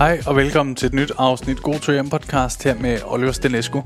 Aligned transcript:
Hej 0.00 0.20
og 0.26 0.36
velkommen 0.36 0.74
til 0.76 0.86
et 0.86 0.94
nyt 0.94 1.12
afsnit 1.18 1.62
God 1.62 1.78
to 1.78 1.92
hjem 1.92 2.10
podcast 2.10 2.64
her 2.64 2.74
med 2.74 2.98
Oliver 3.06 3.32
Stenescu. 3.32 3.82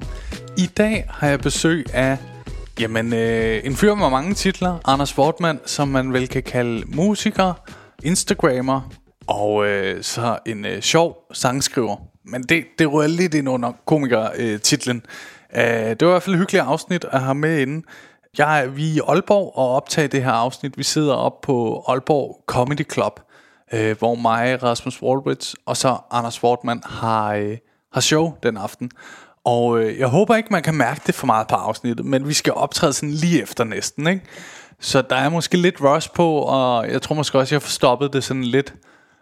I 0.59 0.67
dag 0.67 1.06
har 1.11 1.29
jeg 1.29 1.40
besøg 1.40 1.87
af 1.95 2.19
jamen, 2.80 3.12
øh, 3.12 3.61
en 3.64 3.77
fyr 3.77 3.95
med 3.95 4.11
mange 4.11 4.35
titler, 4.35 4.79
Anders 4.85 5.19
Wortmann, 5.19 5.61
som 5.66 5.88
man 5.88 6.12
vel 6.12 6.29
kan 6.29 6.42
kalde 6.42 6.96
musiker, 6.96 7.53
instagrammer 8.03 8.90
og 9.27 9.66
øh, 9.66 10.03
så 10.03 10.39
en 10.46 10.64
øh, 10.64 10.82
sjov 10.82 11.16
sangskriver. 11.32 11.96
Men 12.25 12.43
det, 12.43 12.65
det 12.79 12.93
rører 12.93 13.09
lidt 13.09 13.35
ind 13.35 13.49
under 13.49 13.73
komiker-titlen. 13.87 15.03
Øh, 15.57 15.62
det 15.65 16.01
var 16.01 16.07
i 16.07 16.12
hvert 16.12 16.23
fald 16.23 16.35
et 16.35 16.41
hyggeligt 16.41 16.65
afsnit 16.65 17.05
at 17.11 17.21
have 17.21 17.35
med 17.35 17.59
inden. 17.59 17.85
Jeg 18.39 18.62
er, 18.62 18.67
vi 18.67 18.91
er 18.91 18.95
i 18.95 19.01
Aalborg 19.09 19.53
og 19.57 19.77
optager 19.77 20.09
det 20.09 20.25
her 20.25 20.33
afsnit. 20.33 20.79
Vi 20.79 20.83
sidder 20.83 21.15
op 21.15 21.41
på 21.41 21.85
Aalborg 21.89 22.45
Comedy 22.46 22.93
Club– 22.93 23.21
øh, 23.73 23.99
hvor 23.99 24.15
mig, 24.15 24.62
Rasmus 24.62 25.03
Wallbridge 25.03 25.57
og 25.67 25.77
så 25.77 25.96
Anders 26.11 26.45
Wortmann 26.45 26.82
har, 26.86 27.35
øh, 27.35 27.57
har 27.93 28.00
show 28.00 28.35
den 28.43 28.57
aften. 28.57 28.91
Og 29.45 29.81
øh, 29.81 29.99
jeg 29.99 30.09
håber 30.09 30.36
ikke, 30.36 30.49
man 30.50 30.63
kan 30.63 30.75
mærke 30.75 31.00
det 31.07 31.14
for 31.14 31.27
meget 31.27 31.46
på 31.49 31.55
afsnittet, 31.55 32.06
men 32.06 32.28
vi 32.28 32.33
skal 32.33 32.53
optræde 32.53 32.92
sådan 32.92 33.11
lige 33.11 33.42
efter 33.42 33.64
næsten, 33.64 34.06
ikke? 34.06 34.22
Så 34.81 35.03
der 35.03 35.17
er 35.17 35.28
måske 35.28 35.56
lidt 35.56 35.81
rush 35.81 36.11
på, 36.14 36.39
og 36.39 36.91
jeg 36.91 37.03
tror 37.03 37.14
måske 37.14 37.39
også, 37.39 37.55
jeg 37.55 37.61
har 37.62 37.69
stoppet 37.69 38.12
det 38.12 38.25
sådan 38.25 38.45
lidt, 38.45 38.75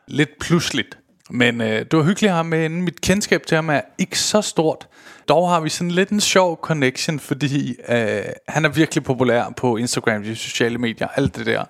lidt 0.08 0.30
pludseligt. 0.40 0.98
Men 1.30 1.60
øh, 1.60 1.78
det 1.78 1.92
var 1.92 2.02
hyggeligt 2.02 2.30
at 2.30 2.34
have 2.34 2.44
med 2.44 2.64
inden. 2.64 2.82
Mit 2.82 3.00
kendskab 3.00 3.46
til 3.46 3.54
ham 3.54 3.70
er 3.70 3.80
ikke 3.98 4.18
så 4.18 4.42
stort. 4.42 4.88
Dog 5.28 5.48
har 5.48 5.60
vi 5.60 5.68
sådan 5.68 5.90
lidt 5.90 6.10
en 6.10 6.20
sjov 6.20 6.58
connection, 6.62 7.20
fordi 7.20 7.76
øh, 7.88 8.22
han 8.48 8.64
er 8.64 8.68
virkelig 8.68 9.04
populær 9.04 9.52
på 9.56 9.76
Instagram, 9.76 10.22
de 10.22 10.36
sociale 10.36 10.78
medier, 10.78 11.08
alt 11.08 11.36
det 11.36 11.46
der. 11.46 11.64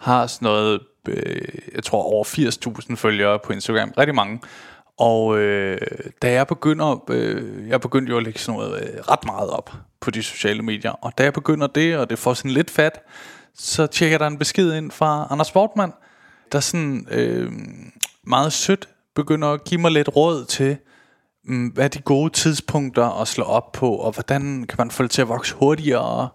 Har 0.00 0.26
sådan 0.26 0.46
noget 0.46 0.80
øh, 1.08 1.48
jeg 1.74 1.84
tror 1.84 2.02
over 2.02 2.24
80.000 2.88 2.94
følgere 2.96 3.38
på 3.44 3.52
Instagram, 3.52 3.92
rigtig 3.98 4.14
mange. 4.14 4.40
Og 4.98 5.38
øh, 5.38 5.80
da 6.22 6.32
jeg 6.32 6.46
begynder, 6.46 7.04
øh, 7.10 7.68
jeg 7.68 7.80
begyndte 7.80 8.10
jo 8.10 8.16
at 8.16 8.22
lægge 8.22 8.38
sådan 8.38 8.60
noget 8.60 8.82
øh, 8.82 9.00
ret 9.00 9.24
meget 9.26 9.50
op 9.50 9.72
på 10.00 10.10
de 10.10 10.22
sociale 10.22 10.62
medier, 10.62 10.90
og 10.90 11.18
da 11.18 11.22
jeg 11.22 11.32
begynder 11.32 11.66
det, 11.66 11.96
og 11.98 12.10
det 12.10 12.18
får 12.18 12.34
sådan 12.34 12.50
lidt 12.50 12.70
fat, 12.70 13.00
så 13.54 13.86
tjekker 13.86 14.18
der 14.18 14.26
en 14.26 14.38
besked 14.38 14.72
ind 14.74 14.90
fra 14.90 15.26
Anders 15.30 15.46
Sportmann, 15.46 15.92
der 16.52 16.60
sådan 16.60 17.06
øh, 17.10 17.52
meget 18.26 18.52
sødt 18.52 18.88
begynder 19.14 19.48
at 19.48 19.64
give 19.64 19.80
mig 19.80 19.90
lidt 19.90 20.16
råd 20.16 20.44
til, 20.44 20.76
øh, 21.48 21.72
hvad 21.74 21.84
er 21.84 21.88
de 21.88 22.00
gode 22.00 22.32
tidspunkter 22.32 23.20
at 23.20 23.28
slå 23.28 23.44
op 23.44 23.72
på, 23.72 23.94
og 23.96 24.12
hvordan 24.12 24.64
kan 24.68 24.76
man 24.78 24.90
få 24.90 25.02
det 25.02 25.10
til 25.10 25.22
at 25.22 25.28
vokse 25.28 25.54
hurtigere, 25.54 26.28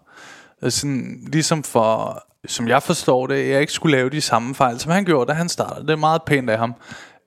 sådan, 0.68 1.28
ligesom 1.32 1.62
for 1.62 2.22
som 2.46 2.68
jeg 2.68 2.82
forstår 2.82 3.26
det, 3.26 3.48
jeg 3.48 3.60
ikke 3.60 3.72
skulle 3.72 3.96
lave 3.96 4.10
de 4.10 4.20
samme 4.20 4.54
fejl, 4.54 4.80
som 4.80 4.92
han 4.92 5.04
gjorde, 5.04 5.28
da 5.28 5.32
han 5.32 5.48
startede. 5.48 5.86
Det 5.86 5.92
er 5.92 5.96
meget 5.96 6.22
pænt 6.26 6.50
af 6.50 6.58
ham. 6.58 6.74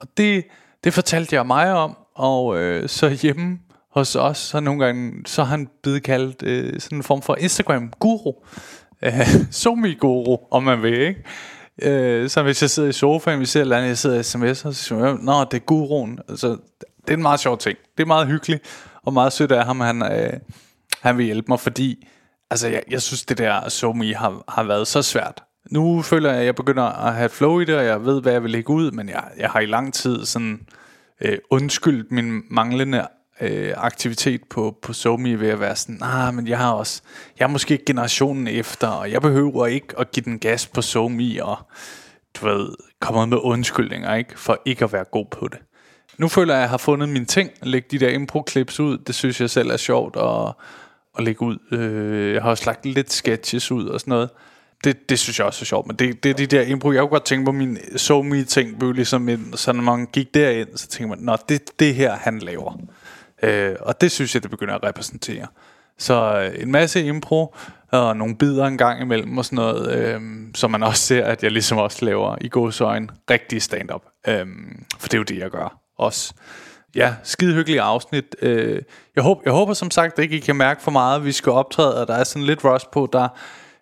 Og 0.01 0.07
det, 0.17 0.43
det 0.83 0.93
fortalte 0.93 1.35
jeg 1.35 1.45
mig 1.45 1.73
om, 1.73 1.97
og 2.15 2.57
øh, 2.57 2.89
så 2.89 3.09
hjemme 3.09 3.59
hos 3.91 4.15
os, 4.15 4.37
så 4.37 4.59
nogle 4.59 4.85
gange, 4.85 5.11
så 5.25 5.43
han 5.43 5.69
blevet 5.83 6.03
kaldt 6.03 6.43
øh, 6.43 6.79
sådan 6.79 6.97
en 6.97 7.03
form 7.03 7.21
for 7.21 7.35
Instagram-guru. 7.39 8.33
Øh, 9.05 9.27
Somi-guru, 9.51 10.37
om 10.51 10.63
man 10.63 10.81
vil, 10.81 11.01
ikke? 11.01 11.23
Øh, 11.81 12.29
så 12.29 12.43
hvis 12.43 12.61
jeg 12.61 12.69
sidder 12.69 12.89
i 12.89 12.93
sofaen, 12.93 13.39
vi 13.39 13.45
ser 13.45 13.61
eller 13.61 13.77
andet, 13.77 13.87
jeg 13.87 13.97
sidder 13.97 14.19
i 14.19 14.23
sms, 14.23 14.57
så 14.57 14.73
siger 14.73 15.05
jeg, 15.05 15.17
nå, 15.21 15.43
det 15.43 15.53
er 15.53 15.65
guruen. 15.65 16.19
Altså, 16.29 16.47
det 17.01 17.09
er 17.09 17.13
en 17.13 17.21
meget 17.21 17.39
sjov 17.39 17.57
ting. 17.57 17.77
Det 17.97 18.03
er 18.03 18.07
meget 18.07 18.27
hyggeligt, 18.27 18.63
og 19.03 19.13
meget 19.13 19.33
sødt 19.33 19.51
af 19.51 19.65
ham, 19.65 19.79
han, 19.79 20.01
øh, 20.01 20.33
han 21.01 21.17
vil 21.17 21.25
hjælpe 21.25 21.45
mig, 21.47 21.59
fordi 21.59 22.07
Altså, 22.53 22.67
jeg, 22.67 22.83
jeg 22.89 23.01
synes, 23.01 23.25
det 23.25 23.37
der 23.37 23.69
SoMe 23.69 24.15
har, 24.15 24.43
har 24.47 24.63
været 24.63 24.87
så 24.87 25.01
svært. 25.01 25.43
Nu 25.71 26.01
føler 26.01 26.29
jeg, 26.29 26.39
at 26.39 26.45
jeg 26.45 26.55
begynder 26.55 26.83
at 26.83 27.13
have 27.13 27.29
flow 27.29 27.59
i 27.59 27.65
det, 27.65 27.75
og 27.75 27.85
jeg 27.85 28.05
ved, 28.05 28.21
hvad 28.21 28.31
jeg 28.31 28.43
vil 28.43 28.51
lægge 28.51 28.69
ud, 28.69 28.91
men 28.91 29.09
jeg, 29.09 29.23
jeg 29.37 29.49
har 29.49 29.59
i 29.59 29.65
lang 29.65 29.93
tid 29.93 30.25
sådan 30.25 30.67
øh, 31.21 31.37
undskyldt 31.49 32.11
min 32.11 32.41
manglende 32.49 33.07
øh, 33.41 33.73
aktivitet 33.77 34.41
på, 34.49 34.77
på 34.81 34.93
SoMe 34.93 35.39
ved 35.39 35.49
at 35.49 35.59
være 35.59 35.75
sådan, 35.75 35.95
nah, 35.95 36.33
men 36.33 36.47
jeg 36.47 36.57
har 36.57 36.71
også, 36.71 37.01
jeg 37.39 37.45
er 37.45 37.49
måske 37.49 37.79
generationen 37.85 38.47
efter, 38.47 38.87
og 38.87 39.11
jeg 39.11 39.21
behøver 39.21 39.67
ikke 39.67 39.99
at 39.99 40.11
give 40.11 40.23
den 40.23 40.39
gas 40.39 40.67
på 40.67 40.81
SoMe, 40.81 41.45
og 41.45 41.57
du 42.35 42.45
ved, 42.45 42.69
komme 43.01 43.27
med 43.27 43.37
undskyldninger, 43.41 44.15
ikke, 44.15 44.39
for 44.39 44.61
ikke 44.65 44.83
at 44.83 44.93
være 44.93 45.05
god 45.11 45.25
på 45.31 45.47
det. 45.47 45.59
Nu 46.17 46.27
føler 46.27 46.53
jeg, 46.53 46.59
at 46.59 46.63
jeg 46.63 46.69
har 46.69 46.77
fundet 46.77 47.09
min 47.09 47.25
ting, 47.25 47.49
lægge 47.63 47.87
de 47.91 47.99
der 47.99 48.09
impro-clips 48.09 48.79
ud, 48.79 48.97
det 48.97 49.15
synes 49.15 49.41
jeg 49.41 49.49
selv 49.49 49.69
er 49.69 49.77
sjovt, 49.77 50.15
og 50.15 50.55
at 51.17 51.23
lægge 51.23 51.41
ud. 51.41 51.57
Øh, 51.71 52.33
jeg 52.33 52.41
har 52.41 52.49
også 52.49 52.63
lagt 52.65 52.85
lidt 52.85 53.13
sketches 53.13 53.71
ud 53.71 53.87
og 53.87 53.99
sådan 53.99 54.11
noget. 54.11 54.29
Det, 54.83 55.09
det 55.09 55.19
synes 55.19 55.39
jeg 55.39 55.47
også 55.47 55.63
er 55.63 55.65
sjovt, 55.65 55.87
men 55.87 55.95
det, 55.95 56.23
det 56.23 56.29
er 56.29 56.33
de 56.33 56.45
der 56.45 56.61
impro. 56.61 56.91
Jeg 56.91 56.99
kunne 56.99 57.09
godt 57.09 57.25
tænke 57.25 57.45
på, 57.45 57.51
min 57.51 57.77
so 57.95 58.21
me 58.21 58.43
ting 58.43 58.79
blev 58.79 58.91
ligesom 58.91 59.29
en, 59.29 59.53
så 59.55 59.71
når 59.71 59.83
man 59.83 60.05
gik 60.05 60.33
derind, 60.33 60.69
så 60.75 60.87
tænker 60.87 61.15
man, 61.15 61.25
nå, 61.25 61.37
det 61.49 61.79
det 61.79 61.95
her, 61.95 62.15
han 62.15 62.39
laver. 62.39 62.79
Øh, 63.43 63.75
og 63.79 64.01
det 64.01 64.11
synes 64.11 64.35
jeg, 64.35 64.43
det 64.43 64.51
begynder 64.51 64.75
at 64.75 64.83
repræsentere. 64.83 65.47
Så 65.97 66.39
øh, 66.39 66.61
en 66.63 66.71
masse 66.71 67.05
impro, 67.05 67.55
og 67.91 68.17
nogle 68.17 68.35
bidder 68.35 68.65
en 68.65 68.77
gang 68.77 69.01
imellem 69.01 69.37
og 69.37 69.45
sådan 69.45 69.55
noget, 69.55 69.95
øh, 69.95 70.21
som 70.55 70.71
man 70.71 70.83
også 70.83 71.03
ser, 71.03 71.25
at 71.25 71.43
jeg 71.43 71.51
ligesom 71.51 71.77
også 71.77 72.05
laver 72.05 72.35
i 72.41 72.49
gåsøjne 72.49 73.07
rigtig 73.29 73.61
stand-up. 73.61 74.01
Øh, 74.27 74.45
for 74.99 75.07
det 75.07 75.13
er 75.13 75.17
jo 75.17 75.23
det, 75.23 75.37
jeg 75.37 75.49
gør 75.49 75.79
også. 75.97 76.33
Ja, 76.95 77.15
skidehyggelig 77.23 77.79
afsnit. 77.79 78.35
Øh, 78.41 78.81
jeg, 79.15 79.23
håber, 79.23 79.41
jeg 79.45 79.53
håber 79.53 79.73
som 79.73 79.91
sagt, 79.91 80.19
at 80.19 80.31
I 80.31 80.39
kan 80.39 80.55
mærke 80.55 80.81
for 80.81 80.91
meget, 80.91 81.25
vi 81.25 81.31
skal 81.31 81.51
optræde, 81.51 82.01
og 82.01 82.07
der 82.07 82.13
er 82.13 82.23
sådan 82.23 82.45
lidt 82.45 82.65
rush 82.65 82.85
på. 82.91 83.09
Der, 83.13 83.27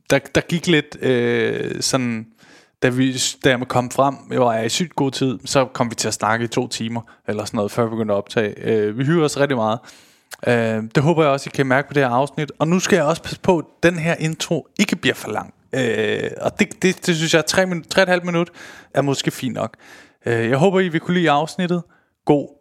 der, 0.09 0.19
der 0.35 0.41
gik 0.41 0.67
lidt 0.67 0.97
øh, 1.01 1.81
sådan, 1.81 2.27
da, 2.83 2.89
vi, 2.89 3.17
da 3.43 3.49
jeg 3.49 3.67
kom 3.67 3.91
frem, 3.91 4.15
jeg 4.31 4.41
var 4.41 4.59
i 4.59 4.69
sygt 4.69 4.95
god 4.95 5.11
tid, 5.11 5.39
så 5.45 5.65
kom 5.65 5.89
vi 5.89 5.95
til 5.95 6.07
at 6.07 6.13
snakke 6.13 6.45
i 6.45 6.47
to 6.47 6.67
timer, 6.67 7.01
eller 7.27 7.45
sådan 7.45 7.57
noget, 7.57 7.71
før 7.71 7.83
vi 7.83 7.89
begyndte 7.89 8.13
at 8.13 8.17
optage. 8.17 8.53
Øh, 8.57 8.97
vi 8.97 9.05
hygger 9.05 9.25
os 9.25 9.39
rigtig 9.39 9.57
meget. 9.57 9.79
Øh, 10.47 10.83
det 10.95 11.03
håber 11.03 11.23
jeg 11.23 11.31
også, 11.31 11.49
I 11.49 11.55
kan 11.55 11.65
mærke 11.65 11.87
på 11.87 11.93
det 11.93 12.03
her 12.03 12.09
afsnit. 12.09 12.51
Og 12.59 12.67
nu 12.67 12.79
skal 12.79 12.95
jeg 12.95 13.05
også 13.05 13.23
passe 13.23 13.39
på, 13.39 13.57
at 13.57 13.65
den 13.83 13.99
her 13.99 14.15
intro 14.15 14.67
ikke 14.79 14.95
bliver 14.95 15.15
for 15.15 15.31
lang. 15.31 15.53
Øh, 15.73 16.31
og 16.41 16.59
det, 16.59 16.83
det, 16.83 17.05
det 17.05 17.15
synes 17.15 17.33
jeg, 17.33 17.45
3, 17.45 17.65
minut, 17.65 18.23
minut 18.23 18.49
er 18.93 19.01
måske 19.01 19.31
fint 19.31 19.53
nok. 19.53 19.77
Øh, 20.25 20.49
jeg 20.49 20.57
håber, 20.57 20.79
I 20.79 20.89
vil 20.89 20.99
kunne 20.99 21.17
lide 21.17 21.31
afsnittet. 21.31 21.83
God 22.25 22.60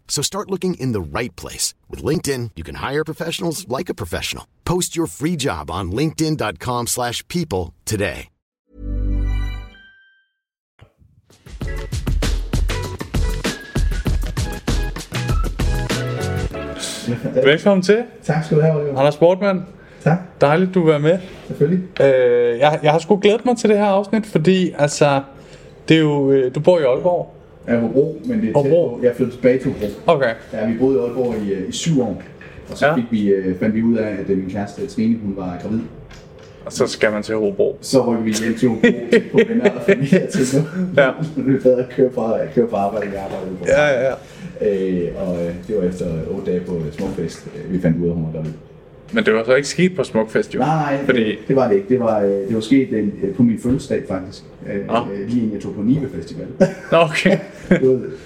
So 0.11 0.21
start 0.21 0.51
looking 0.51 0.73
in 0.73 0.91
the 0.91 0.99
right 1.19 1.33
place. 1.37 1.73
With 1.89 2.03
LinkedIn, 2.03 2.51
you 2.57 2.65
can 2.65 2.75
hire 2.75 3.05
professionals 3.05 3.65
like 3.69 3.89
a 3.89 3.93
professional. 3.93 4.45
Post 4.65 4.93
your 4.97 5.07
free 5.07 5.37
job 5.37 5.71
on 5.71 5.91
linkedin.com 5.91 6.87
slash 6.87 7.25
people 7.29 7.73
today. 7.85 8.27
Velkommen 17.43 17.81
til, 17.81 18.03
Tak 18.23 18.43
skal 18.45 18.57
du 18.57 18.61
have, 18.61 18.75
Oliver. 18.75 18.99
Anders 18.99 19.13
Sportmann. 19.13 19.65
Tak, 20.03 20.17
Dejligt, 20.41 20.73
du 20.73 20.87
er 20.87 20.97
med. 20.97 21.19
selvfølgelig. 21.47 22.01
Øh, 22.01 22.59
jeg, 22.59 22.79
jeg 22.83 22.91
har 22.91 22.99
sgu 22.99 23.19
glædet 23.21 23.45
mig 23.45 23.57
til 23.57 23.69
det 23.69 23.77
her 23.77 23.85
afsnit, 23.85 24.25
fordi 24.25 24.71
altså, 24.77 25.21
det 25.87 25.95
er 25.95 26.01
jo, 26.01 26.31
øh, 26.31 26.55
du 26.55 26.59
bor 26.59 26.79
i 26.79 26.83
Aalborg. 26.83 27.40
Jeg 27.71 27.77
er 27.77 27.81
Hobro, 27.81 28.17
men 28.25 28.41
det 28.41 28.49
er 28.49 28.63
tæt 28.63 28.71
på. 28.71 28.99
Jeg 29.03 29.15
flyttede 29.15 29.37
tilbage 29.37 29.59
til 29.59 29.71
Hobro. 29.71 29.87
Okay. 30.17 30.33
Ja, 30.53 30.67
vi 30.67 30.77
boede 30.77 30.97
i 30.97 31.01
Aalborg 31.01 31.35
i, 31.47 31.51
øh, 31.53 31.69
i 31.69 31.71
syv 31.71 32.01
år. 32.01 32.21
Og 32.71 32.77
så 32.77 32.85
Ja. 32.87 32.95
fik 32.95 33.03
vi, 33.11 33.27
øh, 33.29 33.59
fandt 33.59 33.75
vi 33.75 33.83
ud 33.83 33.97
af, 33.97 34.07
at 34.09 34.29
øh, 34.29 34.37
min 34.37 34.49
kæreste 34.49 34.87
Trine, 34.87 35.17
hun 35.25 35.33
var 35.37 35.57
gravid. 35.63 35.79
Og 36.65 36.71
så 36.73 36.87
skal 36.87 37.11
man 37.11 37.23
til 37.23 37.35
Hobro. 37.35 37.77
Så 37.81 38.01
rykkede 38.05 38.25
vi 38.25 38.33
hjem 38.43 38.55
til 38.57 38.69
Hobro 38.69 38.87
på 39.31 39.39
venner 39.47 39.69
og 39.71 39.81
familie 39.81 40.27
til 40.31 40.59
nu. 40.59 40.65
Ja. 41.01 41.09
Nu 41.37 41.43
er 41.43 41.57
vi 41.57 41.57
bedre 41.63 41.79
at 41.79 41.89
køre 41.89 42.11
fra, 42.15 42.37
køre 42.55 42.67
fra 42.69 42.77
arbejde, 42.77 43.05
arbejder 43.07 43.45
i 43.45 43.49
Hobro. 43.49 43.65
Ja, 43.67 43.87
ja, 43.87 44.09
ja. 44.09 44.13
Øh, 44.61 45.29
og 45.29 45.37
det 45.67 45.75
var 45.77 45.83
efter 45.83 46.05
8 46.31 46.51
dage 46.51 46.59
på 46.65 46.77
Smukfest, 46.91 47.47
øh, 47.65 47.73
vi 47.73 47.81
fandt 47.81 47.97
ud 47.97 48.03
af, 48.05 48.09
at 48.09 48.15
hun 48.15 48.25
var 48.25 48.31
gravid. 48.31 48.51
Men 49.13 49.25
det 49.25 49.33
var 49.33 49.43
så 49.43 49.55
ikke 49.55 49.67
sket 49.67 49.95
på 49.95 50.03
Smukfest, 50.03 50.55
jo. 50.55 50.59
Nej, 50.59 50.95
nej, 50.95 51.05
Fordi, 51.05 51.37
det, 51.47 51.55
var 51.55 51.67
det 51.67 51.75
ikke. 51.75 51.89
Det 51.89 51.99
var, 51.99 52.21
øh, 52.21 52.29
det 52.29 52.55
var 52.55 52.61
sket 52.61 52.89
øh, 52.91 53.35
på 53.35 53.43
min 53.43 53.59
fødselsdag, 53.59 54.03
faktisk. 54.07 54.43
Øh, 54.69 55.27
lige 55.27 55.39
inden 55.39 55.53
jeg 55.53 55.61
tog 55.61 55.75
på 55.75 55.81
Nibe 55.81 56.09
Festival. 56.15 56.47
Nå, 56.91 56.97
okay. 56.97 57.37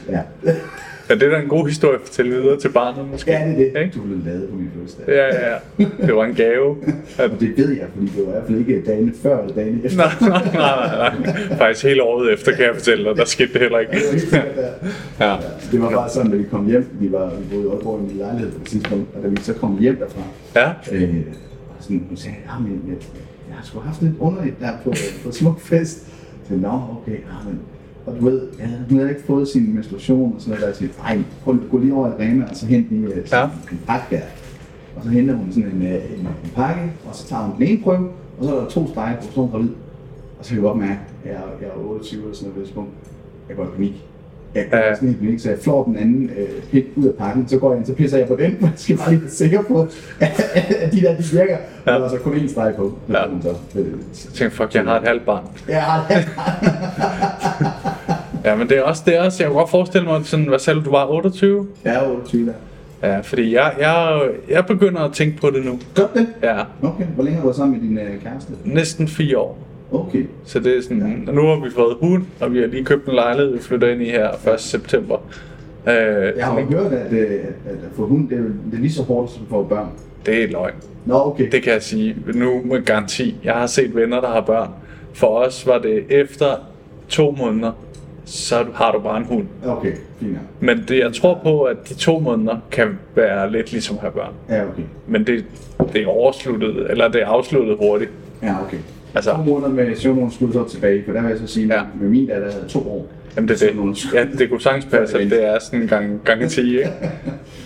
Ja. 0.10 0.22
Ja, 1.10 1.14
det 1.16 1.24
er 1.24 1.30
da 1.30 1.38
en 1.42 1.48
god 1.48 1.68
historie 1.68 1.96
at 1.96 2.02
fortælle 2.02 2.32
videre 2.32 2.60
til 2.60 2.70
barnet, 2.70 3.06
måske. 3.12 3.32
ja, 3.32 3.38
det 3.48 3.68
er 3.68 3.74
det. 3.74 3.82
Ikke? 3.86 3.94
Du 3.96 4.02
blev 4.02 4.18
lavet 4.26 4.50
på 4.50 4.56
min 4.56 4.70
fødselsdag. 4.76 5.06
Ja, 5.08 5.26
ja, 5.26 5.52
ja. 5.52 5.86
Det 6.08 6.16
var 6.16 6.26
en 6.26 6.34
gave. 6.36 6.78
At... 7.18 7.32
Og 7.32 7.40
det 7.40 7.54
ved 7.58 7.70
jeg, 7.70 7.86
fordi 7.94 8.06
det 8.08 8.18
var 8.18 8.28
i 8.28 8.32
hvert 8.32 8.44
fald 8.48 8.60
ikke 8.60 8.82
dagen 8.86 9.14
før 9.24 9.42
eller 9.42 9.56
dagen 9.56 9.82
efter. 9.84 9.98
Nej, 9.98 10.30
nej, 10.30 10.54
nej, 10.54 11.14
nej. 11.26 11.58
Faktisk 11.58 11.86
hele 11.86 12.04
året 12.04 12.34
efter, 12.34 12.52
kan 12.52 12.66
jeg 12.66 12.76
fortælle 12.76 13.06
dig. 13.10 13.16
Der 13.18 13.26
skete 13.26 13.54
det 13.54 13.62
heller 13.62 13.80
ikke. 13.80 13.92
Det 13.94 14.32
var. 15.20 15.26
Ja. 15.26 15.36
Det 15.72 15.82
var 15.82 15.90
bare 15.90 16.10
sådan, 16.10 16.32
da 16.32 16.38
vi 16.38 16.44
kom 16.52 16.66
hjem. 16.68 16.88
Vi 17.00 17.12
var 17.12 17.30
vi 17.36 17.44
boede 17.56 17.68
i 17.68 17.70
Aalborg 17.72 18.00
i 18.10 18.12
en 18.12 18.18
lejlighed 18.18 18.52
på 18.52 18.60
det 18.60 18.68
tidspunkt, 18.68 19.16
og 19.16 19.24
da 19.24 19.28
vi 19.28 19.36
så 19.42 19.54
kom 19.54 19.78
hjem 19.80 19.96
derfra, 19.96 20.22
Ja. 20.56 20.96
øh, 20.98 21.16
og 21.70 21.76
sådan, 21.80 22.04
hun 22.08 22.18
sagde, 22.18 22.38
ja, 22.46 22.60
men 22.60 22.82
jeg, 22.88 22.96
jeg 23.50 23.56
har 23.56 23.66
sgu 23.66 23.80
haft 23.80 24.02
lidt 24.02 24.14
underligt 24.20 24.60
der 24.60 24.70
på, 24.84 24.94
på 25.26 25.32
Smukfest. 25.32 25.98
Så 26.48 26.50
jeg, 26.50 26.58
nå, 26.58 26.68
okay, 27.02 27.12
ja, 27.12 27.36
men, 27.46 27.60
og 28.06 28.16
du 28.20 28.26
ved, 28.26 28.42
jeg 28.60 28.70
hun 28.90 28.98
havde 29.00 29.10
ikke 29.10 29.24
fået 29.28 29.48
sin 29.48 29.76
menstruation 29.76 30.34
og 30.36 30.42
sådan 30.42 30.50
noget, 30.50 30.62
der 30.62 30.68
jeg 30.68 30.76
sagde, 30.76 30.94
ej, 31.06 31.20
prøv, 31.44 31.58
gå 31.72 31.78
lige 31.78 31.94
over 31.94 32.08
i 32.08 32.12
Rema, 32.24 32.44
og 32.50 32.56
så 32.56 32.66
hent 32.66 32.88
lige 32.90 33.12
sådan 33.26 33.50
Ja. 33.50 33.72
en 33.72 33.82
pakke 33.88 34.06
der. 34.16 34.22
Og 34.96 35.04
så 35.04 35.10
henter 35.10 35.36
hun 35.36 35.48
sådan 35.52 35.72
en, 35.72 35.82
øh, 35.82 35.94
en, 35.94 36.20
en 36.20 36.52
pakke, 36.56 36.82
og 37.10 37.16
så 37.16 37.28
tager 37.28 37.42
hun 37.44 37.56
den 37.60 37.64
ene 37.68 37.84
prøve, 37.84 38.08
og 38.40 38.46
så 38.46 38.56
er 38.56 38.60
der 38.60 38.68
to 38.70 38.88
streger 38.90 39.16
på, 39.16 39.24
så 39.34 39.42
er 39.42 39.48
gravid. 39.48 39.70
Og 40.40 40.46
så 40.46 40.50
kan 40.50 40.58
jeg 40.58 40.64
godt 40.64 40.78
mærke, 40.78 41.00
at 41.26 41.32
jeg, 41.32 41.40
jeg 41.62 41.68
er 41.68 41.86
28 41.90 42.22
eller 42.22 42.36
sådan 42.36 42.50
noget 42.50 42.66
tidspunkt. 42.66 42.90
Jeg 43.50 43.58
går 43.58 43.64
i 43.64 43.68
panik. 43.76 44.04
Jeg 44.56 44.66
går 44.72 44.78
Ja. 44.78 44.96
sådan 44.96 45.10
helt 45.10 45.20
panik, 45.22 45.40
så 45.40 45.50
jeg 45.50 45.60
flår 45.60 45.84
den 45.84 45.98
anden 45.98 46.30
øh, 46.38 46.64
pind 46.72 46.86
ud 46.96 47.06
af 47.06 47.14
pakken, 47.14 47.48
så 47.48 47.58
går 47.60 47.70
jeg 47.72 47.78
ind, 47.78 47.86
så 47.86 47.94
pisser 47.94 48.18
jeg 48.18 48.28
på 48.28 48.36
den, 48.36 48.52
for 48.60 48.68
jeg 48.68 48.74
skal 48.76 48.98
bare 48.98 49.12
være 49.12 49.30
sikker 49.30 49.62
på, 49.62 49.82
at, 50.20 50.42
at 50.82 50.92
de 50.94 51.02
der, 51.02 51.18
de 51.18 51.24
virker. 51.32 51.58
Ja. 51.88 51.96
Og 51.96 52.02
der 52.02 52.10
så 52.10 52.18
kun 52.18 52.34
én 52.34 52.50
streg 52.50 52.74
på. 52.76 52.94
Ja. 53.10 53.24
Så, 53.42 53.50
øh, 53.80 53.86
Jeg 53.86 53.96
tænkte, 54.34 54.50
fuck, 54.58 54.76
jeg 54.76 54.84
har 54.84 55.00
et 55.00 55.08
halvt 55.08 55.26
barn. 55.26 55.44
ja, 55.70 55.84
Ja, 58.46 58.56
men 58.56 58.70
det 58.70 58.78
er 58.78 58.82
også, 58.84 59.04
det 59.06 59.16
er 59.18 59.22
også, 59.24 59.44
jeg 59.44 59.50
kunne 59.52 59.60
godt 59.60 59.70
forestille 59.70 60.08
mig, 60.08 60.26
sådan, 60.26 60.46
hvad 60.46 60.60
sagde 60.60 60.82
du, 60.84 60.90
var 60.92 61.06
28? 61.12 61.68
jeg 61.84 61.96
er 62.06 62.10
28 62.10 62.46
der. 62.46 62.54
Ja, 63.04 63.20
fordi 63.20 63.54
jeg, 63.54 63.74
jeg, 63.80 64.22
jeg 64.50 64.66
begynder 64.66 65.02
at 65.02 65.14
tænke 65.14 65.38
på 65.42 65.50
det 65.50 65.66
nu. 65.66 65.80
Gør 65.96 66.08
det? 66.16 66.28
Ja, 66.44 66.60
Okay, 66.84 67.06
hvor 67.06 67.24
længe 67.24 67.36
har 67.36 67.42
du 67.42 67.48
været 67.48 67.56
sammen 67.58 67.80
med 67.82 67.90
din 67.90 67.98
øh, 67.98 68.22
kæreste? 68.24 68.54
næsten 68.66 69.08
fire 69.08 69.38
år. 69.38 69.58
Okay. 69.92 70.26
Så 70.46 70.60
det 70.60 70.78
er 70.78 70.82
sådan, 70.82 71.24
ja. 71.28 71.32
nu 71.32 71.42
har 71.42 71.66
vi 71.66 71.70
fået 71.76 71.98
hund, 72.02 72.24
og 72.40 72.54
vi 72.54 72.60
har 72.60 72.68
lige 72.68 72.86
købt 72.86 73.08
en 73.08 73.14
lejlighed, 73.16 73.54
vi 73.54 73.60
flytter 73.60 73.88
ind 73.90 74.02
i 74.02 74.10
her 74.10 74.30
1. 74.54 74.60
september. 74.62 75.18
Øh, 75.88 75.94
Jeg 76.38 76.46
har 76.46 76.60
jo 76.60 76.66
hørt, 76.66 76.94
at, 76.94 77.14
øh, 77.14 77.20
at, 77.22 77.72
at 77.72 77.78
få 77.96 78.08
hund, 78.08 78.30
det 78.30 78.38
er, 78.38 78.42
det 78.42 78.74
er 78.74 78.78
lige 78.82 78.92
så 78.92 79.04
hårdt, 79.04 79.32
som 79.32 79.42
få 79.50 79.64
børn. 79.64 79.88
det 80.26 80.44
er 80.44 80.48
løgn. 80.48 80.74
Nå, 81.06 81.16
okay. 81.26 81.48
Det 81.52 81.64
kan 81.64 81.74
jeg 81.74 81.84
sige 81.84 82.16
nu 82.34 82.62
med 82.66 82.86
garanti. 82.86 83.36
Jeg 83.44 83.54
har 83.54 83.68
set 83.68 83.96
venner, 83.96 84.22
der 84.22 84.28
har 84.28 84.42
børn. 84.42 84.70
For 85.14 85.28
os 85.28 85.68
var 85.68 85.78
det 85.80 86.04
efter 86.10 86.46
to 87.10 87.32
måneder, 87.32 87.72
så 88.26 88.66
har 88.74 88.92
du 88.92 89.00
bare 89.00 89.18
en 89.18 89.26
hund. 89.26 89.46
Okay, 89.66 89.92
fint. 90.20 90.38
Men 90.60 90.84
det, 90.88 91.00
jeg 91.00 91.14
tror 91.14 91.40
på, 91.44 91.62
at 91.64 91.78
de 91.90 91.94
to 91.94 92.20
måneder 92.20 92.58
kan 92.72 93.00
være 93.16 93.52
lidt 93.52 93.72
ligesom 93.72 93.96
at 93.96 94.02
have 94.02 94.12
børn. 94.12 94.34
Ja, 94.50 94.64
okay. 94.64 94.84
Men 95.08 95.28
det, 95.28 95.46
det 95.94 96.02
er 96.04 96.08
oversluttet, 96.08 96.92
eller 96.92 97.08
det 97.08 97.22
er 97.22 97.26
afsluttet 97.28 97.78
hurtigt. 97.78 98.12
Ja, 98.44 98.56
okay. 98.68 98.78
Altså- 99.16 99.32
to 99.32 99.38
måneder 99.44 99.70
med 99.72 99.96
søvnmål 99.96 100.32
skulle 100.32 100.54
så 100.54 100.70
tilbage, 100.70 101.04
for 101.06 101.14
der 101.14 101.22
vil 101.22 101.30
jeg 101.30 101.40
så 101.40 101.48
sige, 101.48 101.68
Ja. 101.74 101.82
med 102.02 102.10
min 102.10 102.28
datter 102.28 102.52
havde 102.52 102.68
to 102.68 102.80
år. 102.80 103.08
Jamen 103.36 103.48
det 103.48 103.64
er 103.64 103.68
det. 103.74 104.14
Ja, 104.14 104.26
det 104.40 104.50
kunne 104.50 104.62
sagtens 104.62 104.86
passe, 104.86 105.20
at 105.20 105.30
det 105.32 105.46
er 105.48 105.60
sådan 105.60 105.82
en 105.82 105.88
gang, 105.88 106.22
gang 106.26 106.50
10, 106.50 106.62
ikke? 106.78 106.90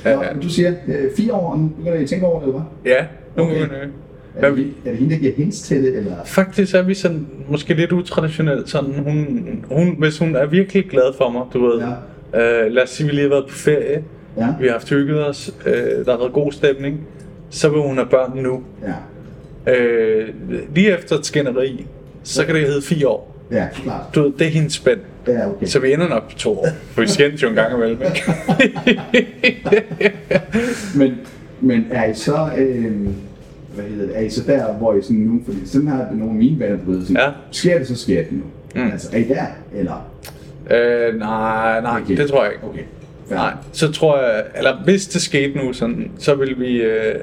Ja. 0.05 0.15
Nå, 0.15 0.21
du 0.43 0.49
siger 0.49 0.73
øh, 0.87 0.95
fire 1.17 1.33
år, 1.33 1.51
og 1.51 1.59
nu 1.59 1.67
begynder 1.67 1.93
jeg 1.93 2.01
at 2.03 2.09
tænke 2.09 2.25
over 2.25 2.39
det, 2.39 2.47
eller 2.47 2.61
hvad? 2.83 2.91
Ja, 2.91 3.05
nogle 3.37 3.51
Okay. 3.51 3.59
gange. 3.69 3.93
Er 4.35 4.49
det, 4.49 4.73
er 4.85 4.89
det 4.89 4.99
hende, 4.99 5.13
der 5.13 5.19
giver 5.19 5.33
hints 5.37 5.61
til 5.61 5.83
det, 5.83 5.97
eller? 5.97 6.15
Faktisk 6.25 6.75
er 6.75 6.81
vi 6.81 6.93
sådan, 6.93 7.27
måske 7.49 7.73
lidt 7.73 7.91
utraditionelt. 7.91 8.69
Sådan, 8.69 8.93
hun, 8.93 9.47
hun, 9.71 9.95
hvis 9.99 10.17
hun 10.17 10.35
er 10.35 10.45
virkelig 10.45 10.85
glad 10.89 11.13
for 11.17 11.29
mig, 11.29 11.41
du 11.53 11.65
ved. 11.67 11.79
Ja. 12.33 12.65
Øh, 12.65 12.71
lad 12.71 12.83
os 12.83 12.89
sige, 12.89 13.07
vi 13.07 13.13
lige 13.13 13.21
har 13.23 13.29
været 13.29 13.45
på 13.49 13.55
ferie. 13.55 14.03
Ja. 14.37 14.47
Vi 14.59 14.65
har 14.65 14.71
haft 14.71 14.89
hygget 14.89 15.27
os. 15.27 15.53
Øh, 15.65 15.73
der 16.05 16.11
har 16.11 16.17
været 16.17 16.33
god 16.33 16.51
stemning. 16.51 16.99
Så 17.49 17.69
vil 17.69 17.81
hun 17.81 17.95
have 17.95 18.07
børn 18.09 18.37
nu. 18.43 18.63
Ja, 18.83 18.93
Øh, 19.73 20.29
lige 20.75 20.97
efter 20.97 21.15
et 21.17 21.25
skænderi, 21.25 21.85
så 22.23 22.45
kan 22.45 22.55
det 22.55 22.67
hedde 22.67 22.81
fire 22.81 23.07
år. 23.07 23.35
ja, 23.51 23.67
klart. 23.83 24.15
Du 24.15 24.21
ved, 24.23 24.31
det 24.39 24.47
er 24.47 24.51
hendes 24.51 24.73
spænd. 24.73 24.99
Ja, 25.27 25.49
okay. 25.49 25.65
Så 25.65 25.79
vi 25.79 25.93
ender 25.93 26.09
nok 26.09 26.31
på 26.31 26.37
to 26.37 26.59
år. 26.59 26.67
For 26.91 27.01
vi 27.01 27.07
skændes 27.07 27.43
jo 27.43 27.49
en 27.49 27.55
gang 27.55 27.73
imellem? 27.75 27.97
Men, 30.95 31.17
men 31.61 31.85
er 31.91 32.05
I 32.05 32.13
så, 32.13 32.49
øh, 32.57 33.07
hvad 33.81 33.89
hedder 33.89 34.05
det, 34.07 34.17
er 34.17 34.21
I 34.21 34.29
så 34.29 34.43
der, 34.47 34.73
hvor 34.73 34.93
I 34.93 35.01
sådan 35.01 35.17
nu, 35.17 35.39
fordi 35.45 35.65
sådan 35.67 35.87
har 35.87 36.05
det 36.09 36.17
nogle 36.17 36.31
af 36.33 36.37
mine 36.37 36.59
venner, 36.59 36.77
du 36.85 36.91
ved, 36.91 37.01
sådan, 37.01 37.15
Ja. 37.17 37.29
sker 37.51 37.77
det, 37.77 37.87
så 37.87 37.95
sker 37.95 38.23
det 38.23 38.31
nu. 38.31 38.43
Mm. 38.75 38.91
Altså, 38.91 39.09
er 39.13 39.17
I 39.17 39.23
der, 39.23 39.45
eller? 39.75 40.09
øh, 40.71 41.19
nej, 41.19 41.81
nej, 41.81 42.01
Okay. 42.03 42.17
det 42.17 42.29
tror 42.29 42.43
jeg 42.43 42.53
ikke. 42.53 42.65
Okay. 42.65 42.83
Fair. 43.27 43.37
Nej, 43.37 43.53
så 43.71 43.91
tror 43.91 44.17
jeg, 44.21 44.43
eller 44.55 44.83
hvis 44.83 45.07
det 45.07 45.21
skete 45.21 45.57
nu, 45.57 45.73
sådan, 45.73 46.11
så 46.17 46.35
vil 46.35 46.59
vi 46.59 46.81
øh, 46.81 47.15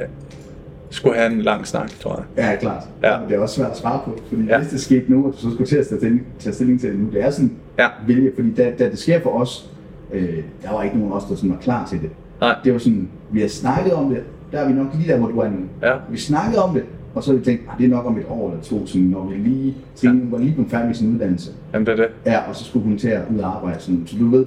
skulle 0.91 1.17
have 1.17 1.33
en 1.33 1.43
lang 1.43 1.67
snak, 1.67 1.91
tror 2.01 2.25
jeg. 2.37 2.45
Ja, 2.51 2.57
klart. 2.61 2.83
Ja. 3.03 3.17
Det 3.29 3.37
er 3.37 3.41
også 3.41 3.55
svært 3.55 3.71
at 3.71 3.77
svare 3.77 4.01
på, 4.05 4.19
fordi 4.29 4.43
Ja. 4.43 4.53
ja. 4.53 4.59
hvis 4.59 4.71
det 4.71 4.81
skete 4.81 5.05
nu, 5.09 5.27
og 5.27 5.33
du 5.33 5.39
så 5.39 5.51
skulle 5.55 5.67
til 5.67 5.77
at 5.77 5.87
tage 5.87 5.99
stilling, 6.01 6.27
tage 6.39 6.55
stilling 6.55 6.81
til 6.81 6.91
det 6.91 6.99
nu, 6.99 7.07
det 7.13 7.23
er 7.23 7.31
sådan 7.31 7.53
Ja. 7.79 7.89
vilje, 8.07 8.31
fordi 8.35 8.51
da, 8.55 8.73
da 8.79 8.89
det 8.91 8.99
sker 8.99 9.21
for 9.21 9.31
os, 9.41 9.71
øh, 10.13 10.29
der 10.63 10.73
var 10.73 10.83
ikke 10.83 10.99
nogen 10.99 11.13
af 11.13 11.17
os, 11.17 11.25
der 11.25 11.35
sådan 11.37 11.51
var 11.51 11.57
klar 11.57 11.87
til 11.91 12.01
det. 12.01 12.11
Nej. 12.41 12.55
Det 12.65 12.73
var 12.73 12.79
sådan, 12.79 13.09
vi 13.31 13.41
har 13.41 13.49
snakket 13.49 13.93
om 13.93 14.09
det, 14.11 14.23
der 14.57 14.63
er 14.63 14.69
vi 14.69 14.73
nok 14.75 14.87
lige 14.95 15.13
der, 15.13 15.19
hvor 15.19 15.29
du 15.29 15.39
er 15.39 15.49
nu. 15.51 15.57
Ja. 15.83 15.93
Vi 16.11 16.19
snakkede 16.19 16.63
om 16.65 16.75
det, 16.75 16.83
og 17.15 17.23
så 17.23 17.31
har 17.31 17.39
vi 17.39 17.45
tænkt, 17.45 17.63
ah, 17.73 17.79
det 17.79 17.85
er 17.85 17.89
nok 17.91 18.07
om 18.07 18.19
et 18.19 18.25
år 18.31 18.51
eller 18.51 18.63
to, 18.65 18.87
sådan, 18.87 19.03
når 19.07 19.25
vi 19.27 19.35
lige, 19.37 19.75
Trine 19.97 20.21
ja. 20.25 20.31
var 20.31 20.39
lige 20.39 20.53
blevet 20.53 20.71
færdig 20.71 20.87
med 20.87 20.95
sin 20.95 21.15
uddannelse. 21.15 21.51
Jamen, 21.73 21.87
det 21.87 21.93
er 21.93 21.97
det. 21.97 22.09
Ja, 22.27 22.39
og 22.49 22.57
så 22.57 22.65
skulle 22.65 22.85
hun 22.85 22.99
til 22.99 23.09
at 23.09 23.21
ud 23.35 23.39
og 23.39 23.57
arbejde. 23.57 23.81
Sådan. 23.81 24.03
Så 24.07 24.17
du 24.21 24.29
ved, 24.29 24.47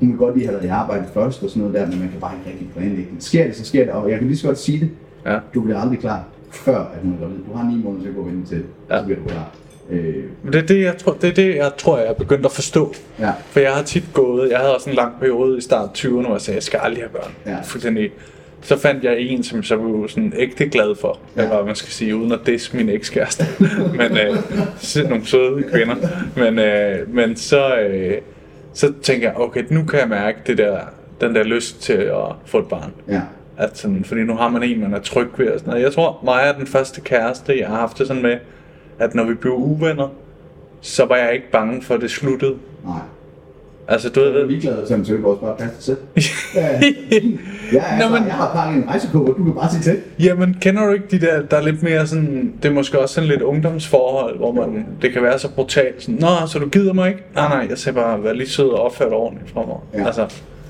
hun 0.00 0.08
vil 0.08 0.18
godt 0.18 0.34
lige 0.36 0.46
have 0.46 0.54
været 0.54 0.66
i 0.66 0.68
arbejde 0.68 1.04
først 1.14 1.42
og 1.42 1.50
sådan 1.50 1.60
noget 1.62 1.74
der, 1.74 1.86
men 1.86 1.98
man 1.98 2.08
kan 2.08 2.20
bare 2.20 2.32
ikke 2.38 2.50
rigtig 2.50 2.68
planlægge 2.76 3.10
det. 3.14 3.24
Sker 3.24 3.44
det, 3.46 3.56
så 3.56 3.64
sker 3.64 3.84
det, 3.84 3.92
og 3.92 4.10
jeg 4.10 4.18
kan 4.18 4.26
lige 4.28 4.36
så 4.38 4.46
godt 4.46 4.58
sige 4.58 4.80
det. 4.80 4.90
Ja. 5.26 5.38
Du 5.54 5.60
bliver 5.60 5.78
aldrig 5.78 5.98
klar, 5.98 6.24
før 6.50 6.78
at 6.78 6.98
hun 7.02 7.12
er 7.12 7.18
gravid. 7.20 7.36
Du 7.50 7.56
har 7.56 7.70
ni 7.70 7.82
måneder 7.84 8.02
til 8.02 8.08
at 8.08 8.14
gå 8.16 8.22
vente 8.24 8.48
til, 8.48 8.62
Ja. 8.90 8.98
så 8.98 9.04
bliver 9.04 9.18
du 9.20 9.24
klar. 9.28 9.50
Øh, 9.90 10.14
Men 10.42 10.52
det 10.52 10.62
er 10.62 10.66
det, 10.66 10.82
jeg 10.82 10.96
tror, 10.98 11.12
det 11.12 11.30
er 11.30 11.34
det, 11.34 11.56
jeg 11.56 11.70
tror, 11.78 11.98
jeg 11.98 12.06
er 12.06 12.12
begyndt 12.14 12.46
at 12.46 12.52
forstå. 12.52 12.92
ja, 13.18 13.30
For 13.50 13.60
jeg 13.60 13.72
har 13.72 13.82
tit 13.82 14.04
gået, 14.12 14.50
jeg 14.50 14.58
havde 14.58 14.74
også 14.74 14.90
en 14.90 14.96
lang 14.96 15.12
periode 15.20 15.58
i 15.58 15.60
start 15.60 15.88
20'erne, 15.98 16.08
hvor 16.10 16.32
jeg 16.32 16.40
sagde, 16.40 16.56
jeg 16.56 16.62
skal 16.62 16.80
aldrig 16.82 17.02
have 17.02 17.10
børn. 17.10 17.30
Ja. 17.46 17.60
Fuldstændig. 17.64 18.10
Så 18.62 18.78
fandt 18.78 19.04
jeg 19.04 19.18
en, 19.18 19.42
som 19.42 19.62
så 19.62 19.76
var 19.76 20.06
sådan 20.06 20.32
ægte 20.36 20.68
glad 20.68 20.94
for, 21.00 21.18
ja. 21.36 21.46
hvad 21.46 21.64
man 21.64 21.74
skal 21.74 21.92
sige, 21.92 22.16
uden 22.16 22.32
at 22.32 22.40
disse 22.46 22.76
min 22.76 22.88
ekskæreste. 22.88 23.44
men 23.98 24.12
øh, 24.12 24.36
sådan 24.76 25.10
nogle 25.10 25.26
søde 25.26 25.62
kvinder. 25.72 25.94
Men, 26.36 26.58
øh, 26.58 27.14
men 27.14 27.36
så, 27.36 27.76
øh, 27.76 28.18
så 28.72 28.92
tænker 29.02 29.28
jeg, 29.28 29.36
okay, 29.36 29.64
nu 29.70 29.84
kan 29.84 30.00
jeg 30.00 30.08
mærke 30.08 30.38
det 30.46 30.58
der, 30.58 30.78
den 31.20 31.34
der 31.34 31.42
lyst 31.42 31.82
til 31.82 31.92
at 31.92 32.34
få 32.46 32.58
et 32.58 32.66
barn. 32.68 32.92
ja, 33.08 33.20
At 33.56 33.78
sådan, 33.78 34.04
fordi 34.04 34.20
nu 34.20 34.34
har 34.34 34.48
man 34.48 34.62
en, 34.62 34.80
man 34.80 34.94
er 34.94 35.00
tryg 35.00 35.28
ved. 35.36 35.50
Og 35.50 35.58
sådan 35.58 35.70
noget. 35.70 35.84
Jeg 35.84 35.92
tror, 35.92 36.20
mig 36.24 36.42
er 36.44 36.52
den 36.52 36.66
første 36.66 37.00
kæreste, 37.00 37.58
jeg 37.58 37.68
har 37.68 37.76
haft 37.76 37.98
det 37.98 38.06
sådan 38.06 38.22
med, 38.22 38.36
at 38.98 39.14
når 39.14 39.24
vi 39.24 39.34
blev 39.34 39.52
uvenner, 39.52 40.08
så 40.80 41.04
var 41.04 41.16
jeg 41.16 41.34
ikke 41.34 41.50
bange 41.50 41.82
for, 41.82 41.94
at 41.94 42.00
det 42.00 42.10
sluttede. 42.10 42.54
nej. 42.84 42.98
Altså, 43.88 44.08
du 44.08 44.20
Jeg 44.20 44.28
er 44.28 44.32
ved, 44.32 44.46
ligeglad, 44.48 44.86
så 44.86 44.92
han 44.92 45.00
også 45.24 45.40
bare 45.40 45.56
passe 45.58 45.74
sig 45.82 45.84
selv. 45.84 45.98
Ja. 46.54 46.66
Jeg, 47.72 47.84
er, 48.00 48.08
Nå, 48.08 48.14
men- 48.18 48.26
jeg 48.26 48.34
har 48.34 48.52
pakket 48.54 48.82
en 48.82 48.88
rejsekuffer, 48.88 49.34
du 49.34 49.44
kan 49.44 49.54
bare 49.54 49.70
sige 49.70 49.82
til. 49.82 50.00
Jamen, 50.26 50.56
kender 50.60 50.86
du 50.86 50.92
ikke 50.92 51.06
de 51.10 51.20
der, 51.20 51.42
der 51.42 51.56
er 51.56 51.62
lidt 51.62 51.82
mere 51.82 52.06
sådan, 52.06 52.52
det 52.62 52.68
er 52.68 52.72
måske 52.72 52.98
også 52.98 53.14
sådan 53.14 53.28
lidt 53.28 53.42
ungdomsforhold, 53.42 54.36
hvor 54.36 54.52
man, 54.52 54.86
det 55.02 55.12
kan 55.12 55.22
være 55.22 55.38
så 55.38 55.50
brutalt, 55.50 56.02
sådan, 56.02 56.14
Nå, 56.20 56.46
så 56.46 56.58
du 56.58 56.68
gider 56.68 56.92
mig 56.92 57.08
ikke? 57.08 57.22
Nej, 57.34 57.48
nej, 57.48 57.66
jeg 57.70 57.78
siger 57.78 57.94
bare, 57.94 58.22
vær 58.22 58.32
lige 58.32 58.48
sød 58.48 58.68
og 58.68 58.82
opfør 58.82 59.04
dig 59.08 59.16
ordentligt 59.16 59.54
mig. 59.54 59.64
Ja. 59.94 60.06
Altså, 60.06 60.26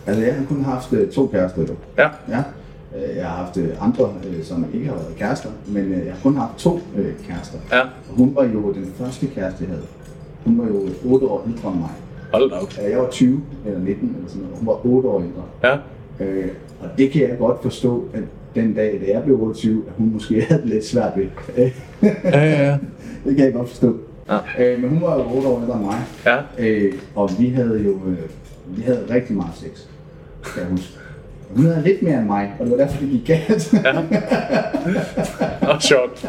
Altså, 0.06 0.22
jeg 0.24 0.34
har 0.34 0.44
kun 0.48 0.64
haft 0.64 0.92
øh, 0.92 1.08
to 1.10 1.26
kærester, 1.26 1.66
du. 1.66 1.72
ja, 1.98 2.08
Ja. 2.28 2.38
Øh, 2.96 3.16
Jeg 3.16 3.26
har 3.26 3.36
haft 3.44 3.56
øh, 3.56 3.68
andre, 3.80 4.10
som 4.42 4.66
ikke 4.74 4.86
har 4.86 4.94
været 4.94 5.16
kærester, 5.18 5.48
men 5.66 5.90
jeg 5.92 6.12
har 6.12 6.20
kun 6.22 6.36
haft 6.36 6.52
to 6.58 6.80
kærester. 7.28 7.58
ja, 7.72 7.80
Og 7.80 8.16
hun 8.16 8.32
var 8.36 8.44
jo 8.44 8.72
den 8.72 8.92
første 8.98 9.26
kæreste, 9.26 9.58
jeg 9.60 9.68
havde. 9.68 9.82
Hun 10.46 10.58
var 10.58 10.64
jo 10.64 10.88
8 11.14 11.26
år 11.26 11.44
ældre 11.48 11.68
end 11.70 11.78
mig. 11.78 11.88
Hold 12.32 12.50
da 12.50 12.56
op. 12.56 12.72
Jeg 12.90 12.98
var 12.98 13.08
20 13.10 13.42
eller 13.66 13.80
19 13.80 14.08
eller 14.16 14.28
sådan 14.28 14.42
noget. 14.42 14.58
Hun 14.58 14.66
var 14.66 14.86
8 14.86 15.08
år 15.08 15.20
ældre. 15.20 15.42
Ja, 15.64 15.76
Øh, 16.20 16.48
og 16.80 16.88
det 16.98 17.10
kan 17.10 17.22
jeg 17.22 17.38
godt 17.38 17.62
forstå, 17.62 18.04
at 18.14 18.22
den 18.54 18.74
dag, 18.74 19.00
da 19.06 19.12
jeg 19.12 19.22
blev 19.24 19.42
28, 19.42 19.82
at 19.86 19.92
hun 19.98 20.10
måske 20.12 20.40
havde 20.48 20.62
det 20.62 20.68
lidt 20.70 20.86
svært 20.86 21.12
ved. 21.16 21.26
Ja, 21.56 21.70
ja, 22.24 22.64
ja. 22.66 22.76
det 23.24 23.36
kan 23.36 23.44
jeg 23.44 23.52
godt 23.52 23.68
forstå. 23.68 23.96
Ja. 24.28 24.38
Øh, 24.64 24.80
men 24.80 24.90
hun 24.90 25.02
var 25.02 25.14
jo 25.16 25.36
8 25.36 25.48
år 25.48 25.60
ældre 25.62 25.74
end 25.76 25.84
mig. 25.84 25.98
ja. 26.26 26.36
Øh, 26.58 26.92
og 27.14 27.30
vi 27.38 27.48
havde 27.48 27.82
jo 27.84 27.90
øh, 27.90 28.18
vi 28.76 28.82
havde 28.82 29.06
rigtig 29.10 29.36
meget 29.36 29.52
sex, 29.54 29.68
kan 30.44 30.62
jeg 30.62 30.70
huske. 30.70 30.88
Hun 31.56 31.64
havde 31.66 31.82
lidt 31.84 32.02
mere 32.02 32.18
end 32.18 32.26
mig, 32.26 32.52
og 32.58 32.66
det 32.66 32.72
var 32.72 32.78
derfor, 32.84 33.00
det 33.00 33.08
gik 33.10 33.26
galt. 33.26 33.74
ja. 33.84 33.92
Og 35.72 35.82
sjovt. 35.82 36.20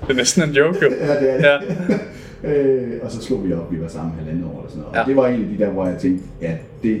Det 0.00 0.10
er 0.10 0.14
næsten 0.14 0.42
en 0.42 0.50
joke, 0.50 0.78
jo. 0.82 0.90
ja, 1.00 1.20
det 1.20 1.30
er 1.30 1.36
det. 1.36 1.44
Ja, 1.44 1.58
øh, 2.44 2.88
og 3.02 3.10
så 3.10 3.22
slog 3.22 3.44
vi 3.48 3.52
op, 3.52 3.72
vi 3.72 3.80
var 3.80 3.88
sammen 3.88 4.14
halvandet 4.18 4.44
år 4.44 4.58
eller 4.58 4.68
sådan 4.70 4.82
noget. 4.82 4.94
Ja. 4.96 5.00
Og 5.00 5.06
det 5.06 5.16
var 5.16 5.26
en 5.28 5.42
af 5.42 5.48
de 5.48 5.64
der, 5.64 5.70
hvor 5.70 5.86
jeg 5.86 5.98
tænkte, 5.98 6.24
ja, 6.42 6.56
det, 6.82 7.00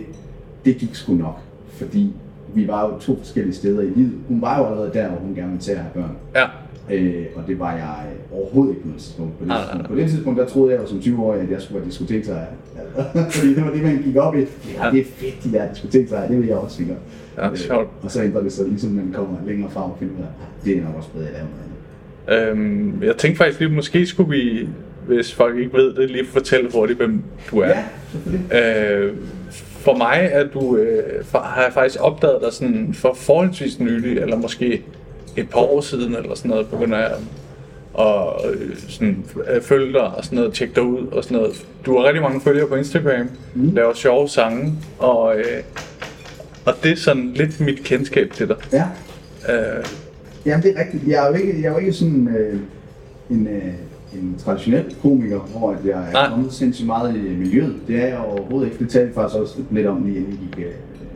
det 0.64 0.76
gik 0.76 0.94
sgu 0.94 1.12
nok. 1.14 1.38
Fordi 1.68 2.12
vi 2.54 2.68
var 2.68 2.86
jo 2.88 2.98
to 2.98 3.18
forskellige 3.18 3.54
steder 3.54 3.82
i 3.82 3.88
livet. 3.96 4.12
Hun 4.28 4.42
var 4.42 4.58
jo 4.58 4.64
allerede 4.66 4.90
der, 4.94 5.08
hvor 5.08 5.18
hun 5.18 5.34
gerne 5.34 5.48
ville 5.48 5.62
til 5.62 5.72
at 5.72 5.78
have 5.78 5.90
børn. 5.94 6.16
Ja. 6.34 6.44
Øh, 6.94 7.24
og 7.36 7.42
det 7.46 7.58
var 7.58 7.72
jeg 7.72 7.94
overhovedet 8.32 8.70
ikke 8.70 8.82
på 8.82 8.88
det 8.92 8.96
tidspunkt. 9.02 9.32
På 9.38 9.44
det, 9.44 9.48
Nej, 9.48 9.58
tidspunkt. 9.58 9.82
nej. 9.82 9.88
på 9.88 10.00
det 10.00 10.10
tidspunkt, 10.10 10.38
der 10.40 10.46
troede 10.46 10.72
jeg 10.72 10.80
jo 10.82 10.86
som 10.86 10.98
20-årig, 10.98 11.40
at 11.40 11.50
jeg 11.50 11.60
skulle 11.62 11.78
være 11.80 11.88
diskoteksejer. 11.88 12.46
Fordi 13.30 13.54
det 13.54 13.64
var 13.64 13.70
det, 13.70 13.82
man 13.82 14.02
gik 14.04 14.16
op 14.16 14.34
i. 14.34 14.38
Ja, 14.38 14.90
det 14.92 15.00
er 15.00 15.04
fedt, 15.04 15.44
de 15.44 15.52
der 15.52 15.72
diskoteksejer, 15.72 16.28
det 16.28 16.38
vil 16.38 16.46
jeg 16.46 16.56
også 16.56 16.76
sikkert. 16.76 16.96
Ja, 17.38 17.54
sjovt. 17.54 17.88
og 18.02 18.10
så 18.10 18.22
ændrer 18.22 18.42
det 18.42 18.52
sig, 18.52 18.68
ligesom 18.68 18.90
man 18.90 19.10
kommer 19.14 19.36
længere 19.46 19.70
frem 19.70 19.90
og 19.90 19.96
finder 19.98 20.14
ud 20.14 20.20
af, 20.20 20.24
at 20.24 20.64
det 20.64 20.78
er 20.78 20.82
nok 20.84 20.94
også 20.96 21.08
bedre 21.10 21.26
at 21.26 21.32
lave 21.32 21.46
noget 22.28 22.46
andet. 22.46 22.50
Øhm, 22.58 23.02
jeg 23.02 23.16
tænkte 23.16 23.38
faktisk 23.38 23.60
lige, 23.60 23.72
måske 23.72 24.06
skulle 24.06 24.30
vi, 24.30 24.68
hvis 25.06 25.34
folk 25.34 25.58
ikke 25.58 25.72
ved 25.72 25.94
det, 25.94 26.10
lige 26.10 26.26
fortælle 26.26 26.70
hurtigt, 26.74 26.98
hvem 26.98 27.22
du 27.50 27.58
er. 27.58 27.74
Ja. 28.50 28.94
Øh, 28.94 29.14
for 29.56 29.96
mig 29.96 30.28
er 30.32 30.44
du, 30.46 30.76
øh, 30.76 31.24
for, 31.24 31.38
har 31.38 31.62
jeg 31.62 31.72
faktisk 31.72 32.00
opdaget 32.00 32.38
dig 32.42 32.52
sådan 32.52 32.94
for 32.94 33.14
forholdsvis 33.14 33.80
nylig, 33.80 34.18
eller 34.18 34.36
måske 34.36 34.82
et 35.36 35.50
par 35.50 35.60
år 35.60 35.80
siden, 35.80 36.16
eller 36.16 36.34
sådan 36.34 36.48
noget, 36.48 36.68
begynder 36.68 36.98
jeg 36.98 37.12
at 37.98 38.50
øh, 38.50 38.76
sådan, 38.88 39.24
øh, 39.54 39.62
følge 39.62 39.92
dig 39.92 40.02
og 40.02 40.24
sådan 40.24 40.36
noget, 40.38 40.54
tjekke 40.54 40.74
dig 40.74 40.82
ud 40.82 41.06
og 41.06 41.24
sådan 41.24 41.36
noget. 41.36 41.66
Du 41.86 41.98
har 41.98 42.04
rigtig 42.04 42.22
mange 42.22 42.40
følgere 42.40 42.66
på 42.68 42.74
Instagram, 42.74 43.28
mm. 43.54 43.74
laver 43.74 43.94
sjove 43.94 44.28
sange, 44.28 44.72
og, 44.98 45.36
øh, 45.38 45.62
og 46.64 46.74
det 46.82 46.92
er 46.92 46.96
sådan 46.96 47.32
lidt 47.34 47.60
mit 47.60 47.84
kendskab 47.84 48.32
til 48.32 48.48
dig. 48.48 48.56
Ja, 48.72 48.84
Øh, 49.48 49.84
Jamen, 50.46 50.62
det 50.62 50.74
er 50.76 50.80
rigtigt. 50.80 51.02
Jeg 51.06 51.24
er 51.24 51.28
jo 51.28 51.34
ikke, 51.34 51.62
jeg 51.62 51.68
er 51.68 51.72
jo 51.72 51.78
ikke 51.78 51.92
sådan 51.92 52.28
øh, 52.28 52.60
en, 53.30 53.46
øh, 53.46 53.72
en 54.14 54.34
traditionel 54.38 54.94
komiker, 55.02 55.38
hvor 55.38 55.70
at 55.72 55.78
jeg 55.86 56.10
er 56.12 56.28
kommet 56.30 56.52
sindssygt 56.52 56.86
meget 56.86 57.16
i 57.16 57.36
miljøet. 57.36 57.76
Det 57.88 57.96
er 58.02 58.06
jeg 58.06 58.18
overhovedet 58.18 58.66
ikke. 58.72 58.84
Det 58.84 58.88
talte 58.92 59.14
faktisk 59.14 59.40
også 59.40 59.58
lidt 59.70 59.86
om 59.86 60.04
lige 60.04 60.16
inden 60.16 60.32
vi 60.32 60.36
gik 60.46 60.66
øh, 60.66 60.72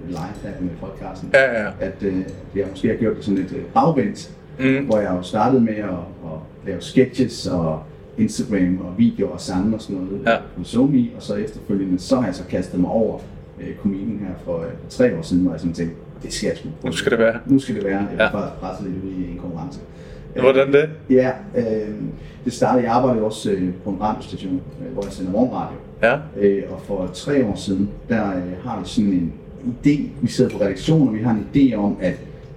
live 0.08 0.18
her 0.42 0.50
med 0.60 0.70
podcasten. 0.80 1.30
Ja, 1.34 1.52
ja, 1.52 1.62
ja. 1.62 1.70
At 1.80 2.02
øh, 2.02 2.16
jeg 2.56 2.66
måske 2.70 2.88
har 2.88 2.94
gjort 2.94 3.16
det 3.16 3.24
sådan 3.24 3.38
lidt 3.38 3.52
øh, 3.52 3.62
bagvendt, 3.74 4.30
Mm. 4.58 4.84
hvor 4.86 4.98
jeg 4.98 5.10
jo 5.10 5.22
startede 5.22 5.60
med 5.62 5.74
at, 5.74 5.88
at 6.24 6.38
lave 6.66 6.80
sketches 6.80 7.46
og 7.46 7.82
Instagram 8.18 8.80
og 8.80 8.98
videoer 8.98 9.30
og 9.30 9.40
sange 9.40 9.74
og 9.74 9.82
sådan 9.82 9.96
noget 10.02 10.22
Ja. 10.26 10.36
på 10.58 10.64
SoMe, 10.64 11.04
og 11.16 11.22
så 11.22 11.34
efterfølgende 11.34 11.98
så 11.98 12.16
har 12.16 12.26
jeg 12.26 12.34
så 12.34 12.42
kastet 12.50 12.80
mig 12.80 12.90
over 12.90 13.18
øh, 13.60 13.74
komedien 13.82 14.18
her 14.26 14.34
for 14.44 14.58
øh, 14.60 14.66
tre 14.88 15.16
år 15.18 15.22
siden, 15.22 15.42
hvor 15.42 15.52
jeg 15.52 15.60
sådan 15.60 15.74
tænkte, 15.74 15.96
det 16.22 16.32
skal 16.32 16.46
jeg 16.46 16.56
sgu. 16.56 16.68
Nu 16.84 16.92
skal 16.92 17.10
det 17.10 17.18
være. 17.18 17.34
Nu 17.46 17.58
skal 17.58 17.74
det 17.74 17.84
være. 17.84 17.98
Jeg 17.98 18.08
Ja. 18.18 18.24
er 18.24 18.30
faktisk 18.30 18.60
presset 18.60 18.86
i 19.18 19.30
en 19.32 19.38
konkurrence. 19.42 19.80
Hvordan 20.40 20.72
det? 20.72 20.88
Ja, 21.10 21.30
øh, 21.56 21.64
det 22.44 22.52
startede, 22.52 22.84
jeg 22.84 22.92
arbejdede 22.92 23.24
også 23.24 23.50
øh, 23.50 23.68
på 23.84 23.90
en 23.90 24.00
radiostation, 24.00 24.60
øh, 24.86 24.92
hvor 24.92 25.02
jeg 25.02 25.12
sender 25.12 25.32
morgenradio. 25.32 25.76
Ja. 26.02 26.16
Øh, 26.40 26.62
og 26.70 26.80
for 26.86 27.10
tre 27.14 27.46
år 27.46 27.54
siden, 27.56 27.90
der 28.08 28.28
øh, 28.28 28.42
har 28.64 28.80
vi 28.80 28.88
sådan 28.88 29.10
en 29.10 29.32
idé, 29.66 30.00
vi 30.22 30.28
sidder 30.28 30.50
på 30.50 30.64
redaktionen, 30.64 31.08
og 31.08 31.14
vi 31.14 31.20
har 31.20 31.30
en 31.30 31.46
idé 31.54 31.74
om, 31.74 31.96
at 32.00 32.14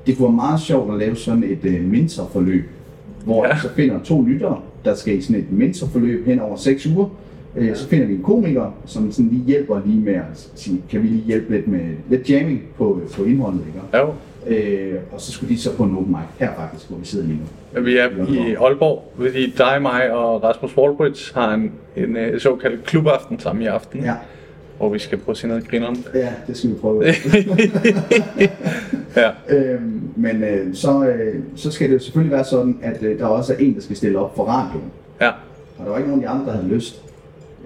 det 0.07 0.17
kunne 0.17 0.24
være 0.27 0.36
meget 0.36 0.60
sjovt 0.60 0.91
at 0.93 1.00
lave 1.00 1.15
sådan 1.15 1.43
et 1.43 1.60
øh, 1.65 1.84
mentorforløb, 1.91 2.69
hvor 3.25 3.46
Ja. 3.46 3.50
ja. 3.55 3.62
så 3.62 3.69
finder 3.69 4.00
to 4.03 4.22
lyttere, 4.22 4.60
der 4.86 4.96
skal 4.96 5.17
i 5.17 5.22
sådan 5.22 5.41
et 5.41 5.51
mentorforløb 5.51 6.25
hen 6.25 6.39
over 6.39 6.55
seks 6.55 6.86
uger. 6.88 7.07
Øh, 7.55 7.75
så 7.75 7.88
finder 7.88 8.07
vi 8.07 8.13
en 8.13 8.24
komiker, 8.24 8.74
som 8.86 9.12
sådan 9.12 9.29
lige 9.29 9.43
hjælper 9.43 9.81
lige 9.86 10.00
med 10.01 10.13
at 10.13 10.50
sige, 10.55 10.81
kan 10.89 11.03
vi 11.03 11.07
lige 11.07 11.24
hjælpe 11.24 11.51
lidt 11.55 11.67
med 11.67 11.79
lidt 12.10 12.29
jamming 12.29 12.62
på, 12.77 13.01
på 13.15 13.24
indholdet, 13.24 13.62
ikke? 13.67 13.98
Jo. 13.98 14.13
Øh, 14.48 14.94
og 15.12 15.22
så 15.22 15.32
skulle 15.32 15.56
de 15.56 15.62
så 15.62 15.75
på 15.77 15.84
en 15.84 15.98
open 15.98 16.12
mic, 16.12 16.20
her 16.48 16.53
faktisk, 16.56 16.89
hvor 16.89 16.98
vi 16.98 17.06
sidder 17.06 17.25
lige 17.25 17.39
nu. 17.74 17.82
Vi 17.82 17.98
er 17.98 18.10
i 18.48 18.53
Aalborg, 18.53 19.13
fordi 19.15 19.53
dig, 19.58 19.82
mig 19.82 20.12
og 20.12 20.44
Rasmus 20.44 20.77
Wallbridge 20.77 21.34
har 21.36 21.53
en, 21.53 21.72
en, 21.96 22.17
øh, 22.17 22.39
såkaldt 22.39 22.84
klubaften 22.84 23.39
sammen 23.39 23.63
i 23.63 23.65
aften, 23.65 24.03
Ja, 24.03 24.13
hvor 24.77 24.89
vi 24.89 25.00
skal 25.00 25.17
prøve 25.17 25.34
at 25.34 25.38
se 25.38 25.48
noget 25.48 25.67
grineren. 25.70 26.06
ja 26.13 26.29
det 26.48 26.58
skal 26.58 26.70
vi 26.70 26.75
prøve. 26.75 27.03
ja. 29.15 29.29
Øhm, 29.50 30.01
men 30.15 30.44
øh, 30.44 30.75
så, 30.75 31.03
øh, 31.08 31.36
så 31.56 31.72
skal 31.72 31.88
det 31.89 31.94
jo 31.94 32.00
selvfølgelig 32.00 32.32
være 32.32 32.44
sådan, 32.46 32.79
at 32.82 33.03
øh, 33.03 33.20
der 33.20 33.25
også 33.25 33.53
er 33.53 33.58
en, 33.58 33.75
der 33.75 33.82
skal 33.82 33.96
stille 33.96 34.20
op 34.20 34.36
for 34.36 34.44
radioen. 34.46 34.91
ja. 35.22 35.29
Og 35.79 35.86
der 35.86 35.91
var 35.91 35.98
ikke 35.98 36.10
nogen 36.10 36.24
af 36.24 36.29
de 36.29 36.34
andre, 36.39 36.46
der 36.51 36.58
havde 36.58 36.74
lyst. 36.74 37.01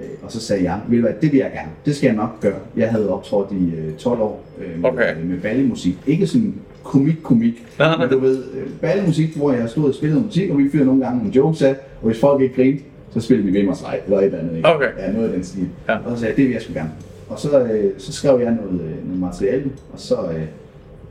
Øh, 0.01 0.07
og 0.23 0.31
så 0.31 0.39
sagde 0.39 0.63
jeg, 0.63 0.79
ved 0.89 0.97
du 0.97 1.01
hvad, 1.05 1.13
det 1.21 1.31
vil 1.31 1.37
jeg 1.37 1.51
gerne. 1.53 1.69
Det 1.85 1.95
skal 1.95 2.07
jeg 2.07 2.15
nok 2.15 2.39
gøre. 2.41 2.59
Jeg 2.77 2.89
havde 2.89 3.09
optrådt 3.13 3.51
i 3.51 3.71
øh, 3.75 3.93
12 3.97 4.21
år 4.21 4.43
øh, 4.61 4.81
med, 4.81 4.89
Okay. 4.89 5.15
øh, 5.21 5.29
med 5.29 5.37
ballemusik. 5.39 5.97
Ikke 6.07 6.27
sådan 6.27 6.53
komik-komik, 6.83 7.65
men 7.99 8.09
du 8.09 8.19
ved, 8.19 8.43
øh, 8.53 8.69
ballemusik, 8.81 9.35
hvor 9.35 9.51
jeg 9.53 9.69
stod 9.69 9.89
og 9.89 9.95
spillede 9.95 10.21
musik, 10.21 10.49
og 10.49 10.57
vi 10.57 10.69
fyrede 10.71 10.85
nogle 10.85 11.03
gange 11.03 11.17
nogle 11.17 11.33
jokes 11.35 11.61
af, 11.61 11.75
og 12.01 12.07
hvis 12.07 12.19
folk 12.19 12.41
ikke 12.41 12.55
grinte, 12.55 12.83
så 13.13 13.19
spillede 13.21 13.47
vi 13.51 13.59
ved 13.59 13.65
mig 13.65 13.77
sej, 13.77 13.99
eller 14.05 14.17
et 14.19 14.25
eller 14.25 14.39
andet. 14.39 14.55
Ikke? 14.57 14.67
Okay. 14.69 14.87
Ja, 14.99 15.11
noget 15.11 15.27
af 15.27 15.33
den 15.33 15.43
stil. 15.43 15.67
Ja. 15.89 15.97
Og 15.97 16.11
så 16.11 16.17
sagde 16.19 16.29
jeg, 16.29 16.37
det 16.37 16.45
vil 16.45 16.51
jeg 16.53 16.61
sgu 16.61 16.73
gerne. 16.73 16.91
Og 17.29 17.39
så, 17.39 17.63
øh, 17.63 17.91
så 17.97 18.13
skrev 18.13 18.39
jeg 18.39 18.51
noget, 18.63 18.81
øh, 18.81 19.05
noget 19.07 19.19
materiale, 19.19 19.63
og 19.93 19.99
så 19.99 20.15
øh, 20.15 20.41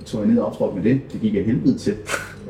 tog 0.07 0.21
jeg 0.21 0.29
ned 0.31 0.39
og 0.39 0.47
optrådte 0.47 0.77
med 0.77 0.85
det. 0.85 1.01
Det 1.13 1.21
gik 1.21 1.35
jeg 1.35 1.45
helvede 1.45 1.79
til, 1.79 1.95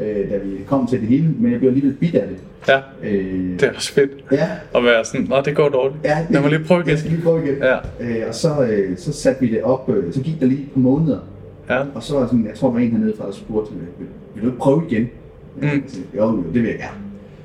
øh, 0.00 0.30
da 0.30 0.36
vi 0.36 0.50
kom 0.66 0.86
til 0.86 1.00
det 1.00 1.08
hele, 1.08 1.34
men 1.38 1.50
jeg 1.52 1.58
blev 1.58 1.68
alligevel 1.70 1.96
bidt 1.96 2.14
af 2.14 2.28
det. 2.28 2.36
Ja. 2.68 2.78
Øh, 3.02 3.52
Det 3.60 3.62
er 3.62 3.72
også 3.76 3.92
fedt 3.92 4.10
ja, 4.32 4.48
at 4.74 4.84
være 4.84 5.04
sådan, 5.04 5.26
nå, 5.30 5.36
det 5.44 5.56
går 5.56 5.68
dårligt. 5.68 6.04
Ja, 6.04 6.26
Lad 6.30 6.40
mig 6.40 6.50
lige 6.50 6.64
prøve 6.64 6.78
Jeg 6.80 6.86
igen. 6.88 6.98
skal 6.98 7.10
lige 7.10 7.22
prøve 7.22 7.44
igen. 7.44 7.56
Ja. 7.62 7.76
Øh, 8.00 8.28
og 8.28 8.34
så, 8.34 8.62
øh, 8.70 8.98
så 8.98 9.12
satte 9.12 9.40
vi 9.40 9.50
det 9.50 9.62
op, 9.62 9.88
øh, 9.88 10.12
så 10.12 10.20
gik 10.20 10.40
der 10.40 10.46
lige 10.46 10.60
et 10.62 10.70
par 10.74 10.80
måneder, 10.80 11.18
Ja. 11.70 11.82
og 11.94 12.02
så 12.02 12.18
var 12.18 12.26
sådan, 12.26 12.46
jeg 12.46 12.54
tror, 12.54 12.68
der 12.68 12.72
var 12.74 12.80
en 12.80 12.90
hernede 12.90 13.14
fra, 13.18 13.26
der 13.26 13.32
spurgte, 13.32 13.72
vil, 13.74 14.06
vil 14.34 14.42
du 14.42 14.48
ikke 14.48 14.58
prøve 14.58 14.82
igen? 14.90 15.02
Mm. 15.56 15.62
Jeg 15.62 15.70
sagde, 15.86 16.06
jo, 16.16 16.24
jo, 16.26 16.36
det 16.36 16.62
vil 16.62 16.64
jeg 16.70 16.78
gerne. 16.78 16.96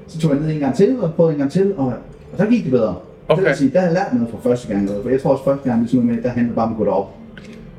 Så 0.08 0.20
tog 0.20 0.32
jeg 0.32 0.40
ned 0.40 0.50
en 0.52 0.60
gang 0.60 0.76
til, 0.76 0.98
og 1.02 1.14
prøvede 1.14 1.34
en 1.34 1.40
gang 1.40 1.52
til, 1.52 1.74
og, 1.78 1.86
og 2.32 2.38
der 2.38 2.46
gik 2.50 2.64
det 2.64 2.72
bedre. 2.72 2.96
Okay. 3.28 3.42
Det 3.42 3.50
vil 3.50 3.58
sige, 3.58 3.72
der 3.72 3.80
har 3.80 3.88
jeg 3.88 3.94
lært 3.94 4.14
noget 4.14 4.30
fra 4.32 4.50
første 4.50 4.68
gang, 4.68 4.90
for 5.04 5.10
jeg 5.10 5.22
tror 5.22 5.32
også 5.32 5.44
første 5.44 5.70
gang, 5.70 5.82
det 5.82 5.88
er 5.88 5.92
sådan 5.92 6.06
noget 6.06 6.16
med, 6.16 6.24
der 6.24 6.30
handler 6.30 6.56
bare 6.56 6.66
om 6.66 6.72
at 6.72 6.78
gå 6.78 6.86
derop. 6.86 7.14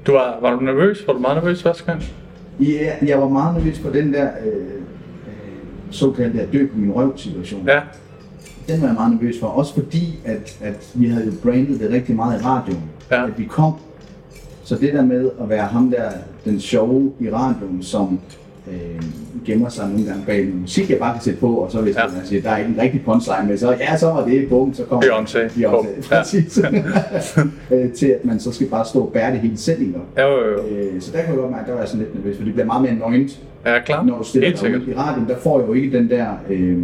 Du 0.06 0.12
var, 0.12 0.38
var 0.40 0.54
du 0.54 0.60
nervøs? 0.60 1.04
Var 1.06 1.12
du 1.12 1.18
meget 1.18 1.36
nervøs 1.36 1.62
første 1.62 1.84
gang? 1.84 2.02
Ja, 2.60 2.92
jeg 3.06 3.20
var 3.20 3.28
meget 3.28 3.54
nervøs 3.56 3.78
for 3.78 3.90
den 3.90 4.12
der 4.12 4.28
øh, 4.46 4.52
såkaldte 5.90 6.40
at 6.40 6.52
dø 6.52 6.66
på 6.66 6.78
min 6.78 6.92
røv 6.92 7.12
situation. 7.18 7.66
Ja. 7.66 7.80
Den 8.68 8.80
var 8.80 8.86
jeg 8.88 8.94
meget 8.94 9.12
nervøs 9.12 9.40
for, 9.40 9.46
også 9.46 9.74
fordi, 9.74 10.18
at, 10.24 10.58
at 10.62 10.90
vi 10.94 11.08
havde 11.08 11.26
jo 11.26 11.32
brandet 11.42 11.80
det 11.80 11.90
rigtig 11.90 12.16
meget 12.16 12.40
i 12.40 12.44
radioen, 12.44 12.82
Ja. 13.10 13.26
at 13.26 13.38
vi 13.38 13.44
kom. 13.44 13.72
Så 14.64 14.74
det 14.76 14.92
der 14.94 15.04
med 15.04 15.30
at 15.42 15.48
være 15.48 15.66
ham 15.66 15.90
der, 15.90 16.10
den 16.44 16.60
sjove 16.60 17.12
i 17.20 17.30
radioen, 17.30 17.82
som 17.82 18.20
øh, 18.72 19.02
gemmer 19.46 19.68
sig 19.68 19.88
nogle 19.88 20.04
gange 20.06 20.22
bag 20.26 20.44
noget 20.44 20.60
musik, 20.60 20.90
jeg 20.90 20.98
bare 20.98 21.12
kan 21.14 21.22
sætte 21.22 21.40
på, 21.40 21.54
og 21.56 21.72
så 21.72 21.80
hvis 21.80 21.94
Ja. 21.96 22.00
ja. 22.00 22.06
man 22.16 22.26
siger, 22.26 22.42
der 22.42 22.50
er 22.50 22.58
ikke 22.58 22.70
en 22.70 22.80
rigtig 22.80 23.02
punchline 23.04 23.48
med, 23.48 23.58
så 23.58 23.70
ja, 23.72 23.96
så 23.96 24.06
var 24.06 24.24
det, 24.26 24.48
bum, 24.48 24.74
så 24.74 24.84
kommer 24.84 25.04
Beyoncé. 25.06 25.38
Beyoncé, 25.38 26.08
præcis. 26.14 26.60
Øh, 27.70 27.92
til 27.92 28.06
at 28.06 28.24
man 28.24 28.40
så 28.40 28.52
skal 28.52 28.66
bare 28.66 28.84
stå 28.84 29.00
og 29.00 29.12
bære 29.12 29.32
det 29.32 29.40
hele 29.40 29.56
selv, 29.56 29.80
ikke? 29.80 29.92
Ja, 30.16 30.22
jo, 30.22 30.50
jo. 30.52 30.58
Øh, 30.76 31.00
så 31.00 31.12
der 31.12 31.18
kunne 31.18 31.28
jeg 31.32 31.36
godt 31.38 31.50
mærke, 31.50 31.66
der 31.66 31.72
var 31.72 31.80
jeg 31.80 31.88
sådan 31.88 32.00
lidt 32.06 32.14
nervøs, 32.14 32.36
for 32.36 32.44
det 32.44 32.52
bliver 32.52 32.66
meget 32.66 32.82
mere 32.82 32.94
nøgent, 32.94 33.40
Ja, 33.66 33.80
klar. 33.80 34.02
når 34.04 34.18
du 34.18 34.24
stiller 34.24 34.48
Helt 34.48 34.58
sikkert. 34.58 34.82
i 34.88 34.94
radioen, 34.94 35.28
der 35.28 35.36
får 35.36 35.58
jeg 35.60 35.68
jo 35.68 35.72
ikke 35.72 35.98
den 35.98 36.10
der... 36.10 36.26
Øh, 36.50 36.78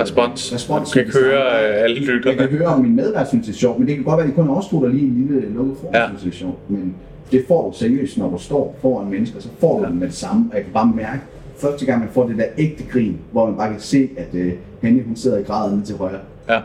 Respons. 0.00 0.44
Det? 0.48 0.54
Respons. 0.54 0.90
Du 0.90 0.92
kan 0.92 1.02
ikke 1.06 1.18
høre 1.18 1.42
øh, 1.42 1.82
alle 1.84 1.96
Jeg 1.96 2.04
kan 2.06 2.14
lytterne. 2.14 2.42
høre, 2.58 2.66
om 2.66 2.80
min 2.82 2.96
medvært 2.96 3.28
synes, 3.28 3.46
det 3.46 3.52
er 3.52 3.56
sjovt, 3.58 3.78
men 3.78 3.88
det 3.88 3.94
kan 3.96 4.04
godt 4.04 4.16
være, 4.16 4.26
at 4.26 4.30
de 4.30 4.34
kun 4.36 4.48
også 4.48 4.68
der 4.82 4.88
lige 4.88 5.06
en 5.06 5.26
lille 5.28 5.52
lukket 5.54 5.76
form, 5.80 5.90
Ja. 5.94 6.00
ja. 6.00 6.06
synes, 6.08 6.22
det 6.22 6.30
er 6.30 6.34
sjovt. 6.36 6.70
Men 6.70 6.94
det 7.32 7.44
får 7.48 7.70
du 7.70 7.76
seriøst, 7.78 8.18
når 8.18 8.30
du 8.30 8.38
står 8.38 8.76
foran 8.80 9.10
mennesker, 9.10 9.40
så 9.40 9.48
får 9.58 9.78
du 9.78 9.84
den 9.84 9.98
med 9.98 10.06
det 10.06 10.14
samme. 10.14 10.44
Og 10.50 10.56
jeg 10.56 10.64
kan 10.64 10.72
bare 10.72 10.92
mærke, 10.96 11.20
første 11.56 11.86
gang 11.86 12.00
man 12.00 12.08
får 12.12 12.26
det 12.26 12.36
der 12.36 12.44
ægte 12.58 12.84
grin, 12.92 13.18
hvor 13.32 13.46
man 13.46 13.56
bare 13.56 13.70
kan 13.70 13.80
se, 13.80 14.08
at 14.16 14.34
øh, 14.34 14.52
Henny, 14.82 15.06
hun 15.06 15.16
sidder 15.16 15.38
i 15.38 15.42
graden 15.42 15.74
nede 15.74 15.86
til 15.86 15.96
højre. 15.96 16.18
Ja. 16.48 16.60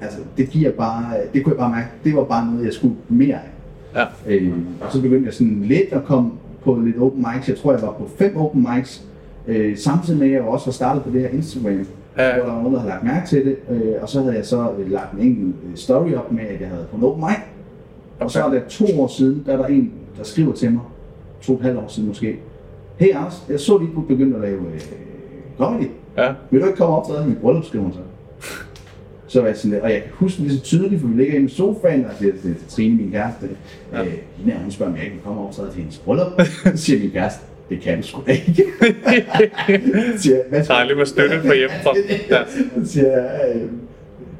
Altså, 0.00 0.18
det 0.36 0.48
giver 0.50 0.70
bare, 0.72 1.04
det 1.34 1.44
kunne 1.44 1.52
jeg 1.52 1.58
bare 1.58 1.70
mærke, 1.70 1.86
det 2.04 2.16
var 2.16 2.24
bare 2.24 2.46
noget, 2.52 2.64
jeg 2.64 2.72
skulle 2.72 2.94
mere 3.08 3.34
af. 3.34 3.40
Ja. 3.94 4.04
Øh, 4.34 4.52
og 4.80 4.92
så 4.92 5.02
begyndte 5.02 5.26
jeg 5.26 5.34
sådan 5.34 5.62
lidt 5.64 5.92
at 5.92 6.04
komme 6.04 6.30
på 6.64 6.74
lidt 6.84 6.98
open 6.98 7.26
mics. 7.34 7.48
Jeg 7.48 7.56
tror, 7.58 7.72
jeg 7.72 7.82
var 7.82 7.92
på 7.92 8.08
fem 8.18 8.36
open 8.36 8.66
mics. 8.74 9.04
Øh, 9.46 9.76
samtidig 9.78 10.18
med, 10.18 10.26
at 10.26 10.32
jeg 10.32 10.42
også 10.42 10.66
var 10.66 10.72
startet 10.72 11.02
på 11.02 11.10
det 11.10 11.20
her 11.20 11.28
Instagram, 11.28 11.86
Ja. 12.18 12.28
ja. 12.28 12.34
hvor 12.36 12.44
der 12.44 12.52
var 12.52 12.62
nogen, 12.62 12.74
der 12.74 12.80
havde 12.80 12.90
lagt 12.92 13.04
mærke 13.04 13.26
til 13.26 13.44
det. 13.44 13.56
Øh, 13.70 13.92
og 14.02 14.08
så 14.08 14.20
havde 14.22 14.34
jeg 14.36 14.46
så 14.46 14.70
øh, 14.78 14.90
lagt 14.90 15.12
en 15.12 15.18
enkelt 15.20 15.54
øh, 15.70 15.76
story 15.76 16.12
op 16.14 16.32
med, 16.32 16.44
at 16.44 16.60
jeg 16.60 16.68
havde 16.68 16.86
på 16.90 16.96
en 16.96 17.02
open 17.04 17.20
mic. 17.24 17.38
Og 18.20 18.30
så 18.30 18.44
er 18.44 18.50
det 18.50 18.62
to 18.68 19.00
år 19.00 19.06
siden, 19.06 19.42
der 19.46 19.52
er 19.52 19.56
der 19.56 19.66
en, 19.66 19.92
der 20.18 20.24
skriver 20.24 20.52
til 20.52 20.72
mig, 20.72 20.80
to 21.42 21.52
og 21.52 21.58
et 21.58 21.64
halvt 21.64 21.78
år 21.78 21.88
siden 21.88 22.08
måske. 22.08 22.36
Hey 22.96 23.14
Anders, 23.14 23.42
jeg 23.48 23.60
så 23.60 23.78
lige, 23.78 23.90
du 23.94 24.00
begyndte 24.00 24.36
at 24.36 24.42
lave 24.42 24.58
øh, 24.74 24.80
comedy. 25.58 25.86
Ja. 26.16 26.32
Vil 26.50 26.60
du 26.60 26.66
ikke 26.66 26.76
komme 26.78 26.96
op 26.96 27.06
til 27.06 27.28
mit 27.28 27.38
bryllup, 27.38 27.64
skriver 27.64 27.84
hun 27.84 27.92
så. 27.92 27.98
Så 29.26 29.40
var 29.40 29.46
jeg 29.46 29.56
sådan 29.56 29.70
lidt, 29.70 29.82
og 29.82 29.90
jeg 29.90 30.02
kan 30.02 30.10
huske 30.14 30.42
det 30.42 30.52
så 30.52 30.60
tydeligt, 30.60 31.00
for 31.00 31.08
vi 31.08 31.16
ligger 31.16 31.34
inde 31.34 31.46
i 31.46 31.48
sofaen, 31.50 32.04
og 32.04 32.10
til, 32.18 32.32
til 32.42 32.54
Trine, 32.68 32.96
min 32.96 33.10
kæreste, 33.10 33.48
Ja. 33.92 34.00
øh, 34.04 34.12
hende 34.36 34.52
her, 34.52 34.60
hun 34.62 34.70
spørger, 34.70 34.92
om 34.92 34.96
jeg 34.96 35.04
ikke 35.04 35.16
vil 35.16 35.24
komme 35.24 35.40
op 35.40 35.52
til 35.52 35.64
hendes 35.76 35.98
bryllup. 35.98 36.40
Så 36.64 36.70
siger 36.76 37.00
min 37.00 37.10
kæreste, 37.10 37.40
det 37.68 37.80
kan 37.80 37.96
du 38.00 38.06
sgu 38.06 38.22
da 38.26 38.32
ikke. 38.32 38.64
Siger, 40.16 40.36
hvad 40.48 40.64
skal- 40.64 40.74
Dejligt 40.76 40.98
med 40.98 41.06
støtte 41.06 41.40
fra 41.40 41.54
hjemmefra. 41.54 41.94
Ja. 42.36 42.42
Så 42.84 42.92
siger 42.92 43.06
jeg, 43.08 43.40
øh, 43.54 43.62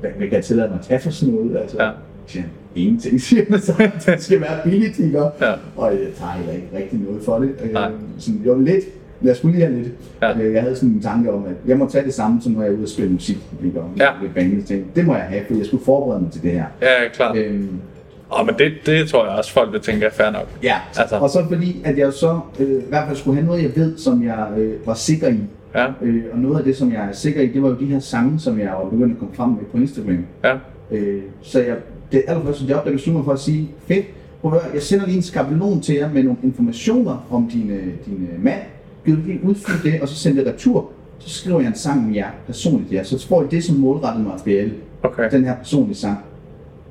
hvad, 0.00 0.11
kan 0.11 0.32
jeg 0.32 0.44
tillade 0.44 0.68
mig 0.68 0.78
at 0.78 0.85
tage 0.87 1.00
for 1.00 1.11
sådan 1.11 1.35
noget? 1.35 1.56
Altså, 1.56 1.82
Ja. 1.82 1.90
Siger 2.26 2.44
ingenting, 2.82 3.20
siger 3.26 3.42
han 3.50 3.61
så. 3.61 3.90
Det 4.06 4.23
skal 4.23 4.40
være 4.40 4.58
billigt, 4.64 4.99
ikke? 4.99 5.18
Ja. 5.40 5.52
Og 5.76 5.90
jeg 5.92 5.99
tager 6.18 6.32
heller 6.32 6.52
ikke 6.52 6.68
rigtig 6.76 6.99
noget 6.99 7.23
for 7.25 7.38
det. 7.38 7.50
Øh, 7.64 7.73
Nej. 7.73 7.90
sådan, 8.18 8.42
jo, 8.47 8.58
lidt. 8.58 8.85
Jeg 9.23 9.37
skulle 9.37 9.56
lige 9.56 9.66
have 9.66 9.78
lidt. 9.82 9.92
Ja. 10.23 10.38
Øh, 10.38 10.54
Jeg 10.54 10.62
havde 10.62 10.76
sådan 10.76 10.88
en 10.88 11.02
tanke 11.02 11.32
om, 11.32 11.44
at 11.44 11.52
jeg 11.66 11.78
må 11.78 11.88
tage 11.90 12.04
det 12.04 12.14
samme, 12.14 12.42
som 12.42 12.52
når 12.52 12.62
jeg 12.62 12.70
er 12.73 12.75
ude 12.75 12.82
og 12.85 12.88
spille 12.88 13.12
musik. 13.12 13.38
Ikke? 13.64 13.80
Og 13.80 13.90
Ja. 13.99 14.08
Bandet, 14.35 14.64
tænkte, 14.66 14.90
det 15.00 15.06
må 15.06 15.14
jeg 15.14 15.23
have, 15.25 15.42
for 15.49 15.54
jeg 15.56 15.66
skulle 15.66 15.85
forberede 15.85 16.23
mig 16.23 16.32
til 16.32 16.42
det 16.42 16.50
her. 16.50 16.64
Ja, 16.82 17.08
klart. 17.14 17.37
Øhm, 17.37 17.68
Åh, 18.40 18.47
men 18.47 18.54
det, 18.58 18.73
det 18.87 19.08
tror 19.08 19.26
jeg 19.26 19.35
også, 19.38 19.52
folk 19.52 19.73
vil 19.73 19.80
tænke 19.80 20.06
er 20.06 20.11
fair 20.11 20.30
nok. 20.30 20.47
Ja, 20.62 20.75
altså. 20.99 21.16
og 21.16 21.30
så 21.30 21.44
fordi, 21.52 21.80
at 21.85 21.99
jeg 21.99 22.12
så 22.12 22.40
øh, 22.61 22.68
i 22.70 22.88
hvert 22.88 23.06
fald 23.06 23.16
skulle 23.16 23.35
have 23.37 23.47
noget, 23.47 23.62
jeg 23.62 23.70
ved, 23.76 23.99
som 23.99 24.25
jeg 24.25 24.47
øh, 24.58 24.87
var 24.87 24.94
sikker 24.94 25.28
i. 25.28 25.38
Ja. 25.75 25.87
Øh, 26.02 26.23
og 26.32 26.38
noget 26.38 26.58
af 26.58 26.64
det, 26.64 26.76
som 26.76 26.92
jeg 26.92 27.00
er 27.08 27.12
sikker 27.12 27.40
i, 27.42 27.47
det 27.47 27.62
var 27.62 27.68
jo 27.68 27.76
de 27.80 27.85
her 27.87 28.00
sange, 28.00 28.40
som 28.40 28.58
jeg 28.61 28.70
var 28.82 28.88
begyndt 28.90 29.12
at 29.12 29.18
komme 29.18 29.35
frem 29.35 29.49
med 29.50 29.58
på 29.73 29.76
Instagram. 29.76 30.26
Ja. 30.44 30.54
Øh, 30.90 31.23
så 31.42 31.61
jeg, 31.62 31.76
det 32.12 32.23
allerførste 32.29 32.65
job, 32.65 32.85
der 32.85 32.93
besluttede 32.93 33.17
mig 33.17 33.25
for 33.25 33.33
at 33.33 33.38
sige, 33.41 33.69
fedt, 33.87 34.07
prøv 34.43 34.55
at 34.55 34.61
høre, 34.62 34.71
jeg 34.75 34.83
sender 34.83 35.07
lige 35.07 35.17
en 35.17 35.23
skabelon 35.23 35.81
til 35.81 35.95
jer 35.95 36.12
med 36.12 36.23
nogle 36.23 36.38
informationer 36.43 37.27
om 37.31 37.50
din, 37.53 37.67
din 38.07 38.29
mand. 38.38 38.61
Giv 39.07 39.17
lige 39.27 39.41
udfylde 39.45 39.91
det, 39.91 40.00
og 40.00 40.09
så 40.09 40.15
send 40.15 40.37
det 40.37 40.47
retur. 40.47 40.91
Så 41.19 41.31
skriver 41.31 41.61
jeg 41.61 41.69
en 41.69 41.75
sang 41.75 42.07
med 42.07 42.15
jer, 42.15 42.27
personligt 42.47 42.93
jer. 42.93 43.03
Så 43.03 43.29
får 43.29 43.43
I 43.43 43.47
det 43.50 43.65
som 43.65 43.77
målrettet 43.77 44.27
materiale. 44.27 44.73
Okay. 45.03 45.31
Den 45.31 45.45
her 45.45 45.57
personlige 45.57 45.97
sang. 45.97 46.19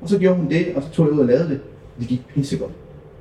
Og 0.02 0.08
så 0.08 0.18
gjorde 0.18 0.36
hun 0.36 0.48
det, 0.48 0.66
og 0.76 0.82
så 0.82 0.88
tog 0.90 1.06
jeg 1.06 1.14
ud 1.14 1.18
og 1.18 1.26
lavede 1.26 1.48
det. 1.48 1.60
Det 2.00 2.08
gik 2.08 2.22
pissegodt. 2.34 2.72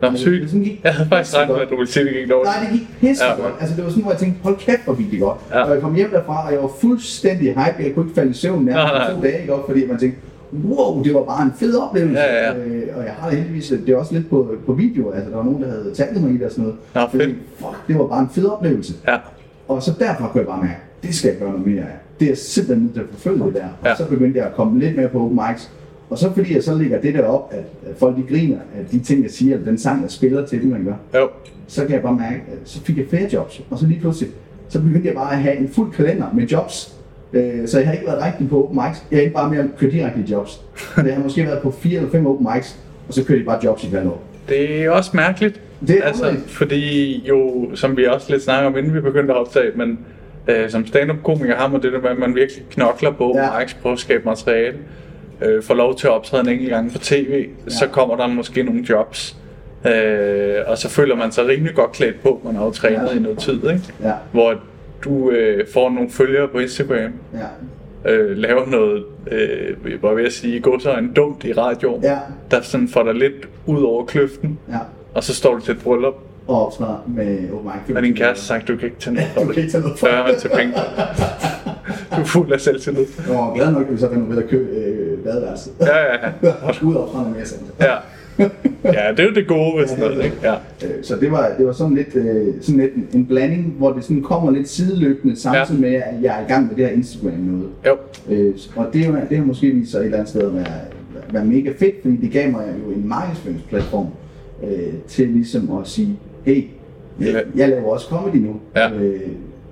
Nå, 0.01 0.07
Altså, 0.07 0.21
sygt. 0.23 0.41
det 0.41 0.49
sådan 0.49 0.63
gik 0.63 0.81
Jeg 0.83 0.93
havde 0.93 1.09
faktisk 1.09 1.35
regnet 1.37 1.55
med, 1.55 1.61
at 1.63 1.69
du 1.69 1.75
ville 1.75 1.91
sige, 1.91 2.05
det 2.05 2.13
gik 2.13 2.29
dårligt. 2.29 2.55
Nej, 2.55 2.69
det 2.71 2.79
gik 2.79 2.87
pisse 2.99 3.23
Ja, 3.25 3.31
ja, 3.31 3.41
godt. 3.41 3.53
Altså, 3.59 3.75
det 3.75 3.83
var 3.83 3.89
sådan, 3.89 4.03
hvor 4.03 4.11
jeg 4.11 4.19
tænkte, 4.19 4.39
hold 4.43 4.57
kæft, 4.57 4.83
hvor 4.85 4.93
gik 4.95 5.11
det 5.11 5.19
godt. 5.19 5.37
Ja. 5.51 5.57
Ja. 5.57 5.63
Og 5.65 5.71
jeg 5.73 5.81
kom 5.81 5.95
hjem 5.95 6.09
derfra, 6.09 6.45
og 6.47 6.53
jeg 6.53 6.61
var 6.61 6.71
fuldstændig 6.81 7.47
hype. 7.47 7.59
Jeg 7.85 7.91
kunne 7.95 8.05
ikke 8.05 8.15
falde 8.15 8.29
i 8.31 8.33
søvn 8.33 8.65
nærmest 8.65 9.15
to 9.15 9.21
dage, 9.21 9.41
ikke? 9.41 9.53
Fordi 9.67 9.87
man 9.87 9.99
tænkte, 9.99 10.19
wow, 10.65 11.03
det 11.03 11.13
var 11.13 11.23
bare 11.23 11.43
en 11.45 11.51
fed 11.55 11.75
oplevelse. 11.75 12.19
Ja, 12.19 12.45
ja, 12.45 12.53
ja. 12.53 12.65
Øh, 12.65 12.97
og 12.97 13.03
jeg 13.03 13.11
har 13.13 13.29
det 13.29 13.37
heldigvis, 13.39 13.67
det 13.85 13.89
er 13.89 13.97
også 13.97 14.13
lidt 14.13 14.29
på, 14.29 14.51
på 14.65 14.73
video. 14.73 15.11
Altså, 15.11 15.29
der 15.29 15.35
var 15.35 15.43
nogen, 15.43 15.61
der 15.61 15.69
havde 15.69 15.91
tagget 15.95 16.21
mig 16.23 16.31
i 16.31 16.37
det 16.37 16.43
og 16.45 16.51
sådan 16.51 16.63
noget. 16.63 16.77
Jeg 16.95 17.07
fedt. 17.11 17.23
tænkte, 17.23 17.41
Fuck, 17.57 17.87
det 17.87 17.99
var 17.99 18.07
bare 18.07 18.19
en 18.21 18.29
fed 18.31 18.45
oplevelse. 18.45 18.93
Ja. 19.07 19.17
Og 19.67 19.83
så 19.83 19.91
derfra 19.99 20.27
kunne 20.31 20.39
jeg 20.39 20.47
bare 20.47 20.61
mærke, 20.61 20.77
det 21.03 21.15
skal 21.15 21.29
jeg 21.29 21.37
gøre 21.39 21.51
noget 21.51 21.67
mere 21.67 21.81
af. 21.81 21.97
Det 22.19 22.31
er 22.31 22.35
simpelthen 22.35 22.83
nødt 22.83 22.93
til 22.93 23.01
at 23.01 23.07
forfølge 23.11 23.43
det 23.45 23.53
der. 23.53 23.65
Ja. 23.85 23.91
Og 23.91 23.97
så 23.97 24.05
begyndte 24.07 24.39
jeg 24.39 24.47
at 24.47 24.53
komme 24.53 24.79
lidt 24.79 24.95
mere 24.97 25.07
på 25.09 25.23
open 25.25 25.39
mics. 25.49 25.71
Og 26.09 26.17
så 26.17 26.33
fordi 26.33 26.55
jeg 26.55 26.63
så 26.63 26.75
lægger 26.75 27.01
det 27.01 27.13
der 27.13 27.23
op, 27.25 27.49
at, 27.53 27.89
at 27.89 27.95
folk 27.97 28.17
de 28.17 28.23
griner 28.29 28.57
af 28.79 28.85
de 28.91 28.99
ting, 28.99 29.23
jeg 29.23 29.31
siger, 29.31 29.53
eller 29.53 29.65
den 29.67 29.77
sang, 29.77 30.01
jeg 30.01 30.11
spiller 30.11 30.45
til 30.45 30.61
dem, 30.61 30.69
man 30.69 30.83
gør 30.85 31.19
Jo. 31.19 31.29
så 31.67 31.81
kan 31.81 31.91
jeg 31.93 32.01
bare 32.01 32.13
mærke, 32.15 32.35
at 32.51 32.57
så 32.63 32.81
fik 32.81 32.97
jeg 32.97 33.05
flere 33.09 33.29
jobs. 33.33 33.61
Og 33.71 33.79
så 33.79 33.87
lige 33.87 33.99
pludselig, 33.99 34.29
så 34.69 34.81
begyndte 34.81 35.07
jeg 35.07 35.15
bare 35.15 35.31
at 35.31 35.37
have 35.37 35.55
en 35.57 35.69
fuld 35.69 35.91
kalender 35.91 36.25
med 36.33 36.43
jobs. 36.47 36.96
Øh, 37.33 37.67
Så 37.67 37.77
jeg 37.79 37.87
har 37.87 37.93
ikke 37.93 38.05
været 38.07 38.23
rigtig 38.25 38.49
på 38.49 38.63
open 38.63 38.79
mics. 38.87 39.03
Jeg 39.11 39.17
er 39.17 39.21
ikke 39.21 39.33
bare 39.33 39.49
med 39.49 39.59
at 39.59 39.65
køre 39.79 39.91
direkte 39.91 40.19
i 40.27 40.31
jobs. 40.31 40.61
Jeg 40.97 41.13
har 41.15 41.23
måske 41.23 41.43
været 41.45 41.61
på 41.61 41.71
fire 41.71 41.97
eller 41.97 42.11
fem 42.11 42.27
open 42.27 42.47
mics, 42.55 42.77
og 43.07 43.13
så 43.13 43.23
kører 43.23 43.39
de 43.39 43.45
bare 43.45 43.59
jobs 43.63 43.83
i 43.83 43.87
halvt 43.87 44.07
år. 44.07 44.23
Det 44.49 44.83
er 44.83 44.89
også 44.89 45.11
mærkeligt. 45.13 45.61
Det 45.87 45.97
er 45.97 46.03
altså, 46.03 46.23
underligt. 46.23 46.49
fordi 46.51 47.23
jo, 47.29 47.65
som 47.75 47.97
vi 47.97 48.05
også 48.05 48.31
lidt 48.31 48.43
snakker 48.43 48.69
om, 48.69 48.77
inden 48.77 48.93
vi 48.93 48.99
begyndte 49.01 49.33
at 49.33 49.39
optage, 49.39 49.71
men 49.75 49.99
øh, 50.47 50.69
som 50.69 50.87
stand-up-komiker 50.87 51.55
har 51.55 51.67
man 51.67 51.81
det 51.81 51.93
der 51.93 52.01
med, 52.01 52.09
at 52.09 52.17
man 52.19 52.35
virkelig 52.35 52.63
knokler 52.71 53.11
på, 53.11 53.33
ja. 53.35 53.49
Max 53.51 53.75
prøver 53.81 53.93
at 53.93 53.99
skabe 53.99 54.23
materiale, 54.25 54.77
øh, 55.41 55.63
får 55.63 55.73
lov 55.73 55.95
til 55.95 56.07
at 56.07 56.13
optræde 56.13 56.41
en 56.43 56.49
enkelt 56.49 56.69
gang 56.69 56.91
på 56.91 56.97
tv, 56.97 57.45
ja. 57.65 57.69
så 57.69 57.87
kommer 57.87 58.15
der 58.15 58.27
måske 58.27 58.63
nogle 58.63 58.85
jobs. 58.89 59.37
Øh, 59.85 60.55
og 60.67 60.77
så 60.77 60.89
føler 60.89 61.15
man 61.15 61.31
sig 61.31 61.47
rimelig 61.47 61.75
godt 61.75 61.91
klædt 61.91 62.21
på, 62.23 62.41
man 62.45 62.55
har 62.55 62.65
jo 62.65 62.71
trænet. 62.71 63.09
Ja. 63.11 63.17
i 63.17 63.19
noget 63.19 63.37
tid, 63.37 63.53
ikke? 63.53 63.81
Ja, 64.03 64.11
hvor 64.31 64.55
du 65.03 65.31
øh, 65.31 65.67
får 65.73 65.89
nogle 65.89 66.09
følgere 66.09 66.47
på 66.47 66.59
Instagram, 66.59 67.11
ja, 67.33 68.11
øh, 68.11 68.37
laver 68.37 68.65
noget, 68.65 69.03
øh, 69.31 69.91
jeg 69.91 69.97
var 70.01 70.13
ved 70.13 70.25
at 70.25 70.33
sige, 70.33 70.59
gå 70.59 70.79
så 70.79 70.93
en 70.97 71.13
dumt 71.13 71.43
i 71.43 71.53
radioen, 71.53 72.03
Ja. 72.03 72.17
der 72.51 72.61
sådan 72.61 72.87
får 72.87 73.03
dig 73.03 73.13
lidt 73.15 73.47
ud 73.65 73.81
over 73.83 74.05
kløften, 74.05 74.59
ja. 74.69 74.77
og 75.13 75.23
så 75.23 75.35
står 75.35 75.53
du 75.55 75.59
til 75.61 75.71
et 75.71 75.79
bryllup, 75.83 76.13
Og 76.47 76.65
optræder 76.65 77.03
med 77.07 77.37
open 77.53 77.71
mic. 77.87 77.95
og 77.97 78.03
din 78.03 78.13
kæreste 78.15 78.45
sagt, 78.45 78.67
du 78.67 78.75
kan 78.77 78.85
ikke 78.85 78.99
tage 78.99 79.13
noget 79.15 79.29
for 79.33 79.41
Du 79.43 79.47
kan 79.53 79.57
ikke 79.63 79.71
tage 79.71 79.81
noget 79.83 80.03
er 80.03 80.23
man 80.23 80.39
til 80.39 80.49
penge. 80.49 80.73
Du 82.15 82.21
er 82.21 82.25
fuld 82.25 82.51
af 82.51 82.61
selvtillid. 82.61 83.05
Jeg 83.27 83.35
var 83.35 83.53
glad 83.53 83.71
nok, 83.71 83.87
at 83.87 83.93
vi 83.93 83.97
så 83.97 84.07
renoverede 84.07 84.47
købe 84.47 84.69
øh, 84.75 85.17
badeværelset. 85.23 85.73
Ja, 85.81 85.97
ja, 85.97 86.13
ja. 86.43 86.53
ud 86.83 86.95
og 86.95 87.03
optræde 87.03 87.29
mere 87.29 87.45
selv. 87.45 87.59
Ja, 87.81 87.93
ja 88.83 89.11
det 89.11 89.19
er 89.19 89.23
jo 89.23 89.33
det 89.35 89.47
gode 89.47 89.77
ved 89.79 89.87
sådan 89.87 90.03
noget, 90.03 90.25
ikke? 90.25 90.37
Ja. 90.43 90.53
Øh, 90.53 91.03
Så 91.03 91.15
det 91.15 91.31
var, 91.31 91.51
det 91.57 91.65
var 91.65 91.71
sådan 91.73 91.95
lidt, 91.95 92.15
øh, 92.15 92.47
sådan 92.61 92.81
lidt 92.81 92.91
en, 93.15 93.25
blanding, 93.25 93.73
hvor 93.77 93.93
det 93.93 94.03
sådan 94.03 94.21
kommer 94.23 94.51
lidt 94.51 94.69
sideløbende, 94.69 95.35
samtidig 95.35 95.81
med, 95.81 95.93
at 95.93 96.03
jeg 96.21 96.39
er 96.41 96.45
i 96.45 96.47
gang 96.47 96.67
med 96.67 96.75
det 96.75 96.85
her 96.85 96.91
Instagram 96.91 97.33
noget. 97.39 97.69
Jo, 97.85 97.95
Øh, 98.29 98.53
og 98.75 98.85
det, 98.93 99.13
var- 99.13 99.21
det 99.29 99.37
har 99.37 99.45
måske 99.45 99.71
vist 99.71 99.91
sig 99.91 99.99
et 99.99 100.05
eller 100.05 100.17
andet 100.17 100.29
sted 100.29 100.41
at 100.41 100.53
være, 100.55 100.65
være 101.31 101.45
mega 101.45 101.69
fedt, 101.79 101.95
fordi 102.01 102.15
det 102.15 102.31
gav 102.31 102.51
mig 102.51 102.65
jo 102.87 102.91
en 102.91 103.07
markedsføringsplatform 103.07 104.07
øh, 104.63 104.93
til 105.07 105.27
ligesom 105.27 105.77
at 105.81 105.87
sige, 105.87 106.19
hey, 106.45 106.63
jeg, 107.21 107.43
jeg 107.55 107.69
laver 107.69 107.93
også 107.93 108.07
comedy 108.09 108.35
nu. 108.35 108.55
Ja. 108.75 108.93
Øh, 108.93 109.19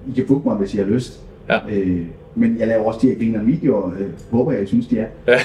I 0.08 0.12
kan 0.16 0.26
booke 0.28 0.48
mig, 0.48 0.58
hvis 0.58 0.74
I 0.74 0.78
har 0.78 0.86
lyst. 0.86 1.20
Ja. 1.50 1.60
Øh, 1.72 2.02
men 2.36 2.56
jeg 2.60 2.68
laver 2.68 2.84
også 2.84 3.00
de 3.02 3.08
her 3.08 3.16
griner 3.16 3.44
videoer, 3.44 3.92
øh, 4.00 4.06
håber 4.32 4.52
jeg, 4.52 4.64
I 4.64 4.66
synes, 4.66 4.88
de 4.88 5.00
er. 5.00 5.06
ja. 5.28 5.38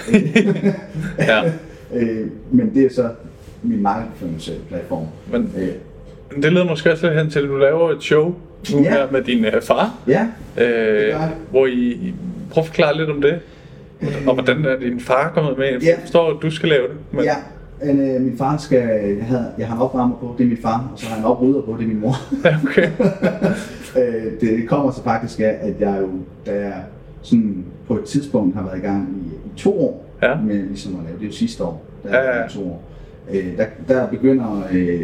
ja. 1.42 1.52
Øh, 1.94 2.26
men 2.50 2.74
det 2.74 2.86
er 2.86 2.90
så 2.90 3.08
min 3.62 3.82
markedsføringsplatform. 3.82 5.06
Men 5.32 5.52
Øh, 5.58 6.42
det 6.42 6.52
leder 6.52 6.64
måske 6.64 6.92
også 6.92 7.10
hen 7.10 7.30
til, 7.30 7.38
at 7.38 7.48
du 7.48 7.56
laver 7.56 7.90
et 7.90 8.02
show 8.02 8.34
nu 8.72 8.78
Ja. 8.82 8.90
her 8.90 9.10
med 9.10 9.22
din 9.22 9.44
øh, 9.44 9.62
far, 9.62 9.94
ja, 10.08 10.26
øh, 10.64 11.14
hvor 11.50 11.66
I, 11.66 11.72
I 11.72 12.14
prøv 12.50 12.62
at 12.62 12.66
forklare 12.66 12.96
lidt 12.96 13.10
om 13.10 13.22
det. 13.22 13.40
Og 14.26 14.34
hvordan 14.34 14.64
er 14.64 14.78
din 14.78 15.00
far 15.00 15.30
kommet 15.34 15.58
med? 15.58 15.66
Jeg 15.66 15.96
forstår, 16.00 16.30
at 16.30 16.36
du 16.42 16.50
skal 16.50 16.68
lave 16.68 16.82
det. 16.88 16.96
Men, 17.12 17.24
ja. 17.24 17.34
Men, 17.84 18.14
øh, 18.16 18.20
min 18.22 18.38
far 18.38 18.56
skal, 18.56 18.78
jeg, 18.78 19.24
havde, 19.26 19.46
jeg 19.58 19.66
har 19.68 19.74
en 19.76 19.82
opvarmer 19.82 20.16
på, 20.16 20.34
det 20.38 20.44
er 20.44 20.48
min 20.48 20.58
far, 20.62 20.90
og 20.92 20.98
så 20.98 21.06
har 21.06 21.14
jeg 21.16 21.20
en 21.20 21.26
oprydder 21.26 21.60
på, 21.62 21.76
det 21.78 21.84
er 21.84 21.88
min 21.88 22.00
mor. 22.00 22.14
okay. 22.64 22.90
Øh, 23.96 24.40
det 24.40 24.68
kommer 24.68 24.90
så 24.92 25.04
faktisk 25.04 25.40
af, 25.40 25.58
at 25.60 25.74
jeg 25.80 25.98
jo, 26.00 26.08
da 26.46 26.52
jeg 26.60 26.74
sådan 27.22 27.64
på 27.88 27.94
et 27.98 28.04
tidspunkt 28.04 28.56
har 28.56 28.62
været 28.62 28.78
i 28.78 28.80
gang 28.80 29.08
i, 29.26 29.28
i 29.28 29.58
to 29.58 29.80
år, 29.80 30.06
Ja. 30.22 30.40
med 30.40 30.62
ligesom 30.62 30.96
at 30.98 31.04
lave 31.04 31.18
det 31.20 31.26
jo 31.26 31.32
sidste 31.32 31.64
år, 31.64 31.84
der 32.02 32.18
ja. 32.18 32.40
ja. 32.40 32.48
to 32.48 32.60
år, 32.60 32.82
øh, 33.30 33.56
der, 33.56 33.66
der 33.88 34.06
begynder, 34.06 34.62
øh, 34.72 35.02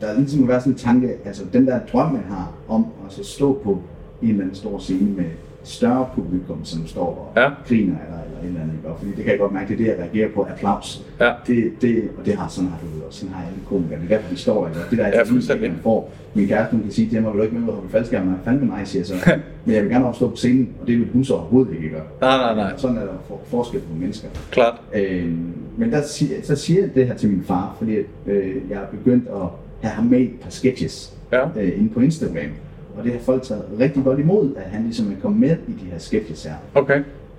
der 0.00 0.06
er 0.06 0.18
ligesom 0.18 0.42
at 0.42 0.48
være 0.48 0.60
sådan 0.60 0.72
en 0.72 0.78
tanke, 0.78 1.14
altså 1.24 1.42
den 1.52 1.66
der 1.66 1.80
drøm, 1.92 2.12
man 2.12 2.24
har 2.28 2.52
om 2.68 2.86
at 3.06 3.12
så 3.12 3.24
stå 3.24 3.60
på 3.64 3.82
en 4.22 4.28
eller 4.28 4.42
anden 4.42 4.56
stor 4.56 4.78
scene 4.78 5.10
med 5.16 5.24
større 5.64 6.06
publikum, 6.14 6.64
som 6.64 6.86
står 6.86 7.32
og 7.34 7.42
Ja. 7.42 7.48
griner 7.68 7.96
eller, 8.06 8.18
eller 8.26 8.38
et 8.42 8.46
eller 8.46 8.60
andet, 8.60 8.74
ikke? 8.74 8.88
Fordi 8.98 9.10
det 9.10 9.24
kan 9.24 9.30
jeg 9.30 9.38
godt 9.38 9.52
mærke, 9.52 9.68
det 9.68 9.74
er 9.74 9.78
det, 9.78 9.86
jeg 9.86 9.96
reagerer 9.98 10.28
på, 10.34 10.46
applaus. 10.50 11.02
Ja. 11.20 11.32
Det, 11.46 11.72
det, 11.82 12.08
og 12.18 12.26
det 12.26 12.34
har 12.34 12.48
sådan 12.48 12.70
har 12.70 12.78
du 12.82 12.86
og 13.06 13.12
sådan 13.12 13.34
har 13.34 13.46
alle 13.46 13.58
komikere. 13.68 13.98
Det 14.00 14.04
er 14.12 14.16
derfor, 14.16 14.30
de 14.30 14.36
står 14.36 14.68
ikke? 14.68 14.80
Det 14.90 14.98
der 14.98 15.06
Ja, 15.06 15.12
er 15.20 15.24
fuldstændig. 15.24 15.70
man 15.70 15.78
får. 15.82 16.12
Min 16.34 16.48
kæreste, 16.48 16.72
hun 16.72 16.82
kan 16.82 16.92
sige 16.92 17.08
til 17.10 17.22
mig, 17.22 17.32
vil 17.32 17.38
du 17.38 17.42
ikke 17.42 17.54
med 17.54 17.62
ud 17.62 17.68
og 17.68 17.74
hoppe 17.74 17.90
faldskærm? 17.90 18.26
Nej, 18.26 18.34
fandme 18.44 18.66
nej, 18.66 18.84
siger 18.84 19.00
jeg 19.00 19.06
så. 19.06 19.14
Men 19.64 19.74
jeg 19.74 19.82
vil 19.82 19.90
gerne 19.90 20.06
opstå 20.06 20.28
på 20.30 20.36
scenen, 20.36 20.68
og 20.80 20.86
det 20.86 20.98
vil 20.98 21.08
hun 21.12 21.24
så 21.24 21.34
overhovedet 21.34 21.74
ikke 21.76 21.88
gøre. 21.90 22.02
Nej, 22.20 22.36
nej, 22.36 22.54
nej. 22.54 22.72
Sådan 22.76 22.96
er 22.96 23.00
der 23.00 23.12
for, 23.28 23.40
forskel 23.46 23.80
på 23.80 23.94
mennesker. 24.00 24.28
Klart. 24.50 24.74
Øh, 24.94 25.32
men 25.76 25.92
der 25.92 26.02
så 26.42 26.56
siger 26.56 26.80
jeg 26.82 26.94
det 26.94 27.06
her 27.06 27.14
til 27.14 27.30
min 27.30 27.42
far, 27.46 27.76
fordi 27.78 27.92
øh, 28.26 28.54
jeg 28.70 28.78
har 28.78 28.86
begyndt 28.90 29.28
at 29.28 29.42
have 29.80 29.92
ham 29.94 30.04
med 30.04 30.20
et 30.20 30.30
par 30.42 30.50
sketches 30.50 31.14
Ja. 31.32 31.44
øh, 31.60 31.78
inde 31.78 31.88
på 31.88 32.00
Instagram. 32.00 32.50
Og 32.98 33.04
det 33.04 33.12
har 33.12 33.18
folk 33.20 33.42
taget 33.42 33.62
rigtig 33.80 34.04
godt 34.04 34.18
imod, 34.18 34.50
at 34.56 34.62
han 34.70 34.82
ligesom 34.82 35.06
er 35.06 35.16
kommet 35.22 35.40
med 35.40 35.56
i 35.68 35.72
de 35.84 35.90
her 35.92 35.98
sketches 35.98 36.44
her. 36.44 36.52
Okay. 36.74 36.98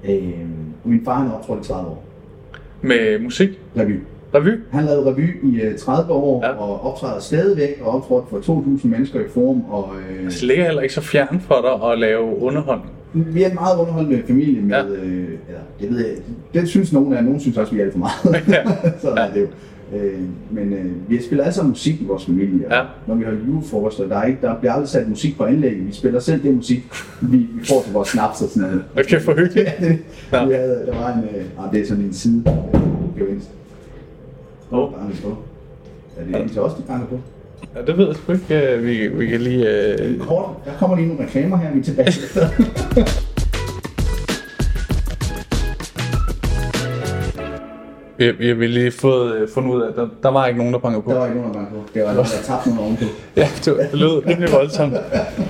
Øh, 0.10 0.34
og 0.84 0.90
min 0.90 1.02
far 1.06 1.14
han 1.20 1.28
har 1.28 1.36
optrådt 1.36 1.66
i 1.66 1.68
30 1.68 1.90
år. 1.90 2.04
Med 2.82 3.20
musik? 3.20 3.50
Revy. 3.78 4.00
Revy? 4.36 4.50
Han 4.72 4.84
lavede 4.86 5.12
revy 5.12 5.54
i 5.54 5.62
øh, 5.62 5.78
30 5.78 6.12
år 6.14 6.46
Ja. 6.46 6.52
og 6.52 6.84
optræder 6.92 7.20
stadigvæk 7.20 7.82
og 7.82 7.96
optrådt 7.96 8.30
for 8.30 8.38
2.000 8.82 8.88
mennesker 8.88 9.20
i 9.20 9.24
forum. 9.34 9.64
Og, 9.70 9.90
øh, 10.10 10.26
Det 10.26 10.44
ligger 10.44 10.66
heller 10.66 10.82
ikke 10.82 10.94
så 10.94 11.02
fjern 11.02 11.40
for 11.42 11.56
dig 11.62 11.92
at 11.92 12.00
lave 12.00 12.38
underholdning. 12.42 12.92
vi 13.14 13.44
er 13.44 13.50
en 13.50 13.56
meget 13.56 13.80
underholdende 13.80 14.24
familie 14.28 14.62
med, 14.62 14.76
Ja. 14.76 14.84
øh, 15.06 15.28
eller 15.48 15.62
det 15.80 15.90
ved 15.90 16.06
jeg, 16.06 16.16
det 16.62 16.70
synes 16.70 16.94
nogen 16.94 17.14
af, 17.14 17.24
nogen 17.24 17.40
synes 17.40 17.58
også, 17.58 17.74
vi 17.74 17.80
er 17.80 17.84
alt 17.84 17.92
for 17.94 18.00
meget. 18.00 18.48
Ja. 18.48 18.64
så 19.02 19.10
Ja. 19.18 19.28
er 19.28 19.34
det 19.34 19.42
jo. 19.42 19.48
Øh, 19.96 20.20
men 20.52 20.74
øh, 20.74 21.10
vi 21.10 21.24
spiller 21.24 21.44
alle 21.44 21.54
sammen 21.56 21.70
musik 21.70 22.02
i 22.02 22.06
vores 22.06 22.26
familie. 22.26 22.76
Ja. 22.76 22.82
Når 23.08 23.16
vi 23.16 23.24
har 23.24 23.32
julefrokoster, 23.48 24.08
der, 24.08 24.16
er 24.18 24.24
ikke, 24.26 24.40
der 24.42 24.60
bliver 24.60 24.74
aldrig 24.74 24.90
sat 24.90 25.10
musik 25.10 25.38
på 25.38 25.44
anlægget. 25.44 25.88
Vi 25.88 25.94
spiller 25.94 26.20
selv 26.20 26.44
det 26.44 26.54
musik, 26.56 26.84
vi, 27.22 27.38
vi 27.38 27.66
får 27.66 27.82
til 27.84 27.94
vores 27.94 28.10
snaps 28.10 28.42
og 28.42 28.50
sådan 28.50 28.70
noget. 28.70 28.84
Okay, 29.00 29.20
for 29.22 29.34
hyggeligt. 29.34 29.70
Ja, 29.82 29.88
det, 29.88 30.00
Ja. 30.34 30.46
vi 30.46 30.54
havde, 30.54 30.84
der 30.88 30.96
var 31.00 31.14
en, 31.14 31.24
øh, 31.24 31.66
ah, 31.66 31.72
det 31.74 31.82
er 31.82 31.86
sådan 31.88 32.04
en 32.04 32.14
side 32.14 32.44
øh, 32.48 33.20
gevinst. 33.22 33.50
Åh. 34.72 34.92
Banke 34.94 35.22
på. 35.22 35.38
Er 36.18 36.26
det 36.26 36.42
en 36.42 36.50
til 36.50 36.62
os, 36.62 36.74
de 36.74 36.82
banker 36.88 37.08
på? 37.08 37.20
Ja, 37.76 37.82
det 37.86 37.98
ved 37.98 38.08
jeg 38.08 38.16
sgu 38.16 38.32
ikke. 38.34 38.74
Øh, 38.76 38.86
Vi, 38.86 39.08
vi 39.08 39.26
kan 39.28 39.42
lige... 39.42 39.94
Øh... 40.04 40.20
kort, 40.20 40.50
der 40.66 40.72
kommer 40.80 40.96
lige 40.96 41.08
nogle 41.08 41.24
reklamer 41.24 41.58
her, 41.58 41.74
vi 41.74 41.80
er 41.80 41.84
tilbage 41.84 42.14
Vi, 48.18 48.32
vi 48.32 48.48
har 48.48 48.56
lige 48.74 48.92
fået 48.92 49.36
øh, 49.36 49.48
fundet 49.54 49.74
ud 49.76 49.82
af, 49.82 49.88
at 49.90 49.96
der, 49.96 50.08
der 50.24 50.30
var 50.32 50.46
ikke 50.48 50.58
nogen, 50.58 50.74
der 50.74 50.80
bankede 50.80 51.02
på. 51.04 51.12
Der 51.12 51.18
var 51.18 51.26
ikke 51.26 51.38
nogen, 51.38 51.54
der 51.54 51.60
bankede 51.60 51.80
på. 51.82 51.90
Det 51.94 52.04
var 52.06 52.14
nogen, 52.14 52.26
der 52.38 52.44
tabte 52.44 52.70
noget 52.70 52.82
ovenpå. 52.82 53.04
Ja, 53.38 53.48
det, 53.66 53.90
lød 53.94 54.26
rimelig 54.28 54.52
voldsomt. 54.54 54.94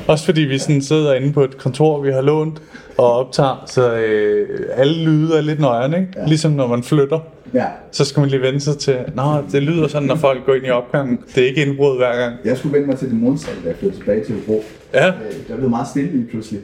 Også 0.08 0.26
fordi 0.26 0.42
vi 0.42 0.58
sådan 0.58 0.82
sidder 0.82 1.14
inde 1.14 1.34
på 1.34 1.44
et 1.44 1.58
kontor, 1.58 2.02
vi 2.02 2.12
har 2.12 2.22
lånt 2.22 2.62
og 2.98 3.14
optager, 3.14 3.64
så 3.68 3.94
øh, 3.96 4.48
alle 4.76 5.04
lyde 5.04 5.38
er 5.38 5.42
lidt 5.42 5.60
nøjere, 5.60 6.00
ikke? 6.00 6.14
Ja. 6.16 6.26
Ligesom 6.26 6.52
når 6.52 6.68
man 6.68 6.84
flytter, 6.84 7.20
Ja, 7.54 7.66
så 7.92 8.06
skal 8.06 8.20
man 8.22 8.30
lige 8.30 8.42
vende 8.42 8.60
sig 8.60 8.78
til, 8.78 8.98
Nå, 9.16 9.22
det 9.52 9.64
lyder 9.64 9.88
sådan, 9.88 10.08
når 10.08 10.16
folk 10.16 10.46
går 10.46 10.54
ind 10.54 10.66
i 10.66 10.70
opgangen. 10.70 11.20
Det 11.36 11.44
er 11.44 11.48
ikke 11.48 11.66
indbrud 11.66 11.98
hver 11.98 12.18
gang. 12.18 12.36
jeg 12.46 12.58
skulle 12.58 12.74
vende 12.74 12.88
mig 12.88 12.98
til 12.98 13.10
det 13.10 13.18
modsatte, 13.18 13.62
da 13.64 13.68
jeg 13.68 13.76
flyttede 13.78 14.02
tilbage 14.02 14.24
til 14.24 14.36
Hobro. 14.36 14.64
Ja, 14.94 15.08
Øh, 15.08 15.14
Der 15.50 15.56
blev 15.58 15.70
meget 15.70 15.88
stille 15.88 16.12
lige 16.12 16.28
pludselig. 16.30 16.62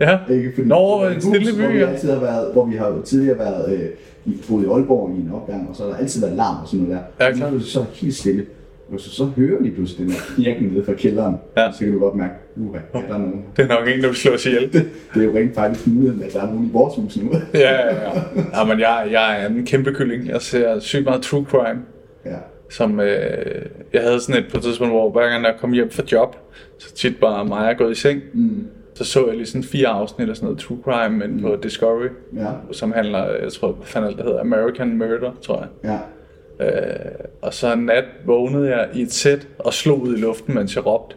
Ja. 0.00 0.18
Ikke? 0.30 0.52
Fordi 0.54 0.68
Nå, 0.68 1.04
det 1.04 1.14
en 1.14 1.20
stille 1.20 1.52
hvor 1.56 1.68
by, 1.68 1.72
vi 1.72 1.78
ja. 1.78 1.86
altid 1.90 2.10
har 2.12 2.20
været, 2.20 2.52
hvor 2.52 2.64
vi 2.66 2.76
har 2.76 2.88
jo 2.88 3.02
tidligere 3.02 3.38
været 3.38 3.72
øh, 3.72 3.80
i, 4.28 4.36
boet 4.48 4.64
i 4.64 4.66
Aalborg 4.68 5.10
i 5.16 5.20
en 5.20 5.30
opgang, 5.34 5.68
og 5.70 5.76
så 5.76 5.82
har 5.82 5.90
der 5.90 5.96
altid 5.96 6.20
været 6.20 6.36
larm 6.36 6.62
og 6.62 6.68
sådan 6.68 6.86
noget 6.86 7.00
der. 7.18 7.24
Ja, 7.24 7.30
Og 7.30 7.36
klart. 7.36 7.50
Nu 7.52 7.56
er 7.56 7.60
det 7.60 7.68
så 7.68 7.84
helt 7.94 8.14
stille. 8.14 8.46
Og 8.92 9.00
så, 9.00 9.10
så 9.10 9.24
hører 9.24 9.62
de 9.62 9.70
pludselig 9.70 10.06
den 10.06 10.14
her 10.14 10.20
knirken 10.34 10.66
nede 10.68 10.84
fra 10.84 10.92
kælderen. 10.92 11.36
Ja. 11.56 11.72
Så 11.72 11.78
kan 11.78 11.92
du 11.92 11.98
godt 11.98 12.14
mærke, 12.14 12.34
uha, 12.56 12.78
er 12.94 13.00
der 13.08 13.18
nogen? 13.18 13.44
Det 13.56 13.62
er 13.64 13.68
nok 13.68 13.88
en, 13.88 14.00
der 14.02 14.06
vil 14.06 14.16
slå 14.16 14.32
os 14.32 14.46
ihjel. 14.46 14.72
Det, 14.72 14.88
det 15.14 15.20
er 15.22 15.24
jo 15.24 15.36
rent 15.36 15.54
faktisk 15.54 15.86
muligheden, 15.86 16.22
at 16.22 16.32
der 16.32 16.42
er 16.42 16.46
nogen 16.46 16.64
i 16.66 16.70
vores 16.72 16.94
hus 16.96 17.16
nu. 17.16 17.30
Ja, 17.54 17.60
ja, 17.60 17.94
ja. 17.94 18.10
ja 18.58 18.64
men 18.64 18.80
jeg, 18.80 19.08
jeg 19.10 19.42
er 19.42 19.48
en 19.48 19.66
kæmpe 19.66 19.92
kylling. 19.92 20.28
Jeg 20.28 20.42
ser 20.42 20.78
sygt 20.80 21.04
meget 21.04 21.22
true 21.22 21.44
crime. 21.48 21.80
ja. 22.24 22.36
Som, 22.70 23.00
øh, 23.00 23.08
jeg 23.92 24.02
havde 24.02 24.20
sådan 24.20 24.44
et 24.44 24.50
på 24.50 24.56
et 24.56 24.62
tidspunkt, 24.62 24.92
hvor 24.92 25.10
hver 25.10 25.28
gang 25.28 25.44
jeg 25.44 25.54
kom 25.60 25.72
hjem 25.72 25.90
fra 25.90 26.02
job, 26.12 26.36
så 26.78 26.94
tit 26.94 27.16
bare 27.20 27.44
mig 27.44 27.74
gået 27.78 27.92
i 27.92 27.94
seng. 28.00 28.20
Mm. 28.34 28.66
Så 28.98 29.04
så 29.04 29.26
jeg 29.26 29.36
lige 29.36 29.46
sådan 29.46 29.62
fire 29.62 29.88
afsnit 29.88 30.28
af 30.28 30.36
sådan 30.36 30.46
noget 30.46 30.60
true 30.60 30.78
crime 30.84 31.16
men 31.16 31.36
mm. 31.36 31.42
på 31.42 31.56
Discovery. 31.62 32.08
Ja. 32.36 32.46
Som 32.72 32.92
handler, 32.92 33.34
jeg 33.42 33.52
tror, 33.52 33.72
hvad 33.72 33.86
fanden 33.86 34.16
det, 34.16 34.24
hedder, 34.24 34.40
American 34.40 34.98
Murder, 34.98 35.32
tror 35.42 35.68
jeg. 35.84 35.98
Ja. 36.60 36.66
Øh, 36.66 37.14
og 37.42 37.54
så 37.54 37.72
en 37.72 37.78
nat 37.78 38.04
vågnede 38.26 38.70
jeg 38.70 38.88
i 38.94 39.02
et 39.02 39.12
sæt 39.12 39.48
og 39.58 39.74
slog 39.74 40.00
ud 40.00 40.16
i 40.16 40.20
luften, 40.20 40.54
mens 40.54 40.76
jeg 40.76 40.86
råbte. 40.86 41.16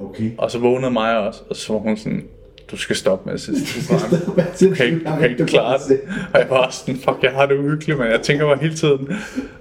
Okay. 0.00 0.30
Og 0.38 0.50
så 0.50 0.58
vågnede 0.58 0.90
mig 0.90 1.18
også, 1.18 1.42
og 1.50 1.56
så 1.56 1.72
var 1.72 1.78
hun 1.78 1.96
sådan, 1.96 2.24
du 2.70 2.76
skal 2.76 2.96
stoppe 2.96 3.30
med 3.30 3.34
at 3.34 3.40
crime. 3.50 4.70
Du 4.70 4.74
kan 4.74 4.86
ikke, 4.86 4.98
du 4.98 5.16
kan 5.20 5.30
ikke 5.30 5.46
klare 5.46 5.78
det. 5.88 6.00
Og 6.34 6.40
jeg 6.40 6.50
var 6.50 6.70
sådan, 6.70 6.96
fuck, 7.00 7.18
jeg 7.22 7.32
har 7.32 7.46
det 7.46 7.58
uhyggeligt, 7.58 7.98
men 7.98 8.08
jeg 8.08 8.20
tænker 8.20 8.46
mig 8.46 8.58
hele 8.58 8.74
tiden. 8.74 9.08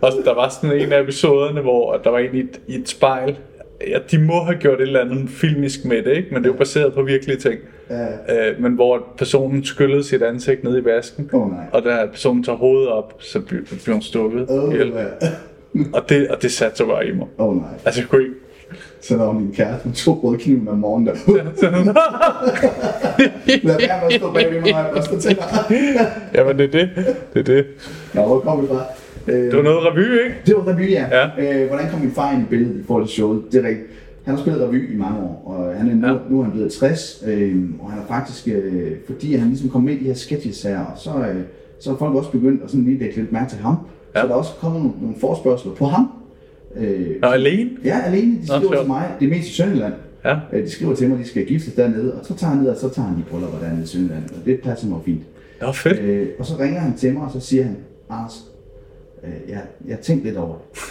Og 0.01 0.11
der 0.25 0.33
var 0.33 0.49
sådan 0.49 0.79
en 0.81 0.93
af 0.93 1.01
episoderne, 1.01 1.61
hvor 1.61 1.97
der 2.03 2.09
var 2.09 2.19
en 2.19 2.35
i 2.35 2.39
et, 2.39 2.61
i 2.67 2.75
et 2.75 2.89
spejl. 2.89 3.37
Ja, 3.87 3.97
de 4.11 4.17
må 4.19 4.43
have 4.43 4.57
gjort 4.57 4.81
et 4.81 4.87
eller 4.87 5.01
andet 5.01 5.29
filmisk 5.29 5.85
med 5.85 6.03
det, 6.03 6.17
ikke? 6.17 6.27
men 6.31 6.43
det 6.43 6.49
er 6.49 6.53
jo 6.53 6.57
baseret 6.57 6.93
på 6.93 7.03
virkelige 7.03 7.37
ting. 7.37 7.59
Ja. 7.89 8.49
Øh, 8.49 8.61
men 8.61 8.73
hvor 8.73 9.07
personen 9.17 9.63
skyllede 9.63 10.03
sit 10.03 10.21
ansigt 10.21 10.63
ned 10.63 10.81
i 10.81 10.85
vasken, 10.85 11.29
nej. 11.33 11.65
og 11.71 11.83
da 11.83 12.05
personen 12.05 12.43
tager 12.43 12.57
hovedet 12.57 12.89
op, 12.89 13.13
så 13.19 13.41
bliver, 13.41 13.61
hun 13.93 14.01
stukket 14.01 14.45
Åh, 14.49 14.73
ihjel. 14.73 14.93
Og 15.93 16.09
det, 16.09 16.27
og 16.27 16.41
det 16.41 16.51
satte 16.51 16.77
sig 16.77 16.85
bare 16.85 17.07
i 17.07 17.11
mig. 17.11 17.27
Åh 17.39 17.57
nej. 17.57 17.69
Altså, 17.85 18.01
jeg 18.01 18.09
kunne 18.09 18.21
ikke... 18.21 18.35
Så 19.01 19.17
der 19.17 19.25
var 19.25 19.31
min 19.31 19.53
kæreste 19.53 19.87
med 19.87 19.95
to 19.95 20.11
røde 20.23 20.37
kniven 20.37 20.67
om 20.67 20.77
morgenen 20.77 21.07
der. 21.07 21.13
Lad 23.63 23.77
være 23.79 23.99
med 24.03 24.13
at 24.13 24.13
stå 24.13 24.33
bag 24.33 24.51
ved 24.51 24.61
mig, 24.61 24.71
når 24.71 24.77
jeg 24.77 24.89
børster 24.93 25.19
tænder. 25.19 25.43
Jamen, 26.33 26.57
det 26.57 26.65
er 26.65 26.71
det. 26.71 26.89
Det 27.33 27.39
er 27.39 27.43
det. 27.43 27.65
Nå, 28.13 28.25
hvor 28.25 28.39
kom 28.39 28.61
vi 28.61 28.67
fra? 28.67 28.85
Øh, 29.27 29.35
Det 29.43 29.55
var 29.57 29.63
noget 29.63 29.79
revy, 29.85 30.23
ikke? 30.23 30.35
Det 30.45 30.55
var 30.55 30.67
revy, 30.73 30.91
ja. 30.91 31.05
Ja. 31.11 31.61
Øh, 31.61 31.67
hvordan 31.67 31.89
kom 31.91 31.99
min 31.99 32.11
far 32.11 32.33
ind 32.33 32.41
i 32.41 32.45
billedet 32.49 32.79
i 32.79 32.83
forhold 32.83 33.05
til 33.05 33.13
showet? 33.13 33.41
Det 33.51 33.65
er 33.65 33.67
rigtigt. 33.67 33.87
Han 34.23 34.35
har 34.35 34.41
spillet 34.41 34.61
revy 34.61 34.93
i 34.93 34.97
mange 34.97 35.19
år, 35.19 35.43
og 35.45 35.75
han 35.79 35.89
er 35.89 35.95
nu, 35.95 36.07
Ja. 36.07 36.13
ja. 36.13 36.19
nu 36.29 36.39
er 36.39 36.43
han 36.43 36.51
blevet 36.51 36.71
60, 36.73 37.23
øh, 37.27 37.55
og 37.79 37.91
han 37.91 37.99
er 38.01 38.05
faktisk, 38.07 38.47
øh, 38.47 38.91
fordi 39.05 39.35
han 39.35 39.47
ligesom 39.47 39.69
kom 39.69 39.81
med 39.83 39.93
i 39.93 39.99
de 39.99 40.03
her 40.03 40.13
sketches 40.13 40.63
her, 40.63 40.79
og 40.79 40.97
så, 40.97 41.09
øh, 41.09 41.35
så 41.79 41.91
er 41.91 41.97
folk 41.97 42.15
også 42.15 42.31
begyndt 42.31 42.63
at 42.63 42.69
sådan 42.69 42.83
lige 42.85 42.99
lægge 42.99 43.15
lidt 43.15 43.31
mærke 43.31 43.49
til 43.49 43.59
ham. 43.59 43.75
Ja. 44.15 44.19
Ja. 44.19 44.23
Så 44.23 44.27
der 44.27 44.33
er 44.33 44.37
også 44.37 44.51
kommet 44.59 44.81
nogle, 44.81 44.95
nogle 45.01 45.15
forspørgseler 45.19 45.73
på 45.75 45.85
ham. 45.85 46.07
Øh, 46.77 47.07
Nå, 47.21 47.27
alene? 47.27 47.69
Ja, 47.85 47.99
alene. 48.05 48.31
De 48.31 48.37
Nå, 48.39 48.45
skriver 48.45 48.61
sjovt. 48.61 48.77
til 48.77 48.87
mig. 48.87 49.11
Det 49.19 49.25
er 49.25 49.29
mest 49.29 49.47
i 49.47 49.51
Sønderjylland. 49.51 49.93
Ja. 50.25 50.35
Øh, 50.53 50.63
De 50.63 50.69
skriver 50.69 50.95
til 50.95 51.09
mig, 51.09 51.17
at 51.19 51.23
de 51.25 51.29
skal 51.29 51.45
giftes 51.45 51.73
dernede, 51.73 52.13
og 52.13 52.25
så 52.25 52.35
tager 52.35 52.51
han 52.53 52.63
ned, 52.63 52.69
og 52.69 52.77
så 52.77 52.89
tager 52.89 53.07
han 53.07 53.17
de 53.17 53.23
bryllupper 53.31 53.59
dernede 53.59 53.83
i 53.83 53.87
Sønderjylland. 53.87 54.23
Og 54.29 54.45
det 54.45 54.59
passer 54.63 54.87
mig 54.87 54.99
fint. 55.05 55.21
Var 55.61 55.71
fedt. 55.71 55.99
Øh, 55.99 56.27
og 56.39 56.45
så 56.45 56.53
ringer 56.59 56.79
han 56.79 56.93
til 56.97 57.13
mig, 57.13 57.21
og 57.23 57.31
så 57.31 57.39
siger 57.39 57.63
han, 57.63 57.75
Anders, 58.09 58.45
øh, 59.23 59.49
jeg, 59.49 59.61
jeg 59.87 59.95
har 59.95 60.01
tænkt 60.01 60.23
lidt 60.23 60.37
over 60.37 60.55
det. 60.73 60.81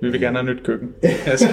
Vi 0.00 0.10
vil 0.10 0.20
gerne 0.20 0.38
have 0.38 0.54
nyt 0.54 0.62
køkken. 0.64 0.88
Altså, 1.26 1.46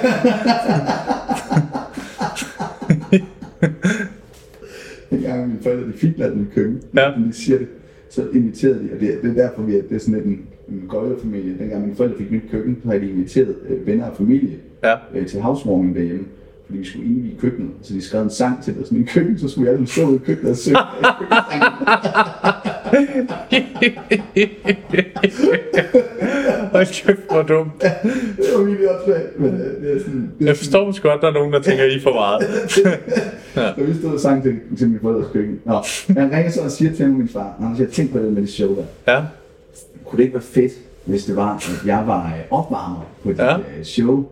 En 5.11 5.21
gang 5.21 5.47
mine 5.47 5.59
forældre, 5.61 5.87
de 5.87 5.93
fik 5.93 6.17
ladet 6.17 6.37
mit 6.37 6.47
køkken, 6.55 6.81
Ja. 6.95 7.11
de 7.27 7.33
siger 7.33 7.57
det, 7.57 7.67
så 8.09 8.27
inviterede 8.33 8.79
de, 8.83 8.93
og 8.93 8.99
det, 8.99 9.19
det 9.21 9.29
er 9.37 9.47
derfor, 9.47 9.61
vi 9.61 9.75
er, 9.77 9.81
det 9.81 9.95
er 9.95 9.99
sådan 9.99 10.13
lidt 10.13 10.25
en, 10.25 10.45
en 10.69 10.85
gøjlerfamilie. 10.89 11.57
Dengang 11.59 11.81
mine 11.81 11.95
forældre 11.95 12.17
fik 12.17 12.31
mit 12.31 12.41
køkken, 12.51 12.77
så 12.83 12.89
havde 12.89 13.01
de 13.01 13.09
inviteret 13.09 13.55
øh, 13.69 13.87
venner 13.87 14.05
og 14.05 14.17
familie 14.17 14.57
Ja. 14.83 14.95
øh, 15.15 15.27
til 15.27 15.39
housewarming 15.41 15.95
derhjemme. 15.95 16.25
Fordi 16.65 16.77
vi 16.79 16.85
skulle 16.85 17.05
indvige 17.05 17.37
køkkenet, 17.41 17.71
så 17.81 17.93
de 17.93 18.01
skrev 18.01 18.21
en 18.21 18.29
sang 18.29 18.63
til 18.63 18.75
os. 18.83 18.91
I 18.91 19.03
køkkenet, 19.03 19.41
så 19.41 19.47
skulle 19.49 19.69
vi 19.71 19.75
alle 19.75 19.87
stå 19.87 20.15
i 20.15 20.17
køkkenet 20.17 20.51
og 20.51 20.57
synge. 20.57 20.77
Hold 26.71 26.85
kæft, 27.05 27.19
hvor 27.31 27.41
dumt. 27.41 27.81
det 27.81 27.91
var 28.57 28.63
virkelig 28.63 28.89
åndssvagt, 28.89 29.39
men 29.39 29.53
øh, 29.53 29.81
det 29.81 29.95
er 29.95 29.99
sådan... 29.99 30.31
Det 30.39 30.45
er 30.45 30.49
Jeg 30.49 30.57
forstår 30.57 30.85
måske 30.85 31.01
godt, 31.01 31.15
at 31.15 31.21
der 31.21 31.27
er 31.27 31.33
nogen, 31.33 31.53
der 31.53 31.61
tænker, 31.61 31.83
I 31.83 31.99
for 31.99 32.13
meget. 32.13 32.43
Så 33.77 33.83
vi 33.83 33.93
stod 33.99 34.13
og 34.13 34.19
sang 34.19 34.43
til, 34.43 34.59
til 34.77 34.89
min 34.89 34.99
forældres 35.01 35.27
køkken. 35.33 35.59
Nå, 35.65 35.81
men 36.07 36.17
han 36.17 36.31
ringer 36.31 36.51
så 36.51 36.61
og 36.61 36.71
siger 36.71 36.93
til 36.95 37.07
min 37.09 37.27
far, 37.27 37.55
Anders, 37.59 37.79
jeg 37.79 37.89
tænkte 37.89 38.17
på 38.17 38.23
det 38.25 38.33
med 38.33 38.41
det 38.41 38.49
show 38.49 38.75
der. 38.75 38.83
Ja, 39.13 39.23
Kunne 40.05 40.17
det 40.17 40.23
ikke 40.23 40.33
være 40.33 40.43
fedt, 40.43 40.71
hvis 41.05 41.25
det 41.25 41.35
var, 41.35 41.55
at 41.55 41.69
jeg 41.85 42.03
var 42.07 42.25
øh, 42.25 42.41
opvarmer 42.59 43.05
på 43.23 43.29
dit 43.31 43.37
Ja. 43.39 43.51
ja. 43.51 43.83
show? 43.83 44.25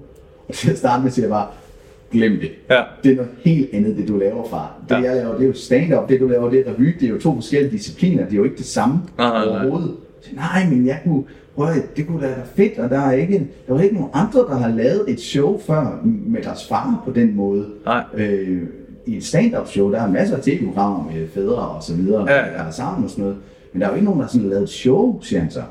Og 0.47 0.53
til 0.53 0.71
at 0.71 0.77
starte 0.77 1.03
med 1.03 1.11
siger 1.11 1.25
jeg 1.25 1.29
bare, 1.31 1.47
glem 2.13 2.31
det. 2.39 2.51
Ja. 2.69 2.81
Det 3.03 3.11
er 3.11 3.15
noget 3.15 3.31
helt 3.43 3.69
andet, 3.73 3.97
det 3.97 4.07
du 4.07 4.17
laver, 4.17 4.47
far. 4.49 4.77
Det 4.89 4.95
Ja. 4.95 5.01
jeg 5.01 5.15
laver, 5.15 5.33
det 5.35 5.43
er 5.43 5.47
jo 5.47 5.53
stand-up, 5.53 6.09
det 6.09 6.19
du 6.19 6.27
laver, 6.27 6.49
det 6.49 6.59
er 6.67 6.73
revy, 6.73 6.93
det 6.99 7.03
er 7.03 7.09
jo 7.09 7.19
to 7.19 7.33
forskellige 7.35 7.71
discipliner, 7.71 8.23
det 8.25 8.33
er 8.33 8.37
jo 8.37 8.43
ikke 8.43 8.57
det 8.57 8.65
samme 8.65 8.95
Nej, 9.17 9.29
nej, 9.29 9.45
nej. 9.45 9.55
overhovedet. 9.61 9.91
Så, 10.21 10.29
nej, 10.35 10.69
men 10.69 10.85
jeg 10.87 10.99
kunne, 11.03 11.23
prøv 11.55 11.67
det 11.95 12.07
kunne 12.07 12.21
da 12.21 12.27
være 12.27 12.45
fedt, 12.55 12.79
og 12.79 12.89
der 12.89 12.99
er 12.99 13.11
ikke, 13.11 13.47
der 13.67 13.73
var 13.73 13.81
ikke 13.81 13.95
nogen 13.95 14.09
andre, 14.13 14.39
der 14.39 14.55
har 14.55 14.69
lavet 14.69 15.01
et 15.07 15.19
show 15.19 15.59
før 15.59 15.99
med 16.03 16.41
deres 16.43 16.67
far 16.67 17.01
på 17.05 17.11
den 17.11 17.35
måde. 17.35 17.65
Nej. 17.85 18.03
Øh, 18.17 18.61
I 19.05 19.17
et 19.17 19.23
stand-up 19.25 19.67
show, 19.67 19.91
der 19.91 20.01
er 20.01 20.11
masser 20.11 20.35
af 20.37 20.43
tv-programmer 20.43 21.11
med 21.13 21.27
fædre 21.27 21.55
og 21.67 21.83
så 21.83 21.95
videre, 21.95 22.31
Ja, 22.31 22.37
der 22.37 22.41
er 22.67 22.71
sammen 22.71 23.03
og 23.03 23.09
sådan 23.09 23.23
noget. 23.23 23.37
Men 23.73 23.81
der 23.81 23.87
er 23.87 23.91
jo 23.91 23.95
ikke 23.95 24.05
nogen, 24.05 24.19
der 24.19 24.25
har 24.25 24.31
sådan 24.31 24.49
lavet 24.49 24.63
et 24.63 24.69
show, 24.69 25.19
siger 25.21 25.39
han 25.39 25.51
så. 25.51 25.61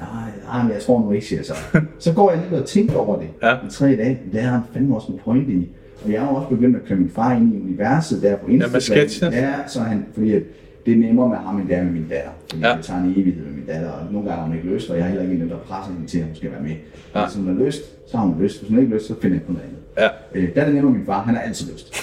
Nej, 0.00 0.30
nej, 0.52 0.62
men 0.62 0.72
jeg 0.72 0.82
tror 0.82 1.00
nu 1.00 1.10
ikke, 1.12 1.26
siger 1.26 1.42
så. 1.42 1.54
Så 1.98 2.12
går 2.12 2.30
jeg 2.30 2.40
lige 2.50 2.60
og 2.62 2.66
tænker 2.68 2.96
over 2.96 3.18
det 3.18 3.28
Ja. 3.42 3.54
i 3.54 3.70
tre 3.70 3.86
dage. 3.96 4.18
Det 4.32 4.40
har 4.40 4.50
han 4.50 4.60
fandme 4.72 4.94
også 4.96 5.12
en 5.12 5.18
pointe 5.24 5.52
i. 5.52 5.70
Og 6.04 6.12
jeg 6.12 6.20
har 6.20 6.28
også 6.28 6.48
begyndt 6.48 6.76
at 6.76 6.82
køre 6.84 6.98
min 6.98 7.10
far 7.10 7.36
ind 7.36 7.54
i 7.54 7.60
universet 7.62 8.22
der 8.22 8.36
på 8.36 8.46
Instagram. 8.46 9.32
Ja, 9.32 9.52
så 9.66 9.80
han, 9.80 10.04
fordi 10.14 10.32
at 10.34 10.42
det 10.86 10.94
er 10.94 10.98
nemmere 10.98 11.28
med 11.28 11.36
ham, 11.36 11.58
end 11.60 11.68
det 11.68 11.76
er 11.76 11.82
med 11.82 11.92
min 11.92 12.06
datter. 12.08 12.30
Fordi 12.50 12.62
Ja. 12.62 12.76
det 12.76 12.84
tager 12.84 13.00
en 13.00 13.12
evighed 13.16 13.44
med 13.44 13.52
min 13.52 13.64
datter, 13.66 13.90
og 13.90 14.12
nogle 14.12 14.28
gange 14.28 14.40
har 14.42 14.48
hun 14.48 14.56
ikke 14.56 14.68
lyst, 14.68 14.90
og 14.90 14.96
jeg 14.96 15.02
er 15.04 15.08
heller 15.08 15.22
ikke 15.22 15.34
en, 15.34 15.40
af 15.42 15.48
dem, 15.48 15.56
der 15.58 15.64
presser 15.64 15.92
hende 15.92 16.06
til, 16.06 16.18
at 16.18 16.24
hun 16.24 16.34
skal 16.34 16.50
være 16.52 16.62
med. 16.62 16.70
Ja. 17.14 17.24
Hvis 17.26 17.36
hun 17.36 17.46
har 17.46 17.64
lyst, 17.64 18.10
så 18.10 18.16
har 18.16 18.24
hun 18.26 18.42
lyst. 18.42 18.58
Hvis 18.60 18.68
hun 18.68 18.78
ikke 18.78 18.90
har 18.90 18.96
lyst, 18.96 19.06
så 19.06 19.14
finder 19.22 19.36
jeg 19.36 19.42
på 19.46 19.52
noget 19.52 19.64
andet. 19.66 19.78
ja. 20.34 20.40
Øh, 20.40 20.54
der 20.54 20.60
er 20.60 20.64
det 20.64 20.74
nemmere 20.74 20.92
min 20.94 21.06
far, 21.06 21.22
han 21.22 21.34
har 21.34 21.42
altid 21.42 21.72
lyst. 21.72 21.94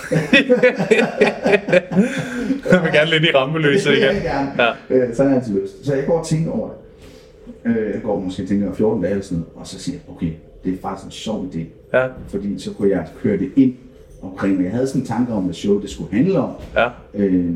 Jeg 2.72 2.84
vil 2.84 2.92
gerne 2.92 3.10
lidt 3.12 3.24
i 3.24 3.28
vil 3.54 3.98
igen. 3.98 4.24
Ja. 4.24 4.70
Øh, 4.90 5.16
så 5.16 5.24
har 5.24 5.30
jeg 5.30 5.40
altid 5.40 5.62
lyst. 5.62 5.86
Så 5.86 5.96
jeg 5.96 6.06
går 6.06 6.20
og 6.20 6.26
tænker 6.28 6.52
over 6.52 6.68
det. 6.70 6.78
Øh, 7.68 7.94
jeg 7.94 8.02
går 8.04 8.20
måske 8.20 8.44
og 8.44 8.50
tænker 8.50 8.74
14 8.74 9.02
dage 9.02 9.12
eller 9.12 9.24
sådan 9.24 9.38
noget, 9.38 9.52
og 9.56 9.68
så 9.68 9.80
siger 9.80 9.96
jeg, 9.96 10.16
okay, 10.16 10.32
det 10.64 10.74
er 10.74 10.78
faktisk 10.82 11.06
en 11.06 11.12
sjov 11.12 11.46
idé. 11.46 11.60
Ja. 11.94 12.08
Fordi 12.28 12.60
så 12.60 12.74
kunne 12.74 12.90
jeg 12.90 13.08
køre 13.22 13.38
det 13.38 13.52
ind 13.56 13.74
omkring, 14.22 14.64
jeg 14.64 14.72
havde 14.72 14.88
sådan 14.88 15.02
en 15.02 15.08
tanke 15.08 15.34
om, 15.34 15.44
hvad 15.44 15.54
show 15.54 15.82
det 15.82 15.90
skulle 15.90 16.12
handle 16.12 16.40
om. 16.40 16.52
Ja. 16.76 16.90
Øh, 17.14 17.56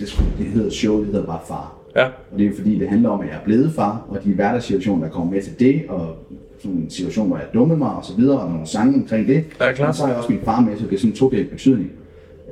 det, 0.00 0.08
skulle, 0.08 0.30
det 0.38 0.46
hedder 0.46 0.70
show, 0.70 0.98
det 0.98 1.06
hedder 1.06 1.26
bare 1.26 1.40
far. 1.48 1.76
Ja. 1.96 2.04
Og 2.04 2.38
det 2.38 2.46
er 2.46 2.54
fordi, 2.56 2.78
det 2.78 2.88
handler 2.88 3.08
om, 3.08 3.20
at 3.20 3.26
jeg 3.28 3.36
er 3.36 3.44
blevet 3.44 3.72
far, 3.72 4.06
og 4.08 4.24
de 4.24 4.34
hverdagssituationer, 4.34 5.04
der 5.04 5.12
kommer 5.12 5.32
med 5.32 5.42
til 5.42 5.58
det, 5.58 5.82
og 5.88 6.16
sådan 6.58 6.76
en 6.76 6.90
situation, 6.90 7.28
hvor 7.28 7.36
jeg 7.36 7.46
dummede 7.54 7.78
mig 7.78 7.92
og 7.92 8.04
så 8.04 8.16
videre, 8.16 8.40
og 8.40 8.50
nogle 8.50 8.66
sange 8.66 8.94
omkring 8.94 9.28
det. 9.28 9.44
Ja, 9.60 9.72
klart. 9.72 9.88
Og 9.88 9.94
så 9.94 10.02
har 10.02 10.08
jeg 10.08 10.18
også 10.18 10.32
min 10.32 10.40
far 10.44 10.60
med, 10.60 10.76
så 10.76 10.84
det 10.86 10.92
er 10.94 10.98
sådan 10.98 11.10
en 11.10 11.16
todelt 11.16 11.50
betydning 11.50 11.90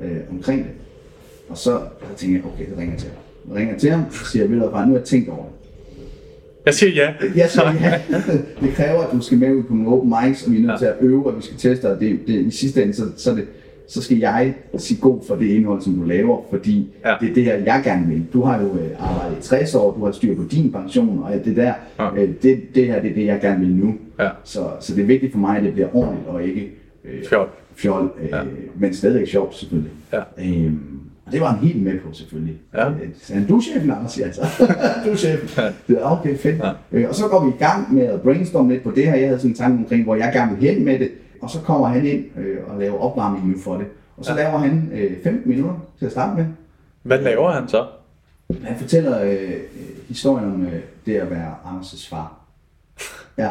øh, 0.01 0.17
omkring 0.31 0.63
det. 0.63 0.71
Og 1.49 1.57
så, 1.57 1.79
så 1.99 2.15
tænker 2.17 2.37
jeg, 2.37 2.45
okay, 2.53 2.69
det 2.69 2.77
ringer 2.77 2.97
til 2.97 3.09
ham. 3.09 3.17
Jeg 3.49 3.61
ringer 3.61 3.77
til 3.77 3.91
ham, 3.91 4.03
så 4.11 4.25
siger 4.25 4.43
jeg, 4.43 4.51
ved 4.51 4.57
du 4.57 4.63
hvad, 4.63 4.71
far, 4.71 4.85
nu 4.85 4.91
har 4.91 4.97
jeg 4.97 5.05
tænkt 5.05 5.29
over 5.29 5.43
det. 5.43 5.58
Jeg 6.65 6.73
siger 6.73 6.91
ja. 6.93 7.13
Jeg 7.35 7.49
siger, 7.49 7.73
ja, 7.81 8.01
det 8.61 8.73
kræver, 8.73 8.99
at 9.01 9.11
du 9.13 9.21
skal 9.21 9.37
med 9.37 9.53
ud 9.55 9.63
på 9.63 9.73
nogle 9.73 9.89
open 9.89 10.13
mics, 10.25 10.45
og 10.45 10.51
vi 10.51 10.57
er 10.57 10.61
nødt 10.61 10.71
Ja. 10.71 10.77
til 10.77 10.85
at 10.85 10.95
øve, 11.01 11.25
og 11.27 11.37
vi 11.37 11.41
skal 11.41 11.57
teste, 11.57 11.89
og 11.91 11.99
det, 11.99 12.19
det, 12.27 12.33
i 12.45 12.51
sidste 12.51 12.81
ende, 12.83 12.93
så, 12.93 13.03
så, 13.17 13.35
det, 13.35 13.45
så 13.87 14.01
skal 14.01 14.17
jeg 14.17 14.53
sige 14.77 15.01
god 15.01 15.19
for 15.27 15.35
det 15.35 15.45
indhold, 15.45 15.81
som 15.81 15.93
du 15.93 16.03
laver, 16.03 16.41
fordi 16.49 16.87
Ja. 17.05 17.15
det 17.21 17.29
er 17.29 17.33
det 17.33 17.43
her, 17.43 17.53
jeg 17.55 17.81
gerne 17.83 18.07
vil. 18.07 18.23
Du 18.33 18.41
har 18.41 18.61
jo 18.61 18.67
øh, 18.67 18.89
arbejdet 18.99 19.37
i 19.37 19.41
60 19.41 19.75
år, 19.75 19.93
du 19.99 20.05
har 20.05 20.11
styr 20.11 20.35
på 20.35 20.43
din 20.51 20.71
pension, 20.71 21.23
og 21.23 21.31
det 21.45 21.55
der, 21.55 21.73
Ja. 21.99 22.15
øh, 22.15 22.29
det, 22.43 22.61
det 22.75 22.85
her, 22.85 23.01
det 23.01 23.11
er 23.11 23.15
det, 23.15 23.25
jeg 23.25 23.39
gerne 23.41 23.59
vil 23.59 23.75
nu. 23.75 23.95
Ja. 24.19 24.29
Så, 24.43 24.59
så 24.79 24.95
det 24.95 25.01
er 25.01 25.05
vigtigt 25.05 25.31
for 25.31 25.39
mig, 25.39 25.57
at 25.57 25.63
det 25.63 25.73
bliver 25.73 25.95
ordentligt, 25.95 26.27
og 26.27 26.43
ikke 26.43 26.71
øh, 27.05 27.25
Fjol. 27.29 27.47
fjol 27.75 28.11
øh, 28.21 28.29
Ja. 28.29 28.37
ja. 28.37 28.43
men 28.79 28.93
stadigvæk 28.93 29.27
sjovt, 29.27 29.55
selvfølgelig. 29.55 29.91
Ja. 30.13 30.19
Øhm, 30.39 30.79
og 31.29 31.33
det 31.33 31.41
var 31.41 31.47
han 31.51 31.67
helt 31.67 31.83
med 31.83 31.99
på, 31.99 32.13
selvfølgelig. 32.13 32.57
Ja. 32.73 32.89
Øh, 32.89 32.95
Så 33.21 33.33
han, 33.33 33.47
du 33.47 33.57
er 33.57 33.61
chefen, 33.61 33.91
Anders, 33.91 34.11
siger 34.11 34.25
han 34.25 34.33
så. 34.35 34.41
du 35.05 35.09
er 35.11 35.15
chefen. 35.15 35.63
Det 35.87 35.97
er 36.01 36.03
okay, 36.05 36.37
fedt. 36.37 36.57
Ja. 36.63 36.71
Øh, 36.91 37.09
og 37.09 37.15
så 37.15 37.27
går 37.27 37.45
vi 37.45 37.49
i 37.51 37.57
gang 37.59 37.93
med 37.93 38.03
at 38.03 38.21
brainstorme 38.21 38.71
lidt 38.71 38.83
på 38.83 38.91
det 38.91 39.05
her. 39.05 39.15
Jeg 39.15 39.27
havde 39.27 39.39
sådan 39.39 39.51
en 39.51 39.55
tanke 39.55 39.77
omkring, 39.77 40.03
hvor 40.03 40.15
jeg 40.15 40.31
gerne 40.33 40.57
vil 40.57 40.69
hen 40.69 40.85
med 40.85 40.99
det. 40.99 41.11
Og 41.41 41.49
så 41.49 41.59
kommer 41.59 41.87
han 41.87 42.05
ind 42.05 42.25
øh, 42.37 42.57
og 42.67 42.79
laver 42.79 42.97
opvarmning 42.99 43.55
for 43.63 43.77
det. 43.77 43.85
Og 44.17 44.25
så 44.25 44.31
Ja. 44.31 44.43
laver 44.43 44.57
han 44.57 44.89
øh, 44.93 45.11
15 45.23 45.49
minutter 45.51 45.75
til 45.99 46.05
at 46.05 46.11
starte 46.11 46.37
med. 46.37 46.45
Hvad 47.03 47.21
laver 47.21 47.51
han 47.51 47.67
så? 47.67 47.85
Han 48.63 48.77
fortæller 48.77 49.21
øh, 49.23 49.31
øh, 49.31 49.49
historien 50.07 50.53
om 50.53 50.65
øh, 50.65 50.73
det 51.05 51.15
at 51.15 51.31
være 51.31 51.53
Anders' 51.65 52.09
far. 52.09 52.33
Ja. 53.37 53.49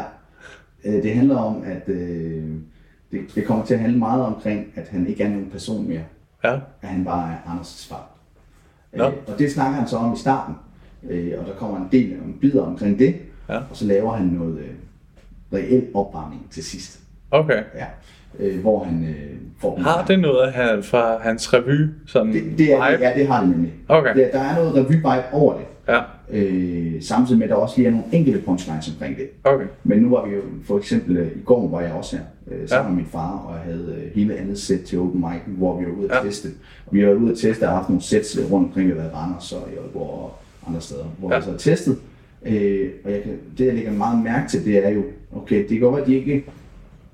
Øh, 0.85 1.03
det 1.03 1.11
handler 1.15 1.37
om, 1.37 1.63
at 1.65 1.89
øh, 1.89 2.43
det, 3.11 3.19
det 3.35 3.45
kommer 3.45 3.65
til 3.65 3.73
at 3.73 3.79
handle 3.79 3.97
meget 3.99 4.23
omkring, 4.25 4.65
at 4.75 4.87
han 4.87 5.07
ikke 5.07 5.23
er 5.23 5.29
nogen 5.29 5.49
person 5.51 5.87
mere. 5.87 6.01
Ja. 6.43 6.53
at 6.81 6.89
han 6.89 7.05
bare 7.05 7.31
er 7.31 7.35
Anders' 7.51 7.89
far. 7.89 8.07
Nå. 8.93 9.03
Øh, 9.07 9.13
og 9.27 9.39
det 9.39 9.51
snakker 9.51 9.79
han 9.79 9.87
så 9.87 9.97
om 9.97 10.13
i 10.13 10.17
starten, 10.17 10.55
øh, 11.09 11.33
og 11.39 11.45
der 11.47 11.53
kommer 11.53 11.77
en 11.77 11.87
del 11.91 12.11
en 12.13 12.37
bidder 12.41 12.61
omkring 12.63 12.99
det, 12.99 13.15
Ja. 13.49 13.57
og 13.57 13.65
så 13.73 13.85
laver 13.85 14.13
han 14.13 14.25
noget 14.25 14.57
øh, 14.59 14.69
reel 15.53 15.87
opvarmning 15.93 16.47
til 16.51 16.63
sidst. 16.63 16.99
Okay. 17.31 17.63
Ja. 17.75 17.85
Øh, 18.39 18.61
hvor 18.61 18.83
han 18.83 19.03
øh, 19.09 19.37
får 19.61 19.79
Har 19.79 20.05
det 20.05 20.19
noget 20.19 20.47
af 20.47 20.53
han, 20.53 20.83
fra 20.83 21.17
hans 21.21 21.53
revy? 21.53 21.89
Sådan 22.07 22.33
det, 22.33 22.43
det 22.57 22.73
er, 22.73 22.91
vibe? 22.91 23.03
ja, 23.03 23.13
det 23.19 23.27
har 23.27 23.39
det 23.41 23.49
nemlig. 23.49 23.73
Okay. 23.87 24.15
Der, 24.19 24.31
der 24.31 24.39
er 24.39 24.55
noget 24.55 24.85
revy-vibe 24.85 25.33
over 25.35 25.53
det. 25.57 25.65
Ja. 25.87 26.01
Øh, 26.31 27.01
samtidig 27.01 27.37
med, 27.39 27.43
at 27.45 27.49
der 27.49 27.55
også 27.55 27.73
lige 27.77 27.87
er 27.87 27.91
nogle 27.91 28.05
enkelte 28.11 28.39
punchlines 28.39 28.87
omkring 28.89 29.17
det. 29.17 29.27
Okay. 29.43 29.65
Men 29.83 29.99
nu 29.99 30.09
var 30.09 30.25
vi 30.27 30.35
jo, 30.35 30.41
for 30.63 30.77
eksempel 30.77 31.17
øh, 31.17 31.27
i 31.27 31.39
går 31.45 31.69
var 31.69 31.81
jeg 31.81 31.91
også 31.91 32.15
her, 32.17 32.23
øh, 32.51 32.69
sammen 32.69 32.85
Ja. 32.91 32.95
med 32.95 33.03
min 33.03 33.11
far, 33.11 33.31
og 33.37 33.53
jeg 33.55 33.61
havde 33.63 33.95
øh, 34.05 34.11
hele 34.15 34.37
andet 34.37 34.59
sæt 34.59 34.79
til 34.81 34.99
open 34.99 35.19
mic, 35.21 35.41
hvor 35.57 35.79
vi 35.79 35.85
var 35.85 35.91
ude 35.91 36.11
at 36.11 36.17
Ja. 36.23 36.29
teste. 36.29 36.47
Og 36.85 36.93
vi 36.93 37.07
var 37.07 37.13
ude 37.13 37.31
at 37.31 37.37
teste 37.37 37.63
og 37.63 37.69
har 37.69 37.75
haft 37.75 37.89
nogle 37.89 38.01
sæt 38.03 38.37
øh, 38.39 38.51
rundt 38.51 38.67
omkring, 38.67 38.89
i 38.89 38.93
Randers 38.93 39.51
og 39.51 39.67
i 39.73 39.77
Aalborg 39.77 40.09
og 40.09 40.33
andre 40.67 40.81
steder, 40.81 41.05
hvor 41.19 41.31
ja. 41.33 41.37
vi 41.39 41.43
så 41.43 41.51
har 41.51 41.57
testet. 41.57 41.97
Øh, 42.45 42.89
og 43.03 43.11
jeg 43.11 43.21
kan, 43.23 43.31
det, 43.57 43.65
jeg 43.65 43.73
lægger 43.73 43.91
meget 43.91 44.23
mærke 44.23 44.49
til, 44.49 44.65
det 44.65 44.85
er 44.85 44.89
jo, 44.89 45.03
okay, 45.35 45.59
det 45.59 45.69
kan 45.69 45.79
godt 45.79 45.93
være, 45.95 46.01
at 46.01 46.07
de 46.07 46.15
ikke, 46.15 46.43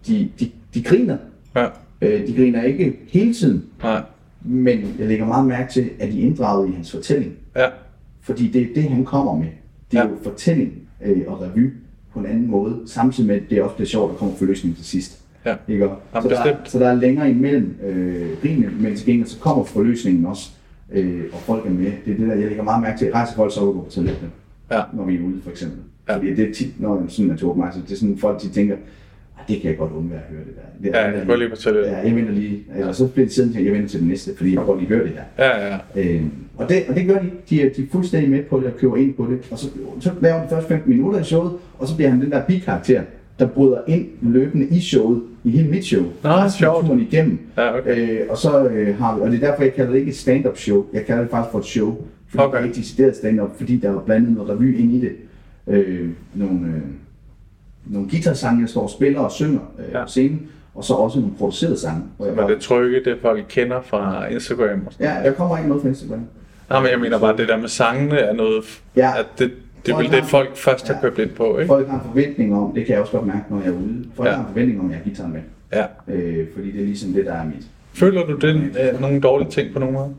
de, 0.07 0.29
de, 0.39 0.51
de 0.73 0.83
griner. 0.83 1.17
Ja. 1.55 1.65
Øh, 2.01 2.27
de 2.27 2.35
griner 2.35 2.63
ikke 2.63 2.99
hele 3.07 3.33
tiden, 3.33 3.63
Nej. 3.83 4.01
men 4.45 4.95
jeg 4.99 5.07
lægger 5.07 5.25
meget 5.25 5.45
mærke 5.47 5.73
til, 5.73 5.89
at 5.99 6.11
de 6.11 6.21
er 6.21 6.25
inddraget 6.25 6.69
i 6.69 6.71
hans 6.71 6.91
fortælling. 6.91 7.33
Ja. 7.55 7.65
Fordi 8.25 8.47
det 8.47 8.61
er 8.61 8.65
det, 8.75 8.83
han 8.83 9.05
kommer 9.05 9.35
med. 9.37 9.47
Det 9.91 9.97
er 9.99 10.03
Ja. 10.03 10.09
jo 10.09 10.15
fortælling 10.23 10.71
øh, 11.05 11.21
og 11.27 11.41
revy 11.41 11.73
på 12.13 12.19
en 12.19 12.25
anden 12.25 12.47
måde, 12.51 12.79
samtidig 12.85 13.27
med, 13.27 13.35
at 13.35 13.41
det 13.49 13.61
også 13.61 13.75
bliver 13.75 13.87
sjovt, 13.87 14.09
at 14.09 14.13
der 14.13 14.17
kommer 14.19 14.35
forløsning 14.35 14.75
til 14.75 14.85
sidst. 14.85 15.21
Ja. 15.45 15.55
Ikke? 15.67 15.83
Jamen, 15.83 15.97
så, 16.21 16.29
der, 16.29 16.43
er- 16.43 16.55
så 16.65 16.79
der 16.79 16.87
er 16.87 16.95
længere 16.95 17.29
imellem 17.31 17.75
øh, 17.83 18.27
grinene, 18.41 18.71
men 18.79 18.95
til 18.95 19.05
gengæld 19.05 19.27
så 19.27 19.39
kommer 19.39 19.63
forløsningen 19.63 20.25
også, 20.25 20.49
øh, 20.91 21.23
og 21.33 21.39
folk 21.39 21.65
er 21.65 21.69
med. 21.69 21.91
Det 22.05 22.13
er 22.13 22.17
det, 22.17 22.27
der 22.27 22.35
jeg 22.35 22.47
lægger 22.47 22.63
meget 22.63 22.81
mærke 22.81 22.97
til. 22.99 23.11
Rejser 23.11 23.35
folk 23.35 23.53
så 23.53 23.61
ud 23.61 23.73
på 23.73 23.87
toilettet, 23.89 24.29
Ja. 24.71 24.81
når 24.93 25.05
vi 25.05 25.15
er 25.15 25.21
ude 25.21 25.41
for 25.43 25.49
eksempel. 25.51 25.79
Ja. 26.09 26.15
Fordi 26.17 26.35
det 26.35 26.49
er 26.49 26.53
tit, 26.53 26.81
når 26.81 27.05
sådan 27.07 27.31
er 27.31 27.35
til 27.35 27.47
åben 27.47 27.63
så 27.73 27.79
det 27.87 27.91
er 27.91 27.95
sådan, 27.97 28.17
folk 28.17 28.41
de 28.41 28.49
tænker, 28.49 28.75
"Ah, 28.75 28.81
det 29.47 29.61
kan 29.61 29.69
jeg 29.69 29.77
godt 29.77 29.91
undvære 29.91 30.19
at 30.19 30.25
høre 30.35 30.39
det 30.45 30.55
der. 30.55 30.89
Det, 30.89 30.95
Ja, 31.13 31.17
jeg 31.19 31.27
går 31.27 31.35
lige 31.35 31.49
på 31.49 31.55
toilettet. 31.55 31.91
Ja, 31.91 31.97
jeg 31.97 32.15
venter 32.15 32.31
lige. 32.31 32.63
Eller 32.77 32.91
så 32.91 33.07
bliver 33.07 33.27
de 33.27 33.33
siddende 33.33 33.57
til, 33.57 33.63
jeg 33.65 33.73
venter 33.73 33.87
til 33.89 33.99
det 33.99 34.07
næste, 34.07 34.31
fordi 34.37 34.55
jeg 34.55 34.63
godt 34.65 34.79
lige 34.79 34.89
høre 34.89 35.03
det 35.03 35.11
her. 35.11 35.45
Ja, 35.45 35.67
ja. 35.67 35.77
Øh, 36.15 36.23
og, 36.57 36.69
det, 36.69 36.83
og 36.89 36.95
det 36.95 37.07
gør 37.07 37.19
de. 37.19 37.29
De 37.49 37.61
er, 37.61 37.69
de 37.77 37.81
er 37.81 37.85
fuldstændig 37.91 38.31
med 38.31 38.43
på 38.43 38.57
det 38.57 38.65
og 38.65 38.77
køber 38.77 38.95
ind 38.97 39.13
på 39.13 39.27
det. 39.31 39.39
Og 39.51 39.59
så, 39.59 39.67
så 39.99 40.11
laver 40.21 40.43
de 40.43 40.47
første 40.49 40.67
15 40.69 40.89
minutter 40.93 41.19
i 41.19 41.23
showet, 41.23 41.51
og 41.79 41.87
så 41.87 41.95
bliver 41.95 42.09
han 42.09 42.21
den 42.21 42.31
der 42.31 42.41
bikarakter, 42.45 43.01
der 43.39 43.47
bryder 43.47 43.77
ind 43.87 44.07
løbende 44.21 44.67
i 44.67 44.79
showet, 44.79 45.21
i 45.43 45.49
hele 45.49 45.69
mit 45.69 45.85
show. 45.85 46.03
Nå, 46.23 46.29
af 46.29 46.51
sjovt. 46.51 46.85
turen 46.85 46.99
igennem. 46.99 47.39
Ja, 47.57 47.77
okay. 47.79 48.09
øh, 48.09 48.19
og 48.29 48.37
så 48.37 48.67
øh, 48.67 48.97
har 48.97 49.13
og 49.19 49.31
det 49.31 49.43
er 49.43 49.47
derfor, 49.49 49.63
jeg 49.63 49.73
kalder 49.73 49.91
det 49.91 49.99
ikke 49.99 50.09
et 50.09 50.15
stand-up 50.17 50.57
show. 50.57 50.85
Jeg 50.93 51.05
kalder 51.05 51.21
det 51.21 51.31
faktisk 51.31 51.51
for 51.51 51.59
et 51.59 51.65
show. 51.65 51.97
Fordi 52.27 52.43
Okay. 52.43 52.57
det 52.57 52.63
er 52.63 52.67
ikke 52.67 52.77
decideret 52.77 53.15
stand-up, 53.15 53.57
fordi 53.57 53.77
der 53.77 53.89
er 53.91 53.99
blandet 54.05 54.33
noget 54.33 54.49
revy 54.49 54.77
ind 54.79 54.91
i 54.93 54.99
det. 55.01 55.11
Øh, 55.67 56.09
nogle, 56.35 56.59
øh, 56.67 56.81
nogle 57.87 58.09
guitarsange, 58.09 58.61
jeg 58.61 58.69
står 58.69 58.81
og 58.81 58.89
spiller 58.89 59.19
og 59.19 59.31
synger 59.31 59.59
øh, 59.79 59.85
Ja. 59.93 60.01
på 60.03 60.07
scenen. 60.09 60.41
Og 60.75 60.83
så 60.83 60.93
også 60.93 61.19
nogle 61.19 61.35
producerede 61.37 61.79
sange. 61.79 62.01
Hvor 62.17 62.25
jeg 62.25 62.35
bare, 62.35 62.51
det 62.51 62.59
trygge, 62.59 63.03
det 63.05 63.17
folk 63.21 63.45
kender 63.49 63.81
fra 63.81 64.27
Instagram 64.27 64.81
og 64.85 64.93
sådan 64.93 65.05
ja, 65.23 65.29
der 65.29 65.31
kommer 65.35 65.57
ikke 65.57 65.67
noget 65.69 65.81
fra 65.81 65.89
Instagram. 65.89 66.19
Nej, 66.69 66.81
men 66.81 66.91
jeg 66.91 66.99
mener 66.99 67.19
bare, 67.19 67.37
det 67.37 67.47
der 67.47 67.57
med 67.57 67.67
sangene 67.67 68.17
er 68.17 68.33
noget... 68.33 68.81
Ja. 68.95 69.11
At 69.19 69.25
det, 69.39 69.51
det 69.85 69.91
er 69.93 69.97
vel 69.97 70.11
det, 70.11 70.23
folk 70.25 70.55
først 70.57 70.87
har 70.87 71.01
købt 71.01 71.19
ind 71.19 71.29
på, 71.29 71.57
ikke? 71.57 71.67
Folk 71.67 71.87
har 71.87 71.95
en 71.95 72.01
forventning 72.05 72.55
om, 72.55 72.73
det 72.75 72.85
kan 72.85 72.93
jeg 72.93 73.01
også 73.01 73.11
godt 73.11 73.25
mærke, 73.27 73.43
når 73.49 73.57
jeg 73.59 73.67
er 73.67 73.71
ude. 73.71 74.05
Folk 74.15 74.27
Ja. 74.27 74.31
ja. 74.31 74.37
har 74.37 74.43
en 74.43 74.49
forventning 74.53 74.79
om, 74.79 74.85
at 74.85 74.91
jeg 74.91 74.97
har 74.97 75.03
guitaren 75.03 75.33
med. 75.33 75.41
Ja. 75.73 75.85
Øh, 76.13 76.47
fordi 76.55 76.71
det 76.71 76.81
er 76.81 76.85
ligesom 76.85 77.13
det, 77.13 77.25
der 77.25 77.33
er 77.33 77.45
mit. 77.45 77.67
Føler 77.93 78.25
du 78.25 78.35
den, 78.47 78.57
øh, 78.57 79.01
nogle 79.01 79.21
dårlige 79.21 79.49
ting 79.49 79.73
på 79.73 79.79
nogen 79.79 79.95
måde? 79.95 80.09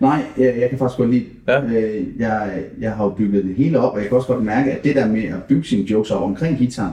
Nej, 0.00 0.20
jeg, 0.38 0.54
jeg 0.60 0.68
kan 0.70 0.78
faktisk 0.78 0.98
godt 0.98 1.10
lide. 1.10 1.24
Ja. 1.48 1.62
Øh, 1.64 2.04
jeg, 2.18 2.50
jeg 2.80 2.92
har 2.92 3.04
jo 3.04 3.10
bygget 3.10 3.44
det 3.44 3.54
hele 3.54 3.80
op, 3.80 3.92
og 3.92 3.98
jeg 4.00 4.08
kan 4.08 4.16
også 4.16 4.28
godt 4.28 4.44
mærke, 4.44 4.72
at 4.72 4.84
det 4.84 4.96
der 4.96 5.08
med 5.08 5.24
at 5.24 5.42
bygge 5.48 5.64
sine 5.64 5.90
jokes 5.90 6.10
op 6.10 6.22
omkring 6.22 6.58
guitaren, 6.58 6.92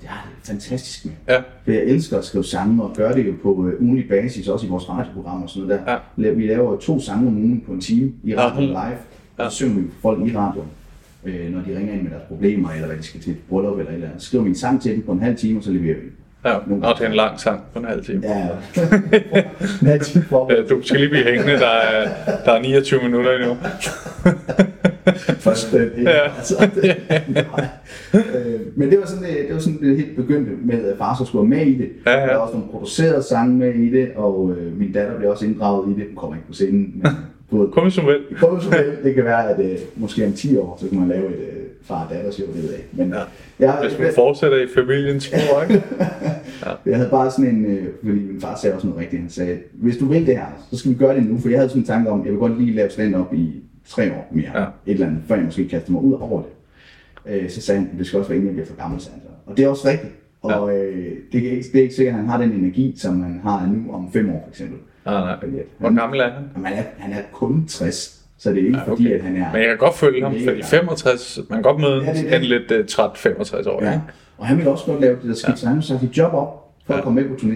det 0.00 0.08
er 0.08 0.30
det 0.38 0.46
fantastisk 0.48 1.04
med. 1.04 1.12
Ja. 1.28 1.38
For 1.64 1.70
jeg 1.70 1.80
elsker 1.82 2.18
at 2.18 2.24
skrive 2.24 2.44
sange, 2.44 2.82
og 2.82 2.92
gør 2.96 3.12
det 3.12 3.26
jo 3.26 3.32
på 3.42 3.66
øh, 3.68 3.80
ugenlig 3.82 4.08
basis, 4.08 4.48
også 4.48 4.66
i 4.66 4.68
vores 4.68 4.88
radioprogram 4.88 5.42
og 5.42 5.50
sådan 5.50 5.68
noget 5.68 5.82
der. 5.86 5.98
Ja. 6.28 6.30
Vi 6.32 6.46
laver 6.46 6.76
to 6.76 7.00
sange 7.00 7.26
om 7.28 7.36
ugen 7.36 7.62
på 7.66 7.72
en 7.72 7.80
time 7.80 8.12
i 8.24 8.36
radioen 8.36 8.64
Ja. 8.64 8.88
live, 8.88 8.96
og 9.36 9.50
så 9.52 9.56
synger 9.56 9.80
vi 9.80 9.86
folk 10.02 10.28
i 10.28 10.36
radioen. 10.36 10.68
Øh, 11.24 11.52
når 11.54 11.60
de 11.60 11.76
ringer 11.78 11.92
ind 11.92 12.02
med 12.02 12.10
deres 12.10 12.22
problemer, 12.28 12.70
eller 12.70 12.86
hvad 12.86 12.96
de 12.96 13.02
skal 13.02 13.20
til 13.20 13.32
et 13.32 13.38
bryllup 13.48 13.78
eller 13.78 13.90
et 13.90 13.94
eller 13.94 14.08
andet. 14.08 14.22
Så 14.22 14.28
skriver 14.28 14.44
vi 14.44 14.50
en 14.50 14.56
sang 14.56 14.82
til 14.82 14.92
dem 14.94 15.02
på 15.02 15.12
en 15.12 15.20
halv 15.22 15.36
time, 15.36 15.58
og 15.58 15.64
så 15.64 15.70
leverer 15.70 15.94
vi 15.94 16.00
den. 16.00 16.12
Ja, 16.44 16.54
Nogle 16.66 16.86
og 16.86 16.98
det 16.98 17.04
er 17.04 17.08
en 17.08 17.14
lang 17.16 17.40
sang 17.40 17.60
på 17.72 17.78
en 17.78 17.84
halv 17.84 18.04
time. 18.04 18.22
Ja, 18.26 18.48
for. 20.28 20.52
Øh, 20.52 20.68
Du 20.70 20.82
skal 20.82 21.00
lige 21.00 21.08
blive 21.10 21.24
hængende, 21.24 21.52
der 21.52 21.66
er, 21.68 22.08
der 22.44 22.52
er 22.52 22.62
29 22.62 23.00
minutter 23.02 23.30
endnu. 23.36 23.56
Først, 25.46 25.74
øh, 25.74 25.80
det, 25.80 26.02
Ja. 26.02 26.36
altså, 26.36 26.54
det, 26.74 26.96
øh, 28.14 28.60
men 28.76 28.90
det 28.90 28.98
var 29.00 29.06
sådan, 29.06 29.22
det, 29.24 29.36
det 29.46 29.54
var 29.54 29.60
sådan 29.60 29.78
det 29.80 29.96
helt 29.96 30.16
begyndte 30.16 30.52
med, 30.64 30.84
at 30.84 30.98
far 30.98 31.16
så 31.18 31.24
skulle 31.24 31.48
med 31.48 31.66
i 31.66 31.78
det. 31.78 31.88
Ja, 32.06 32.12
ja. 32.20 32.26
Der 32.26 32.32
var 32.32 32.36
også 32.36 32.54
nogle 32.54 32.68
producerede 32.70 33.22
sange 33.22 33.56
med 33.58 33.74
i 33.74 33.90
det, 33.90 34.08
og 34.16 34.56
øh, 34.58 34.78
min 34.78 34.92
datter 34.92 35.18
blev 35.18 35.30
også 35.30 35.44
inddraget 35.44 35.88
i 35.88 36.00
det. 36.00 36.06
Hun 36.08 36.16
kommer 36.16 36.36
ikke 36.36 36.46
på 36.46 36.52
scenen, 36.54 36.92
men 37.02 37.12
både 37.50 37.68
Kom 37.72 37.90
som 37.90 38.06
vel. 38.06 38.18
Prøv 38.40 38.60
så 38.60 38.70
vel. 38.70 38.92
Det 39.04 39.14
kan 39.14 39.24
være, 39.24 39.50
at 39.50 39.70
øh, 39.70 39.78
måske 39.96 40.26
om 40.26 40.32
10 40.32 40.56
år, 40.56 40.78
så 40.82 40.88
kan 40.88 40.98
man 40.98 41.08
lave 41.08 41.26
et 41.28 41.32
øh, 41.40 41.56
far 41.82 42.04
og 42.04 42.14
datter 42.14 42.30
show, 42.30 42.46
det 42.46 42.62
ved 42.62 42.70
jeg 42.70 42.78
ikke. 42.78 42.88
Men 42.92 43.08
Ja. 43.08 43.18
ja. 43.66 43.72
jeg, 43.72 43.88
Hvis 43.88 43.98
man 43.98 44.08
fortsætter 44.14 44.58
i 44.58 44.66
familiens 44.74 45.24
spor, 45.24 45.62
ikke? 45.62 45.82
jeg 46.86 46.96
havde 46.96 47.10
bare 47.10 47.30
sådan 47.30 47.46
en, 47.46 47.64
øh, 47.64 47.84
fordi 48.04 48.18
min 48.18 48.40
far 48.40 48.56
sagde 48.62 48.74
også 48.74 48.86
noget 48.86 49.00
rigtigt. 49.00 49.22
Han 49.22 49.30
sagde, 49.30 49.58
hvis 49.72 49.96
du 49.96 50.04
vil 50.04 50.26
det 50.26 50.36
her, 50.36 50.46
så 50.70 50.78
skal 50.78 50.90
vi 50.90 50.96
gøre 50.96 51.14
det 51.16 51.26
nu. 51.26 51.38
For 51.38 51.48
jeg 51.48 51.58
havde 51.58 51.68
sådan 51.68 51.82
en 51.82 51.86
tanke 51.86 52.10
om, 52.10 52.24
jeg 52.24 52.32
vil 52.32 52.38
godt 52.38 52.60
lige 52.62 52.76
lave 52.76 52.90
stand-up 52.90 53.34
i 53.34 53.62
tre 53.88 54.12
år 54.12 54.28
mere. 54.32 54.50
Ja. 54.54 54.62
Et 54.62 54.68
eller 54.86 55.06
andet, 55.06 55.22
før 55.28 55.34
jeg 55.34 55.44
måske 55.44 55.68
kaster 55.68 55.92
mig 55.92 56.02
ud 56.02 56.12
over 56.12 56.42
det. 56.42 56.50
Øh, 57.42 57.50
så 57.50 57.60
sagde 57.60 57.80
han, 57.80 57.98
det 57.98 58.06
skal 58.06 58.18
også 58.18 58.28
være 58.28 58.36
inden 58.36 58.46
jeg 58.48 58.54
bliver 58.54 58.66
for 58.66 58.76
gammel, 58.82 59.00
sagde 59.00 59.14
han 59.14 59.22
så. 59.22 59.50
Og 59.50 59.56
det 59.56 59.64
er 59.64 59.68
også 59.68 59.88
rigtigt. 59.88 60.12
Og 60.42 60.76
øh, 60.76 61.16
det, 61.32 61.46
er 61.46 61.50
ikke, 61.50 61.64
det 61.72 61.78
er 61.78 61.82
ikke 61.82 61.94
sikkert, 61.94 62.14
at 62.14 62.20
han 62.20 62.28
har 62.28 62.38
den 62.40 62.52
energi, 62.52 62.94
som 62.96 63.22
han 63.22 63.40
har 63.42 63.66
nu 63.66 63.92
om 63.92 64.12
fem 64.12 64.30
år, 64.30 64.40
for 64.44 64.48
eksempel. 64.50 64.78
Nej, 65.04 65.14
nej. 65.20 65.36
Fordi 65.40 65.58
at 65.58 65.64
Hvor 65.78 65.94
gammel 65.98 66.20
er 66.20 66.30
han? 66.30 66.42
Jamen, 66.54 66.66
han, 66.66 66.78
er, 66.78 66.82
han 66.98 67.12
er 67.12 67.22
kun 67.32 67.64
60, 67.68 68.20
så 68.38 68.50
det 68.50 68.58
er 68.58 68.64
ikke 68.66 68.78
Ja, 68.78 68.84
ja, 68.86 68.92
okay. 68.92 69.02
fordi, 69.02 69.12
at 69.12 69.20
han 69.22 69.36
er... 69.36 69.52
Men 69.52 69.60
jeg 69.60 69.68
kan 69.68 69.78
godt 69.78 69.94
følge 69.94 70.22
ham, 70.22 70.32
fordi 70.32 70.44
gammel. 70.44 70.64
65, 70.64 71.38
man 71.50 71.56
kan 71.56 71.62
godt 71.62 71.80
møde 71.80 72.04
Ja, 72.04 72.12
det 72.12 72.32
er 72.32 72.36
en 72.36 72.40
det. 72.42 72.48
lidt 72.70 72.80
uh, 72.80 72.86
træt 72.86 73.10
65 73.18 73.66
år, 73.66 73.84
Ja, 73.84 74.00
og 74.38 74.46
han 74.46 74.56
ville 74.56 74.70
også 74.70 74.86
godt 74.86 75.00
lave 75.00 75.16
det 75.16 75.24
der 75.28 75.34
skidt, 75.34 75.50
ja. 75.50 75.56
så 75.56 75.66
han 75.68 75.82
sagt 75.82 76.00
sit 76.00 76.18
job 76.18 76.34
op 76.34 76.72
for 76.86 76.92
Ja. 76.92 76.98
at 76.98 77.04
komme 77.04 77.20
med 77.22 77.28
på 77.30 77.34
turné. 77.34 77.54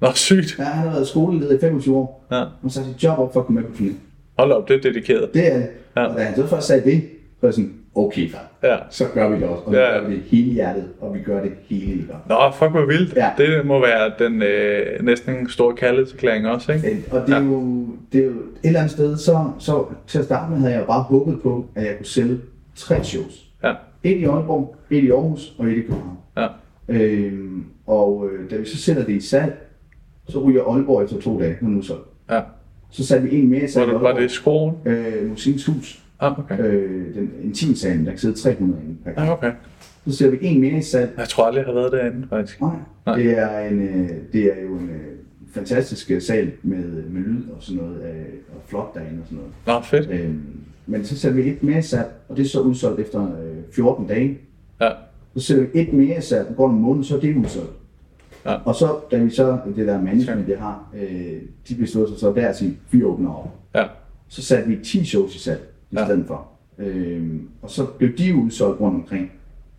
Nå, 0.00 0.08
sygt. 0.14 0.56
Ja, 0.58 0.64
han 0.64 0.86
har 0.88 0.94
været 0.94 1.08
skoleleder 1.08 1.56
i 1.56 1.60
25 1.60 1.96
år. 1.96 2.26
Ja. 2.30 2.36
Han 2.36 2.46
har 2.62 2.68
sagt 2.68 2.86
sit 2.86 3.02
job 3.04 3.18
op 3.18 3.32
for 3.32 3.40
at 3.40 3.46
komme 3.46 3.60
med 3.60 3.68
på 3.70 3.74
turné. 3.76 3.92
Hold 4.38 4.52
op, 4.52 4.68
det 4.68 4.76
er 4.76 4.80
dedikeret. 4.80 5.34
Det 5.34 5.52
er 5.52 5.56
det. 5.56 5.66
Ja. 5.96 6.02
Ja. 6.02 6.06
Og 6.08 6.16
da 6.18 6.22
han 6.22 6.36
så 6.36 6.46
først 6.46 6.66
sagde 6.66 6.90
det, 6.90 7.02
så 7.02 7.38
var 7.40 7.48
jeg 7.48 7.54
sådan, 7.54 7.72
okay 7.94 8.30
far, 8.30 8.50
Ja. 8.62 8.76
så 8.90 9.04
gør 9.14 9.28
vi 9.28 9.36
det 9.36 9.44
også. 9.44 9.62
Og 9.64 9.72
vi 9.72 9.76
Ja. 9.76 10.00
gør 10.00 10.08
det 10.08 10.18
hele 10.26 10.52
hjertet, 10.52 10.88
og 11.00 11.14
vi 11.14 11.18
gør 11.22 11.42
det 11.42 11.52
hele 11.68 12.06
gang. 12.06 12.22
Nå, 12.28 12.36
fuck 12.58 12.70
hvor 12.70 12.86
vildt. 12.86 13.16
Ja. 13.16 13.30
Det 13.38 13.66
må 13.66 13.80
være 13.80 14.12
den 14.18 14.42
øh, 14.42 15.04
næsten 15.04 15.34
en 15.36 15.48
stor 15.48 15.72
kærlighedserklæring 15.72 16.46
også, 16.46 16.72
ikke? 16.72 17.04
Og 17.10 17.26
det 17.26 17.34
er, 17.34 17.40
jo, 17.44 17.86
det 18.12 18.20
er 18.20 18.24
jo 18.24 18.30
et 18.30 18.36
eller 18.64 18.80
andet 18.80 18.92
sted, 18.92 19.16
så, 19.16 19.38
så 19.58 19.84
til 20.06 20.18
at 20.18 20.24
starte 20.24 20.50
med 20.52 20.58
havde 20.58 20.74
jeg 20.74 20.86
bare 20.86 21.02
håbet 21.02 21.42
på, 21.42 21.66
at 21.74 21.84
jeg 21.86 21.96
kunne 21.96 22.06
sælge 22.06 22.38
tre 22.74 23.04
shows. 23.04 23.44
Ja. 23.64 23.72
Et 24.04 24.16
i 24.16 24.24
Aalborg, 24.24 24.76
et 24.90 25.04
i 25.04 25.10
Aarhus 25.10 25.54
og 25.58 25.66
et 25.66 25.76
i 25.76 25.80
København. 25.80 26.16
Ja. 26.36 26.46
Øhm, 26.88 27.64
og 27.86 28.28
øh, 28.32 28.50
da 28.50 28.56
vi 28.56 28.64
så 28.64 28.76
sætter 28.76 29.04
det 29.04 29.12
i 29.12 29.20
salg, 29.20 29.54
så 30.28 30.38
ryger 30.38 30.62
Aalborg 30.64 31.04
efter 31.04 31.20
to 31.20 31.40
dage, 31.40 31.56
nu 31.60 31.68
den 31.68 31.78
udsolgt. 31.78 32.02
Ja. 32.02 32.08
Så 32.94 33.06
satte 33.06 33.28
vi 33.28 33.36
en 33.36 33.48
mere 33.48 33.58
i 33.58 33.62
Var 33.62 33.68
salg 33.68 33.88
i 33.88 33.92
det, 33.92 34.00
var 34.00 34.18
det 34.18 34.30
skolen? 34.30 34.74
Øh, 34.84 35.30
Musikkens 35.30 35.66
Hus. 35.66 36.02
Ah, 36.20 36.38
okay. 36.38 36.58
Øh, 36.60 37.14
den 37.14 37.30
intimsalen, 37.42 38.04
der 38.04 38.10
kan 38.10 38.18
sidde 38.18 38.34
300 38.34 38.82
inde. 38.82 38.96
Ja, 39.16 39.32
okay. 39.32 39.52
Så 40.06 40.16
sætter 40.16 40.38
vi 40.38 40.46
en 40.46 40.60
mere 40.60 40.78
i 40.78 40.82
salg. 40.82 41.10
Jeg 41.18 41.28
tror 41.28 41.44
aldrig, 41.44 41.58
jeg 41.60 41.66
har 41.66 41.74
været 41.74 41.92
derinde, 41.92 42.26
faktisk. 42.30 42.60
Nej, 42.60 42.76
Nej. 43.06 43.16
det 43.16 43.38
er, 43.38 43.58
en, 43.58 43.82
øh, 43.82 44.08
det 44.32 44.44
er 44.44 44.62
jo 44.62 44.74
en 44.76 44.90
øh, 44.90 45.16
fantastisk 45.54 46.10
øh, 46.10 46.22
sal 46.22 46.52
med, 46.62 46.84
med 47.10 47.22
lyd 47.22 47.42
og 47.56 47.62
sådan 47.62 47.82
noget, 47.82 47.96
øh, 47.96 48.24
og 48.54 48.62
flot 48.66 48.94
derinde 48.94 49.20
og 49.20 49.26
sådan 49.26 49.38
noget. 49.38 49.52
Nå, 49.66 49.80
fedt. 49.80 50.10
Øhm, 50.10 50.42
men 50.86 51.04
så 51.04 51.18
sætter 51.18 51.42
vi 51.42 51.48
et 51.50 51.62
mere 51.62 51.78
i 51.78 51.82
salg, 51.82 52.08
og 52.28 52.36
det 52.36 52.44
er 52.44 52.48
så 52.48 52.60
udsolgt 52.60 53.00
efter 53.00 53.22
øh, 53.22 53.56
14 53.72 54.06
dage. 54.06 54.38
Ja. 54.80 54.90
Så 55.36 55.42
sætter 55.46 55.64
vi 55.64 55.80
et 55.80 55.92
mere 55.92 56.18
i 56.18 56.20
salg, 56.20 56.48
og 56.48 56.56
går 56.56 56.70
en 56.70 56.80
måned, 56.80 57.04
så 57.04 57.16
er 57.16 57.20
det 57.20 57.36
udsolgt. 57.36 57.72
Ja. 58.46 58.56
Og 58.64 58.74
så, 58.74 58.96
da 59.10 59.18
vi 59.18 59.30
så, 59.30 59.58
det 59.76 59.86
der 59.86 60.02
management, 60.02 60.48
jeg 60.48 60.58
har, 60.58 60.90
øh, 61.02 61.40
de 61.68 61.74
besluttede 61.74 62.14
sig 62.16 62.20
så 62.20 62.30
hver 62.30 62.52
sin 62.52 62.76
fire 62.88 63.06
åbner 63.06 63.30
op. 63.34 63.50
Ja. 63.74 63.84
Så 64.28 64.42
satte 64.42 64.68
vi 64.68 64.76
10 64.84 65.04
shows 65.04 65.34
i 65.34 65.38
salg 65.38 65.60
i 65.90 65.96
Ja. 65.98 66.04
stedet 66.04 66.24
for. 66.26 66.46
Øhm, 66.78 67.48
og 67.62 67.70
så 67.70 67.84
blev 67.98 68.16
de 68.18 68.34
udsolgt 68.34 68.80
rundt 68.80 68.94
omkring. 68.96 69.32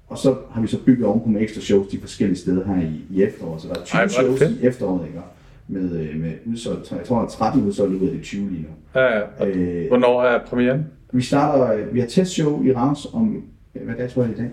Og 0.07 0.17
så 0.17 0.35
har 0.51 0.61
vi 0.61 0.67
så 0.67 0.77
bygget 0.85 1.07
ovenpå 1.07 1.29
med 1.29 1.41
ekstra 1.41 1.61
shows 1.61 1.87
de 1.87 1.99
forskellige 1.99 2.37
steder 2.37 2.65
her 2.67 2.81
i, 2.81 3.01
i 3.09 3.23
efteråret. 3.23 3.61
Så 3.61 3.67
der 3.67 3.73
er 3.79 3.83
20 3.85 3.97
Ej, 3.99 4.03
det 4.03 4.11
shows 4.13 4.39
fedt. 4.39 4.51
i 4.61 4.65
efteråret, 4.65 5.07
ikke? 5.07 5.19
Med, 5.67 5.99
øh, 5.99 6.19
med 6.21 6.31
udsolgt, 6.45 6.91
jeg 6.91 6.99
tror, 7.05 7.17
der 7.17 7.25
er 7.25 7.29
13 7.29 7.63
udsolgt 7.67 8.01
ud 8.01 8.07
af 8.07 8.13
de 8.13 8.21
20 8.21 8.49
lige 8.49 8.61
nu. 8.61 8.99
Ja, 9.01 9.15
ja. 9.17 9.21
Og 9.39 9.47
Øh, 9.47 9.87
Hvornår 9.87 10.23
er 10.23 10.39
premieren? 10.45 10.85
Vi 11.13 11.21
starter, 11.21 11.73
øh, 11.77 11.93
vi 11.93 11.99
har 11.99 12.07
testshow 12.07 12.63
i 12.63 12.73
Randers 12.73 13.07
om, 13.13 13.43
øh, 13.75 13.83
hvad 13.85 13.95
dato 13.95 14.21
er 14.21 14.25
det 14.27 14.33
i 14.33 14.37
dag? 14.37 14.49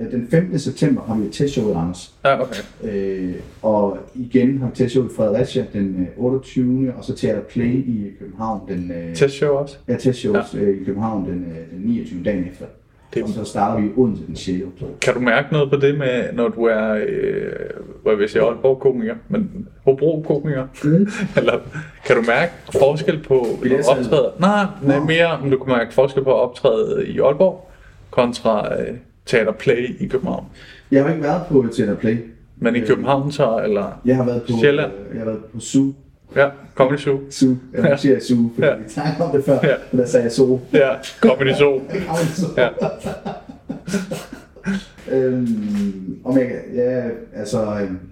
Øh, 0.00 0.12
den 0.12 0.28
15. 0.30 0.58
september 0.58 1.02
har 1.02 1.16
vi 1.16 1.26
et 1.26 1.32
testshow 1.32 1.70
i 1.70 1.72
Randers. 1.72 2.14
Ja, 2.24 2.40
okay. 2.42 2.62
Øh, 2.84 3.34
og 3.62 3.98
igen 4.14 4.58
har 4.58 4.68
vi 4.68 4.76
testshow 4.76 5.06
i 5.06 5.08
Fredericia 5.16 5.64
den 5.72 6.08
øh, 6.18 6.24
28. 6.24 6.94
og 6.98 7.04
så 7.04 7.14
Teater 7.14 7.40
Play 7.40 7.74
i 7.86 8.10
København 8.20 8.60
den... 8.68 8.92
Øh, 8.92 9.14
Testshow 9.14 9.50
også. 9.50 9.76
Ja, 9.88 9.96
testshows 9.96 10.54
ja. 10.54 10.58
Øh, 10.58 10.80
i 10.80 10.84
København 10.84 11.24
den, 11.24 11.44
øh, 11.50 11.78
den 11.78 11.86
29. 11.86 12.24
dagen 12.24 12.48
efter. 12.52 12.64
Det-. 13.14 13.22
Og 13.22 13.28
så 13.28 13.44
starter 13.44 13.80
vi 13.80 13.86
i 13.86 13.90
Odense 13.96 14.26
den 14.26 14.36
6. 14.36 14.64
oktober. 14.66 14.92
Kan 15.02 15.14
du 15.14 15.20
mærke 15.20 15.52
noget 15.52 15.70
på 15.70 15.76
det 15.76 15.98
med, 15.98 16.32
når 16.32 16.48
du 16.48 16.64
er, 16.64 16.94
øh, 17.08 17.52
hvad 18.02 18.14
vil 18.14 18.22
jeg 18.22 18.30
sige, 18.30 18.42
Aalborg-komiker, 18.42 19.14
men 19.28 19.68
Hobro-komiker? 19.84 20.66
Mm. 20.84 21.08
Eller 21.38 21.58
kan 22.06 22.16
du 22.16 22.22
mærke 22.22 22.52
forskel 22.72 23.22
på 23.22 23.46
optræde? 23.88 24.32
Nej, 24.38 24.64
nej, 24.82 24.98
mere 24.98 25.26
om 25.26 25.50
du 25.50 25.58
kan 25.58 25.72
mærke 25.72 25.94
forskel 25.94 26.24
på 26.24 26.30
at 26.30 26.40
optræde 26.40 27.06
i 27.06 27.20
Aalborg 27.20 27.70
kontra 28.10 28.80
øh, 28.80 28.94
Teater 29.30 29.52
Play 29.52 29.96
i 30.00 30.06
København. 30.06 30.44
Jeg 30.90 31.02
har 31.04 31.10
ikke 31.10 31.22
været 31.22 31.42
på 31.48 31.66
Teater 31.76 31.94
Play. 31.96 32.16
Men 32.56 32.76
i 32.76 32.78
Øh, 32.80 32.86
København 32.86 33.32
så, 33.32 33.60
eller 33.64 34.00
Jeg 34.04 34.16
har 34.16 34.24
været 34.24 34.42
på, 34.42 34.52
Sjælland? 34.60 34.92
øh, 34.92 35.14
jeg 35.16 35.18
har 35.20 35.24
været 35.24 35.44
på 35.54 35.60
Zoo. 35.60 35.92
ja, 36.36 36.48
Comedy 36.74 36.98
Zoo. 36.98 37.18
Zoo. 37.30 37.56
Jeg 37.74 37.84
Ja. 37.84 37.96
siger 37.96 38.20
Zoo, 38.20 38.50
fordi 38.54 38.66
Ja. 38.66 38.74
vi 38.76 38.82
snakkede 38.88 39.24
om 39.24 39.36
det 39.36 39.44
før. 39.44 39.58
Ja. 39.62 39.74
Men 39.92 40.00
der 40.00 40.06
sagde 40.06 40.24
jeg 40.24 40.32
Zoo. 40.32 40.60
Ja, 40.72 40.88
Comedy 41.20 41.54
Zoo. 41.54 41.80
Ja. 42.56 42.68
øhm, 45.12 46.18
om 46.24 46.38
jeg, 46.38 46.60
ja, 46.74 47.08
altså, 47.34 47.66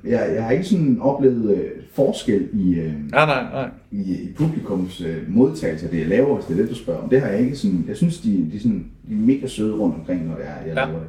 jeg, 0.04 0.30
jeg 0.34 0.44
har 0.44 0.50
ikke 0.50 0.64
sådan 0.64 0.98
oplevet 1.00 1.56
øh, 1.56 1.64
forskel 1.92 2.48
i, 2.52 2.74
øh, 2.74 2.92
Nej, 3.10 3.26
nej, 3.26 3.42
nej. 3.52 3.68
i, 3.90 4.12
i 4.12 4.32
publikums 4.36 5.00
øh, 5.00 5.16
modtagelse 5.28 5.84
af 5.84 5.90
det, 5.90 5.98
jeg 5.98 6.06
laver, 6.08 6.34
hvis 6.34 6.44
det 6.46 6.52
er 6.58 6.60
det, 6.60 6.70
du 6.70 6.74
spørger 6.74 7.00
om. 7.00 7.08
Det 7.08 7.20
har 7.20 7.28
jeg 7.28 7.40
ikke 7.40 7.56
sådan, 7.56 7.84
jeg 7.88 7.96
synes, 7.96 8.20
de, 8.20 8.50
de, 8.52 8.60
sådan, 8.60 8.86
de 9.08 9.12
er 9.14 9.16
mega 9.18 9.46
søde 9.46 9.74
rundt 9.74 9.94
omkring, 9.94 10.26
når 10.28 10.34
det 10.34 10.44
er, 10.44 10.66
jeg 10.66 10.74
Ja. 10.74 10.80
ja. 10.80 10.86
laver 10.86 10.98
det. 11.00 11.08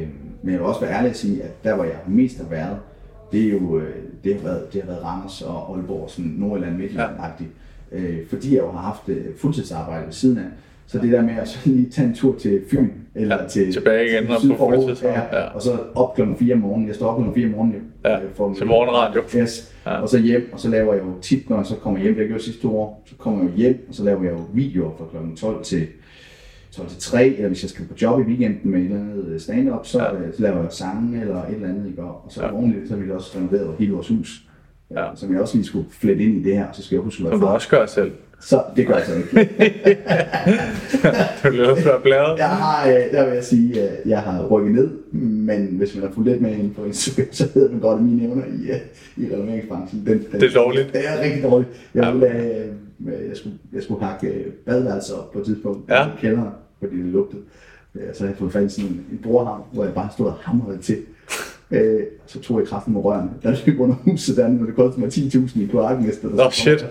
Øh, 0.00 0.06
men 0.42 0.52
jeg 0.52 0.60
vil 0.60 0.66
også 0.68 0.80
være 0.80 0.92
ærlig 0.94 1.10
at 1.10 1.16
sige, 1.16 1.42
at 1.42 1.64
der, 1.64 1.74
hvor 1.74 1.84
jeg 1.84 1.94
mest 2.08 2.38
har 2.38 2.48
været, 2.50 2.76
det 3.32 3.44
er 3.46 3.50
jo, 3.50 3.78
øh, 3.78 3.94
det 4.24 4.34
har 4.34 4.42
været, 4.42 4.72
det 4.72 4.82
har 4.82 4.86
været 4.90 5.04
Randers 5.04 5.42
og 5.42 5.76
Aalborg, 5.76 6.10
sådan 6.10 6.34
Nordjylland, 6.38 6.76
Midtjylland-agtigt. 6.76 7.50
Øh, 7.92 8.18
fordi 8.30 8.54
jeg 8.54 8.62
jo 8.62 8.70
har 8.70 8.78
haft 8.80 9.08
øh, 9.08 9.24
fuldtidsarbejde 9.38 10.06
ved 10.06 10.12
siden 10.12 10.38
af. 10.38 10.44
Så 10.86 10.98
det 10.98 11.12
der 11.12 11.22
med 11.22 11.34
at 11.36 11.48
så 11.48 11.58
lige 11.64 11.90
tage 11.90 12.08
en 12.08 12.14
tur 12.14 12.38
til 12.38 12.60
Fyn, 12.70 12.88
eller 13.16 13.48
til, 13.48 13.72
tilbage 13.72 14.06
igen 14.08 14.30
og 14.30 14.40
syd 14.40 14.48
på 14.50 14.56
fuldtidsarbejde, 14.56 15.22
ja, 15.32 15.38
ja. 15.38 15.44
og 15.48 15.62
så 15.62 15.70
op 15.94 16.14
klokken 16.14 16.36
4 16.36 16.54
om 16.54 16.60
morgenen. 16.60 16.88
Jeg 16.88 16.94
står 16.96 17.06
op 17.08 17.16
klokken 17.16 17.34
4 17.34 17.46
om 17.46 17.50
morgenen. 17.52 17.74
jo, 17.74 17.80
Ja, 18.10 18.16
øh, 18.16 18.30
for 18.34 18.54
til 18.54 18.66
morgenradio. 18.66 19.22
Yes. 19.36 19.74
Ja. 19.86 20.00
Og 20.00 20.08
så 20.08 20.18
hjem, 20.18 20.50
og 20.52 20.60
så 20.60 20.68
laver 20.68 20.94
jeg 20.94 21.02
jo 21.02 21.12
tit, 21.22 21.50
når 21.50 21.56
jeg 21.56 21.66
så 21.66 21.74
kommer 21.76 22.00
hjem, 22.00 22.12
det 22.14 22.20
jeg 22.20 22.28
gjorde 22.28 22.42
sidste 22.42 22.62
to 22.62 22.78
år, 22.78 23.02
så 23.06 23.14
kommer 23.18 23.42
jeg 23.42 23.50
jo 23.52 23.56
hjem, 23.56 23.86
og 23.88 23.94
så 23.94 24.04
laver 24.04 24.22
jeg 24.22 24.32
jo 24.32 24.40
videoer 24.54 24.90
fra 24.98 25.04
kl. 25.10 25.36
12 25.36 25.64
til 25.64 25.86
12 26.72 26.88
til 26.88 26.98
3, 27.00 27.26
eller 27.26 27.48
hvis 27.48 27.62
jeg 27.62 27.70
skal 27.70 27.84
på 27.84 27.94
job 28.02 28.20
i 28.20 28.22
weekenden 28.22 28.70
med 28.70 28.78
et 28.80 28.84
eller 28.84 29.00
andet 29.00 29.24
øh, 29.28 29.40
stand-up, 29.40 29.86
så, 29.86 29.98
Ja. 29.98 30.04
ja. 30.04 30.32
så 30.32 30.42
laver 30.42 30.62
jeg 30.62 30.72
sange 30.72 31.20
eller 31.20 31.36
et 31.42 31.54
eller 31.54 31.68
andet, 31.68 31.86
ikke? 31.90 32.02
Og 32.02 32.08
og 32.24 32.32
så 32.32 32.42
Ja. 32.42 32.52
ordentligt, 32.54 32.88
så 32.88 32.94
har 32.96 33.02
vi 33.02 33.10
også 33.10 33.38
renoveret 33.38 33.74
hele 33.78 33.92
vores 33.92 34.08
hus. 34.08 34.42
Ja. 34.90 35.04
Som 35.14 35.32
jeg 35.32 35.40
også 35.40 35.56
lige 35.56 35.66
skulle 35.66 35.86
flette 35.90 36.24
ind 36.24 36.34
i 36.36 36.42
det 36.42 36.56
her, 36.56 36.66
så 36.72 36.82
skal 36.82 36.96
jeg 36.96 37.02
huske 37.02 37.24
at 37.24 37.30
Som 37.30 37.40
du 37.40 37.46
også 37.46 37.68
gør 37.68 37.86
selv. 37.86 38.12
Så 38.40 38.62
det 38.76 38.86
gør 38.86 38.94
jeg 38.96 39.06
så 39.06 39.14
ikke. 39.14 39.28
Du 41.58 41.70
også 41.70 41.84
være 41.84 42.00
blæret. 42.02 42.38
Jeg 42.38 42.48
har, 42.48 42.88
øh, 42.88 42.94
der 43.12 43.24
vil 43.26 43.34
jeg 43.34 43.44
sige, 43.44 43.82
at 43.82 44.06
jeg 44.06 44.18
har 44.20 44.46
rykket 44.46 44.74
ned, 44.74 44.90
men 45.20 45.66
hvis 45.66 45.94
man 45.94 46.04
har 46.04 46.12
fulgt 46.14 46.28
lidt 46.28 46.42
med 46.42 46.50
inden 46.52 46.74
på 46.74 46.84
Instagram, 46.84 47.32
så 47.32 47.48
ved 47.54 47.68
man 47.70 47.80
godt, 47.80 47.98
at 47.98 48.04
mine 48.04 48.22
evner 48.28 48.44
i, 48.44 48.70
øh, 48.70 48.76
i 49.16 49.34
renoveringsbranchen, 49.34 50.06
den, 50.06 50.26
den, 50.32 50.40
Det 50.40 50.50
er 50.50 50.54
dårligt. 50.60 50.92
Det 50.92 51.00
er 51.08 51.22
rigtig 51.22 51.42
dårligt. 51.42 51.70
Jeg, 51.94 52.12
ville, 52.12 52.28
øh, 52.28 53.28
jeg, 53.28 53.36
skulle, 53.36 53.56
jeg 53.72 53.82
skulle 53.82 54.04
hakke 54.04 54.26
øh, 54.28 54.52
badeværelser 54.66 55.14
op 55.14 55.32
på 55.32 55.38
et 55.38 55.44
tidspunkt 55.44 55.90
Ja. 55.90 56.06
i 56.06 56.10
kælderen, 56.20 56.48
fordi 56.78 56.96
det 56.96 57.04
lugtede. 57.04 57.42
Øh, 57.94 58.02
Så 58.14 58.20
havde 58.20 58.30
jeg 58.30 58.38
fået 58.38 58.52
fat 58.52 58.62
i 58.64 58.68
sådan 58.68 58.90
en, 58.90 59.04
en 59.12 59.18
bordhavn, 59.22 59.62
hvor 59.72 59.84
jeg 59.84 59.94
bare 59.94 60.08
stod 60.12 60.26
og 60.26 60.34
hamrede 60.42 60.78
til. 60.78 60.96
Øh, 61.70 62.00
så 62.26 62.40
tog 62.40 62.60
jeg 62.60 62.68
kraften 62.68 62.92
med 62.92 63.04
rørene. 63.04 63.30
Der 63.42 63.56
løb 63.66 63.80
under 63.80 63.94
huset 63.94 64.36
der, 64.36 64.48
når 64.48 64.66
det 64.66 64.74
kostede 64.74 65.00
mig 65.00 65.08
10.000 65.08 65.60
i 65.60 65.66
kloakmester. 65.66 66.28
Nå, 66.28 66.50
shit. 66.50 66.86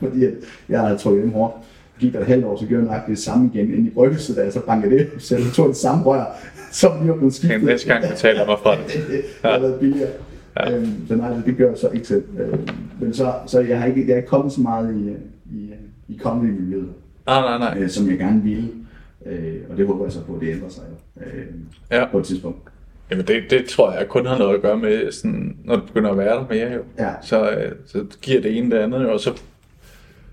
Fordi 0.00 0.24
at 0.24 0.32
jeg 0.68 0.80
havde 0.80 0.98
trykket 0.98 1.22
dem 1.24 1.32
hårdt. 1.32 1.54
Gik 2.00 2.12
der 2.12 2.20
et 2.20 2.26
halvt 2.26 2.44
år, 2.44 2.56
så 2.60 2.66
gjorde 2.66 2.84
jeg 2.84 2.92
nok 2.98 3.06
det 3.06 3.18
samme 3.18 3.50
igen 3.54 3.74
ind 3.74 3.86
i 3.86 3.90
bryggelset, 3.90 4.36
da 4.36 4.42
jeg 4.42 4.52
så 4.52 4.60
bankede 4.60 4.98
det. 4.98 5.08
Så 5.18 5.36
jeg 5.36 5.44
tog 5.54 5.68
det 5.68 5.76
samme 5.76 6.04
rør, 6.04 6.24
som 6.72 6.92
lige 7.00 7.08
var 7.10 7.16
blevet 7.16 7.34
skiftet. 7.34 7.56
Okay, 7.56 7.66
næste 7.66 7.88
gang 7.88 8.04
betaler 8.10 8.38
jeg 8.40 8.46
mig 8.48 8.56
fra 8.62 8.76
det. 8.76 8.86
det 9.10 9.22
har 9.44 9.58
været 9.58 9.80
billigere. 9.80 10.08
Ja. 10.56 10.76
Øhm, 10.76 11.06
så 11.08 11.16
nej, 11.16 11.30
det 11.46 11.56
gør 11.56 11.68
jeg 11.68 11.78
så 11.78 11.88
ikke 11.88 12.06
selv. 12.08 12.24
Øhm, 12.40 12.68
men 13.00 13.14
så, 13.14 13.32
så 13.46 13.60
jeg 13.60 13.80
har 13.80 13.86
ikke, 13.86 14.06
jeg 14.06 14.12
er 14.12 14.16
ikke 14.16 14.28
kommet 14.28 14.52
så 14.52 14.60
meget 14.60 14.94
i, 14.96 15.10
i, 15.56 15.70
i 16.08 16.18
comedy-miljøet, 16.18 16.88
Nej, 17.26 17.40
nej, 17.40 17.58
nej. 17.58 17.82
øh, 17.82 17.90
som 17.90 18.10
jeg 18.10 18.18
gerne 18.18 18.42
ville. 18.42 18.68
Øh, 19.26 19.54
og 19.70 19.76
det 19.76 19.86
håber 19.86 20.04
jeg 20.04 20.12
så 20.12 20.20
på, 20.24 20.34
at 20.34 20.40
det 20.40 20.48
ændrer 20.48 20.68
sig 20.68 20.82
øh, 21.20 21.44
Ja. 21.90 22.04
på 22.12 22.18
et 22.18 22.24
tidspunkt. 22.24 22.58
Jamen 23.10 23.26
det, 23.26 23.42
det 23.50 23.64
tror 23.64 23.92
jeg 23.92 24.08
kun 24.08 24.26
har 24.26 24.38
noget 24.38 24.54
at 24.54 24.62
gøre 24.62 24.76
med, 24.76 25.12
sådan, 25.12 25.56
når 25.64 25.76
du 25.76 25.82
begynder 25.82 26.10
at 26.10 26.18
være 26.18 26.34
der 26.34 26.44
mere 26.50 26.72
jo. 26.72 26.80
Ja. 26.98 27.10
Så, 27.22 27.50
øh, 27.50 27.72
så 27.86 28.04
giver 28.22 28.40
det 28.40 28.56
ene 28.58 28.70
det 28.70 28.78
andet 28.82 29.02
jo, 29.02 29.12
og 29.12 29.20
så 29.20 29.30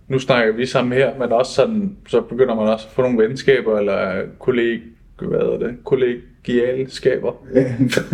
nu 0.07 0.19
snakker 0.19 0.53
vi 0.53 0.65
sammen 0.65 0.93
her, 0.93 1.11
men 1.19 1.31
også 1.31 1.53
sådan, 1.53 1.95
så 2.07 2.21
begynder 2.21 2.55
man 2.55 2.67
også 2.67 2.85
at 2.89 2.93
få 2.95 3.01
nogle 3.01 3.23
venskaber, 3.27 3.79
eller 3.79 4.21
kolleg, 4.39 4.79
hvad 5.21 5.39
er 5.39 5.57
det, 5.57 5.75
kollegialskaber. 5.83 7.31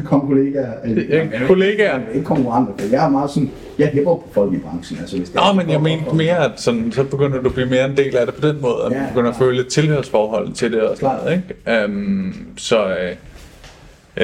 Kom 0.05 0.21
kollegaer. 0.29 0.73
øh, 0.85 1.09
Ja, 1.09 1.17
jamen, 1.17 1.47
kollegaer. 1.47 1.99
er 1.99 2.09
Ikke 2.13 2.25
konkurrenter, 2.25 2.73
for 2.77 2.87
jeg 2.91 3.05
er 3.05 3.09
meget 3.09 3.29
sådan, 3.29 3.51
jeg 3.79 3.87
hæpper 3.87 4.15
på 4.15 4.27
folk 4.31 4.53
i 4.53 4.57
branchen. 4.57 4.99
Altså, 4.99 5.17
hvis 5.17 5.29
det 5.29 5.35
Nå, 5.35 5.41
er- 5.41 5.53
men 5.53 5.69
jeg 5.69 5.81
mente 5.81 6.15
mere, 6.15 6.45
at 6.45 6.51
sådan, 6.61 6.91
så 6.91 7.03
begynder 7.03 7.41
du 7.41 7.47
at 7.47 7.53
blive 7.53 7.69
mere 7.69 7.85
en 7.85 7.97
del 7.97 8.17
af 8.17 8.25
det 8.25 8.35
på 8.35 8.47
den 8.47 8.61
måde, 8.61 8.73
at 8.85 8.91
Ja, 8.91 8.97
man 8.99 9.07
begynder 9.09 9.29
at 9.29 9.35
klart. 9.37 9.47
føle 9.47 9.59
et 9.61 9.67
tilhørsforhold 9.67 10.53
til 10.53 10.71
det 10.71 10.81
og 10.81 10.97
sådan 10.97 11.15
noget, 11.23 11.41
ikke? 11.67 11.85
Um, 11.85 12.35
så 12.57 12.87
øh, 12.89 13.15
øh, 14.17 14.23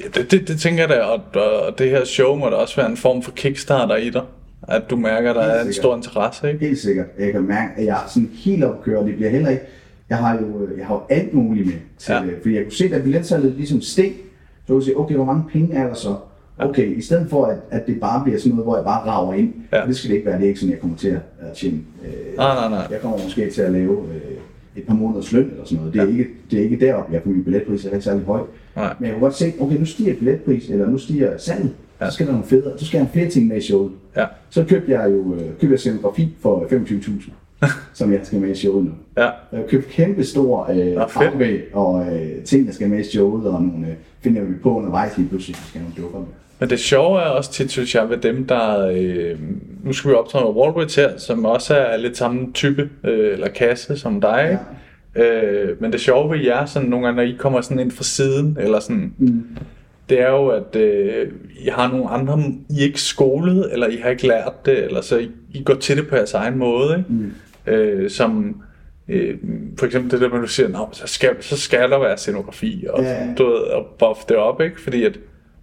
ja, 0.00 0.04
det, 0.14 0.30
det, 0.30 0.48
det 0.48 0.60
tænker 0.60 0.80
jeg 0.82 0.88
da, 0.88 1.00
og, 1.00 1.20
og 1.66 1.78
det 1.78 1.90
her 1.90 2.04
show 2.04 2.36
må 2.36 2.46
da 2.46 2.54
også 2.56 2.76
være 2.76 2.90
en 2.90 2.96
form 2.96 3.22
for 3.22 3.30
kickstarter 3.30 3.96
i 3.96 4.10
dig, 4.10 4.22
at 4.68 4.82
du 4.90 4.96
mærker, 4.96 5.30
at 5.30 5.36
der 5.36 5.42
Helt 5.42 5.54
er 5.54 5.64
en 5.66 5.72
stor 5.72 5.96
interesse, 5.96 6.48
ikke? 6.52 6.66
Helt 6.66 6.78
sikkert. 6.78 7.06
Jeg 7.18 7.32
kan 7.32 7.42
mærke, 7.42 7.70
at 7.76 7.84
jeg 7.84 7.94
er 8.04 8.08
sådan 8.08 8.30
helt 8.34 8.64
opkørt. 8.64 9.06
Det 9.06 9.16
bliver 9.16 9.30
heller 9.30 9.48
ikke... 9.50 9.62
Jeg 10.10 10.18
har 10.18 10.34
jo, 10.38 10.68
jeg 10.78 10.86
har 10.86 10.94
jo 10.94 11.00
alt 11.16 11.34
muligt 11.34 11.66
med 11.66 11.74
til 11.98 12.12
Ja. 12.12 12.22
ja. 12.22 12.28
Fordi 12.42 12.54
jeg 12.54 12.62
kunne 12.64 12.72
se, 12.72 12.90
at 12.92 13.02
billetsalget 13.02 13.52
ligesom 13.56 13.80
steg. 13.80 14.12
Så 14.66 14.72
kunne 14.72 14.76
jeg 14.76 14.84
sige, 14.84 14.98
okay, 14.98 15.14
hvor 15.14 15.24
mange 15.24 15.42
penge 15.52 15.74
er 15.76 15.86
der 15.86 15.94
så? 15.94 16.14
Okay, 16.58 16.96
i 16.96 17.00
stedet 17.02 17.26
for, 17.30 17.44
at, 17.46 17.56
at 17.70 17.86
det 17.86 18.00
bare 18.00 18.24
bliver 18.24 18.38
sådan 18.38 18.50
noget, 18.50 18.64
hvor 18.64 18.76
jeg 18.76 18.84
bare 18.84 19.06
rager 19.06 19.32
ind. 19.34 19.52
Ja. 19.72 19.82
Det 19.86 19.96
skal 19.96 20.10
det 20.10 20.16
ikke 20.16 20.26
være. 20.26 20.36
Det 20.38 20.44
er 20.44 20.48
ikke 20.48 20.60
sådan, 20.60 20.72
jeg 20.72 20.80
kommer 20.80 20.96
til 20.96 21.08
at 21.08 21.52
tjene. 21.56 21.78
Øh, 22.04 22.36
Nej, 22.36 22.54
nej, 22.54 22.68
nej. 22.68 22.86
Jeg 22.90 23.00
kommer 23.00 23.18
måske 23.24 23.50
til 23.50 23.62
at 23.62 23.72
lave 23.72 24.04
øh, 24.14 24.20
et 24.76 24.86
par 24.86 24.94
måneders 24.94 25.32
løn 25.32 25.50
eller 25.50 25.64
sådan 25.64 25.78
noget. 25.78 25.92
Det 25.94 26.00
er, 26.00 26.04
Ja. 26.04 26.10
ikke, 26.10 26.26
det 26.50 26.58
er 26.58 26.62
ikke 26.62 26.80
deroppe. 26.80 27.12
Jeg 27.12 27.22
får 27.24 27.30
min 27.30 27.44
billetpris 27.44 27.84
er 27.84 27.90
ikke 27.90 28.04
særlig 28.04 28.24
høj. 28.24 28.40
Nej. 28.78 28.94
Men 28.98 29.06
jeg 29.06 29.14
kunne 29.14 29.26
godt 29.26 29.34
se, 29.34 29.52
okay, 29.60 29.76
nu 29.76 29.84
stiger 29.84 30.14
billetpris, 30.14 30.68
eller 30.70 30.86
nu 30.86 30.98
stiger 30.98 31.38
salget. 31.38 31.70
Så 32.00 32.10
skal 32.10 32.26
der 32.26 32.32
nogle 32.32 32.46
federe, 32.46 32.78
så 32.78 32.86
skal 32.86 32.98
jeg 32.98 33.06
have 33.06 33.12
flere 33.12 33.28
ting 33.28 33.46
med 33.46 33.56
i 33.56 33.60
showet. 33.60 33.92
Ja. 34.16 34.24
Så 34.50 34.64
købte 34.64 34.92
jeg 34.92 35.10
jo 35.10 35.34
øh, 35.34 35.40
købte 35.40 35.70
jeg 35.70 35.78
scenografi 35.78 36.28
for 36.42 36.66
25.000, 36.70 37.30
som 37.98 38.12
jeg 38.12 38.20
skal 38.22 38.40
med 38.40 38.50
i 38.50 38.54
showet 38.54 38.84
nu. 38.84 38.90
Ja. 39.16 39.22
Jeg 39.22 39.60
har 39.60 39.66
købt 39.68 39.88
kæmpe 39.88 40.24
stor 40.24 40.70
øh, 40.70 40.94
bagvæg 40.94 41.62
og 41.72 42.06
øh, 42.12 42.44
ting, 42.44 42.66
der 42.66 42.72
skal 42.72 42.88
med 42.88 42.98
i 42.98 43.04
showet, 43.04 43.46
og 43.46 43.62
nogle 43.62 43.86
øh, 43.86 43.94
finder 44.20 44.42
vi 44.42 44.54
på 44.62 44.76
undervejs 44.76 45.16
lige 45.16 45.28
pludselig, 45.28 45.56
så 45.56 45.62
skal 45.68 45.80
nogle 45.80 45.94
dukker 46.02 46.18
med. 46.18 46.28
Men 46.60 46.70
det 46.70 46.80
sjove 46.80 47.20
er 47.20 47.24
også 47.24 47.52
tit, 47.52 47.70
synes 47.70 47.94
jeg, 47.94 48.10
ved 48.10 48.16
dem, 48.16 48.46
der... 48.46 48.88
Øh, 48.88 49.38
nu 49.84 49.92
skal 49.92 50.10
vi 50.10 50.14
optræde 50.14 50.44
med 50.44 50.52
Wallbridge 50.52 51.00
her, 51.00 51.18
som 51.18 51.44
også 51.44 51.74
er 51.74 51.96
lidt 51.96 52.16
samme 52.16 52.52
type, 52.54 52.90
øh, 53.04 53.32
eller 53.32 53.48
kasse 53.48 53.98
som 53.98 54.20
dig. 54.20 54.48
Ja. 54.50 54.58
Øh, 55.18 55.82
men 55.82 55.92
det 55.92 56.00
sjove 56.00 56.30
ved 56.36 56.44
jer, 56.44 56.64
sådan 56.66 56.88
nogle 56.88 57.06
gange, 57.06 57.16
når 57.16 57.22
I 57.32 57.36
kommer 57.38 57.60
sådan 57.60 57.78
ind 57.78 57.90
fra 57.90 58.04
siden, 58.04 58.56
eller 58.60 58.80
sådan... 58.80 59.12
Mm. 59.18 59.44
Det 60.08 60.20
er 60.20 60.30
jo, 60.30 60.48
at 60.48 60.76
øh, 60.76 61.28
I 61.60 61.68
har 61.68 61.90
nogle 61.90 62.08
andre, 62.08 62.38
I 62.70 62.80
er 62.80 62.84
ikke 62.84 63.00
skolet, 63.00 63.72
eller 63.72 63.86
I 63.86 63.96
har 63.96 64.10
ikke 64.10 64.26
lært 64.26 64.66
det, 64.66 64.84
eller 64.84 65.00
så 65.00 65.18
I, 65.18 65.30
I 65.54 65.62
går 65.62 65.74
til 65.74 65.96
det 65.96 66.08
på 66.08 66.16
jeres 66.16 66.34
egen 66.34 66.58
måde, 66.58 66.98
ikke? 66.98 67.12
Mm. 67.12 67.32
Øh, 67.72 68.10
som 68.10 68.62
øh, 69.08 69.34
for 69.78 69.86
eksempel 69.86 70.10
det 70.10 70.20
der 70.20 70.28
med, 70.28 70.36
at 70.36 70.42
du 70.42 70.48
siger, 70.48 70.88
så, 70.92 71.06
skal, 71.06 71.30
så 71.40 71.56
skal 71.56 71.90
der 71.90 71.98
være 71.98 72.16
scenografi, 72.16 72.86
og, 72.90 73.02
Ja. 73.02 73.34
du 73.38 73.44
ved, 73.46 73.54
og 73.56 73.86
buff 73.98 74.24
det 74.28 74.36
op, 74.36 74.60
ikke? 74.60 74.80
Fordi 74.80 75.04
at, 75.04 75.18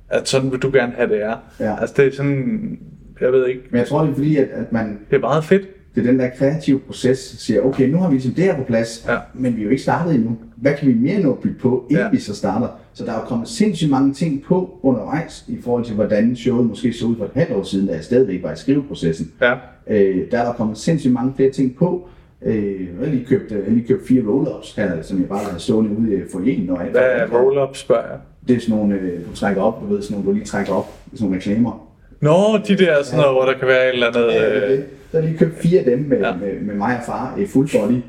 at 0.10 0.28
sådan 0.28 0.52
vil 0.52 0.60
du 0.60 0.72
gerne 0.74 0.94
have 0.98 1.10
det 1.10 1.24
er. 1.24 1.36
Ja. 1.60 1.82
Altså 1.82 1.96
det 1.98 2.08
er 2.08 2.12
sådan, 2.16 2.80
jeg 3.22 3.32
ved 3.32 3.48
ikke, 3.48 3.62
Men 3.70 3.80
jeg 3.80 3.88
tror, 3.88 4.02
det 4.02 4.10
er 4.10 4.14
fordi, 4.14 4.38
at, 4.38 4.48
at 4.54 4.72
man, 4.72 5.00
det 5.10 5.16
er 5.16 5.20
meget 5.20 5.44
fedt. 5.44 5.68
Det 5.96 6.02
er 6.06 6.12
den 6.12 6.20
der 6.20 6.30
kreative 6.38 6.80
proces, 6.80 7.18
siger, 7.20 7.62
okay, 7.62 7.90
nu 7.90 7.98
har 7.98 8.08
vi 8.10 8.14
ligesom 8.16 8.34
det 8.34 8.44
her 8.44 8.56
på 8.58 8.64
plads, 8.64 9.06
Ja. 9.10 9.18
men 9.34 9.56
vi 9.56 9.62
er 9.62 9.66
jo 9.66 9.70
ikke 9.70 9.84
startet 9.84 10.16
endnu. 10.16 10.38
Hvad 10.56 10.74
kan 10.74 10.88
vi 10.88 10.94
mere 10.94 11.20
nå 11.22 11.32
at 11.32 11.40
bygge 11.40 11.60
på, 11.60 11.86
inden 11.90 12.04
Ja. 12.06 12.12
vi 12.12 12.20
så 12.20 12.36
starter? 12.36 12.68
Så 12.94 13.06
der 13.06 13.12
er 13.12 13.16
jo 13.16 13.26
kommet 13.26 13.48
sindssygt 13.48 13.92
mange 13.92 14.14
ting 14.14 14.44
på 14.48 14.80
undervejs, 14.84 15.46
i 15.48 15.58
forhold 15.64 15.86
til, 15.86 15.96
hvordan 15.96 16.36
showet 16.36 16.66
måske 16.66 16.94
så 16.94 17.06
ud 17.06 17.16
for 17.18 17.26
et 17.26 17.32
halvt 17.34 17.52
år 17.52 17.64
siden, 17.64 17.88
da 17.88 17.94
jeg 17.94 18.04
stadigvæk 18.04 18.44
var 18.44 18.52
i 18.54 18.56
skriveprocessen. 18.56 19.32
Ja. 19.42 19.54
Øh, 19.88 20.32
der 20.32 20.40
er 20.40 20.46
der 20.46 20.54
kommet 20.54 20.78
sindssygt 20.78 21.14
mange 21.14 21.34
flere 21.36 21.50
ting 21.52 21.76
på. 21.76 22.08
Øh, 22.46 22.82
jeg 22.82 22.88
har 23.00 23.06
lige 23.06 23.26
købt, 23.26 23.52
jeg 23.52 23.60
har 23.68 23.72
lige 23.72 23.88
købt 23.88 24.08
fire 24.08 24.22
roll-ups 24.24 24.76
her, 24.82 25.02
som 25.02 25.20
jeg 25.20 25.28
bare 25.30 25.44
har 25.52 25.58
stående 25.58 25.98
ude 25.98 26.22
for 26.32 26.40
en. 26.46 26.70
Og 26.70 26.78
Hvad 26.92 27.02
er 27.04 27.28
roll-up, 27.28 27.76
spørger 27.76 28.08
jeg? 28.08 28.18
Det 28.48 28.56
er 28.56 28.60
sådan 28.60 28.76
nogle, 28.76 28.96
øh, 28.96 29.20
du 29.30 29.36
trækker 29.36 29.62
op, 29.62 29.82
du 29.82 29.94
ved, 29.94 30.02
sådan 30.02 30.16
nogle, 30.18 30.30
du 30.30 30.34
lige 30.34 30.46
trækker 30.46 30.74
op, 30.74 30.94
sådan 31.14 31.24
nogle 31.26 31.38
reklamer. 31.38 31.85
Nå, 32.22 32.58
de 32.68 32.78
der 32.78 33.04
sådan 33.04 33.20
noget, 33.20 33.34
hvor 33.36 33.46
der 33.46 33.54
kan 33.60 33.68
være 33.68 33.88
et 33.88 33.94
eller 33.94 34.08
andet... 34.08 34.34
Ja, 34.34 34.56
det 34.56 34.64
Øh, 34.64 34.70
det. 34.70 34.86
Så 35.12 35.18
har 35.18 35.24
jeg 35.24 35.30
lige 35.30 35.38
købt 35.40 35.60
fire 35.62 35.80
af 35.80 35.86
dem 35.86 36.00
med, 36.00 36.18
Ja. 36.18 36.28
ja. 36.28 36.34
med, 36.36 36.60
med 36.62 36.76
mig 36.76 36.98
og 37.00 37.04
far 37.06 37.38
i 37.38 37.46
full 37.46 37.70
body. 37.72 38.02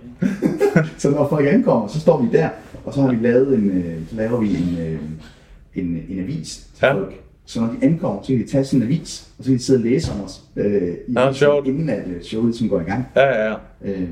så 0.98 1.10
når 1.10 1.28
folk 1.28 1.46
ankommer, 1.46 1.88
så 1.88 2.00
står 2.00 2.22
vi 2.22 2.28
der, 2.38 2.48
og 2.84 2.94
så 2.94 3.00
har 3.00 3.08
vi 3.12 3.16
lavet 3.26 3.54
en, 3.58 3.70
øh, 3.70 4.08
så 4.10 4.16
laver 4.16 4.40
vi 4.40 4.48
en, 4.48 4.78
øh, 4.80 4.98
en, 5.84 6.02
en 6.08 6.20
avis 6.20 6.54
til 6.76 6.86
Ja. 6.86 6.92
folk. 6.92 7.14
Så 7.46 7.60
når 7.60 7.66
de 7.66 7.76
ankommer, 7.86 8.22
så 8.22 8.28
kan 8.28 8.38
de 8.38 8.46
tage 8.46 8.76
en 8.76 8.82
avis, 8.82 9.28
og 9.38 9.44
så 9.44 9.50
kan 9.50 9.58
de 9.58 9.62
sidde 9.62 9.78
og 9.78 9.82
læse 9.84 10.12
om 10.12 10.24
os, 10.24 10.40
øh, 10.56 10.82
i, 11.08 11.12
Nå, 11.12 11.32
sjovt. 11.32 11.66
inden 11.66 11.88
at 11.88 12.02
øh, 12.16 12.22
showet 12.22 12.54
som 12.54 12.68
går 12.68 12.80
i 12.80 12.84
gang, 12.84 13.06
Ja, 13.16 13.26
ja, 13.26 13.50
ja. 13.50 13.54
øh, 13.84 14.08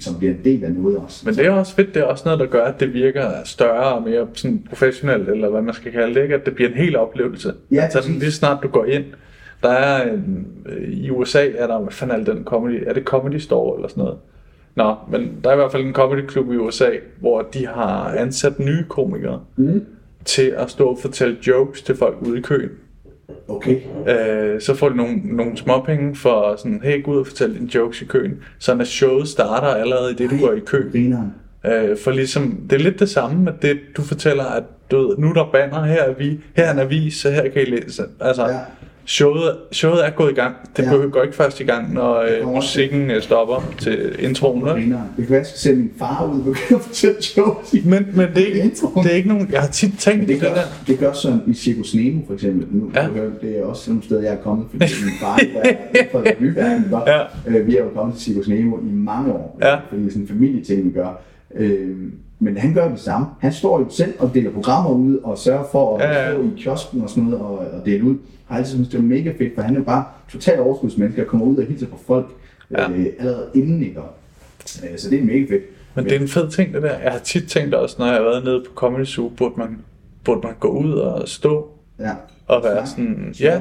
som 0.00 0.14
bliver 0.18 0.32
en 0.34 0.40
del 0.44 0.64
af 0.64 0.72
noget 0.72 0.96
også. 0.98 1.22
Men 1.26 1.34
det 1.34 1.46
er 1.46 1.50
også 1.50 1.74
fedt, 1.74 1.94
det 1.94 2.00
er 2.00 2.04
også 2.04 2.22
noget, 2.24 2.40
der 2.40 2.46
gør, 2.46 2.64
at 2.64 2.80
det 2.80 2.94
virker 2.94 3.30
større 3.44 3.94
og 3.94 4.02
mere 4.02 4.26
sådan 4.34 4.62
professionelt, 4.68 5.28
eller 5.28 5.48
hvad 5.50 5.62
man 5.62 5.74
skal 5.74 5.92
kalde 5.92 6.14
det, 6.14 6.22
ikke? 6.22 6.34
at 6.34 6.46
det 6.46 6.54
bliver 6.54 6.70
en 6.70 6.76
hel 6.76 6.96
oplevelse. 6.96 7.54
Ja, 7.70 7.80
altså 7.82 8.02
sådan, 8.02 8.18
lige 8.18 8.32
snart 8.32 8.62
du 8.62 8.68
går 8.68 8.84
ind, 8.84 9.04
der 9.62 9.68
er 9.70 10.12
en, 10.12 10.46
øh, 10.66 10.88
i 10.88 11.10
USA 11.10 11.48
er 11.58 11.66
der, 11.66 11.78
hvad 11.80 11.92
fanden 11.92 12.20
er 12.20 12.24
den 12.34 12.44
comedy, 12.44 12.82
er 12.86 12.92
det 12.94 13.04
Comedy 13.04 13.36
Store 13.38 13.76
eller 13.76 13.88
sådan 13.88 14.02
noget? 14.04 14.18
Nå, 14.74 14.94
men 15.10 15.32
der 15.44 15.50
er 15.50 15.54
i 15.54 15.56
hvert 15.56 15.72
fald 15.72 15.84
en 15.84 15.92
comedy 15.92 16.26
klub 16.26 16.52
i 16.52 16.56
USA, 16.56 16.90
hvor 17.20 17.42
de 17.42 17.66
har 17.66 18.08
ansat 18.18 18.58
nye 18.58 18.84
komikere 18.88 19.40
mm. 19.56 19.84
Til 20.24 20.54
at 20.56 20.70
stå 20.70 20.84
og 20.84 20.98
fortælle 21.02 21.36
jokes 21.46 21.82
til 21.82 21.96
folk 21.96 22.16
ude 22.20 22.38
i 22.38 22.42
køen. 22.42 22.70
Okay. 23.48 23.80
Øh, 24.08 24.60
så 24.60 24.74
får 24.74 24.88
de 24.88 24.96
nogle, 24.96 25.16
nogle 25.36 25.56
småpenge 25.56 26.16
for 26.16 26.56
sådan, 26.56 26.80
hey, 26.84 27.04
gå 27.04 27.12
ud 27.12 27.18
og 27.18 27.26
fortæl 27.26 27.54
dine 27.54 27.68
jokes 27.74 28.02
i 28.02 28.04
køen. 28.04 28.42
Så 28.58 28.74
når 28.74 28.84
showet 28.84 29.28
starter 29.28 29.66
allerede 29.68 30.10
i 30.12 30.14
det, 30.14 30.30
du 30.30 30.38
går 30.46 30.52
i 30.52 30.60
kø. 30.60 30.90
Grineren. 30.92 31.34
Øh, 31.66 31.96
for 31.98 32.10
ligesom, 32.10 32.60
det 32.70 32.76
er 32.76 32.82
lidt 32.84 33.00
det 33.00 33.10
samme 33.10 33.44
med 33.44 33.52
det, 33.62 33.80
du 33.96 34.02
fortæller, 34.02 34.44
at 34.44 34.62
du 34.90 35.08
ved, 35.08 35.16
nu 35.18 35.28
er 35.28 35.32
der 35.32 35.48
banner, 35.52 35.84
her 35.84 36.02
er 36.02 36.14
vi, 36.14 36.40
her 36.56 36.64
er 36.64 36.72
en 36.72 36.78
avis, 36.78 37.14
så 37.14 37.30
her 37.30 37.48
kan 37.48 37.62
I 37.62 37.64
læse. 37.64 38.02
Altså, 38.20 38.42
Ja. 38.42 38.58
Showet, 39.12 39.56
showet 39.72 40.06
er 40.06 40.10
gået 40.10 40.30
i 40.30 40.34
gang. 40.34 40.54
Det 40.76 40.82
Ja. 40.82 41.06
går 41.10 41.22
ikke 41.22 41.34
først 41.36 41.60
i 41.60 41.64
gang, 41.64 41.94
når 41.94 42.20
øh, 42.20 42.48
musikken 42.54 43.10
øh, 43.10 43.22
stopper 43.22 43.72
til 43.78 44.16
introen. 44.18 44.64
Det 44.66 44.74
kan 44.74 44.90
være, 45.28 45.38
jeg 45.38 45.46
skal 45.46 45.58
sende 45.58 45.76
min 45.80 45.90
far 45.98 46.30
ud 46.46 46.54
fortælle 46.82 47.16
jokes. 47.36 47.74
i- 47.74 47.82
Men, 47.84 48.06
men 48.14 48.26
det, 48.34 48.42
er 48.42 48.62
ikke, 48.62 48.70
det 49.02 49.06
er 49.12 49.16
ikke 49.16 49.28
nogen, 49.28 49.48
jeg 49.52 49.60
har 49.60 49.68
tit 49.68 49.92
tænkt 49.98 50.18
Men 50.20 50.28
det, 50.28 50.34
det 50.34 50.40
det 50.42 50.48
gør, 50.48 50.54
der. 50.54 50.66
det 50.86 50.98
gør 50.98 51.12
sådan 51.12 51.40
i 51.46 51.54
Circus 51.54 51.94
Nemo 51.94 52.20
for 52.26 52.34
eksempel. 52.34 52.66
Nu, 52.70 52.90
Ja. 52.94 53.06
det 53.42 53.58
er 53.58 53.64
også 53.64 53.90
nogle 53.90 54.02
steder, 54.04 54.22
jeg 54.22 54.32
er 54.32 54.36
kommet, 54.42 54.66
fordi 54.70 54.84
min 55.04 55.14
far 55.20 55.40
er 55.94 56.04
fra 56.12 56.18
Revyværken. 56.18 56.84
Ja. 57.06 57.58
Øh, 57.58 57.66
vi 57.66 57.76
er 57.76 57.82
jo 57.84 57.88
kommet 57.96 58.16
til 58.16 58.24
Circus 58.32 58.48
Nemo 58.48 58.76
i 58.78 58.92
mange 58.92 59.32
år, 59.32 59.58
Ja. 59.62 59.74
fordi 59.88 60.02
det 60.02 60.06
er 60.08 60.10
sådan 60.12 60.22
en 60.22 60.28
familieting, 60.28 60.84
vi 60.84 60.90
gør. 60.90 61.20
Øh, 61.54 61.96
men 62.42 62.56
han 62.56 62.74
gør 62.74 62.88
det 62.88 63.00
samme. 63.00 63.26
Han 63.40 63.52
står 63.52 63.78
jo 63.80 63.86
selv 63.90 64.14
og 64.18 64.30
deler 64.34 64.50
programmer 64.50 64.90
ud 64.90 65.16
og 65.18 65.38
sørger 65.38 65.64
for 65.72 65.98
at 65.98 66.04
Ja, 66.04 66.22
ja. 66.22 66.32
stå 66.32 66.42
i 66.42 66.50
kiosken 66.56 67.02
og 67.02 67.10
sådan 67.10 67.24
noget 67.24 67.40
og, 67.44 67.58
og 67.58 67.86
dele 67.86 68.04
ud. 68.04 68.10
Jeg 68.14 68.18
har 68.48 68.56
altid 68.58 68.74
synes, 68.74 68.88
det 68.88 68.98
er 68.98 69.02
mega 69.02 69.32
fedt, 69.38 69.54
for 69.54 69.62
han 69.62 69.76
er 69.76 69.82
bare 69.82 70.04
totalt 70.32 70.60
overskudsmenneske 70.60 71.22
og 71.22 71.26
kommer 71.26 71.46
ud 71.46 71.56
og 71.56 71.64
hilser 71.66 71.86
på 71.86 71.98
folk 72.06 72.26
Ja. 72.70 72.90
øh, 72.90 73.06
allerede 73.18 73.46
inden, 73.54 73.82
ikke? 73.82 74.00
Øh, 74.82 74.98
så 74.98 75.10
det 75.10 75.18
er 75.20 75.24
mega 75.24 75.40
fedt. 75.54 75.62
Men 75.94 76.04
det 76.04 76.12
er 76.12 76.20
en 76.20 76.28
fed 76.28 76.50
ting, 76.50 76.74
det 76.74 76.82
der. 76.82 76.98
Jeg 76.98 77.12
har 77.12 77.18
tit 77.18 77.48
tænkt 77.48 77.74
også, 77.74 77.96
når 77.98 78.06
jeg 78.06 78.14
har 78.14 78.22
været 78.22 78.44
nede 78.44 78.62
på 78.68 78.72
Comedy 78.74 79.04
Zoo, 79.04 79.28
burde 79.28 79.54
man, 79.56 79.78
burde 80.24 80.40
man 80.44 80.52
gå 80.60 80.68
ud 80.68 80.92
og 80.92 81.28
stå 81.28 81.68
Ja. 81.98 82.10
og 82.46 82.64
være 82.64 82.86
Snak. 82.86 82.88
sådan, 82.88 83.34
ja. 83.40 83.60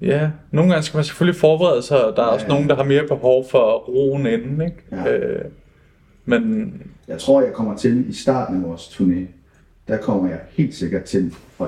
Ja, 0.00 0.30
nogle 0.50 0.70
gange 0.72 0.82
skal 0.84 0.98
man 0.98 1.04
selvfølgelig 1.04 1.40
forberede 1.40 1.82
sig, 1.82 2.04
og 2.04 2.16
der 2.16 2.22
er 2.22 2.26
Ja, 2.26 2.32
også 2.32 2.46
ja. 2.48 2.52
nogen, 2.52 2.68
der 2.68 2.76
har 2.76 2.84
mere 2.84 3.06
behov 3.08 3.44
for 3.50 3.84
roen 3.88 4.26
inden, 4.26 4.62
ikke? 4.62 4.76
Ja. 4.92 5.12
Øh, 5.12 5.44
men 6.24 6.72
Jeg 7.08 7.18
tror, 7.18 7.42
jeg 7.42 7.52
kommer 7.52 7.76
til 7.76 8.04
i 8.08 8.12
starten 8.12 8.56
af 8.56 8.62
vores 8.68 8.80
turné, 8.82 9.20
der 9.88 9.96
kommer 9.96 10.28
jeg 10.28 10.38
helt 10.50 10.74
sikkert 10.74 11.04
til 11.04 11.34
at, 11.60 11.66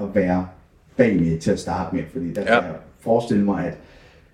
at 0.00 0.06
være 0.14 0.46
bagved 0.96 1.38
til 1.38 1.50
at 1.50 1.58
starte 1.60 1.96
med, 1.96 2.04
fordi 2.12 2.32
der 2.32 2.40
Ja. 2.40 2.46
kan 2.60 2.68
jeg 2.70 2.74
forestille 3.00 3.44
mig, 3.44 3.66
at 3.66 3.72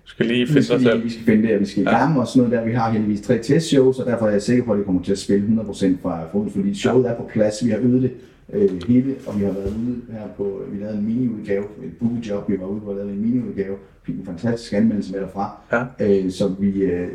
du 0.05 0.09
skal 0.09 0.25
lige 0.25 0.39
vi 0.39 0.45
finde 0.45 0.55
dig 0.57 0.65
skal, 0.65 0.79
selv. 0.81 0.93
lige, 0.93 1.03
vi 1.03 1.09
skal 1.09 1.23
finde 1.25 1.47
det, 1.47 1.53
og 1.55 1.59
vi 1.59 1.65
skal 1.65 1.83
i 1.83 1.85
gang 1.85 2.19
og 2.19 2.27
sådan 2.27 2.49
noget 2.49 2.59
der. 2.59 2.65
Vi 2.69 2.73
har 2.75 2.91
heldigvis 2.91 3.21
tre 3.21 3.37
testshows, 3.37 3.99
og 3.99 4.05
derfor 4.05 4.27
er 4.27 4.31
jeg 4.31 4.41
sikker 4.41 4.63
på, 4.63 4.71
at 4.71 4.77
det 4.77 4.85
kommer 4.85 5.03
til 5.03 5.11
at 5.11 5.17
spille 5.19 5.61
100% 5.61 5.97
fra 6.01 6.27
fod, 6.31 6.49
fordi 6.49 6.73
showet 6.75 7.09
er 7.09 7.15
på 7.15 7.29
plads. 7.33 7.65
Vi 7.65 7.69
har 7.69 7.77
øvet 7.77 8.01
det 8.01 8.11
øh, 8.53 8.69
hele, 8.87 9.15
og 9.27 9.39
vi 9.39 9.45
har 9.45 9.51
været 9.51 9.67
ude 9.87 9.95
her 10.11 10.27
på, 10.37 10.61
vi 10.71 10.79
lavede 10.83 10.97
en 10.97 11.05
mini-udgave, 11.05 11.63
et 11.63 11.91
bookjob, 11.99 12.49
vi 12.49 12.59
var 12.59 12.65
ude 12.65 12.81
på 12.81 12.89
at 12.91 12.95
lave 12.97 13.09
en 13.11 13.21
mini-udgave, 13.21 13.75
fik 14.03 14.15
en 14.15 14.25
fantastisk 14.25 14.73
anmeldelse 14.73 15.11
med 15.11 15.19
derfra. 15.21 15.57
Ja. 15.71 15.83
Øh, 16.25 16.31
så 16.31 16.47
vi, 16.59 16.69
øh, 16.81 17.07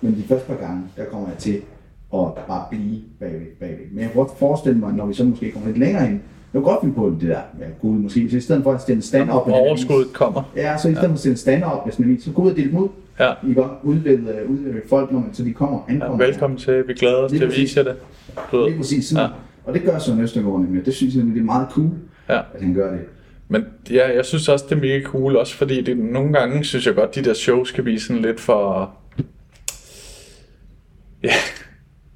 men 0.00 0.16
de 0.16 0.22
første 0.28 0.46
par 0.46 0.66
gange, 0.66 0.82
der 0.96 1.04
kommer 1.04 1.28
jeg 1.28 1.38
til 1.38 1.54
at 2.14 2.26
bare 2.48 2.64
blive 2.70 3.00
bagved, 3.20 3.46
bagved. 3.60 3.78
Men 3.92 3.98
jeg 4.02 4.10
kan 4.10 4.16
godt 4.16 4.38
forestille 4.38 4.78
mig, 4.78 4.92
når 4.92 5.06
vi 5.06 5.14
så 5.14 5.24
måske 5.24 5.50
kommer 5.50 5.68
lidt 5.68 5.78
længere 5.78 6.04
ind, 6.06 6.20
jeg 6.54 6.62
kan 6.62 6.62
godt 6.62 6.80
finde 6.80 6.94
på 6.94 7.10
det 7.20 7.28
der, 7.28 7.38
ja, 7.60 7.64
gud, 7.80 7.98
måske, 7.98 8.30
så 8.30 8.36
i 8.36 8.40
stedet 8.40 8.62
for 8.62 8.72
at 8.72 8.80
stille 8.80 8.96
en 8.96 9.02
stand 9.02 9.30
op, 9.30 9.48
Overskuddet 9.48 10.12
kommer. 10.12 10.52
Ja, 10.56 10.78
så 10.78 10.88
i 10.88 10.92
stedet 10.92 11.06
for 11.08 11.12
at 11.14 11.18
stille 11.18 11.36
stand 11.36 11.62
op, 11.62 11.84
hvis 11.86 11.98
man 11.98 12.20
så 12.20 12.32
gå 12.32 12.42
ud 12.42 12.50
og 12.50 12.56
dele 12.56 12.72
ud. 12.72 12.88
Ja. 13.20 13.32
I 13.50 13.54
godt 13.54 13.72
udvælge, 13.82 14.48
udvælge 14.48 14.80
folk, 14.88 15.12
når 15.12 15.20
man, 15.20 15.28
så 15.34 15.44
de 15.44 15.52
kommer, 15.52 15.78
Ja, 15.88 15.94
ankommer. 15.94 16.26
velkommen 16.26 16.58
til, 16.58 16.88
vi 16.88 16.94
glæder 16.94 17.16
os 17.16 17.30
til 17.32 17.42
at 17.44 17.56
vise 17.56 17.78
jer 17.80 17.84
det. 17.84 17.94
Du. 18.52 18.66
Lige 18.66 18.76
præcis 18.76 19.04
sådan. 19.04 19.22
Ja. 19.24 19.28
Ja. 19.28 19.34
Og 19.64 19.74
det 19.74 19.82
gør 19.82 19.98
Søren 19.98 20.20
Østergaard 20.20 20.60
nemlig. 20.60 20.86
Det 20.86 20.94
synes 20.94 21.14
jeg 21.14 21.24
det 21.24 21.38
er 21.38 21.42
meget 21.42 21.66
cool, 21.70 21.90
Ja. 22.28 22.38
at 22.54 22.62
han 22.62 22.74
gør 22.74 22.90
det. 22.90 23.00
Men 23.48 23.64
ja, 23.90 24.14
jeg 24.16 24.24
synes 24.24 24.48
også, 24.48 24.64
det 24.68 24.76
er 24.76 24.80
mega 24.80 25.02
cool, 25.02 25.36
også 25.36 25.54
fordi 25.56 25.82
det, 25.82 25.98
nogle 25.98 26.32
gange 26.32 26.64
synes 26.64 26.86
jeg 26.86 26.94
godt, 26.94 27.14
de 27.14 27.22
der 27.24 27.34
shows 27.34 27.70
kan 27.70 27.84
blive 27.84 28.00
sådan 28.00 28.22
lidt 28.22 28.40
for... 28.40 28.90
Ja, 31.22 31.32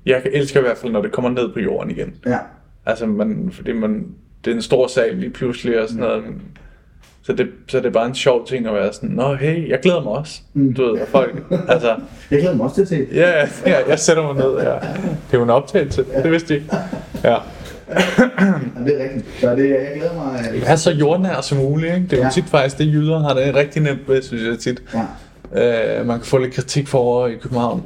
jeg 0.07 0.23
elsker 0.33 0.61
i 0.61 0.63
hvert 0.63 0.77
fald, 0.79 0.93
når 0.93 1.03
det 1.03 1.13
kommer 1.13 1.31
ned 1.31 1.53
på 1.53 1.61
jorden 1.61 1.91
igen. 1.91 2.15
Ja. 2.27 2.39
Altså, 2.87 3.07
man, 3.07 3.51
fordi 3.53 3.73
man, 3.73 4.07
det 4.45 4.51
er 4.51 4.55
en 4.55 4.63
stor 4.63 4.87
sal 4.87 5.15
lige 5.17 5.31
pludselig 5.31 5.81
og 5.83 5.89
sådan 5.89 6.01
noget. 6.01 6.23
Så 7.23 7.33
det, 7.33 7.49
så 7.69 7.79
det 7.79 7.87
er 7.87 7.91
bare 7.91 8.07
en 8.07 8.15
sjov 8.15 8.47
ting 8.47 8.67
at 8.67 8.75
være 8.75 8.93
sådan, 8.93 9.09
Nå, 9.11 9.35
hey, 9.35 9.69
jeg 9.69 9.79
glæder 9.83 10.03
mig 10.03 10.13
også. 10.13 10.41
Du 10.77 10.83
ved, 10.83 11.01
og 11.01 11.09
folk, 11.09 11.43
altså, 11.69 11.97
Jeg 12.31 12.39
glæder 12.41 12.55
mig 12.57 12.65
også 12.65 12.75
til 12.75 12.83
at 12.83 12.89
se 12.89 12.99
det. 12.99 13.09
ja, 13.13 13.31
ja, 13.41 13.47
ja, 13.67 13.89
jeg 13.89 13.99
sætter 13.99 14.23
mig 14.23 14.35
ned, 14.35 14.53
ja. 14.59 14.75
Det 14.75 15.33
er 15.33 15.39
jo 15.39 15.43
en 15.43 15.51
optagelse, 15.51 16.05
det 16.23 16.31
vidste 16.31 16.55
jeg 16.55 16.63
ikke. 16.63 16.77
Ja. 17.25 17.37
Ja, 17.89 17.95
det 18.85 19.01
er 19.01 19.05
rigtigt. 19.05 19.27
Så 19.41 19.57
det, 19.57 19.71
jeg 19.71 19.93
glæder 19.97 20.15
mig. 20.15 20.45
øh, 20.55 20.63
Vær 20.63 20.77
så 20.77 20.91
jordnær 20.91 21.41
som 21.41 21.59
muligt, 21.59 21.95
ikke? 21.95 22.07
Det 22.07 22.13
er 22.13 22.17
jo 22.17 22.23
Ja. 22.25 22.31
tit 22.31 22.45
faktisk 22.45 22.79
det, 22.79 22.87
jyder 22.87 23.19
har 23.19 23.35
det 23.35 23.55
rigtig 23.55 23.83
nemt 23.83 24.09
ved, 24.09 24.23
synes 24.23 24.43
jeg 24.43 24.59
tit. 24.59 24.83
Ja. 25.55 25.99
Øh, 26.01 26.07
man 26.07 26.19
kan 26.19 26.27
få 26.27 26.39
lidt 26.39 26.55
kritik 26.55 26.89
for 26.89 26.99
over 26.99 27.27
i 27.29 27.35
København, 27.35 27.83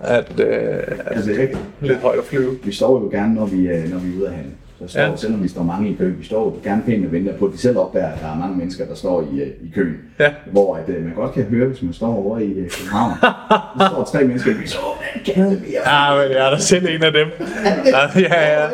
at, 0.00 0.40
øh, 0.40 0.46
at 0.48 1.00
Altså, 1.06 1.32
er 1.32 1.38
rigtigt. 1.38 1.60
lidt 1.80 1.98
højt 1.98 2.18
at 2.18 2.24
flyve. 2.24 2.58
Vi 2.64 2.72
står 2.72 3.00
jo 3.00 3.08
gerne, 3.20 3.34
når 3.34 3.46
vi, 3.46 3.68
øh, 3.68 3.90
når 3.90 3.98
vi 3.98 4.12
er 4.12 4.16
ude 4.18 4.26
at 4.26 4.32
handle. 4.34 4.52
Så 4.82 4.88
står, 4.88 5.00
Ja. 5.00 5.16
selvom 5.16 5.42
vi 5.42 5.48
står 5.48 5.62
mange 5.62 5.90
i 5.90 5.94
kø, 5.98 6.12
vi 6.18 6.24
står 6.24 6.44
jo 6.44 6.70
gerne 6.70 6.82
pænt 6.86 7.06
og 7.06 7.12
venter 7.12 7.36
på, 7.38 7.44
at 7.46 7.52
de 7.52 7.58
selv 7.58 7.78
opdager, 7.78 8.06
at 8.06 8.18
der 8.22 8.32
er 8.32 8.36
mange 8.38 8.56
mennesker, 8.56 8.86
der 8.86 8.94
står 8.94 9.22
i, 9.32 9.40
øh, 9.40 9.46
i 9.46 9.72
køen. 9.74 9.94
Ja. 10.18 10.28
Hvor 10.52 10.76
at, 10.76 10.88
øh, 10.88 11.04
man 11.04 11.12
godt 11.14 11.34
kan 11.34 11.42
høre, 11.42 11.68
hvis 11.68 11.82
man 11.82 11.92
står 11.92 12.14
over 12.14 12.38
i 12.38 12.46
København. 12.46 13.12
der 13.78 13.88
står 13.92 14.04
tre 14.12 14.24
mennesker 14.24 14.50
i 14.50 14.54
kø, 14.54 14.66
så 14.66 14.78
"Åh, 14.78 15.24
den 15.24 15.34
gade 15.34 15.50
mere. 15.50 15.94
Ja, 15.94 16.14
men 16.22 16.30
jeg 16.36 16.46
er 16.46 16.50
da 16.50 16.58
selv 16.58 16.86
en 16.96 17.02
af 17.02 17.12
dem. 17.12 17.26
Ja, 17.86 18.20
ja, 18.20 18.62
ja. 18.62 18.68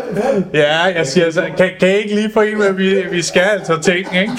ja 0.55 0.79
jeg 0.97 1.07
siger 1.07 1.31
så, 1.31 1.43
kan, 1.57 1.71
kan 1.81 1.89
I 1.89 1.93
ikke 1.93 2.15
lige 2.15 2.31
få 2.31 2.41
en 2.41 2.59
med, 2.59 2.67
at 2.67 2.79
vi, 2.79 2.95
vi 3.11 3.23
skal 3.23 3.43
altså 3.43 3.79
ting, 3.83 3.99
ikke? 3.99 4.33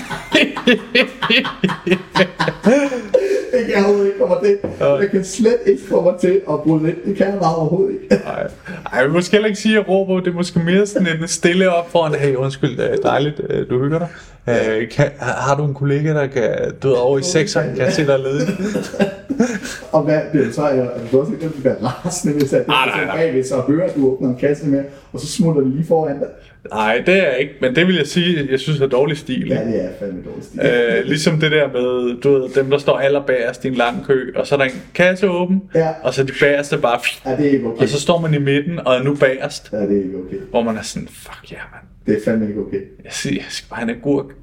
Kan 3.53 3.69
jeg 3.69 3.85
overhovedet 3.85 4.07
ikke 4.07 4.19
komme 4.19 4.35
til. 4.43 4.57
Jeg 5.01 5.09
kan 5.11 5.23
slet 5.25 5.57
ikke 5.65 5.81
få 5.89 6.01
mig 6.01 6.13
til 6.21 6.41
at 6.49 6.59
bryde 6.63 6.89
ind. 6.89 6.97
Det 7.05 7.17
kan 7.17 7.27
jeg 7.27 7.39
bare 7.39 7.55
overhovedet 7.55 7.93
ikke. 7.93 8.15
Ej, 8.25 8.43
Ej, 8.43 8.97
jeg 8.97 9.03
vil 9.03 9.13
måske 9.13 9.31
heller 9.31 9.47
ikke 9.47 9.59
sige, 9.59 9.77
at 9.77 9.79
jeg 9.81 9.89
råber. 9.89 10.19
Det 10.19 10.27
er 10.27 10.33
måske 10.33 10.59
mere 10.59 10.85
sådan 10.85 11.07
en 11.21 11.27
stille 11.27 11.69
op 11.73 11.91
foran. 11.91 12.15
Hey, 12.15 12.35
undskyld, 12.35 12.77
det 12.77 12.91
er 12.91 12.95
dejligt, 12.95 13.41
øh, 13.49 13.69
du 13.69 13.79
hygger 13.83 13.99
dig. 13.99 14.07
Øh, 14.49 14.89
kan, 14.89 15.11
har 15.19 15.55
du 15.57 15.63
en 15.65 15.73
kollega, 15.73 16.13
der 16.13 16.27
kan, 16.27 16.49
du 16.83 16.87
ved, 16.87 16.95
over 16.95 17.19
i 17.19 17.23
sekseren, 17.23 17.75
kan 17.75 17.91
se 17.91 18.07
dig 18.07 18.19
ledig? 18.19 18.47
Og 19.91 20.01
hvad 20.03 20.19
bliver 20.31 20.45
det 20.45 20.55
så? 20.55 20.67
Jeg, 20.67 20.89
kan 21.09 21.19
også 21.19 21.31
ikke 21.31 21.45
det 21.45 21.63
være 21.65 21.75
rasende, 21.83 22.33
hvis 22.33 22.53
jeg 22.53 22.63
Nej, 22.67 22.85
nej, 22.85 23.05
nej. 23.05 23.15
bagved, 23.15 23.43
så 23.43 23.61
hører 23.67 23.89
at 23.89 23.95
du 23.95 24.11
åbner 24.11 24.29
en 24.29 24.35
kasse 24.35 24.67
med, 24.67 24.83
og 25.13 25.19
så 25.19 25.27
smutter 25.27 25.61
de 25.61 25.69
lige 25.69 25.85
foran 25.87 26.19
dig. 26.19 26.27
Nej, 26.71 27.03
det 27.05 27.13
er 27.13 27.23
jeg 27.31 27.37
ikke, 27.39 27.53
men 27.61 27.75
det 27.75 27.87
vil 27.87 27.95
jeg 27.95 28.07
sige, 28.07 28.47
jeg 28.51 28.59
synes 28.59 28.79
er 28.81 28.87
dårlig 28.87 29.17
stil. 29.17 29.47
Ja, 29.47 29.63
det 29.65 29.83
er 29.83 29.89
fandme 29.99 30.23
dårligt 30.25 30.45
stil. 30.45 30.59
Øh, 30.59 31.05
ligesom 31.05 31.39
det 31.39 31.51
der 31.51 31.67
med, 31.67 32.21
du 32.21 32.31
ved, 32.33 32.49
dem 32.55 32.69
der 32.69 32.77
står 32.77 32.97
allerbagerst 32.97 33.65
i 33.65 33.67
en 33.67 33.73
lang 33.73 34.05
kø, 34.05 34.31
og 34.35 34.47
så 34.47 34.55
er 34.55 34.59
der 34.59 34.65
en 34.65 34.81
kasse 34.93 35.29
åben, 35.29 35.61
Ja. 35.75 35.89
og 36.03 36.13
så 36.13 36.23
de 36.23 36.31
bagerste 36.41 36.77
bare, 36.77 36.99
Ja, 37.25 37.31
det 37.37 37.47
er 37.47 37.51
ikke 37.51 37.65
okay. 37.67 37.81
og 37.81 37.89
så 37.89 38.01
står 38.01 38.19
man 38.21 38.33
i 38.33 38.37
midten, 38.37 38.79
og 38.79 38.95
er 38.95 39.03
nu 39.03 39.15
bagerst, 39.15 39.69
Ja, 39.73 39.77
det 39.81 39.91
er 39.97 40.03
ikke 40.03 40.17
okay. 40.27 40.37
hvor 40.49 40.63
man 40.63 40.77
er 40.77 40.81
sådan, 40.81 41.07
fuck 41.11 41.51
ja, 41.51 41.57
man. 41.71 41.81
Det 42.05 42.17
er 42.17 42.19
fandme 42.25 42.47
ikke 42.47 42.59
okay. 42.61 42.81
Jeg, 43.03 43.11
siger, 43.13 43.35
jeg 43.35 43.45
skal 43.49 43.69
bare 43.69 43.79
have 43.79 43.89
en 43.91 43.95
agurk. 43.99 44.25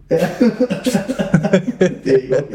Det 2.05 2.12
er 2.12 2.16
ikke 2.16 2.37
okay. 2.39 2.55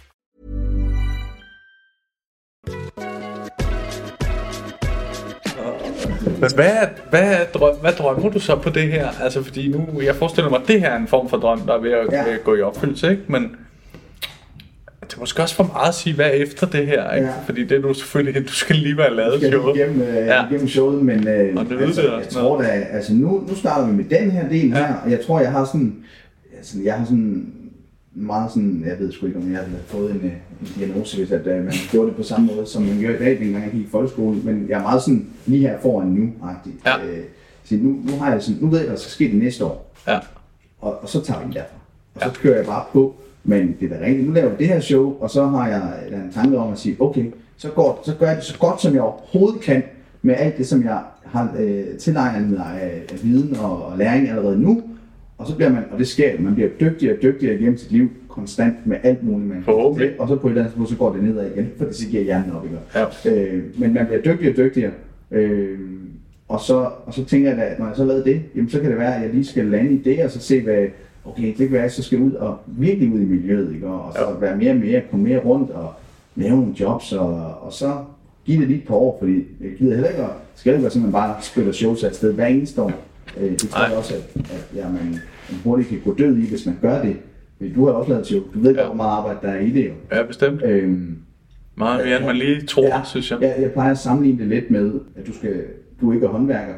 Men 6.41 6.49
hvad, 6.55 6.71
hvad, 7.09 7.35
drøm, 7.53 7.75
hvad 7.81 7.91
drømmer 7.93 8.29
du 8.29 8.39
så 8.39 8.55
på 8.55 8.69
det 8.69 8.83
her? 8.91 9.07
Altså 9.23 9.43
fordi 9.43 9.67
nu, 9.67 10.01
jeg 10.01 10.15
forestiller 10.15 10.49
mig, 10.49 10.61
at 10.61 10.67
det 10.67 10.79
her 10.79 10.89
er 10.89 10.97
en 10.97 11.07
form 11.07 11.29
for 11.29 11.37
drøm, 11.37 11.59
der 11.61 11.73
er 11.73 11.79
ved 11.81 11.91
at, 11.91 12.07
ja. 12.11 12.23
Ved 12.23 12.31
at 12.33 12.43
gå 12.43 12.55
i 12.55 12.61
opfyldelse, 12.61 13.09
ikke? 13.11 13.23
Men 13.27 13.43
det 15.01 15.13
er 15.15 15.19
måske 15.19 15.41
også 15.41 15.55
for 15.55 15.63
meget 15.73 15.87
at 15.87 15.95
sige, 15.95 16.15
hvad 16.15 16.25
er 16.25 16.29
efter 16.29 16.67
det 16.67 16.87
her, 16.87 17.11
ikke? 17.11 17.27
Ja. 17.27 17.33
Fordi 17.45 17.63
det 17.63 17.77
er 17.77 17.81
du 17.81 17.93
selvfølgelig, 17.93 18.47
du 18.47 18.53
skal 18.53 18.75
lige 18.75 18.97
være 18.97 19.15
lavet 19.15 19.41
showet. 19.51 19.75
igennem, 19.77 20.01
øh, 20.01 20.15
Ja. 20.15 20.47
igennem 20.47 20.67
showet, 20.67 21.05
men 21.05 21.27
øh, 21.27 21.55
Og 21.57 21.65
det 21.65 21.81
altså, 21.81 22.01
lyder 22.01 22.17
jeg 22.17 22.27
tror 22.29 22.61
da, 22.61 22.67
altså 22.67 23.13
nu, 23.13 23.43
nu 23.49 23.55
starter 23.55 23.87
vi 23.87 23.93
med 23.93 24.03
den 24.03 24.31
her 24.31 24.49
del 24.49 24.67
ja. 24.69 24.75
her, 24.75 24.93
og 25.05 25.11
jeg 25.11 25.19
tror, 25.25 25.39
jeg 25.39 25.51
har 25.51 25.65
sådan, 25.65 25.95
altså, 26.57 26.77
jeg 26.83 26.93
har 26.93 27.05
sådan 27.05 27.53
meget 28.15 28.51
sådan, 28.51 28.83
jeg 28.87 28.99
ved 28.99 29.11
sgu 29.11 29.25
ikke, 29.25 29.37
om 29.39 29.51
jeg 29.51 29.59
har 29.59 29.67
fået 29.87 30.11
en, 30.11 30.17
øh, 30.17 30.31
en 30.61 30.67
diagnose, 30.77 31.17
hvis 31.17 31.31
at, 31.31 31.47
øh, 31.47 31.63
man 31.63 31.73
gjorde 31.91 32.07
det 32.07 32.15
på 32.15 32.23
samme 32.23 32.47
måde, 32.47 32.65
som 32.67 32.83
man 32.83 33.01
gør 33.01 33.09
i 33.15 33.17
dag, 33.17 33.39
dengang 33.39 33.63
jeg 33.63 33.71
gik 33.71 33.81
i 33.81 33.87
folkeskolen, 33.91 34.41
men 34.45 34.65
jeg 34.69 34.77
er 34.77 34.81
meget 34.81 35.01
sådan 35.01 35.25
lige 35.45 35.61
her 35.67 35.79
foran 35.81 36.07
nu-agtigt. 36.07 36.75
Ja. 36.85 37.05
Øh, 37.05 37.23
så 37.63 37.75
nu, 37.75 37.89
nu, 37.89 38.17
har 38.19 38.31
jeg 38.31 38.43
sådan, 38.43 38.61
nu 38.61 38.67
ved 38.67 38.77
jeg, 38.77 38.87
hvad 38.87 38.95
der 38.95 39.01
skal 39.01 39.11
ske 39.11 39.23
det 39.31 39.39
næste 39.43 39.65
år, 39.65 39.93
Ja. 40.07 40.19
og, 40.81 40.99
og 41.01 41.09
så 41.09 41.21
tager 41.21 41.39
vi 41.39 41.45
den 41.45 41.53
derfra. 41.53 41.75
Og 42.15 42.21
så 42.21 42.27
Ja. 42.27 42.33
kører 42.33 42.55
jeg 42.57 42.65
bare 42.65 42.83
på, 42.93 43.15
men 43.43 43.75
det 43.79 43.91
er 43.91 43.97
da 43.99 44.05
rigtigt, 44.05 44.27
nu 44.27 44.33
laver 44.33 44.49
vi 44.49 44.55
det 44.57 44.67
her 44.67 44.79
show, 44.79 45.15
og 45.19 45.29
så 45.29 45.45
har 45.45 45.67
jeg 45.67 45.81
en 46.13 46.31
tanke 46.33 46.57
om 46.57 46.71
at 46.73 46.79
sige, 46.79 46.95
okay, 46.99 47.25
så, 47.57 47.69
går, 47.69 48.01
så 48.05 48.15
gør 48.19 48.27
jeg 48.27 48.35
det 48.35 48.43
så 48.45 48.57
godt, 48.59 48.81
som 48.81 48.93
jeg 48.93 49.01
overhovedet 49.01 49.61
kan, 49.61 49.83
med 50.21 50.35
alt 50.37 50.57
det, 50.57 50.67
som 50.67 50.83
jeg 50.83 50.99
har 51.25 51.53
øh, 51.59 51.83
tilegnet 51.99 52.49
mig 52.49 52.81
af, 52.81 53.01
af 53.11 53.23
viden 53.23 53.55
og, 53.57 53.85
og 53.85 53.97
læring 53.97 54.29
allerede 54.29 54.59
nu, 54.59 54.81
og 55.41 55.47
så 55.47 55.55
bliver 55.55 55.69
man, 55.71 55.83
og 55.91 55.99
det 55.99 56.07
sker, 56.07 56.41
man 56.41 56.53
bliver 56.55 56.69
dygtigere 56.79 57.15
og 57.15 57.21
dygtigere 57.23 57.57
gennem 57.57 57.77
sit 57.77 57.91
liv, 57.91 58.09
konstant 58.27 58.75
med 58.87 58.97
alt 59.03 59.23
muligt, 59.23 59.49
man 59.49 59.63
Forhåbentlig. 59.63 60.09
til, 60.09 60.19
og 60.19 60.27
så 60.27 60.35
på 60.35 60.47
et 60.47 60.51
eller 60.51 60.61
andet 60.61 60.71
tidspunkt, 60.73 60.89
så 60.89 60.95
går 60.97 61.13
det 61.13 61.23
nedad 61.23 61.51
igen, 61.55 61.69
for 61.77 61.85
det 61.85 61.95
så 61.95 62.07
giver 62.07 62.23
hjernen 62.23 62.51
op, 62.51 62.63
ikke? 62.65 62.77
Ja. 63.25 63.35
Øh, 63.43 63.63
men 63.77 63.93
man 63.93 64.05
bliver 64.05 64.21
dygtigere 64.21 64.53
og 64.53 64.57
dygtigere. 64.57 64.91
Øh, 65.31 65.79
og, 66.47 66.59
så, 66.59 66.89
og 67.05 67.13
så 67.13 67.25
tænker 67.25 67.49
jeg 67.49 67.57
da, 67.57 67.63
at 67.63 67.79
når 67.79 67.85
jeg 67.87 67.95
så 67.95 68.05
lavet 68.05 68.25
det, 68.25 68.41
jamen 68.55 68.69
så 68.69 68.79
kan 68.79 68.89
det 68.89 68.97
være, 68.99 69.15
at 69.15 69.21
jeg 69.21 69.29
lige 69.33 69.45
skal 69.45 69.65
lande 69.65 69.91
i 69.91 69.97
det, 69.97 70.23
og 70.23 70.31
så 70.31 70.39
se, 70.39 70.61
hvad, 70.63 70.85
okay, 71.25 71.47
det 71.47 71.55
kan 71.55 71.71
være, 71.71 71.79
at 71.79 71.83
jeg 71.83 71.91
så 71.91 72.03
skal 72.03 72.19
ud 72.19 72.31
og 72.31 72.57
virkelig 72.67 73.13
ud 73.13 73.19
i 73.19 73.25
miljøet, 73.25 73.73
ikke? 73.73 73.87
og 73.87 74.13
så 74.13 74.21
Ja. 74.21 74.39
være 74.39 74.57
mere 74.57 74.71
og 74.71 74.77
mere, 74.77 75.01
komme 75.11 75.25
mere 75.29 75.39
rundt 75.39 75.71
og 75.71 75.93
lave 76.35 76.55
nogle 76.55 76.73
jobs, 76.79 77.13
og, 77.13 77.33
og 77.61 77.73
så 77.73 77.93
give 78.45 78.59
det 78.59 78.67
lige 78.67 78.79
et 78.81 78.87
par 78.87 78.95
år, 78.95 79.17
fordi 79.19 79.35
jeg 79.61 79.69
gider 79.79 79.93
heller 79.93 80.09
ikke, 80.09 80.21
at- 80.21 80.29
skal 80.55 80.73
ikke 80.73 80.81
være 80.83 80.91
sådan, 80.91 81.07
at 81.07 81.13
man 81.13 81.21
bare 81.21 81.35
spytter 81.41 81.71
shows 81.71 82.03
afsted 82.03 82.33
hver 82.33 82.45
eneste 82.45 82.81
år. 82.81 82.91
Øh, 83.41 83.51
det 83.51 83.59
tror 83.69 83.87
jeg 83.87 83.97
også, 83.97 84.13
at, 84.13 84.21
at 84.35 84.67
ja, 84.75 84.83
man, 84.83 84.93
man 84.93 85.19
hurtigt 85.63 85.89
kan 85.89 85.99
gå 86.05 86.13
død 86.13 86.37
i, 86.37 86.49
hvis 86.49 86.65
man 86.65 86.77
gør 86.81 87.01
det. 87.01 87.15
Du 87.75 87.85
har 87.85 87.93
også 87.93 88.09
lavet 88.11 88.27
show, 88.27 88.39
du 88.53 88.59
ved 88.59 88.75
Ja. 88.75 88.85
hvor 88.85 88.93
meget 88.95 89.17
arbejde 89.17 89.39
der 89.41 89.47
er 89.47 89.59
i 89.59 89.69
det 89.69 89.85
jo. 89.87 89.91
Ja, 90.17 90.23
bestemt. 90.23 90.61
Øhm, 90.65 91.17
Meget 91.75 92.05
mere, 92.05 92.17
end 92.17 92.25
man 92.25 92.35
lige 92.35 92.61
tror, 92.65 92.83
ja, 92.83 93.01
synes 93.03 93.31
jeg. 93.31 93.39
Ja, 93.41 93.61
jeg 93.61 93.71
plejer 93.71 93.91
at 93.91 93.97
sammenligne 93.97 94.39
det 94.39 94.47
lidt 94.47 94.71
med, 94.71 94.93
at 95.15 95.27
du, 95.27 95.33
skal, 95.33 95.63
du 96.01 96.11
ikke 96.11 96.25
er 96.25 96.29
håndværker, 96.29 96.73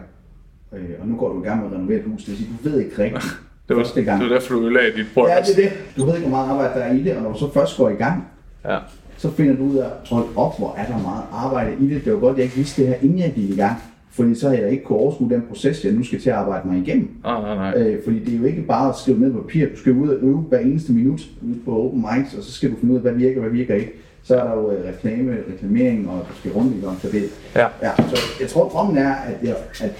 øh, 0.73 0.79
og 1.01 1.07
nu 1.07 1.15
går 1.15 1.33
du 1.33 1.43
i 1.43 1.45
gang 1.47 1.59
med 1.61 1.67
at 1.71 1.73
renovere 1.77 1.97
et 1.97 2.03
hus. 2.05 2.19
Det 2.23 2.27
vil 2.29 2.37
sige, 2.37 2.49
du 2.63 2.69
ved 2.69 2.79
ikke 2.79 3.03
rigtigt 3.03 3.23
Det 3.67 3.75
var, 3.75 3.83
første 3.83 3.99
det 3.99 4.05
gang. 4.05 4.21
var 4.23 4.29
derfor, 4.29 4.53
du 4.55 4.61
ødelagde 4.61 4.97
dit 4.97 5.05
brød. 5.13 5.27
Ja, 5.29 5.35
det 5.41 5.65
er 5.65 5.69
det. 5.69 5.71
Du 5.97 6.05
ved 6.05 6.15
ikke, 6.15 6.27
hvor 6.27 6.37
meget 6.37 6.49
arbejde 6.49 6.79
der 6.79 6.85
er 6.85 6.93
i 6.93 7.03
det, 7.03 7.15
og 7.15 7.23
når 7.23 7.31
du 7.31 7.39
så 7.39 7.53
først 7.53 7.77
går 7.77 7.89
i 7.89 7.93
gang, 7.93 8.27
Ja. 8.65 8.77
så 9.17 9.31
finder 9.31 9.55
du 9.55 9.63
ud 9.63 9.75
af, 9.77 9.87
hold 10.09 10.25
op, 10.35 10.57
hvor 10.57 10.75
er 10.77 10.85
der 10.85 11.01
meget 11.01 11.23
arbejde 11.31 11.71
i 11.85 11.93
det. 11.93 12.05
Det 12.05 12.13
var 12.13 12.19
godt, 12.19 12.37
jeg 12.37 12.43
ikke 12.43 12.55
vidste 12.55 12.81
det 12.81 12.89
her, 12.89 12.95
inden 13.01 13.19
jeg 13.19 13.31
gik 13.35 13.49
i 13.49 13.55
gang. 13.55 13.75
Fordi 14.15 14.35
så 14.35 14.49
har 14.49 14.55
jeg 14.55 14.71
ikke 14.71 14.83
kunne 14.83 14.97
overskue 14.97 15.29
den 15.29 15.41
proces, 15.49 15.85
jeg 15.85 15.93
nu 15.93 16.03
skal 16.03 16.19
til 16.21 16.29
at 16.29 16.35
arbejde 16.35 16.67
mig 16.67 16.77
igennem. 16.87 17.09
Nej, 17.23 17.41
nej, 17.41 17.55
nej. 17.55 17.81
Øh, 17.81 18.03
fordi 18.03 18.19
det 18.19 18.33
er 18.33 18.37
jo 18.37 18.45
ikke 18.45 18.61
bare 18.61 18.89
at 18.89 18.95
skrive 18.95 19.19
ned 19.19 19.31
på 19.33 19.41
papir. 19.41 19.65
Du 19.69 19.77
skal 19.77 19.93
ud 19.93 20.09
og 20.09 20.17
øve 20.21 20.37
hver 20.37 20.59
eneste 20.59 20.93
minut 20.93 21.21
på 21.65 21.83
open 21.85 22.01
mics, 22.17 22.33
og 22.33 22.43
så 22.43 22.51
skal 22.51 22.71
du 22.71 22.75
finde 22.75 22.91
ud 22.91 22.97
af, 22.97 23.01
hvad 23.01 23.13
virker, 23.13 23.41
hvad 23.41 23.49
virker 23.49 23.75
ikke. 23.75 23.91
Så 24.23 24.35
er 24.35 24.43
der 24.43 24.53
jo 24.61 24.71
øh, 24.71 24.85
reklame, 24.87 25.37
reklamering, 25.53 26.09
og 26.09 26.25
du 26.29 26.35
skal 26.35 26.51
rundt 26.51 26.75
i 26.77 26.85
gang. 26.85 26.97
Så 27.01 27.09
det, 27.11 27.23
Ja. 27.55 27.67
ja, 27.81 27.91
så 28.09 28.17
jeg 28.41 28.49
tror, 28.49 28.69
drømmen 28.69 28.97
er, 28.97 29.13
at 29.13 29.35
jeg, 29.43 29.55
at, 29.81 29.91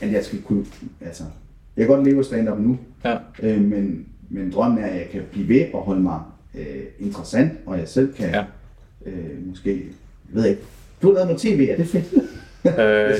at 0.00 0.12
jeg 0.12 0.24
skal 0.24 0.42
kunne, 0.42 0.64
altså, 1.00 1.22
jeg 1.76 1.86
kan 1.86 1.96
godt 1.96 2.06
leve 2.08 2.24
stand-up 2.24 2.58
nu, 2.58 2.78
Ja. 3.04 3.16
øh, 3.42 3.60
men, 3.60 4.06
men 4.30 4.50
drømmen 4.52 4.78
er, 4.78 4.86
at 4.86 4.94
jeg 4.96 5.08
kan 5.12 5.20
blive 5.32 5.48
ved 5.48 5.64
og 5.74 5.80
holde 5.80 6.00
mig 6.02 6.20
øh, 6.54 7.06
interessant, 7.06 7.52
og 7.66 7.78
jeg 7.78 7.88
selv 7.88 8.12
kan 8.14 8.28
Ja. 8.30 8.44
øh, 9.06 9.48
måske, 9.48 9.70
jeg 9.70 9.82
ved 10.42 10.46
ikke, 10.46 10.62
du 11.02 11.06
har 11.06 11.14
lavet 11.14 11.26
noget 11.26 11.40
tv, 11.40 11.68
er 11.72 11.76
det 11.76 11.86
fedt? 11.86 12.04
Øh, 12.66 12.74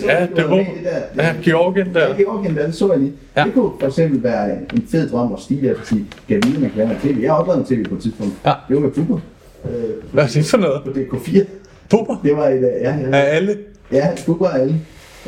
ja, 0.07 0.27
det 0.37 0.45
var... 0.51 0.57
i 0.61 0.65
der. 0.85 1.23
Ja, 1.23 1.35
Georgien 1.45 1.95
der. 1.95 2.09
Ja, 2.09 2.15
Georgien 2.23 2.57
der, 2.57 2.67
det 2.67 2.75
så 2.75 2.91
jeg 2.93 3.01
lige. 3.01 3.13
Ja. 3.37 3.45
Det 3.45 3.55
kunne 3.55 3.71
for 3.81 3.87
eksempel 3.87 4.23
være 4.23 4.51
en 4.75 4.87
fed 4.91 5.09
drøm 5.11 5.33
at 5.33 5.41
stige 5.41 5.71
at 5.71 5.77
sige, 5.85 6.07
kan 6.29 6.43
vide, 6.47 6.61
man 6.61 6.71
kan 6.71 6.87
noget 6.87 7.03
tv? 7.03 7.19
Jeg 7.23 7.33
har 7.33 7.45
noget 7.47 7.67
tv 7.67 7.85
på 7.89 7.95
et 7.95 8.01
tidspunkt. 8.03 8.33
Ja. 8.47 8.53
Det 8.69 8.77
var 8.77 8.83
med 8.83 8.91
Bubber. 8.91 9.19
Øh, 9.65 9.73
Hvad 10.13 10.25
er 10.25 10.29
det 10.29 10.45
for 10.45 10.59
noget? 10.59 10.83
på 10.85 10.91
DK4. 10.91 11.45
Bubber? 11.91 12.21
Det 12.25 12.37
var 12.37 12.49
et, 12.49 12.57
øh, 12.57 12.63
ja, 12.63 12.97
ja. 12.97 13.17
Af 13.17 13.37
alle? 13.37 13.57
Ja, 13.93 14.09
Bubber 14.27 14.47
er 14.47 14.51
alle. 14.61 14.75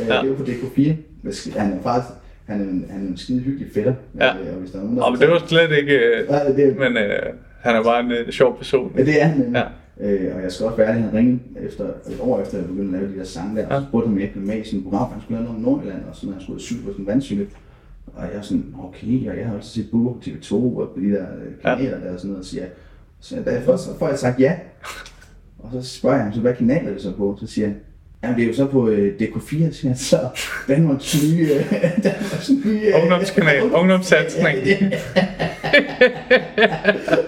Øh, 0.00 0.08
Ja. 0.08 0.20
Det 0.22 0.30
var 0.30 0.36
på 0.36 0.42
DK4. 0.42 0.92
Men 1.22 1.32
sk- 1.32 1.58
Han 1.58 1.72
er 1.72 1.82
faktisk, 1.82 2.08
han 2.46 2.60
er 2.60 2.64
en, 2.64 2.84
han 2.90 3.04
er 3.04 3.08
en 3.08 3.16
skide 3.16 3.40
hyggelig 3.40 3.68
fætter. 3.74 3.92
Ja. 4.20 4.26
Øh, 4.26 4.32
Og 4.54 4.60
hvis 4.60 4.70
der 4.70 4.78
er 4.78 4.82
nogen, 4.82 4.96
der 4.98 5.04
Nå, 5.04 5.10
men 5.10 5.20
det 5.20 5.28
var 5.30 5.42
slet 5.46 5.70
ikke... 5.80 5.92
øh, 5.98 6.26
Ja, 6.30 6.52
det, 6.64 6.76
Men 6.78 6.96
øh, 6.96 7.12
han 7.60 7.76
er 7.76 7.82
bare 7.82 8.00
en 8.00 8.12
øh, 8.12 8.30
sjov 8.30 8.56
person. 8.56 8.92
Ja, 8.98 9.04
det 9.04 9.22
er 9.22 9.26
han. 9.26 9.50
Ja. 9.54 9.62
Øh, 10.02 10.36
og 10.36 10.42
jeg 10.42 10.52
skal 10.52 10.66
også 10.66 10.76
være 10.76 10.88
ærlig, 10.88 11.02
han 11.04 11.14
ringede 11.14 11.38
efter, 11.66 11.84
et 11.84 12.18
år 12.20 12.40
efter, 12.40 12.54
at 12.58 12.62
jeg 12.62 12.68
begyndte 12.68 12.96
at 12.98 13.02
lave 13.02 13.14
de 13.14 13.18
der 13.18 13.24
sange 13.24 13.56
der, 13.56 13.66
og 13.66 13.72
Ja. 13.72 13.80
så 13.80 13.86
spurgte 13.88 14.10
mig 14.10 14.22
efter 14.24 14.40
med 14.40 14.56
i 14.56 14.64
sin 14.68 14.82
program, 14.82 15.12
han 15.12 15.20
skulle 15.22 15.38
lave 15.42 15.44
noget 15.52 15.66
om 15.66 15.72
Nordjylland, 15.72 16.02
og 16.10 16.16
sådan, 16.16 16.28
og 16.28 16.34
han 16.34 16.42
skulle 16.42 16.60
cykle 16.60 16.82
på 16.82 16.90
sådan 16.90 17.02
en 17.02 17.06
vandcykel. 17.06 17.46
Og 18.14 18.22
jeg 18.22 18.34
er 18.38 18.42
sådan, 18.42 18.74
okay, 18.84 19.30
og 19.30 19.36
jeg 19.38 19.46
har 19.46 19.56
også 19.56 19.70
set 19.70 19.88
på 19.90 20.16
TV2 20.26 20.54
og 20.54 20.88
de 20.96 21.10
der 21.10 21.22
øh, 21.22 21.52
kanaler 21.62 21.98
der 22.00 22.12
og 22.12 22.18
sådan 22.18 22.28
noget, 22.30 22.40
og 22.40 22.46
siger, 22.46 22.64
så 23.20 23.36
først, 23.64 23.84
så 23.84 23.98
får 23.98 24.08
jeg 24.08 24.18
sagt 24.18 24.40
ja. 24.40 24.54
Og 25.58 25.70
så 25.72 25.82
spørger 25.98 26.16
jeg 26.16 26.24
ham, 26.24 26.32
så 26.32 26.40
hvad 26.40 26.54
kanal 26.54 26.86
er 26.86 26.92
det 26.92 27.02
så 27.02 27.12
på? 27.16 27.36
Så 27.40 27.46
siger 27.46 27.66
han, 27.66 27.76
Jamen, 28.22 28.36
det 28.36 28.44
er 28.44 28.48
jo 28.48 28.54
så 28.54 28.66
på 28.66 28.88
øh, 28.88 29.14
DK4, 29.20 29.48
siger 29.72 29.88
han, 29.88 29.96
så 29.96 30.16
Danmarks 30.68 31.22
nye... 31.24 31.48
Øh, 31.54 31.72
Danmarks 32.04 32.50
nye 32.64 32.80
øh, 32.86 33.02
Ungdomskanal, 33.02 33.62
ungdomssatsning. 33.62 34.58
Ja, 34.66 34.76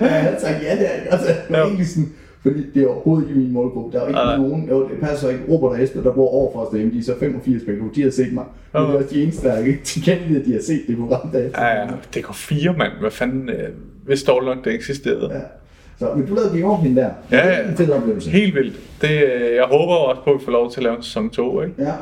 Ja, 0.01 0.07
jeg 0.15 0.23
havde 0.23 0.41
sagt 0.41 0.63
ja, 0.63 0.77
det 0.77 0.87
er 0.87 1.11
altså, 1.11 1.35
Ja. 1.51 1.57
egentlig 1.65 1.87
sådan, 1.87 2.13
fordi 2.43 2.71
det 2.75 2.83
er 2.83 2.87
overhovedet 2.89 3.29
ikke 3.29 3.41
min 3.41 3.53
målgruppe. 3.53 3.97
Der 3.97 4.03
er 4.05 4.09
ikke 4.09 4.21
Nej. 4.21 4.37
nogen, 4.37 4.69
jo, 4.69 4.89
det 4.89 5.01
passer 5.01 5.29
ikke. 5.29 5.43
Robert 5.49 5.71
og 5.73 5.83
Esther, 5.83 6.03
der 6.03 6.13
bor 6.13 6.29
over 6.29 6.53
for 6.53 6.59
os 6.61 6.69
derhjemme, 6.71 6.95
de 6.95 6.99
er 6.99 7.03
så 7.03 7.15
85 7.21 7.63
begge, 7.67 7.83
de 7.95 8.03
har 8.03 8.11
set 8.11 8.33
mig. 8.33 8.45
Det 8.73 8.79
er 8.79 8.83
også 8.85 9.09
de 9.15 9.23
eneste, 9.23 9.49
der 9.49 9.59
ikke 9.59 9.81
tilkendeligt, 9.85 10.41
at 10.41 10.47
de 10.47 10.53
har 10.53 10.61
set 10.61 10.81
det 10.87 10.97
program 10.99 11.29
der. 11.29 11.39
Ja, 11.39 11.67
ja. 11.83 11.87
Det 12.15 12.25
går 12.25 12.33
fire, 12.33 12.75
mand. 12.79 12.93
Hvad 13.01 13.11
fanden... 13.11 13.49
Øh, 13.49 13.69
hvis 14.07 14.23
dog 14.23 14.45
nok 14.45 14.65
det 14.65 14.75
eksisterede. 14.75 15.31
Ja. 15.33 15.41
Så, 15.99 16.15
men 16.17 16.27
du 16.27 16.35
lavede 16.35 16.59
Georgien 16.59 16.97
der. 16.97 17.11
Ja, 17.31 17.37
Det 17.37 17.43
ja. 17.43 17.49
er 17.53 17.69
en 17.69 17.77
fed 17.77 17.91
oplevelse. 17.91 18.31
Helt 18.31 18.55
vildt. 18.55 18.77
Det, 19.03 19.11
øh, 19.11 19.55
jeg 19.55 19.65
håber 19.65 19.95
også 19.95 20.23
på, 20.25 20.31
at 20.31 20.41
vi 20.41 20.45
får 20.45 20.53
lov 20.53 20.71
til 20.71 20.81
at 20.81 20.85
lave 20.85 20.97
en 20.97 21.03
sæson 21.03 21.31
2, 21.31 21.61
ikke? 21.63 21.75
Ja. 21.79 21.93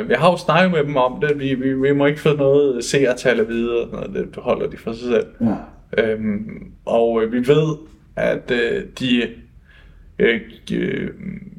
Øh, 0.00 0.10
jeg 0.10 0.18
har 0.18 0.30
jo 0.30 0.36
snakket 0.36 0.70
med 0.72 0.84
dem 0.84 0.96
om 0.96 1.20
det. 1.20 1.38
Vi, 1.40 1.54
vi, 1.54 1.74
vi 1.74 1.92
må 1.92 2.06
ikke 2.06 2.20
få 2.20 2.36
noget 2.36 2.84
seertal 2.84 3.40
at 3.40 3.48
vide, 3.48 3.70
og 3.82 3.88
sådan 3.90 4.10
noget. 4.10 4.26
det 4.34 4.42
holder 4.42 4.66
de 4.70 4.76
for 4.76 4.92
sig 4.92 5.08
selv. 5.08 5.26
Ja. 5.40 6.02
Øhm, 6.02 6.44
og 6.86 7.22
øh, 7.22 7.32
vi 7.32 7.38
ved, 7.38 7.76
at 8.16 8.50
øh, 8.50 8.84
de... 8.98 9.22
Øh, 10.18 10.40
øh, 10.72 11.10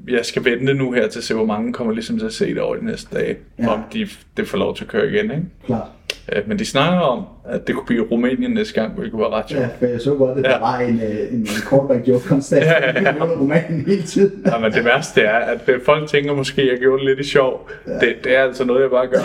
jeg 0.07 0.25
skal 0.25 0.45
vente 0.45 0.73
nu 0.73 0.91
her 0.91 1.07
til 1.07 1.19
at 1.19 1.23
se, 1.23 1.33
hvor 1.33 1.45
mange 1.45 1.73
kommer 1.73 1.93
ligesom 1.93 2.19
til 2.19 2.25
at 2.25 2.33
se 2.33 2.45
det 2.45 2.61
over 2.61 2.75
de 2.75 2.85
næste 2.85 3.15
dage. 3.15 3.37
Ja. 3.59 3.67
Om 3.67 3.83
de, 3.93 4.07
det 4.37 4.47
får 4.47 4.57
lov 4.57 4.75
til 4.75 4.83
at 4.83 4.89
køre 4.89 5.07
igen, 5.07 5.31
ikke? 5.31 5.43
Klart. 5.65 5.87
Øh, 6.31 6.47
men 6.49 6.59
de 6.59 6.65
snakker 6.65 6.99
om, 6.99 7.25
at 7.49 7.67
det 7.67 7.75
kunne 7.75 7.85
blive 7.85 8.03
Rumænien 8.11 8.51
næste 8.51 8.73
gang, 8.81 8.93
hvilket 8.93 9.19
var 9.19 9.29
ret 9.37 9.49
sjovt. 9.49 9.61
Ja, 9.63 9.67
for 9.79 9.85
jeg 9.85 10.01
så 10.01 10.15
godt, 10.15 10.37
at 10.37 10.43
Ja. 10.45 10.49
der 10.49 10.59
var 10.59 10.79
en, 10.79 11.01
øh, 11.01 11.33
en, 11.33 11.39
en 11.39 11.47
callback 11.69 12.07
joke 12.07 12.27
konstant. 12.27 12.65
Ja, 12.65 12.73
ja, 12.91 13.01
ja. 13.01 13.13
Romanen 13.23 13.85
hele 13.87 14.03
tiden. 14.03 14.43
Ja, 14.45 14.57
men 14.59 14.71
det 14.71 14.85
værste 14.85 15.21
er, 15.21 15.37
at 15.37 15.69
øh, 15.69 15.81
folk 15.85 16.09
tænker 16.09 16.33
måske, 16.33 16.61
at 16.61 16.67
jeg 16.67 16.77
gjorde 16.77 16.97
det 16.97 17.05
lidt 17.05 17.19
i 17.27 17.29
sjov. 17.29 17.69
Det, 17.85 18.15
det 18.23 18.37
er 18.37 18.43
altså 18.43 18.65
noget, 18.65 18.81
jeg 18.81 18.89
bare 18.89 19.07
gør. 19.07 19.21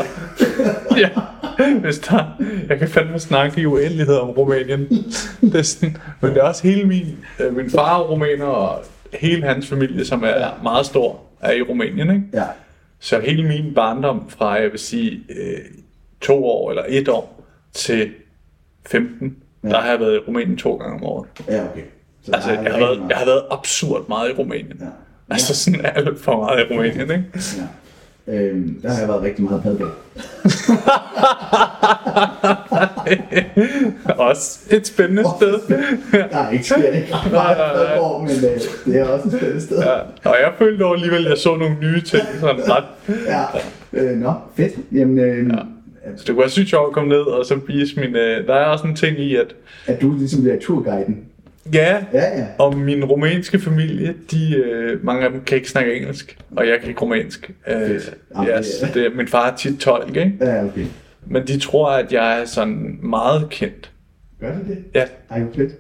ja. 1.02 1.08
Hvis 1.80 1.98
der, 1.98 2.24
jeg 2.68 2.78
kan 2.78 2.88
fandme 2.88 3.18
snakke 3.18 3.60
i 3.60 3.66
uendelighed 3.66 4.14
om 4.14 4.30
Rumænien. 4.30 4.88
Det 5.40 5.54
er 5.54 5.62
sådan, 5.62 5.96
men 6.20 6.30
det 6.30 6.38
er 6.38 6.42
også 6.42 6.62
hele 6.68 6.84
min, 6.88 7.16
øh, 7.40 7.56
min 7.56 7.70
far 7.70 7.98
er 8.00 8.02
rumæner, 8.04 8.44
og 8.44 8.84
hele 9.14 9.42
hans 9.42 9.66
familie, 9.68 10.04
som 10.04 10.22
er 10.26 10.60
meget 10.62 10.86
stor, 10.86 11.20
er 11.40 11.52
i 11.52 11.62
Rumænien. 11.62 12.10
Ikke? 12.10 12.22
Ja. 12.34 12.42
Så 13.00 13.20
hele 13.20 13.42
min 13.48 13.74
barndom 13.74 14.22
fra, 14.28 14.52
jeg 14.52 14.70
vil 14.70 14.78
sige, 14.80 15.20
øh, 15.30 15.58
to 16.20 16.44
år 16.44 16.70
eller 16.70 16.84
et 16.88 17.08
år 17.08 17.44
til 17.72 18.10
15, 18.86 19.36
ja. 19.64 19.68
der 19.68 19.80
har 19.80 19.90
jeg 19.90 20.00
været 20.00 20.14
i 20.14 20.18
Rumænien 20.18 20.56
to 20.56 20.76
gange 20.76 20.94
om 20.94 21.04
året. 21.04 21.28
Ja, 21.48 21.64
okay. 21.72 21.82
Så 22.22 22.30
Altså, 22.34 22.50
jeg 22.50 22.58
har, 22.72 22.78
været, 22.78 22.98
meget. 22.98 23.10
jeg 23.10 23.18
har 23.18 23.24
været 23.24 23.42
absurd 23.50 24.08
meget 24.08 24.30
i 24.30 24.32
Rumænien. 24.32 24.76
Ja. 24.80 24.86
Altså 25.30 25.54
sådan 25.56 25.80
alt 25.84 26.20
for 26.20 26.36
meget 26.36 26.60
i 26.60 26.62
Rumænien, 26.72 27.00
ikke? 27.10 27.24
Ja. 27.58 27.62
Øhm, 28.32 28.80
der 28.82 28.90
har 28.90 28.98
jeg 28.98 29.08
været 29.08 29.22
rigtig 29.22 29.44
meget 29.44 29.62
padbag. 29.62 29.86
Også 34.18 34.58
et 34.70 34.86
spændende 34.86 35.24
sted. 35.38 35.58
Der 36.12 36.24
er 36.38 36.50
ikke 36.50 36.64
sker 36.64 36.76
ikke 36.92 37.14
ret 37.14 37.32
meget 37.32 37.56
padborg, 37.56 38.22
men 38.22 38.30
øh, 38.30 38.60
det 38.84 38.96
er 39.00 39.08
også 39.08 39.26
et 39.28 39.32
spændende 39.32 39.60
sted. 39.60 39.78
Ja, 39.78 39.94
og 40.30 40.36
jeg 40.42 40.52
følte 40.58 40.84
dog 40.84 40.94
alligevel, 40.94 41.24
at 41.24 41.30
jeg 41.30 41.38
så 41.38 41.56
nogle 41.56 41.76
nye 41.80 42.00
ting, 42.00 42.22
sådan 42.40 42.60
ret. 42.70 42.84
Ja. 43.26 43.44
Øh, 43.92 44.16
nå, 44.18 44.32
fedt. 44.56 44.72
Jamen, 44.92 45.18
øh, 45.18 45.50
Så 46.16 46.24
det 46.26 46.26
kunne 46.26 46.38
være 46.38 46.50
sygt 46.50 46.68
sjovt 46.68 46.86
at 46.88 46.92
komme 46.94 47.08
ned 47.08 47.20
og 47.20 47.44
så 47.46 47.60
vise 47.66 48.00
min... 48.00 48.16
Øh, 48.16 48.46
der 48.46 48.54
er 48.54 48.64
også 48.64 48.86
en 48.86 48.96
ting 48.96 49.20
i, 49.20 49.36
at 49.36 49.54
at 49.86 50.00
du 50.02 50.14
ligesom 50.18 50.42
bliver 50.42 50.56
turguiden. 50.60 51.24
ja, 51.74 51.96
Ja, 52.12 52.38
ja. 52.38 52.46
og 52.58 52.76
min 52.78 53.04
rumænske 53.04 53.58
familie, 53.58 54.14
de, 54.30 54.56
øh, 54.56 55.04
mange 55.04 55.24
af 55.24 55.30
dem 55.30 55.40
kan 55.40 55.56
ikke 55.56 55.70
snakke 55.70 55.94
engelsk, 55.96 56.38
og 56.56 56.68
jeg 56.68 56.76
kan 56.80 56.88
ikke 56.88 57.00
rumænsk. 57.00 57.50
Øh. 57.68 57.74
Jamen, 57.80 58.48
ja, 58.48 58.62
så 58.62 58.86
det, 58.94 59.06
er- 59.06 59.14
min 59.14 59.28
far 59.28 59.50
er 59.50 59.56
tit 59.56 59.78
tolk, 59.80 60.08
ikke? 60.16 60.32
Ja, 60.40 60.64
okay. 60.64 60.84
Men 61.26 61.46
de 61.46 61.58
tror, 61.60 61.90
at 61.90 62.12
jeg 62.12 62.40
er 62.40 62.44
sådan 62.44 62.98
meget 63.02 63.46
kendt. 63.50 63.90
Gør 64.40 64.52
det 64.52 64.60
det? 64.68 64.78
Ja, 64.94 65.04
Ej, 65.30 65.42
fedt. 65.56 65.72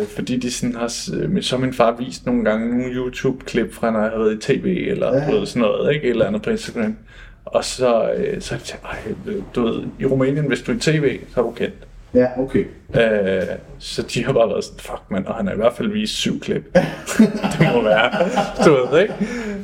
Øh, 0.00 0.06
fordi 0.06 0.36
de 0.36 0.50
sådan 0.50 0.74
har, 0.74 0.92
øh, 1.14 1.42
så 1.42 1.56
min 1.58 1.72
far 1.72 1.96
vist 1.98 2.26
nogle 2.26 2.44
gange 2.44 2.68
nogle 2.70 2.94
YouTube-klip 2.94 3.72
fra, 3.74 3.90
når 3.90 4.00
jeg 4.00 4.10
har 4.10 4.18
været 4.18 4.34
i 4.34 4.58
tv, 4.58 4.86
eller 4.90 5.14
ja. 5.14 5.44
sådan 5.44 5.62
noget, 5.62 5.94
ikke? 5.94 6.04
Et 6.06 6.10
eller 6.10 6.26
andet 6.26 6.42
på 6.42 6.50
Instagram. 6.50 6.96
Og 7.44 7.64
så, 7.64 8.12
øh, 8.12 8.40
så 8.40 8.48
tænkte 8.58 8.88
jeg, 8.92 9.14
du 9.54 9.62
ved, 9.62 9.84
i 9.98 10.04
Rumænien, 10.06 10.46
hvis 10.46 10.62
du 10.62 10.72
er 10.72 10.76
i 10.76 10.78
tv, 10.78 11.20
så 11.34 11.40
er 11.40 11.44
du 11.44 11.50
kendt. 11.50 11.74
Ja, 12.14 12.26
okay. 12.38 12.64
Øh, 12.94 13.42
så 13.78 14.02
de 14.02 14.24
har 14.24 14.32
bare 14.32 14.48
været 14.48 14.64
sådan, 14.64 14.78
fuck 14.80 15.02
man, 15.10 15.26
og 15.26 15.34
han 15.34 15.46
har 15.46 15.54
i 15.54 15.56
hvert 15.56 15.72
fald 15.72 15.92
vist 15.92 16.12
syv 16.12 16.40
klip. 16.40 16.64
det 17.58 17.68
må 17.74 17.82
være, 17.82 18.10
du 18.64 18.70
ved, 18.70 19.00
ikke? 19.02 19.14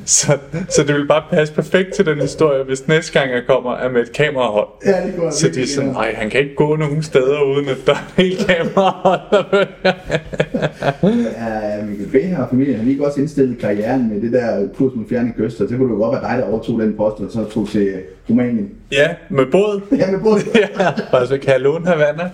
Så, 0.04 0.38
så 0.68 0.82
det 0.86 0.94
vil 0.94 1.06
bare 1.06 1.22
passe 1.30 1.54
perfekt 1.54 1.94
til 1.94 2.06
den 2.06 2.20
historie, 2.20 2.64
hvis 2.64 2.88
næste 2.88 3.20
gang 3.20 3.32
jeg 3.32 3.42
kommer, 3.48 3.72
er 3.76 3.90
med 3.90 4.00
et 4.00 4.12
kamerahold. 4.12 4.68
Ja, 4.86 5.06
det 5.06 5.14
går 5.16 5.30
Så 5.30 5.48
de 5.48 5.62
er 5.62 5.66
sådan, 5.66 5.90
nej, 5.90 6.14
han 6.14 6.30
kan 6.30 6.40
ikke 6.40 6.54
gå 6.54 6.76
nogen 6.76 7.02
steder, 7.02 7.42
uden 7.42 7.68
at 7.68 7.76
der 7.86 7.92
er 7.92 8.22
helt 8.22 8.46
kamerahold. 8.46 9.20
Ja, 11.02 11.84
Mikkel 11.84 12.06
B. 12.06 12.40
og 12.40 12.48
familien 12.50 12.76
har 12.76 12.84
lige 12.84 13.06
også 13.06 13.20
indstillet 13.20 13.58
karrieren 13.58 14.08
med 14.12 14.20
det 14.20 14.32
der 14.32 14.68
kurs 14.74 14.92
mod 14.94 15.04
fjerne 15.08 15.32
kyster. 15.36 15.68
Så 15.68 15.76
kunne 15.76 15.88
det 15.88 15.94
jo 15.94 15.98
godt 15.98 16.22
være 16.22 16.32
dig, 16.32 16.42
der 16.42 16.50
overtog 16.52 16.80
den 16.80 16.96
post, 16.96 17.20
og 17.20 17.32
så 17.32 17.44
tog 17.44 17.68
til 17.68 17.94
Rumænien. 18.30 18.70
Ja, 18.92 19.14
med 19.30 19.46
båd. 19.46 19.80
Ja, 19.98 20.10
med 20.10 20.20
både. 20.20 20.40
ja, 20.54 21.18
og 21.20 21.26
så 21.26 21.38
kan 21.38 21.52
jeg 21.52 21.60
låne 21.60 21.86
Havana. 21.86 22.30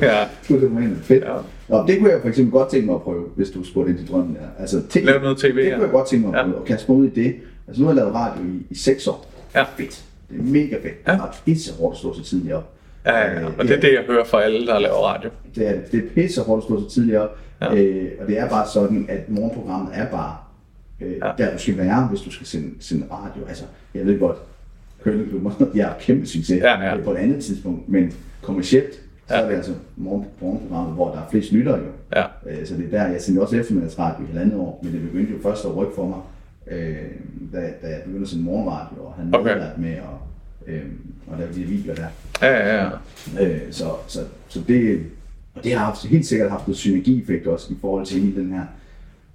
Ja, 0.00 0.16
Tog 0.48 0.58
til 0.58 0.68
Rumænien. 0.68 0.96
Fedt. 1.02 1.24
Ja. 1.24 1.32
Nå, 1.68 1.86
det 1.86 1.98
kunne 1.98 2.10
jeg 2.10 2.20
for 2.20 2.28
eksempel 2.28 2.52
godt 2.52 2.70
tænke 2.70 2.86
mig 2.86 2.94
at 2.94 3.02
prøve, 3.02 3.24
hvis 3.36 3.50
du 3.50 3.64
spurgte 3.64 3.90
ind 3.90 3.98
til 3.98 4.08
drømmen 4.08 4.34
der. 4.34 4.40
Altså, 4.60 4.82
te- 4.90 5.04
Lav 5.04 5.20
noget 5.20 5.38
TV, 5.38 5.56
Det 5.56 5.64
ja. 5.64 5.70
kunne 5.74 5.82
jeg 5.82 5.90
godt 5.92 6.08
tænke 6.08 6.26
mig 6.26 6.34
at 6.34 6.40
Ja. 6.40 6.44
prøve, 6.50 6.58
og 6.58 6.64
kaste 6.64 6.90
mig 6.92 7.00
ud 7.00 7.06
i 7.06 7.10
det. 7.24 7.34
Altså, 7.68 7.82
nu 7.82 7.88
har 7.88 7.94
jeg 7.94 7.96
lavet 7.96 8.14
radio 8.14 8.42
i, 8.42 8.66
i 8.70 8.74
6 8.74 9.06
år. 9.06 9.26
Ja. 9.54 9.62
Fedt. 9.76 10.04
Det 10.30 10.38
er 10.38 10.42
mega 10.42 10.76
fedt. 10.76 10.94
Ja. 11.06 11.12
Ja. 11.12 11.22
Og 11.22 11.28
pisse 11.44 11.74
hårdt 11.80 11.94
at 11.94 11.98
stå 11.98 12.14
så 12.14 12.24
tidligt 12.24 12.54
op. 12.54 12.72
ja, 13.06 13.18
ja, 13.18 13.40
ja. 13.40 13.46
og 13.58 13.64
det 13.64 13.70
er 13.76 13.80
det, 13.80 13.92
jeg 13.92 14.02
hører 14.06 14.24
fra 14.24 14.42
alle, 14.42 14.66
der 14.66 14.78
laver 14.78 14.94
radio. 15.14 15.30
Det 15.54 15.68
er, 15.68 15.72
det 15.92 15.98
er 16.04 16.08
pisse 16.14 16.40
hårdt 16.42 16.58
at 16.60 16.64
stå 16.64 16.80
så 16.88 16.94
tidligt 16.94 17.16
op. 17.16 17.38
Ja. 17.60 17.74
Ja. 17.74 17.82
Øh, 17.82 18.08
og 18.20 18.26
det 18.28 18.38
er 18.38 18.48
bare 18.48 18.66
sådan, 18.74 19.06
at 19.08 19.28
morgenprogrammet 19.30 19.90
er 19.94 20.06
bare 20.10 20.36
øh, 21.00 21.10
Ja. 21.12 21.26
ja. 21.26 21.32
der, 21.38 21.52
du 21.52 21.58
skal 21.58 21.76
være, 21.78 22.06
hvis 22.10 22.20
du 22.20 22.30
skal 22.30 22.46
sende, 22.46 22.68
sende 22.80 23.06
radio. 23.10 23.42
Altså, 23.48 23.64
jeg 23.94 24.06
ved 24.06 24.18
godt, 24.18 24.36
Køleklubber, 25.10 25.50
jeg 25.74 25.86
har 25.86 25.96
kæmpe 26.00 26.26
succes 26.26 26.58
Ja, 26.62 26.84
ja. 26.90 26.96
på 27.04 27.12
et 27.12 27.16
andet 27.16 27.44
tidspunkt, 27.44 27.88
men 27.88 28.12
kommercielt, 28.42 28.94
så 29.28 29.34
Ja. 29.34 29.40
er 29.40 29.48
det 29.48 29.54
altså 29.56 29.72
morgen, 29.96 30.24
morgenprogrammet, 30.40 30.94
hvor 30.94 31.10
der 31.10 31.18
er 31.20 31.28
flest 31.30 31.52
lyttere 31.52 31.76
jo. 31.78 31.84
Ja. 32.16 32.24
Øh, 32.50 32.66
så 32.66 32.74
det 32.76 32.84
er 32.84 32.90
der, 33.02 33.06
jeg 33.06 33.20
sendte 33.20 33.40
også 33.40 33.56
eftermiddagsradio 33.56 34.24
i 34.24 34.26
halvandet 34.32 34.58
år, 34.58 34.80
men 34.82 34.92
det 34.92 35.02
begyndte 35.02 35.32
jo 35.32 35.38
først 35.42 35.64
at 35.64 35.76
rykke 35.76 35.92
for 35.94 36.06
mig, 36.06 36.18
øh, 36.78 36.96
da, 37.52 37.58
da 37.82 37.86
jeg 37.88 38.00
begyndte 38.04 38.22
at 38.22 38.28
sende 38.28 38.44
morgenradio, 38.44 39.02
og 39.04 39.14
han 39.18 39.34
Okay. 39.34 39.54
okay. 39.56 39.66
med, 39.78 39.96
og, 40.00 40.18
øh, 40.66 40.82
og 41.26 41.38
lave 41.38 41.52
de 41.54 41.58
her 41.60 41.66
videoer 41.66 41.94
der. 41.94 42.06
Ja, 42.42 42.74
ja, 42.76 42.84
ja. 43.38 43.46
Øh, 43.46 43.60
så, 43.70 43.84
så, 44.06 44.20
så 44.48 44.60
det, 44.68 45.00
og 45.54 45.64
det 45.64 45.72
har 45.72 45.84
haft, 45.84 46.06
helt 46.06 46.26
sikkert 46.26 46.50
haft 46.50 46.66
noget 46.68 46.76
synergieffekt 46.78 47.46
også 47.46 47.72
i 47.72 47.76
forhold 47.80 48.06
til 48.06 48.20
hele 48.20 48.40
den 48.40 48.52
her 48.52 48.64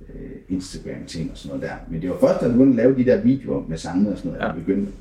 øh, 0.09 0.31
Instagram-ting 0.49 1.31
og 1.31 1.37
sådan 1.37 1.57
noget 1.57 1.69
der. 1.71 1.75
Men 1.91 2.01
det 2.01 2.09
var 2.09 2.17
først, 2.21 2.39
da 2.41 2.45
jeg 2.45 2.53
begyndte 2.53 2.81
at 2.81 2.87
lave 2.87 2.97
de 2.97 3.05
der 3.11 3.21
videoer 3.21 3.63
med 3.67 3.77
sangene 3.77 4.09
og 4.11 4.17
sådan 4.17 4.31
noget, 4.31 4.41
Ja. 4.43 4.47
jeg 4.47 4.55
begyndte 4.55 4.87
at. 4.87 4.93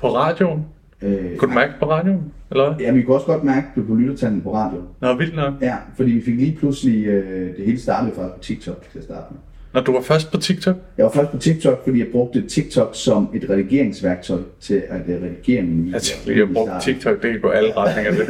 På 0.00 0.14
radioen? 0.16 0.64
Øh, 1.02 1.36
Kunne 1.36 1.50
du 1.50 1.54
mærke 1.54 1.72
på 1.80 1.90
radioen? 1.90 2.32
Eller? 2.50 2.74
Ja, 2.80 2.92
vi 2.92 3.02
kunne 3.02 3.16
også 3.16 3.26
godt 3.26 3.44
mærke 3.44 3.66
det 3.74 3.86
på 3.86 3.94
lyttertallene 3.94 4.42
på 4.42 4.54
radio. 4.54 4.78
Nå, 5.00 5.14
vildt 5.14 5.36
nok. 5.36 5.52
Ja, 5.60 5.76
fordi 5.96 6.10
vi 6.10 6.22
fik 6.22 6.34
lige 6.36 6.56
pludselig, 6.58 7.06
øh, 7.06 7.56
det 7.56 7.64
hele 7.64 7.80
startede 7.80 8.12
på 8.14 8.22
TikTok 8.42 8.86
til 8.92 8.98
at 8.98 9.04
starte 9.04 9.26
med. 9.30 9.38
Når 9.74 9.80
du 9.80 9.92
var 9.92 10.00
først 10.00 10.32
på 10.32 10.38
TikTok? 10.38 10.76
Jeg 10.98 11.04
var 11.04 11.10
først 11.10 11.30
på 11.30 11.38
TikTok, 11.38 11.84
fordi 11.84 11.98
jeg 11.98 12.06
brugte 12.12 12.48
TikTok 12.48 12.90
som 12.92 13.28
et 13.34 13.50
redigeringsværktøj 13.50 14.38
til 14.60 14.82
at 14.88 15.00
øh, 15.08 15.22
redigere 15.22 15.62
mine 15.62 15.82
videoer. 15.82 16.00
Jeg 16.26 16.34
lige, 16.34 16.42
at 16.42 16.48
bruge 16.52 16.70
TikTok, 16.80 17.22
det 17.22 17.42
gå 17.42 17.48
alle 17.48 17.72
retninger. 17.76 18.10
Det 18.12 18.28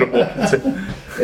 du 0.00 0.06
bruger 0.10 0.26
det 0.40 0.48
til. 0.50 0.60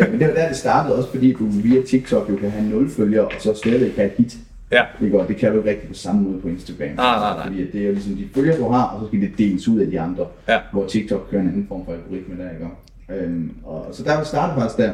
Øh, 0.01 0.11
Men 0.11 0.21
det 0.21 0.29
var 0.29 0.35
der, 0.35 0.49
det 0.49 0.57
startede 0.57 0.97
også, 0.97 1.11
fordi 1.11 1.33
du 1.33 1.47
via 1.47 1.83
TikTok 1.83 2.31
jo 2.31 2.37
kan 2.37 2.51
have 2.51 2.71
0 2.71 2.91
følgere, 2.91 3.25
og 3.25 3.33
så 3.39 3.55
stadig 3.55 3.93
have 3.97 4.07
et 4.07 4.13
hit. 4.19 4.37
Ja. 4.73 4.83
Det, 5.01 5.13
går, 5.13 5.25
det 5.25 5.37
kan 5.37 5.53
du 5.53 5.59
ikke 5.59 5.71
rigtig 5.71 5.89
på 5.89 5.95
samme 5.95 6.23
måde 6.23 6.41
på 6.41 6.49
Instagram. 6.49 6.89
Nej, 6.97 6.97
nej, 6.97 7.37
nej. 7.37 7.47
Fordi 7.47 7.71
det 7.71 7.81
er 7.83 7.87
jo 7.87 7.93
ligesom 7.93 8.15
de 8.15 8.29
følgere, 8.35 8.59
du 8.59 8.69
har, 8.69 8.85
og 8.85 9.01
så 9.01 9.07
skal 9.07 9.21
det 9.21 9.31
deles 9.39 9.69
ud 9.69 9.81
af 9.81 9.87
de 9.87 10.01
andre. 10.01 10.27
Ja. 10.49 10.59
Hvor 10.73 10.87
TikTok 10.87 11.29
kører 11.31 11.43
en 11.43 11.49
anden 11.49 11.67
form 11.69 11.85
for 11.85 11.93
algoritme 11.93 12.45
der, 12.45 12.51
ikke? 12.51 13.25
Øhm, 13.25 13.51
og, 13.65 13.87
så 13.93 14.03
der 14.03 14.17
var 14.17 14.25
startet 14.25 14.63
faktisk 14.63 14.79
der. 14.79 14.93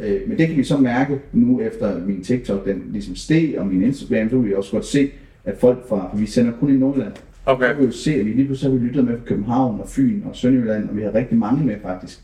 Øh, 0.00 0.20
men 0.28 0.38
det 0.38 0.48
kan 0.48 0.56
vi 0.56 0.64
så 0.64 0.76
mærke 0.76 1.20
nu 1.32 1.60
efter 1.60 1.98
min 1.98 2.24
TikTok, 2.24 2.66
den 2.66 2.82
ligesom 2.92 3.16
steg, 3.16 3.54
og 3.58 3.66
min 3.66 3.82
Instagram, 3.82 4.28
så 4.30 4.36
kan 4.36 4.44
vi 4.44 4.54
også 4.54 4.72
godt 4.72 4.84
se, 4.86 5.10
at 5.44 5.56
folk 5.60 5.88
fra, 5.88 6.08
for 6.10 6.16
vi 6.18 6.26
sender 6.26 6.52
kun 6.60 6.74
i 6.74 6.78
Nordjylland, 6.78 7.12
Okay. 7.46 7.68
så 7.68 7.72
kan 7.74 7.80
vi 7.80 7.84
jo 7.86 7.92
se, 7.92 8.14
at 8.14 8.26
vi 8.26 8.30
lige 8.30 8.46
pludselig 8.46 8.72
har 8.72 8.78
vi 8.78 8.86
lyttet 8.86 9.04
med 9.04 9.18
fra 9.18 9.24
København 9.26 9.80
og 9.80 9.88
Fyn 9.88 10.22
og 10.24 10.36
Sønderjylland, 10.36 10.88
og 10.88 10.96
vi 10.96 11.02
har 11.02 11.14
rigtig 11.14 11.38
mange 11.38 11.64
med 11.66 11.74
faktisk, 11.82 12.20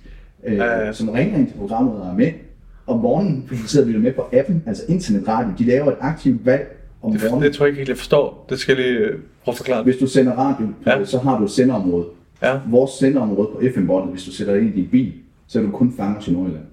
øh, 0.46 0.56
ja. 0.56 0.92
som 0.92 1.08
ringer 1.08 1.38
ind 1.38 1.46
til 1.46 1.56
programmet 1.58 1.94
og 1.94 2.08
er 2.08 2.14
med 2.14 2.32
om 2.86 2.98
morgenen, 2.98 3.44
fordi 3.46 3.60
de 3.62 3.68
sidder 3.68 3.86
og 3.86 3.88
lytter 3.88 4.02
med 4.02 4.12
på 4.12 4.28
appen, 4.32 4.62
altså 4.66 4.82
internetradio. 4.88 5.50
De 5.58 5.64
laver 5.64 5.86
et 5.86 5.96
aktivt 6.00 6.46
valg 6.46 6.75
om 7.06 7.12
Det, 7.12 7.22
morgenen. 7.22 7.42
det 7.42 7.54
tror 7.56 7.64
jeg 7.66 7.70
ikke 7.70 7.78
helt, 7.78 7.88
jeg 7.88 7.96
forstår. 7.96 8.46
Det 8.48 8.58
skal 8.58 8.76
jeg 8.76 8.84
lige 8.86 8.98
øh, 8.98 9.10
prøve 9.44 9.52
at 9.52 9.56
forklare. 9.56 9.82
Hvis 9.82 9.96
du 9.96 10.06
sender 10.06 10.32
radio, 10.32 10.66
Ja. 10.86 10.98
ja. 10.98 11.04
så 11.04 11.18
har 11.18 11.38
du 11.38 11.44
et 11.44 11.50
senderområde. 11.50 12.06
Ja. 12.42 12.58
Vores 12.70 12.90
senderområde 12.90 13.48
på 13.52 13.60
FM-båndet, 13.74 14.10
hvis 14.10 14.24
du 14.24 14.30
sætter 14.32 14.54
det 14.54 14.60
ind 14.62 14.74
i 14.74 14.80
din 14.80 14.88
bil, 14.90 15.12
så 15.46 15.58
er 15.58 15.62
du 15.62 15.70
kun 15.70 15.92
fanget 15.96 16.24
til 16.24 16.32
Nordjylland. 16.32 16.64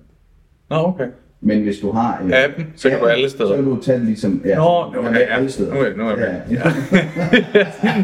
Nå, 0.70 0.76
okay. 0.76 1.08
Men 1.46 1.62
hvis 1.64 1.80
du 1.80 1.92
har... 1.92 2.22
øh, 2.26 2.32
Appen, 2.44 2.66
så 2.76 2.90
kan 2.90 3.00
du 3.00 3.06
alle 3.06 3.30
steder. 3.30 3.50
Så 3.50 3.56
kan 3.56 3.66
du 3.66 3.82
tage 3.82 3.98
det 3.98 4.06
ligesom... 4.06 4.42
Ja, 4.46 4.56
Nå, 4.56 4.64
okay, 4.88 4.98
med 5.12 5.20
ja. 5.20 5.36
alle 5.38 5.52
steder. 5.52 5.74
Nu 5.74 5.80
er- 5.80 5.98
nu 5.98 6.04
er 6.04 6.10
jeg 6.10 6.18
med. 6.50 6.58
ja. 6.58 6.72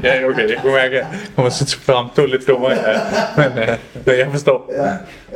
ja, 0.04 0.26
okay, 0.30 0.50
jeg 0.50 0.58
kunne 0.62 0.72
mærke, 0.74 0.96
at 0.96 1.02
jeg 1.02 1.08
kommer 1.36 1.50
så 1.50 1.78
frem. 1.80 2.06
Var 2.18 2.26
lidt 2.32 2.48
dummere, 2.48 2.72
ja. 2.72 3.00
men 3.38 3.58
øh, 4.14 4.20
jeg 4.20 4.28
forstår. 4.32 4.72
ja. 4.78 4.92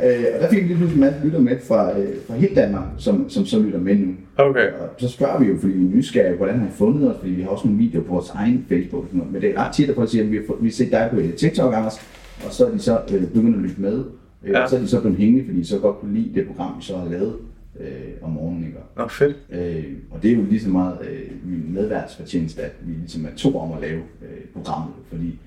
Øh, 0.08 0.24
og 0.34 0.40
der 0.40 0.48
fik 0.48 0.62
vi 0.62 0.68
lige 0.68 0.76
pludselig 0.76 0.94
en 0.94 1.00
masse 1.00 1.20
lytter 1.24 1.38
med 1.40 1.56
fra, 1.68 1.98
øh, 1.98 2.08
fra 2.26 2.34
hele 2.34 2.54
Danmark, 2.54 2.84
som, 2.98 3.30
som 3.30 3.46
så 3.46 3.58
lytter 3.60 3.78
med 3.80 3.94
nu. 3.94 4.12
Okay. 4.36 4.66
Og 4.68 4.88
så 4.98 5.08
spørger 5.08 5.38
vi 5.40 5.46
jo, 5.46 5.54
fordi 5.60 5.72
vi 5.72 5.84
er 5.92 5.96
nysgerrige, 5.96 6.36
hvordan 6.36 6.58
har 6.58 6.66
I 6.66 6.70
fundet 6.78 7.10
os? 7.10 7.16
Fordi 7.18 7.32
vi 7.32 7.42
har 7.42 7.48
også 7.48 7.66
nogle 7.66 7.78
videoer 7.78 8.04
på 8.04 8.12
vores 8.12 8.30
egen 8.34 8.66
Facebook. 8.68 9.04
Men 9.14 9.42
det 9.42 9.50
er 9.50 9.64
ret 9.66 9.72
tit, 9.74 9.88
at 9.90 9.94
folk 9.94 10.10
siger, 10.10 10.24
at 10.24 10.30
vi 10.30 10.36
har, 10.36 10.54
vi 10.60 10.68
har 10.68 10.72
set 10.72 10.90
dig 10.90 11.08
på 11.12 11.16
øh, 11.20 11.32
TikTok, 11.32 11.74
Anders. 11.74 12.00
Og 12.46 12.52
så 12.52 12.66
er 12.66 12.70
de 12.70 12.78
så 12.78 12.98
øh, 13.14 13.20
begyndt 13.26 13.56
at 13.56 13.62
lytte 13.62 13.80
med. 13.80 13.98
Øh, 13.98 14.04
Ja. 14.52 14.62
Og 14.62 14.70
så 14.70 14.76
er 14.76 14.80
de 14.80 14.88
så 14.88 15.00
blevet 15.00 15.18
hængende, 15.18 15.44
fordi 15.46 15.58
de 15.60 15.66
så 15.66 15.78
godt 15.78 16.00
kunne 16.00 16.14
lide 16.14 16.30
det 16.34 16.46
program, 16.46 16.70
vi 16.78 16.84
så 16.84 16.96
har 16.96 17.08
lavet 17.10 17.32
øh, 17.80 17.88
om 18.22 18.30
morgenen. 18.30 18.64
Ikke? 18.64 18.78
Nå, 18.96 19.08
fedt. 19.08 19.36
Øh, 19.50 19.84
og 20.10 20.22
det 20.22 20.30
er 20.30 20.34
jo 20.36 20.42
lige 20.42 20.60
så 20.60 20.68
meget 20.68 20.98
øh, 21.10 21.30
min 21.44 21.74
medværtsfortjeneste, 21.74 22.62
at 22.62 22.72
vi 22.82 22.92
ligesom 22.92 23.24
er 23.24 23.28
to 23.36 23.58
om 23.58 23.72
at 23.72 23.80
lave 23.80 23.98
øh, 24.22 24.44
programmet, 24.54 24.94
fordi 25.08 25.38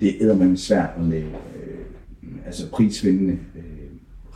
det 0.00 0.22
er 0.30 0.34
med 0.34 0.56
svært 0.56 0.90
at 0.98 1.04
lave 1.04 1.24
øh, 1.26 1.78
altså 2.46 2.70
prisvindende 2.70 3.32
øh, 3.56 3.62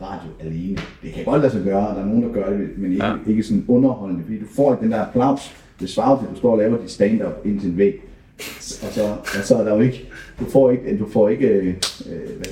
radio 0.01 0.29
alene. 0.41 0.77
Det 1.03 1.13
kan 1.13 1.25
godt 1.25 1.41
lade 1.43 1.53
sig 1.53 1.63
gøre, 1.65 1.89
og 1.89 1.95
der 1.97 2.03
er 2.03 2.07
nogen, 2.07 2.23
der 2.23 2.33
gør 2.33 2.51
det, 2.51 2.69
men 2.79 2.93
ikke, 2.93 3.05
Ja. 3.05 3.11
ja. 3.13 3.17
ikke 3.27 3.43
sådan 3.43 3.65
underholdende, 3.69 4.23
fordi 4.25 4.39
du 4.39 4.47
får 4.57 4.73
ikke 4.73 4.83
den 4.85 4.93
der 4.93 5.05
applaus, 5.07 5.57
det 5.81 5.89
svarer 5.91 6.19
til, 6.19 6.27
at 6.27 6.33
du 6.33 6.37
står 6.39 6.53
og 6.53 6.59
laver 6.59 6.81
dit 6.81 6.91
stand-up 6.91 7.33
ind 7.47 7.61
til 7.61 7.71
en 7.71 7.77
væg, 7.79 8.01
og 8.83 8.93
så, 8.93 9.03
og 9.39 9.45
så 9.45 9.57
er 9.57 9.65
der 9.65 9.75
jo 9.75 9.81
ikke, 9.81 10.09
du 10.41 10.51
får 10.51 10.71
ikke, 10.71 10.99
du 10.99 11.09
får 11.13 11.29
ikke 11.29 11.47
øh, 11.49 11.65
hvad 11.65 11.75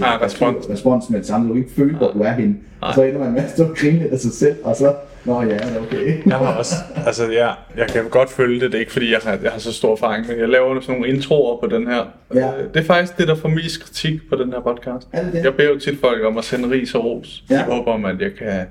Ah, 0.03 0.19
det, 0.19 0.23
respons. 0.27 0.71
respons 0.71 1.11
med 1.11 1.19
det 1.19 1.27
samme, 1.27 1.49
du 1.49 1.53
kan 1.55 1.63
ikke 1.63 1.75
føle, 1.77 1.97
hvor 1.97 2.11
du 2.13 2.21
er 2.21 2.33
henne. 2.33 2.57
Og 2.81 2.95
så 2.95 3.03
ender 3.03 3.19
man 3.21 3.33
med 3.33 3.43
at 3.45 3.51
stå 3.51 3.65
og 3.65 3.77
grine 3.77 4.09
af 4.13 4.19
sig 4.19 4.33
selv, 4.33 4.57
og 4.65 4.77
så, 4.77 4.95
nå 5.25 5.43
ja, 5.43 5.49
det 5.49 5.77
er 5.77 5.81
okay. 5.81 6.23
Jeg 6.27 6.37
har 6.39 6.55
også, 6.59 6.75
altså 7.07 7.31
jeg, 7.33 7.55
jeg 7.77 7.87
kan 7.89 8.05
godt 8.11 8.31
følge 8.31 8.61
det, 8.61 8.73
det 8.73 8.75
er 8.75 8.81
ikke 8.81 8.93
fordi, 8.93 9.13
jeg 9.13 9.21
har, 9.25 9.39
jeg 9.43 9.51
har 9.53 9.59
så 9.59 9.73
stor 9.73 9.93
erfaring, 9.93 10.27
men 10.29 10.39
jeg 10.39 10.49
laver 10.49 10.81
sådan 10.81 11.01
nogle 11.01 11.15
introer 11.15 11.61
på 11.61 11.67
den 11.77 11.87
her. 11.87 12.05
Ja. 12.35 12.49
Øh, 12.59 12.65
Det 12.75 12.81
er 12.81 12.85
faktisk 12.85 13.19
det, 13.19 13.29
der 13.29 13.35
får 13.35 13.49
mest 13.49 13.85
kritik 13.85 14.21
på 14.31 14.37
den 14.37 14.53
her 14.53 14.61
podcast. 14.61 15.09
Er 15.13 15.23
det 15.25 15.33
det? 15.33 15.45
Jeg 15.45 15.55
beder 15.55 15.69
jo 15.71 15.79
tit 15.79 15.99
folk 16.01 16.25
om 16.25 16.39
at 16.39 16.45
sende 16.45 16.71
ris 16.71 16.95
og 16.95 17.05
ros. 17.05 17.45
Ja. 17.51 17.55
Jeg 17.55 17.65
håber 17.65 17.93
om, 17.93 18.05
at 18.05 18.21
jeg 18.21 18.31
kan, 18.39 18.47
jeg 18.49 18.67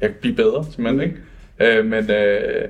kan 0.00 0.14
blive 0.20 0.34
bedre, 0.34 0.64
simpelthen, 0.74 1.00
ikke? 1.60 1.78
Øh, 1.78 1.84
men 1.86 2.10
øh, 2.10 2.64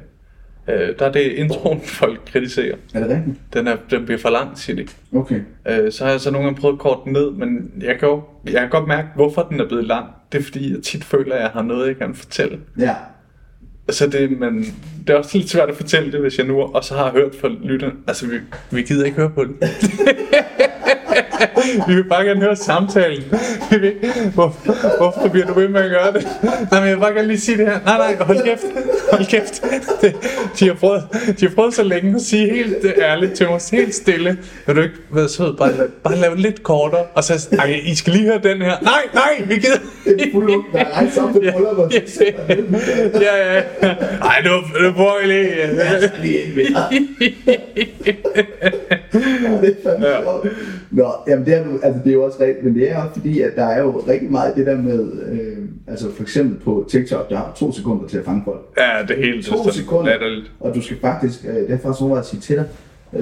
øh, 0.68 0.98
der 0.98 1.06
er 1.06 1.12
det 1.12 1.20
introen, 1.20 1.80
folk 2.00 2.20
kritiserer. 2.32 2.76
Er 2.94 3.00
det 3.00 3.08
rigtigt? 3.08 3.36
Den, 3.54 3.66
er, 3.66 3.76
den 3.90 4.04
bliver 4.04 4.18
for 4.18 4.30
lang, 4.30 4.58
siger 4.58 4.76
de. 4.76 4.86
Okay. 5.18 5.40
Øh, 5.68 5.92
så 5.92 6.04
har 6.04 6.10
jeg 6.10 6.20
så 6.20 6.30
nogle 6.30 6.46
gange 6.46 6.60
prøvet 6.60 6.74
at 6.74 6.78
korte 6.78 7.00
den 7.04 7.12
ned, 7.12 7.30
men 7.30 7.72
jeg 7.80 7.98
kan, 7.98 8.08
jo, 8.08 8.22
jeg 8.44 8.60
kan 8.60 8.70
godt 8.70 8.88
mærke, 8.88 9.08
hvorfor 9.14 9.42
den 9.50 9.60
er 9.60 9.68
blevet 9.68 9.84
lang. 9.84 10.06
Det 10.32 10.38
er 10.38 10.42
fordi, 10.42 10.74
jeg 10.74 10.82
tit 10.82 11.04
føler, 11.04 11.34
at 11.34 11.42
jeg 11.42 11.50
har 11.50 11.62
noget, 11.62 11.86
jeg 11.88 11.96
kan 11.96 12.14
fortælle. 12.14 12.60
Ja. 12.78 12.94
så 13.90 14.06
det, 14.06 14.38
men 14.38 14.64
det 15.06 15.10
er 15.10 15.18
også 15.18 15.38
lidt 15.38 15.50
svært 15.50 15.68
at 15.68 15.76
fortælle 15.76 16.12
det, 16.12 16.20
hvis 16.20 16.38
jeg 16.38 16.46
nu 16.46 16.60
også 16.60 16.94
har 16.94 17.10
hørt 17.10 17.34
fra 17.40 17.48
lytterne. 17.62 17.94
Altså, 18.06 18.26
vi, 18.26 18.36
vi 18.70 18.82
gider 18.82 19.04
ikke 19.04 19.16
høre 19.16 19.30
på 19.30 19.44
det. 19.44 19.54
vi 21.88 21.94
vil 21.94 22.04
bare 22.04 22.24
gerne 22.24 22.40
høre 22.40 22.56
samtalen. 22.56 23.24
Vi 23.70 23.78
vil, 23.78 23.94
hvor, 24.34 24.56
hvorfor 24.98 25.28
bliver 25.28 25.46
du 25.46 25.52
ved 25.52 25.68
med 25.68 25.80
at 25.80 25.90
gøre 25.90 26.12
det? 26.12 26.28
Nej, 26.42 26.80
men 26.80 26.88
jeg 26.88 26.96
vil 26.96 27.00
bare 27.00 27.12
gerne 27.14 27.28
lige 27.28 27.40
sige 27.40 27.58
det 27.58 27.66
her. 27.66 27.78
Nej, 27.84 27.98
nej, 27.98 28.16
hold 28.26 28.44
kæft. 28.44 28.62
Hold 29.12 29.26
kæft. 29.26 29.62
Det, 30.00 30.14
de, 30.58 30.66
har 30.66 30.74
prøvet, 30.74 31.02
de 31.40 31.46
har 31.46 31.54
prøvet 31.54 31.74
så 31.74 31.82
længe 31.82 32.14
at 32.14 32.22
sige 32.22 32.50
helt 32.54 32.76
ærligt 32.98 33.34
til 33.34 33.48
os, 33.48 33.70
helt 33.70 33.94
stille. 33.94 34.38
Vil 34.66 34.76
du 34.76 34.80
ikke 34.80 34.94
være 35.10 35.28
sød? 35.28 35.56
Bare, 35.56 35.72
bare 36.04 36.16
lave 36.16 36.36
lidt 36.36 36.62
kortere. 36.62 37.04
Og 37.14 37.24
så, 37.24 37.48
ej, 37.58 37.80
I 37.84 37.94
skal 37.94 38.12
lige 38.12 38.24
høre 38.24 38.40
den 38.42 38.62
her. 38.62 38.76
Nej, 38.82 39.02
nej, 39.14 39.42
vi 39.46 39.54
gider. 39.54 39.78
Det 40.04 40.20
er 40.20 40.32
fuldt 40.32 40.64
der 40.72 40.78
er 40.78 40.92
rejst 40.96 41.18
op 41.18 41.32
til 41.32 41.52
bryllup, 41.52 41.78
og 41.78 41.92
så 41.92 42.00
sætter 42.06 42.46
den 42.46 42.74
ud. 42.74 43.20
Ja, 43.20 43.54
ja. 43.54 43.62
Ej, 44.22 44.42
nu, 44.44 44.50
nu 44.86 44.92
prøver 44.92 45.20
vi 45.22 45.26
lige. 45.26 45.42
Dig. 45.42 46.88
det 49.62 49.76
er 49.84 49.90
fandme 49.90 50.06
Ja. 50.06 50.16
Nå, 50.90 51.04
jamen 51.28 51.46
det 51.46 51.54
er, 51.54 51.64
altså 51.82 52.00
det 52.04 52.10
er 52.10 52.14
jo 52.14 52.24
også 52.24 52.38
rigtigt, 52.40 52.64
men 52.64 52.74
det 52.74 52.90
er 52.90 52.96
også 52.96 53.12
fordi, 53.20 53.40
at 53.40 53.50
der 53.56 53.64
er 53.64 53.80
jo 53.82 54.04
rigtig 54.08 54.30
meget 54.30 54.56
det 54.56 54.66
der 54.66 54.76
med, 54.82 55.12
øh, 55.32 55.56
altså 55.86 56.12
for 56.14 56.22
eksempel 56.22 56.58
på 56.58 56.86
TikTok, 56.90 57.30
der 57.30 57.36
har 57.36 57.52
to 57.56 57.72
sekunder 57.72 58.08
til 58.08 58.18
at 58.18 58.24
fange 58.24 58.42
folk. 58.44 58.60
Ja, 58.78 59.06
det 59.08 59.18
er 59.18 59.24
helt 59.32 59.46
To 59.46 59.70
sekunder, 59.70 60.10
latterligt. 60.10 60.52
og 60.60 60.74
du 60.74 60.80
skal 60.82 60.96
faktisk, 61.00 61.44
øh, 61.48 61.54
det 61.54 61.70
er 61.70 61.78
faktisk 61.78 62.00
nogen, 62.00 62.16
der 62.16 62.22
sige 62.22 62.40
til 62.40 62.56
dig, 62.56 62.66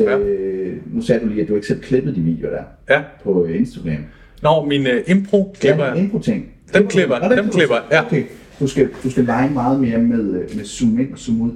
øh, 0.01 0.77
nu 0.95 1.03
sagde 1.03 1.25
du 1.25 1.29
lige, 1.29 1.43
at 1.43 1.49
du 1.49 1.55
ikke 1.55 1.67
selv 1.67 1.81
klippede 1.81 2.15
de 2.15 2.21
videoer 2.21 2.51
der 2.53 2.63
Ja. 2.97 3.03
på 3.25 3.45
øh, 3.45 3.57
Instagram. 3.61 4.05
Nå, 4.43 4.65
min 4.65 4.81
uh, 4.87 4.93
impro 5.17 5.55
klipper 5.61 5.85
Ja, 5.85 5.91
jeg. 5.93 6.03
info-ting. 6.03 6.47
Dem 6.75 6.87
klipper 6.87 7.17
jeg. 7.23 7.37
Dem 7.37 7.49
klipper 7.51 7.75
jeg, 7.75 7.85
ja. 7.93 8.07
Okay, 8.07 8.25
du 8.61 8.67
skal, 8.67 8.89
du 9.05 9.11
skal 9.11 9.25
lege 9.25 9.51
meget 9.51 9.81
mere 9.81 9.99
med, 9.99 10.35
øh, 10.35 10.57
med 10.57 10.65
zoom 10.65 11.01
ind 11.01 11.13
og 11.13 11.19
zoom 11.19 11.41
ud 11.41 11.51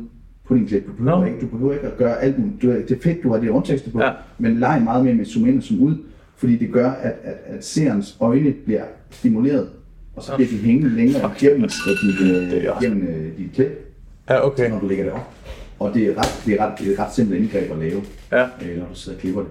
på 0.49 0.55
din 0.55 0.67
klip. 0.67 0.87
Du 0.87 0.93
behøver, 0.93 1.19
Nå. 1.21 1.27
ikke, 1.27 1.41
du 1.41 1.47
behøver 1.47 1.73
ikke 1.73 1.87
at 1.87 1.97
gøre 1.97 2.21
alt 2.23 2.39
muligt. 2.39 2.89
Det 2.89 2.97
er 2.97 3.01
fedt, 3.03 3.23
du 3.23 3.33
har 3.33 3.41
det 3.41 3.51
rundtekster 3.55 3.91
på, 3.91 4.01
Ja. 4.01 4.11
men 4.39 4.59
leg 4.61 4.81
meget 4.85 5.05
mere 5.05 5.15
med 5.15 5.25
zoom 5.25 5.49
ind 5.49 5.59
og 5.59 5.63
zoom 5.65 5.81
ud, 5.83 5.95
fordi 6.37 6.57
det 6.57 6.73
gør, 6.73 6.91
at, 6.91 7.15
at, 7.23 7.37
at 7.47 7.65
seerens 7.65 8.17
øjne 8.21 8.53
bliver 8.53 8.83
stimuleret, 9.11 9.69
og 10.17 10.23
så 10.23 10.35
bliver 10.37 10.49
de 10.51 10.57
hængende 10.57 10.97
længere 10.97 11.33
gennem 11.39 11.65
øh, 11.65 11.71
dit, 11.71 12.55
øh, 12.55 12.81
gennem, 12.83 13.03
øh, 13.09 13.39
dit 13.39 13.53
klip, 13.55 13.95
Ja, 14.31 14.47
okay. 14.47 14.71
når 14.71 14.81
du 14.81 14.87
lægger 14.89 15.05
det 15.05 15.13
op. 15.13 15.35
Og 15.79 15.95
det 15.95 16.07
er 16.07 16.19
ret, 16.19 16.43
det 16.47 16.55
er 16.61 16.67
ret, 16.67 16.79
det 16.79 16.89
er 16.89 16.93
et 16.93 16.99
ret 16.99 17.13
simpelt 17.15 17.41
indgreb 17.41 17.71
at 17.71 17.79
lave, 17.79 18.03
Ja. 18.33 18.43
øh, 18.43 18.79
når 18.79 18.87
du 18.87 18.95
sidder 18.95 19.19
og 19.19 19.21
klipper 19.21 19.41
det. 19.41 19.51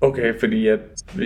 Okay, 0.00 0.40
fordi 0.40 0.66
jeg, 0.68 0.78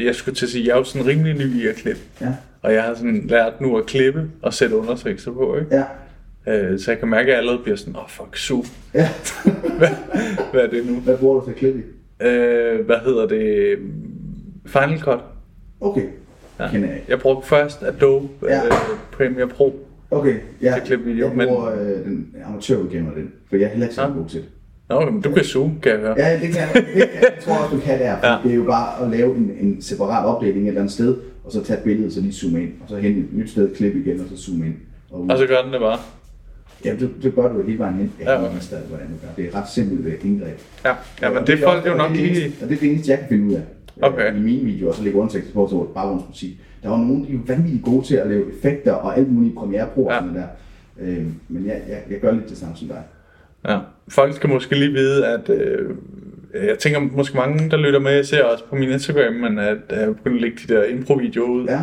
jeg 0.05 0.15
skulle 0.15 0.35
til 0.35 0.47
at 0.47 0.51
sige, 0.51 0.67
jeg 0.67 0.73
er 0.73 0.77
jo 0.79 0.85
sådan 0.85 1.07
rimelig 1.07 1.35
ny 1.35 1.63
i 1.63 1.67
at 1.67 1.75
klippe. 1.75 2.01
Ja, 2.21 2.35
Og 2.63 2.73
jeg 2.75 2.83
har 2.83 2.95
sådan 2.95 3.23
lært 3.29 3.61
nu 3.61 3.77
at 3.79 3.87
klippe 3.87 4.31
og 4.43 4.55
sætte 4.55 4.77
undertekster 4.77 5.33
på, 5.33 5.57
ikke? 5.57 5.77
ja, 5.77 5.85
Øh, 6.49 6.79
så 6.79 6.91
jeg 6.91 6.99
kan 6.99 7.09
mærke, 7.09 7.27
at 7.27 7.29
jeg 7.29 7.39
allerede 7.39 7.59
bliver 7.63 7.77
sådan, 7.77 7.97
åh 7.97 8.03
oh, 8.03 8.09
fuck, 8.09 8.37
su. 8.37 8.63
ja. 8.95 9.09
Hvad, 9.79 9.89
hvad 10.53 10.61
er 10.61 10.67
det 10.71 10.87
nu? 10.87 10.95
Hvad 11.01 11.17
bruger 11.19 11.41
du 11.41 11.45
til 11.47 11.51
at 11.53 11.57
klippe 11.59 11.79
i? 11.81 11.83
Øh, 12.27 12.87
hvad 12.87 12.97
hedder 13.05 13.27
det? 13.27 13.79
Final 14.67 15.01
Cut. 15.01 15.21
Okay, 15.81 16.03
Ja. 16.61 16.65
jeg. 16.65 17.01
Jeg 17.09 17.19
brugte 17.21 17.49
først 17.49 17.83
Adobe 17.83 18.29
Ja. 18.43 18.65
øh, 18.67 18.73
Premiere 19.13 19.49
Pro. 19.49 19.87
Okay, 20.11 20.35
ja. 20.63 20.75
Til 20.75 20.83
klippe 20.87 21.05
video, 21.05 21.27
jeg 21.29 21.37
men- 21.37 21.49
bruger 21.49 21.73
øh, 21.81 22.05
den 22.05 22.35
amatørudgave 22.45 23.07
af 23.07 23.13
den, 23.17 23.33
for 23.49 23.57
jeg 23.57 23.65
er 23.65 23.69
heller 23.69 23.87
ikke 23.87 23.95
så 23.95 24.03
Ja. 24.03 24.09
god 24.09 24.29
til 24.29 24.41
det. 24.41 24.49
Nå, 24.89 25.11
men 25.11 25.21
du 25.21 25.33
kan 25.33 25.45
zoome, 25.45 25.75
kan 25.83 25.93
jeg 25.93 26.01
høre. 26.01 26.15
Ja, 26.19 26.33
det 26.33 26.41
kan 26.41 26.57
jeg, 26.57 26.71
det 26.75 26.85
kan, 26.85 27.09
jeg 27.23 27.33
tror 27.41 27.55
også, 27.55 27.77
du 27.77 27.81
kan 27.81 27.99
der, 27.99 28.17
Ja. 28.33 28.37
det 28.45 28.51
er 28.51 28.55
jo 28.57 28.65
bare 28.65 29.05
at 29.05 29.11
lave 29.11 29.37
en, 29.37 29.53
en 29.61 29.83
separat 29.83 30.27
opdeling 30.27 30.65
et 30.65 30.69
eller 30.69 30.81
andet 30.81 30.93
sted, 30.95 31.17
og 31.45 31.53
så 31.53 31.65
tage 31.65 31.79
et 31.79 31.85
billede, 31.85 32.13
så 32.13 32.21
lige 32.21 32.33
zoome 32.33 32.63
ind, 32.63 32.73
og 32.83 32.89
så 32.89 32.97
hente 32.97 33.21
et 33.21 33.27
nyt 33.33 33.51
sted, 33.51 33.75
klippe 33.75 33.99
igen, 34.01 34.21
og 34.21 34.27
så 34.37 34.43
zoome 34.45 34.67
ind. 34.67 34.75
Og, 35.11 35.21
ud. 35.23 35.29
Og 35.31 35.39
så 35.39 35.47
gør 35.47 35.63
den 35.63 35.73
det 35.73 35.81
bare. 35.81 35.99
Ja, 36.85 36.95
det, 37.01 37.11
det 37.23 37.35
gør 37.35 37.53
du 37.53 37.63
hele 37.63 37.79
vejen 37.79 37.95
hen. 37.95 38.13
Jeg 38.19 38.27
Ja, 38.27 38.47
okay. 38.47 38.59
stadig, 38.61 38.85
hvordan 38.89 39.07
du 39.07 39.13
gør. 39.23 39.29
Det 39.37 39.45
er 39.45 39.49
et 39.49 39.55
ret 39.55 39.69
simpelt 39.69 40.07
øh, 40.07 40.15
indgreb. 40.25 40.59
Ja, 40.85 40.93
ja 41.23 41.29
men 41.29 41.39
Og 41.39 41.47
det 41.47 41.63
er 41.63 41.63
folk 41.69 41.87
jo 41.87 41.91
og 41.93 41.99
nok 41.99 42.11
det 42.11 42.19
det 42.19 42.27
lige... 42.33 42.53
Og 42.63 42.69
det 42.69 42.75
er 42.77 42.81
det 42.81 42.91
eneste, 42.91 43.11
jeg 43.11 43.19
kan 43.19 43.29
finde 43.29 43.47
ud 43.47 43.53
af. 43.55 43.63
Okay. 44.03 44.33
Øh, 44.33 44.39
I 44.39 44.41
mine 44.41 44.65
videoer, 44.65 44.93
så 44.93 45.03
ligger 45.03 45.21
undertekster 45.21 45.55
på, 45.55 45.69
så 45.71 45.87
baggrundsmusik. 45.95 46.51
Der 46.83 46.89
var 46.89 46.97
nogen, 46.97 47.25
de 47.25 47.29
er 47.29 47.33
jo 47.33 47.39
vanvittigt 47.47 47.85
gode 47.85 48.07
til 48.07 48.15
at 48.17 48.27
lave 48.27 48.45
effekter 48.59 48.93
og 48.93 49.19
alt 49.19 49.33
muligt 49.33 49.53
i 49.53 49.57
Premiere 49.57 49.89
og 49.97 50.09
Ja. 50.11 50.15
sådan 50.19 50.33
noget 50.33 50.49
der. 50.99 51.07
Øh, 51.07 51.27
men 51.49 51.67
jeg, 51.67 51.81
jeg, 51.89 51.99
jeg 52.11 52.21
gør 52.21 52.33
lidt 52.33 52.49
det 52.49 52.59
samme 52.59 52.77
som 52.77 52.89
dig. 52.89 53.03
Ja. 53.69 53.79
Folk 54.09 54.35
skal 54.35 54.51
måske 54.51 54.75
lige 54.79 54.93
vide, 54.93 55.27
at... 55.27 55.51
Øh, 55.51 55.91
jeg 56.55 56.79
tænker 56.79 57.01
måske 57.01 57.37
mange, 57.37 57.71
der 57.71 57.77
lytter 57.77 58.01
med, 58.01 58.13
jeg 58.13 58.27
ser 58.27 58.45
også 58.45 58.65
på 58.65 58.75
min 58.77 58.91
Instagram, 58.91 59.33
men 59.35 59.59
at 59.59 59.77
jeg 59.91 60.07
begyndte 60.17 60.37
at 60.37 60.41
lægge 60.41 60.57
de 60.69 60.75
der 60.75 60.85
impro-videoer 60.85 61.49
ud. 61.49 61.65
Ja. 61.67 61.81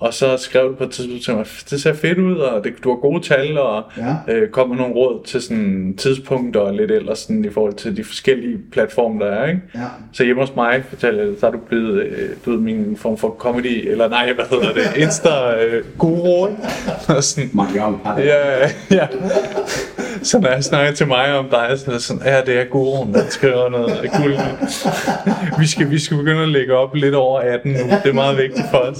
Og 0.00 0.14
så 0.14 0.36
skrev 0.36 0.68
du 0.68 0.74
på 0.74 0.84
et 0.84 0.90
tidspunkt 0.90 1.24
til 1.24 1.34
mig, 1.34 1.46
det 1.70 1.82
ser 1.82 1.92
fedt 1.94 2.18
ud, 2.18 2.36
og 2.36 2.64
det, 2.64 2.72
du 2.84 2.88
har 2.90 2.96
gode 2.96 3.22
tal, 3.28 3.58
og 3.58 3.82
Ja. 3.98 4.34
øh, 4.34 4.48
kom 4.50 4.68
med 4.68 4.76
nogle 4.76 4.94
råd 4.94 5.24
til 5.24 5.42
sådan 5.42 5.94
tidspunkter 5.98 6.60
og 6.60 6.74
lidt 6.74 6.90
ellers 6.90 7.18
sådan, 7.18 7.44
i 7.44 7.50
forhold 7.50 7.74
til 7.74 7.96
de 7.96 8.04
forskellige 8.04 8.58
platforme, 8.72 9.24
der 9.24 9.30
er. 9.30 9.46
Ikke? 9.48 9.60
Ja. 9.74 9.80
Så 10.12 10.24
hjemme 10.24 10.42
hos 10.42 10.54
mig, 10.56 10.82
fortalte 10.88 11.20
jeg, 11.20 11.28
så 11.40 11.46
er 11.46 11.50
du 11.50 11.58
blevet, 11.68 12.02
øh, 12.02 12.28
du 12.44 12.50
ved, 12.50 12.58
min 12.58 12.96
form 12.96 13.16
for 13.18 13.36
comedy, 13.38 13.90
eller 13.90 14.08
nej, 14.08 14.32
hvad 14.32 14.44
hedder 14.50 14.72
det, 14.72 14.82
Insta-guru? 15.02 16.48
Og 17.16 17.24
sådan, 17.24 17.50
Mange 17.52 17.80
det. 18.16 18.24
Ja, 18.24 18.68
ja. 18.90 19.06
Så 20.22 20.38
når 20.40 20.48
jeg 20.48 20.64
snakker 20.64 20.92
til 20.92 21.06
mig 21.06 21.38
om 21.38 21.44
dig, 21.50 21.72
så 21.76 21.84
er 21.90 21.92
det 21.94 22.02
sådan, 22.02 22.22
ja, 22.24 22.40
det 22.40 22.60
er 22.60 22.64
guruen, 22.64 23.14
der 23.14 23.22
skriver 23.28 23.68
noget 23.68 24.10
guld. 24.22 24.34
Vi 25.60 25.66
skal, 25.66 25.90
vi 25.90 25.98
skal 25.98 26.16
begynde 26.16 26.42
at 26.42 26.48
lægge 26.48 26.74
op 26.76 26.94
lidt 26.94 27.14
over 27.14 27.40
18 27.40 27.72
nu. 27.72 27.78
Det 27.78 28.10
er 28.10 28.12
meget 28.12 28.36
vigtigt 28.38 28.66
for 28.70 28.78
os. 28.78 28.98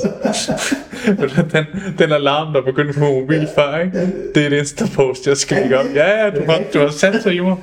Den, 1.53 1.65
den 1.99 2.13
alarm, 2.13 2.53
der 2.53 2.63
begyndte 2.63 2.93
på 2.99 3.01
mobil 3.05 3.49
før, 3.55 3.79
ikke? 3.79 4.13
det 4.35 4.43
er 4.43 4.47
et 4.47 4.53
Insta-post, 4.53 5.27
jeg 5.27 5.37
skal 5.37 5.57
lægge 5.63 5.79
op. 5.79 5.85
Ja, 5.95 6.25
ja, 6.25 6.31
du 6.31 6.41
har, 6.49 6.61
du 6.75 6.79
har 6.79 6.89
sat 6.89 7.23
sig 7.23 7.35
i 7.35 7.41
mig. 7.41 7.57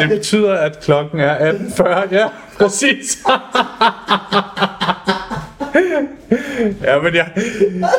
Det 0.00 0.08
betyder, 0.08 0.52
at 0.52 0.80
klokken 0.80 1.20
er 1.20 1.52
18.40. 1.52 2.14
Ja, 2.14 2.26
præcis. 2.58 3.18
Ja, 6.84 7.00
men 7.00 7.14
jeg, 7.14 7.26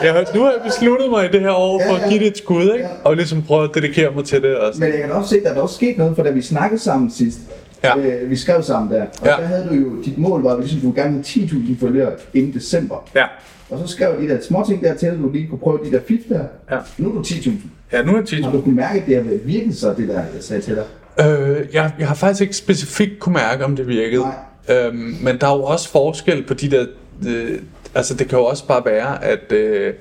jeg, 0.04 0.26
nu 0.36 0.42
har 0.42 0.52
jeg 0.52 0.62
besluttet 0.66 1.10
mig 1.10 1.26
i 1.26 1.28
det 1.32 1.42
her 1.42 1.52
år 1.52 1.82
for 1.88 1.94
Ja, 1.94 1.96
at 1.96 2.02
ja. 2.02 2.10
give 2.10 2.20
det 2.20 2.28
et 2.28 2.38
skud, 2.38 2.74
ikke? 2.74 2.88
Og 3.04 3.16
ligesom 3.16 3.44
prøve 3.44 3.64
at 3.64 3.70
dedikere 3.76 4.12
mig 4.16 4.26
til 4.26 4.42
det 4.42 4.56
også. 4.58 4.80
Men 4.80 4.90
jeg 4.90 5.02
kan 5.02 5.12
også 5.12 5.30
se, 5.30 5.38
at 5.38 5.44
der 5.44 5.54
er 5.54 5.62
også 5.62 5.76
sket 5.76 5.98
noget, 5.98 6.16
for 6.16 6.24
da 6.24 6.30
vi 6.30 6.42
snakkede 6.42 6.82
sammen 6.82 7.12
sidst, 7.12 7.38
Ja. 7.84 7.98
øh, 7.98 8.30
vi 8.30 8.36
skrev 8.36 8.64
sammen 8.64 8.92
der, 8.94 9.02
og 9.22 9.26
Ja. 9.28 9.32
der 9.32 9.46
havde 9.46 9.68
du 9.70 9.76
jo, 9.76 10.02
dit 10.06 10.18
mål 10.18 10.44
var, 10.44 10.54
at 10.54 10.60
ligesom, 10.60 10.80
du 10.80 10.92
gerne 10.96 11.12
ville 11.12 11.24
10.000 11.24 11.80
følgere 11.80 12.12
inden 12.34 12.54
december. 12.54 13.10
Ja. 13.16 13.26
Og 13.70 13.80
så 13.80 13.88
skrev 13.88 14.22
de 14.22 14.28
der 14.28 14.38
små 14.42 14.64
ting 14.68 14.84
der 14.84 14.94
til, 14.96 15.06
at 15.06 15.18
du 15.24 15.30
lige 15.32 15.48
kunne 15.48 15.60
prøve 15.60 15.80
de 15.86 15.92
der 15.92 16.00
fif 16.08 16.20
der. 16.30 16.44
Ja. 16.72 16.78
Nu 16.98 17.10
er 17.10 17.14
du 17.14 17.22
10.000. 17.22 17.52
Ja, 17.92 18.02
nu 18.04 18.12
er 18.14 18.18
jeg 18.18 18.26
tit. 18.28 18.44
Har 18.46 18.52
du 18.52 18.62
kunne 18.62 18.76
mærke, 18.76 19.00
at 19.02 19.06
det 19.08 19.16
har 19.16 19.24
virket 19.46 19.76
så, 19.78 19.94
det 19.98 20.08
der, 20.08 20.14
jeg 20.14 20.26
sagde 20.44 20.62
til 20.62 20.76
dig? 20.76 20.84
Øh, 21.28 21.66
jeg, 21.74 21.92
jeg 22.00 22.08
har 22.08 22.16
faktisk 22.16 22.42
ikke 22.42 22.56
specifikt 22.56 23.20
kunne 23.20 23.34
mærke, 23.34 23.66
om 23.66 23.76
det 23.76 23.88
virkede. 23.88 24.24
Øhm, 24.70 25.16
men 25.22 25.38
der 25.42 25.48
er 25.48 25.56
jo 25.56 25.64
også 25.64 25.90
forskel 25.90 26.44
på 26.44 26.54
de 26.54 26.72
der... 26.72 26.86
Øh, 27.28 27.60
altså, 27.96 28.14
det 28.14 28.28
kan 28.28 28.38
jo 28.40 28.46
også 28.46 28.68
bare 28.68 28.82
være, 28.86 29.24
at... 29.24 29.52
Øh, 29.52 29.94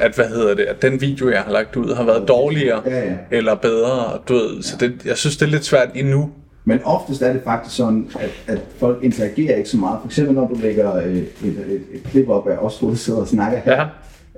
at, 0.00 0.14
hvad 0.14 0.24
hedder 0.28 0.54
det, 0.54 0.62
at 0.62 0.82
den 0.82 1.00
video, 1.00 1.30
jeg 1.30 1.40
har 1.40 1.52
lagt 1.52 1.76
ud, 1.76 1.94
har 1.94 2.04
været 2.04 2.28
dårligere 2.28 2.82
Ja, 2.86 2.98
ja. 3.04 3.12
eller 3.30 3.54
bedre, 3.54 4.18
du 4.28 4.34
ved, 4.34 4.62
så 4.62 4.76
det, 4.80 4.92
jeg 5.04 5.16
synes, 5.16 5.36
det 5.36 5.46
er 5.46 5.50
lidt 5.50 5.64
svært 5.64 5.88
endnu. 5.94 6.30
Men 6.68 6.80
oftest 6.84 7.22
er 7.22 7.32
det 7.32 7.42
faktisk 7.42 7.76
sådan, 7.76 8.10
at, 8.18 8.30
at 8.46 8.60
folk 8.76 9.04
interagerer 9.04 9.56
ikke 9.56 9.68
så 9.68 9.76
meget. 9.76 9.98
For 10.00 10.08
eksempel 10.08 10.34
når 10.34 10.48
du 10.48 10.54
lægger 10.54 10.96
øh, 10.96 11.16
et, 11.16 11.32
et, 11.44 11.82
et 11.92 12.02
klip 12.04 12.28
op 12.28 12.48
af 12.48 12.56
os, 12.56 12.80
hvor 12.80 12.88
du 12.88 12.96
sidder 12.96 13.20
og 13.20 13.28
snakker 13.28 13.58
her. 13.58 13.88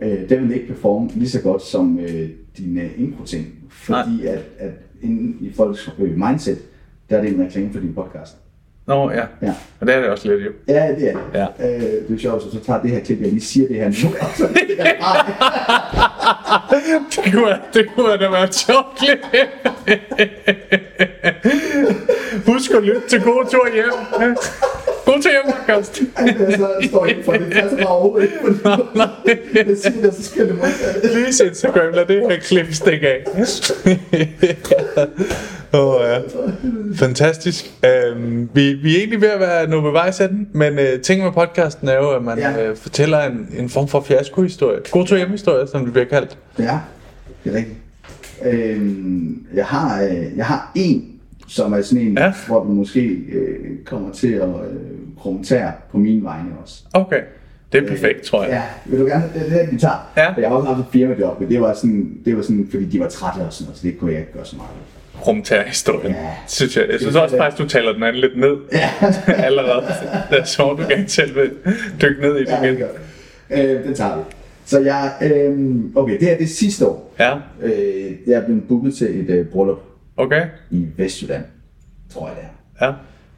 Ja. 0.02 0.08
Øh, 0.08 0.28
det 0.28 0.42
vil 0.42 0.54
ikke 0.54 0.66
performe 0.66 1.10
lige 1.14 1.30
så 1.30 1.40
godt 1.42 1.62
som 1.62 1.98
øh, 1.98 2.28
dine 2.58 2.90
intro-ting. 2.96 3.46
Fordi 3.68 4.26
at, 4.26 4.42
at 4.58 4.70
inden 5.02 5.36
i 5.40 5.52
folks 5.52 5.90
øh, 5.98 6.18
mindset, 6.18 6.58
der 7.10 7.16
er 7.16 7.22
det 7.22 7.34
en 7.34 7.44
reklame 7.44 7.72
for 7.72 7.80
din 7.80 7.94
podcast. 7.94 8.36
Nå, 8.90 9.10
ja. 9.10 9.24
Ja. 9.42 9.54
Og 9.80 9.86
det 9.86 9.94
er 9.94 10.00
det 10.00 10.08
også 10.10 10.28
lidt, 10.28 10.44
jo. 10.46 10.50
Ja, 10.68 10.88
det 10.98 11.08
er 11.08 11.12
det. 11.12 11.18
Ja. 11.34 11.46
Øh, 11.68 11.80
det 12.08 12.14
er 12.14 12.18
sjovt, 12.18 12.42
så, 12.42 12.50
så 12.50 12.60
tager 12.64 12.82
det 12.82 12.90
her 12.90 13.00
klip, 13.00 13.20
jeg 13.20 13.28
lige 13.28 13.40
siger 13.40 13.68
det 13.68 13.76
her 13.76 13.84
nu. 13.88 14.14
og 14.20 14.26
så 14.36 14.48
ligger 14.54 14.84
det 14.84 14.94
bare- 15.00 15.26
Det 17.24 17.32
kunne, 17.32 17.58
det 17.74 17.86
kunne 17.96 18.12
da 18.18 18.28
være 18.30 18.44
et 18.44 18.54
sjovt. 18.54 19.00
Husk 22.46 22.70
at 22.70 22.82
lytte 22.82 23.08
til 23.08 23.20
God 23.22 23.44
Tur 23.50 23.68
Hjem. 23.74 24.36
God 25.04 25.22
Tur 25.22 25.30
Hjem, 25.30 25.54
podcast. 25.56 25.96
så 25.96 26.88
står 26.88 27.06
jeg 27.06 27.16
for 27.24 27.32
det 27.32 27.52
passer 27.52 27.76
bare 27.76 27.86
overhovedet 27.86 28.22
ikke. 28.24 28.38
fordi 28.62 29.68
Jeg 29.70 29.76
siger 29.82 30.02
det, 30.02 30.14
så 30.14 30.22
skal 30.22 30.48
det 30.48 30.54
modsatte. 30.56 31.08
Please 31.12 31.46
Instagram, 31.46 31.92
lad 31.94 32.04
det 32.06 32.20
her 32.30 32.38
klip 32.40 32.72
stikke 32.72 33.08
af. 33.08 33.24
Åh, 35.74 35.94
oh, 35.94 36.00
ja. 36.02 36.18
Fantastisk. 36.96 37.70
Øhm, 37.84 38.48
vi, 38.54 38.72
vi 38.72 38.94
er 38.94 38.98
egentlig 38.98 39.20
ved 39.20 39.28
at 39.28 39.40
være 39.40 39.66
nået 39.70 39.84
ved 39.84 39.90
vejs 39.92 40.20
enden, 40.20 40.48
men 40.52 40.78
øh, 40.78 41.00
ting 41.00 41.22
med 41.24 41.32
podcasten 41.32 41.88
er 41.88 41.94
jo, 41.94 42.10
at 42.10 42.22
man 42.22 42.38
Ja. 42.38 42.66
øh, 42.68 42.76
fortæller 42.76 43.20
en, 43.20 43.48
en 43.58 43.68
form 43.68 43.88
for 43.88 44.00
fiasko-historie. 44.00 44.78
God 44.90 45.06
tur 45.06 45.16
hjem-historie, 45.16 45.66
som 45.66 45.84
det 45.84 45.92
bliver 45.92 46.06
kaldt. 46.08 46.38
Ja, 46.58 46.78
det 47.44 47.52
er 47.52 47.56
rigtigt. 47.56 47.76
Øhm, 48.46 49.46
jeg 49.54 49.64
har, 49.66 50.02
øh, 50.02 50.36
jeg 50.36 50.46
har 50.46 50.72
en, 50.74 51.04
som 51.50 51.72
er 51.72 51.80
sådan 51.82 52.06
en, 52.06 52.18
Ja. 52.18 52.24
ja. 52.24 52.32
hvor 52.46 52.64
du 52.64 52.68
måske 52.70 53.06
øh, 53.08 53.56
kommer 53.84 54.12
til 54.12 54.32
at 54.32 54.48
øh, 54.48 54.76
kommentere 55.22 55.72
på 55.92 55.98
min 55.98 56.24
vegne 56.24 56.48
også. 56.62 56.82
Okay, 56.92 57.20
det 57.72 57.82
er 57.84 57.88
perfekt, 57.88 58.22
tror 58.22 58.42
jeg. 58.44 58.52
Ja, 58.52 58.62
vil 58.90 59.00
du 59.00 59.04
gerne 59.06 59.24
det, 59.34 59.46
det 59.50 59.68
de 59.70 59.78
tager. 59.78 60.10
Ja. 60.16 60.32
Jeg 60.40 60.48
har 60.48 60.56
også 60.56 60.68
haft 60.68 60.78
et 60.80 60.86
firmajob, 60.92 61.40
men 61.40 61.48
det 61.48 61.60
var 61.60 61.72
sådan, 61.74 62.18
det 62.24 62.36
var 62.36 62.42
sådan, 62.42 62.68
fordi 62.70 62.84
de 62.84 63.00
var 63.00 63.08
trætte 63.08 63.38
og 63.46 63.52
sådan 63.52 63.66
noget, 63.66 63.78
så 63.78 63.86
det 63.86 63.98
kunne 63.98 64.12
jeg 64.12 64.20
ikke 64.20 64.32
gøre 64.32 64.44
så 64.44 64.56
meget. 64.56 64.70
rumterrorhistorien, 65.26 66.12
Ja. 66.12 66.30
synes 66.46 66.76
jeg. 66.76 66.86
Jeg 66.90 67.00
synes 67.00 67.16
også 67.16 67.36
faktisk, 67.36 67.62
du 67.62 67.68
taler 67.68 67.92
den 67.92 68.02
anden 68.02 68.20
lidt 68.20 68.38
ned 68.40 68.56
allerede. 69.46 69.82
Det 70.30 70.38
er 70.40 70.44
så, 70.44 70.62
du 70.78 70.82
gerne 70.88 71.08
selv 71.08 71.34
vil 71.34 71.50
dykke 72.02 72.20
ned 72.22 72.36
i 72.36 72.40
det 72.40 72.48
Ja, 72.48 72.68
det 72.68 72.78
igen. 72.78 72.86
det. 73.50 73.76
Øh, 73.78 73.84
den 73.84 73.94
tager 73.94 74.16
vi. 74.16 74.22
Så 74.64 74.80
jeg, 74.80 75.12
øh, 75.22 75.80
okay, 75.94 76.12
det 76.18 76.28
her 76.28 76.36
det 76.36 76.44
er 76.44 76.48
sidste 76.48 76.86
år. 76.86 77.14
Ja, 77.18 77.34
Øh, 77.62 77.72
jeg 78.26 78.34
er 78.34 78.44
blevet 78.44 78.62
booket 78.68 78.94
til 78.94 79.20
et 79.20 79.30
øh, 79.30 79.46
bryllup 79.46 79.78
okay. 80.20 80.46
i 80.70 80.86
Vestjylland, 80.96 81.44
tror 82.10 82.28
jeg 82.28 82.36
det 82.36 82.44
er. 82.78 82.86
Ja, 82.86 82.92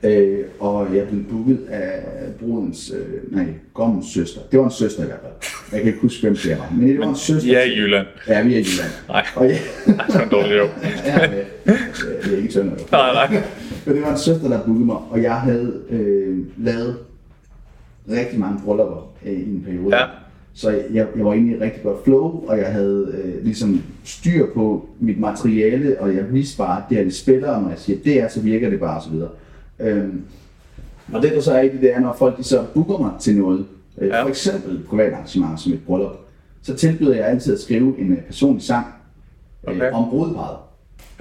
Øh, 0.04 0.38
og 0.60 0.96
jeg 0.96 1.08
blev 1.08 1.24
booket 1.24 1.58
af 1.68 2.02
brudens, 2.40 2.92
øh, 2.96 3.34
nej, 3.36 3.46
gommens 3.74 4.06
søster. 4.06 4.40
Det 4.52 4.58
var 4.58 4.64
en 4.64 4.70
søster 4.70 5.02
i 5.02 5.06
hvert 5.06 5.18
fald. 5.22 5.32
Jeg 5.72 5.80
kan 5.80 5.86
ikke 5.86 6.00
huske, 6.00 6.22
hvem 6.22 6.36
det 6.36 6.58
var. 6.58 6.72
Men 6.76 6.88
det 6.88 6.98
var 6.98 7.08
en 7.08 7.16
søster. 7.16 7.58
Er 7.58 7.62
i 7.62 7.76
Jylland. 7.78 8.06
Ja, 8.28 8.42
vi 8.42 8.54
er 8.54 8.58
i 8.58 8.60
Jylland. 8.62 8.90
Nej. 9.08 9.26
Og 9.36 9.48
jeg, 9.48 9.58
Ej, 9.98 10.06
sådan 10.08 10.22
en 10.26 10.28
dårlig 10.30 10.56
jo. 10.56 10.68
ja, 11.06 11.30
men, 11.30 11.38
øh, 11.66 12.24
det 12.24 12.32
er 12.32 12.36
ikke 12.36 12.52
sådan. 12.52 12.70
Nej, 12.92 13.12
nej. 13.12 13.42
Men 13.86 13.94
det 13.94 14.02
var 14.02 14.10
en 14.12 14.18
søster, 14.18 14.48
der 14.48 14.64
bookede 14.64 14.86
mig, 14.86 14.96
og 15.10 15.22
jeg 15.22 15.34
havde 15.34 15.80
øh, 15.90 16.38
lavet 16.58 16.98
rigtig 18.10 18.40
mange 18.40 18.60
bryllupper 18.64 19.12
øh, 19.26 19.32
i 19.32 19.50
en 19.54 19.62
periode. 19.66 19.96
Ja. 19.96 20.04
Så 20.54 20.70
jeg, 20.70 21.06
jeg 21.16 21.24
var 21.24 21.32
egentlig 21.32 21.56
i 21.56 21.60
rigtig 21.60 21.82
godt 21.82 22.04
flow, 22.04 22.44
og 22.46 22.58
jeg 22.58 22.66
havde 22.72 23.22
øh, 23.24 23.44
ligesom 23.44 23.82
styr 24.04 24.46
på 24.54 24.88
mit 25.00 25.20
materiale, 25.20 26.00
og 26.00 26.14
jeg 26.16 26.32
vidste 26.32 26.58
bare, 26.58 26.78
at 26.78 26.84
det 26.88 26.96
her 26.96 27.04
det 27.04 27.14
spiller, 27.14 27.50
og 27.50 27.62
når 27.62 27.68
jeg 27.68 27.78
siger, 27.78 27.98
det 28.04 28.20
er, 28.20 28.28
så 28.28 28.40
virker 28.40 28.70
det 28.70 28.80
bare, 28.80 29.02
videre. 29.12 29.28
Øhm, 29.80 30.22
og 31.12 31.22
det 31.22 31.32
der 31.32 31.40
så 31.40 31.52
er 31.52 31.60
i 31.62 31.68
det, 31.68 31.80
det 31.80 31.94
er, 31.94 32.00
når 32.00 32.12
folk 32.18 32.38
de 32.38 32.44
så 32.44 32.64
booker 32.74 32.98
mig 32.98 33.10
til 33.20 33.36
noget, 33.38 33.64
øh, 33.98 34.08
Ja. 34.08 34.22
for 34.22 34.28
eksempel 34.28 34.80
privat 34.88 35.12
arrangement 35.12 35.60
som 35.60 35.72
et 35.72 35.80
bryllup, 35.86 36.16
så 36.62 36.74
tilbyder 36.74 37.14
jeg 37.14 37.26
altid 37.26 37.54
at 37.54 37.60
skrive 37.60 37.98
en 37.98 38.12
øh, 38.12 38.18
personlig 38.22 38.62
sang 38.62 38.86
øh, 39.68 39.74
Okay. 39.76 39.90
om 39.92 40.10
brudeparret. 40.10 40.56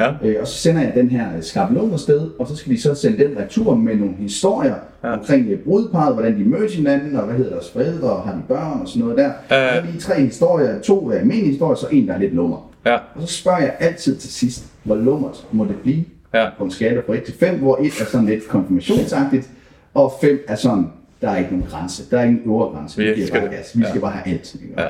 Ja, 0.02 0.12
Øh, 0.24 0.36
og 0.42 0.48
så 0.48 0.54
sender 0.58 0.82
jeg 0.82 0.94
den 0.96 1.10
her 1.10 1.26
øh, 1.38 1.44
skabelon 1.44 1.94
afsted, 1.94 2.30
og 2.40 2.48
så 2.48 2.56
skal 2.56 2.72
de 2.72 2.82
så 2.82 2.96
sende 2.96 3.18
den 3.24 3.38
retur 3.40 3.76
med 3.76 3.96
nogle 3.96 4.14
historier 4.18 4.76
ja. 5.04 5.14
omkring 5.14 5.48
øh, 5.50 5.60
brudeparret, 5.60 6.14
hvordan 6.14 6.40
de 6.40 6.44
mødte 6.44 6.74
hinanden, 6.76 7.16
og 7.16 7.26
hvad 7.26 7.36
hedder 7.36 7.52
deres 7.52 7.70
forældre, 7.72 8.10
og 8.10 8.22
har 8.24 8.32
de 8.34 8.42
børn 8.48 8.82
og 8.82 8.88
sådan 8.88 9.00
noget 9.02 9.18
der. 9.18 9.32
Ja. 9.52 9.68
Og 9.68 9.74
så 9.76 9.80
er 9.82 9.86
lige 9.86 10.00
tre 10.00 10.22
historier, 10.22 10.82
to 10.82 11.10
er 11.12 11.18
almindelige 11.18 11.50
historier, 11.52 11.76
så 11.76 11.88
en, 11.92 12.08
der 12.08 12.14
er 12.14 12.18
lidt 12.20 12.34
lummer. 12.34 12.72
ja, 12.86 12.94
Og 13.16 13.22
så 13.22 13.28
spørger 13.28 13.60
jeg 13.60 13.76
altid 13.80 14.16
til 14.18 14.34
sidst, 14.34 14.66
hvor 14.84 14.96
lummert 14.96 15.48
må 15.52 15.66
det 15.66 15.76
blive 15.84 16.04
Ja. 16.34 16.50
på 16.58 16.64
en 16.64 16.72
skala 16.72 17.02
fra 17.08 17.14
1 17.16 17.24
til 17.24 17.34
5, 17.34 17.60
hvor 17.60 17.78
1 17.82 17.86
er 18.02 18.06
sådan 18.06 18.26
lidt 18.28 18.48
konfirmationsagtigt, 18.48 19.50
og 19.94 20.14
5 20.22 20.40
er 20.48 20.56
sådan, 20.56 20.88
der 21.22 21.30
er 21.30 21.38
ikke 21.38 21.50
nogen 21.52 21.66
grænse, 21.70 22.04
der 22.12 22.20
er 22.20 22.24
ingen 22.24 22.42
øvre 22.46 22.76
grænse, 22.78 22.98
Vi 22.98 23.04
vi, 23.04 23.10
elsker 23.22 23.40
bare 23.40 23.50
gas. 23.50 23.72
vi 23.78 23.82
Ja. 23.84 23.90
skal 23.90 24.02
bare 24.02 24.12
have 24.12 24.34
alt. 24.36 24.56
Ikke? 24.56 24.82
Ja. 24.82 24.88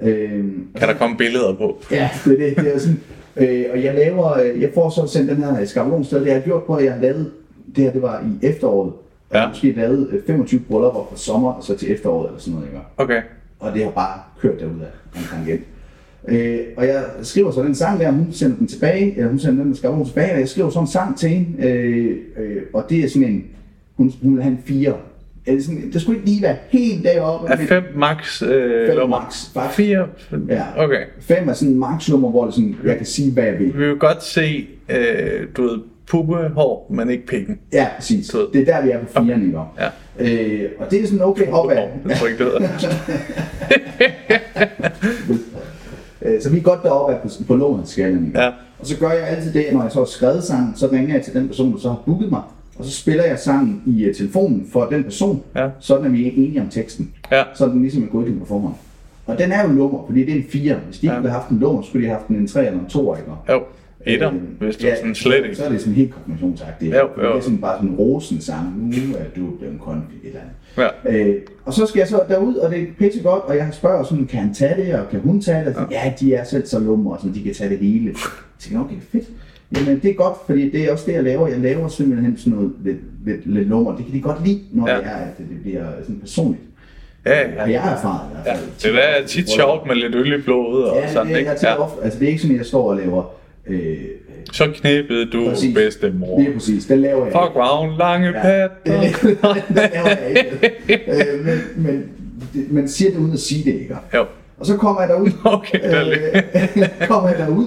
Øhm, 0.00 0.66
Kan 0.76 0.88
der 0.88 0.94
komme 0.94 1.16
billeder 1.16 1.54
på? 1.54 1.78
Ja, 1.90 2.10
det 2.24 2.38
det. 2.38 2.56
det 2.56 2.74
er 2.74 2.78
sådan, 2.78 3.00
øh, 3.38 3.64
og 3.72 3.84
jeg 3.84 3.94
laver, 3.94 4.38
øh, 4.38 4.60
jeg 4.62 4.70
får 4.74 4.90
så 4.90 5.06
sendt 5.06 5.30
den 5.30 5.42
her 5.42 5.64
skabelon 5.64 6.04
sted. 6.04 6.18
Det 6.18 6.26
har 6.26 6.34
jeg 6.34 6.44
gjort 6.44 6.62
på, 6.64 6.74
at 6.74 6.84
jeg 6.84 6.92
har 6.92 7.00
lavet, 7.00 7.30
det 7.76 7.84
her 7.84 7.92
det 7.92 8.02
var 8.02 8.20
i 8.42 8.46
efteråret. 8.46 8.92
Og 8.92 9.34
jeg 9.34 9.38
Ja. 9.38 9.40
har 9.40 9.48
måske 9.48 9.72
lavet 9.72 10.08
øh, 10.12 10.22
25 10.26 10.60
bryllupper 10.60 11.06
fra 11.10 11.16
sommer 11.16 11.52
og 11.52 11.64
så 11.64 11.76
til 11.76 11.92
efteråret 11.92 12.26
eller 12.26 12.40
sådan 12.40 12.54
noget. 12.54 12.66
Ikke? 12.68 12.78
Okay. 12.96 13.22
Og 13.60 13.72
det 13.74 13.84
har 13.84 13.90
bare 13.90 14.20
kørt 14.40 14.60
derud 14.60 14.80
af 14.80 15.18
en 15.18 15.24
tangent. 15.30 15.60
Øh, 16.28 16.58
og 16.76 16.86
jeg 16.86 17.04
skriver 17.22 17.50
så 17.50 17.62
den 17.62 17.74
sang 17.74 18.00
der, 18.00 18.10
hun 18.10 18.26
sender 18.32 18.56
den 18.56 18.66
tilbage, 18.66 19.16
eller 19.16 19.28
hun 19.28 19.38
sender 19.38 19.64
den 19.64 19.74
skabelon 19.76 20.06
tilbage, 20.06 20.32
og 20.32 20.40
jeg 20.40 20.48
skriver 20.48 20.70
så 20.70 20.80
en 20.80 20.86
sang 20.86 21.18
til 21.18 21.28
hende, 21.28 21.66
øh, 21.68 22.16
øh, 22.36 22.62
og 22.72 22.84
det 22.90 23.04
er 23.04 23.08
sådan 23.08 23.28
en, 23.28 23.44
hun, 23.96 24.12
hun 24.22 24.34
vil 24.34 24.42
have 24.42 24.52
en 24.52 24.62
fire. 24.64 24.94
Øh, 25.48 25.62
sådan, 25.62 25.90
det 25.92 26.00
skulle 26.00 26.18
ikke 26.18 26.30
lige 26.30 26.42
være 26.42 26.56
helt 26.68 27.04
deroppe. 27.04 27.48
Er 27.52 27.56
men- 27.56 27.66
5 27.66 27.82
max 27.96 28.42
øh, 28.42 28.92
Fem 28.94 29.08
max, 29.08 29.52
faktisk. 29.54 29.76
4? 29.76 30.06
Ja. 30.48 30.62
Okay. 30.76 31.02
Fem 31.20 31.48
er 31.48 31.52
sådan 31.52 31.72
en 31.74 31.78
max-nummer, 31.80 32.30
hvor 32.30 32.44
det 32.44 32.54
sådan, 32.54 32.76
jeg 32.84 32.96
kan 32.96 33.06
sige, 33.06 33.32
hvad 33.32 33.44
jeg 33.44 33.58
vil. 33.58 33.66
Vi 33.78 33.86
vil 33.86 33.96
godt 33.96 34.24
se, 34.24 34.66
øh, 34.88 35.46
du 35.56 35.62
ved, 35.62 35.78
puppehår, 36.10 36.86
men 36.90 37.10
ikke 37.10 37.26
pikken. 37.26 37.58
Ja, 37.72 37.86
præcis. 37.96 38.26
Sød. 38.26 38.52
Det 38.52 38.68
er 38.68 38.74
der, 38.76 38.82
vi 38.84 38.90
er 38.90 38.98
på 38.98 39.06
firen, 39.12 39.46
ikke? 39.46 39.58
Ja. 39.78 39.88
Øh, 40.64 40.70
og 40.78 40.90
det 40.90 41.02
er 41.02 41.06
sådan 41.06 41.22
okay 41.24 41.46
opad. 41.50 41.76
Jeg 42.08 42.16
tror 42.16 42.26
ikke, 42.26 42.44
det 42.44 42.52
hedder. 42.52 42.68
Øh, 46.22 46.42
så 46.42 46.50
vi 46.50 46.58
er 46.58 46.62
godt 46.62 46.82
deroppe 46.82 47.16
på, 47.22 47.28
på 47.46 47.56
lånskalaen? 47.56 48.32
Ja. 48.34 48.46
Og 48.78 48.86
så 48.86 48.98
gør 48.98 49.10
jeg 49.10 49.28
altid 49.28 49.52
det, 49.52 49.66
når 49.72 49.82
jeg 49.82 49.92
så 49.92 49.98
har 49.98 50.04
skrevet 50.06 50.44
sangen, 50.44 50.72
så 50.76 50.88
ringer 50.92 51.14
jeg 51.14 51.24
til 51.24 51.34
den 51.34 51.48
person, 51.48 51.72
der 51.72 51.78
så 51.78 51.88
har 51.88 52.02
booket 52.06 52.30
mig, 52.30 52.40
og 52.78 52.84
så 52.84 52.90
spiller 52.90 53.24
jeg 53.24 53.38
sangen 53.38 53.82
i 53.86 54.08
uh, 54.08 54.14
telefonen 54.14 54.66
for 54.72 54.84
den 54.84 55.04
person, 55.04 55.42
Ja. 55.56 55.68
sådan 55.80 56.04
at 56.06 56.12
vi 56.12 56.26
er 56.28 56.30
enige 56.36 56.60
om 56.60 56.68
teksten. 56.68 57.14
Ja. 57.32 57.42
Så 57.54 57.66
den 57.66 57.82
ligesom 57.82 58.02
er 58.02 58.06
godkendt 58.06 58.40
på 58.40 58.46
forhånd. 58.46 58.74
Og 59.26 59.38
den 59.38 59.52
er 59.52 59.62
jo 59.62 59.72
lummer, 59.72 60.04
fordi 60.06 60.20
det 60.24 60.32
er 60.32 60.36
en 60.36 60.44
4. 60.48 60.74
Hvis 60.86 60.98
de 60.98 61.06
ikke 61.06 61.14
Ja. 61.14 61.20
havde 61.20 61.32
haft 61.32 61.48
en 61.48 61.58
lummer, 61.58 61.82
så 61.82 61.88
skulle 61.88 62.02
de 62.02 62.08
have 62.08 62.18
haft 62.18 62.28
en 62.28 62.46
3 62.48 62.66
eller 62.66 62.80
en 62.80 62.86
2, 62.86 63.16
ikke? 63.16 63.30
Jo, 63.48 63.62
etter, 64.06 64.32
Øh, 64.32 64.38
hvis 64.60 64.76
du 64.76 64.86
sådan 64.96 65.14
slet 65.14 65.44
ikke. 65.44 65.56
Så 65.56 65.64
er 65.64 65.68
det 65.68 65.80
sådan 65.80 65.94
helt 65.94 66.10
konfirmationsagtigt. 66.14 66.94
Jo, 66.94 67.08
Det 67.16 67.22
jo. 67.22 67.36
er 67.36 67.40
sådan 67.40 67.58
bare 67.58 67.76
sådan 67.78 67.90
en 67.90 67.96
rosen 67.96 68.40
sang. 68.40 68.88
Nu 68.88 69.14
er 69.18 69.24
du 69.36 69.50
blevet 69.58 69.74
et 69.74 70.26
eller 70.28 70.40
andet. 70.40 70.90
Ja. 71.06 71.28
Øh, 71.28 71.36
og 71.64 71.74
så 71.74 71.86
skal 71.86 71.98
jeg 72.00 72.08
så 72.08 72.20
derud, 72.28 72.54
og 72.54 72.70
det 72.70 72.82
er 72.82 72.86
pisse 72.98 73.22
godt, 73.22 73.42
og 73.44 73.56
jeg 73.56 73.68
spørger 73.72 74.04
sådan, 74.04 74.26
kan 74.26 74.40
han 74.40 74.54
tage 74.54 74.84
det, 74.84 74.94
og 74.94 75.08
kan 75.10 75.20
hun 75.20 75.40
tage 75.40 75.58
det? 75.64 75.66
Og 75.68 75.74
så, 75.74 75.86
ja, 75.90 76.12
de 76.20 76.34
er 76.34 76.44
selv 76.44 76.66
så 76.66 76.78
lumre, 76.78 77.18
så 77.22 77.28
de 77.34 77.42
kan 77.42 77.54
tage 77.54 77.70
det 77.70 77.78
hele. 77.78 78.14
Så 78.16 78.28
tænker 78.58 78.78
jeg, 78.78 78.86
okay, 78.86 78.96
fedt. 79.12 79.28
Jamen, 79.76 80.00
det 80.02 80.10
er 80.10 80.14
godt, 80.14 80.36
fordi 80.46 80.70
det 80.70 80.80
er 80.84 80.92
også 80.92 81.04
det, 81.06 81.12
jeg 81.12 81.24
laver. 81.24 81.48
Jeg 81.48 81.58
laver 81.58 81.88
simpelthen 81.88 82.38
sådan 82.38 82.52
noget 82.52 82.72
lidt, 82.84 82.96
lidt, 83.26 83.46
lidt 83.54 83.68
lummer. 83.68 83.96
Det 83.96 84.04
kan 84.04 84.14
de 84.14 84.20
godt 84.20 84.46
lide, 84.46 84.60
når 84.72 84.88
Ja. 84.88 84.94
ja. 84.94 85.00
det 85.00 85.06
er, 85.06 85.16
at 85.16 85.38
det, 85.38 85.46
det 85.50 85.60
bliver 85.62 85.84
sådan 86.02 86.18
personligt. 86.20 86.62
Ja, 87.26 87.40
ja. 87.50 87.70
jeg 87.70 87.82
har 87.82 87.96
erfaret 87.96 88.20
i 88.32 88.36
ja. 88.36 88.42
hvert 88.42 88.58
fald. 88.58 88.70
Det 88.82 88.94
der 88.94 89.00
er 89.00 89.26
tit 89.26 89.50
sjovt 89.50 89.86
med 89.86 89.94
lidt 89.96 90.14
øl 90.14 90.32
i 90.40 90.42
blodet 90.42 90.84
og 90.90 90.96
Ja, 90.96 91.12
sådan, 91.12 91.32
det, 91.32 91.38
ikke? 91.38 91.50
jeg 91.50 91.58
Ja. 91.62 91.82
ofte, 91.82 92.04
altså 92.04 92.18
det 92.18 92.24
er 92.26 92.28
ikke 92.30 92.42
sådan, 92.42 92.56
jeg 92.56 92.66
står 92.66 92.90
og 92.90 92.96
laver... 92.96 93.34
Øh, 93.66 93.96
Så 94.52 94.64
knippede 94.74 95.30
du 95.30 95.48
Præcis. 95.48 95.74
bedstemor. 95.74 96.40
lige 96.40 96.52
præcis, 96.52 96.86
den 96.86 97.00
laver 97.00 97.24
jeg 97.24 97.32
Fuck, 97.32 97.52
hun 97.80 97.98
lange 97.98 98.26
Ja. 98.28 98.42
patter. 98.42 98.76
den 99.68 99.74
laver 99.76 100.08
jeg 100.08 100.46
ikke. 100.88 101.10
øh, 101.10 101.44
men, 101.46 101.58
men 101.76 102.04
det, 102.54 102.72
man 102.72 102.88
siger 102.88 103.10
det 103.10 103.18
uden 103.18 103.32
at 103.32 103.38
sige 103.40 103.64
det, 103.72 103.80
ikke? 103.80 103.96
Jo. 104.14 104.24
Og 104.58 104.66
så 104.66 104.76
kommer 104.76 105.00
jeg 105.00 105.08
derud. 105.10 105.30
Okay, 105.44 105.78
det 105.82 105.94
er 105.94 106.42
øh, 106.76 107.08
kommer 107.08 107.28
jeg 107.28 107.38
derud, 107.38 107.66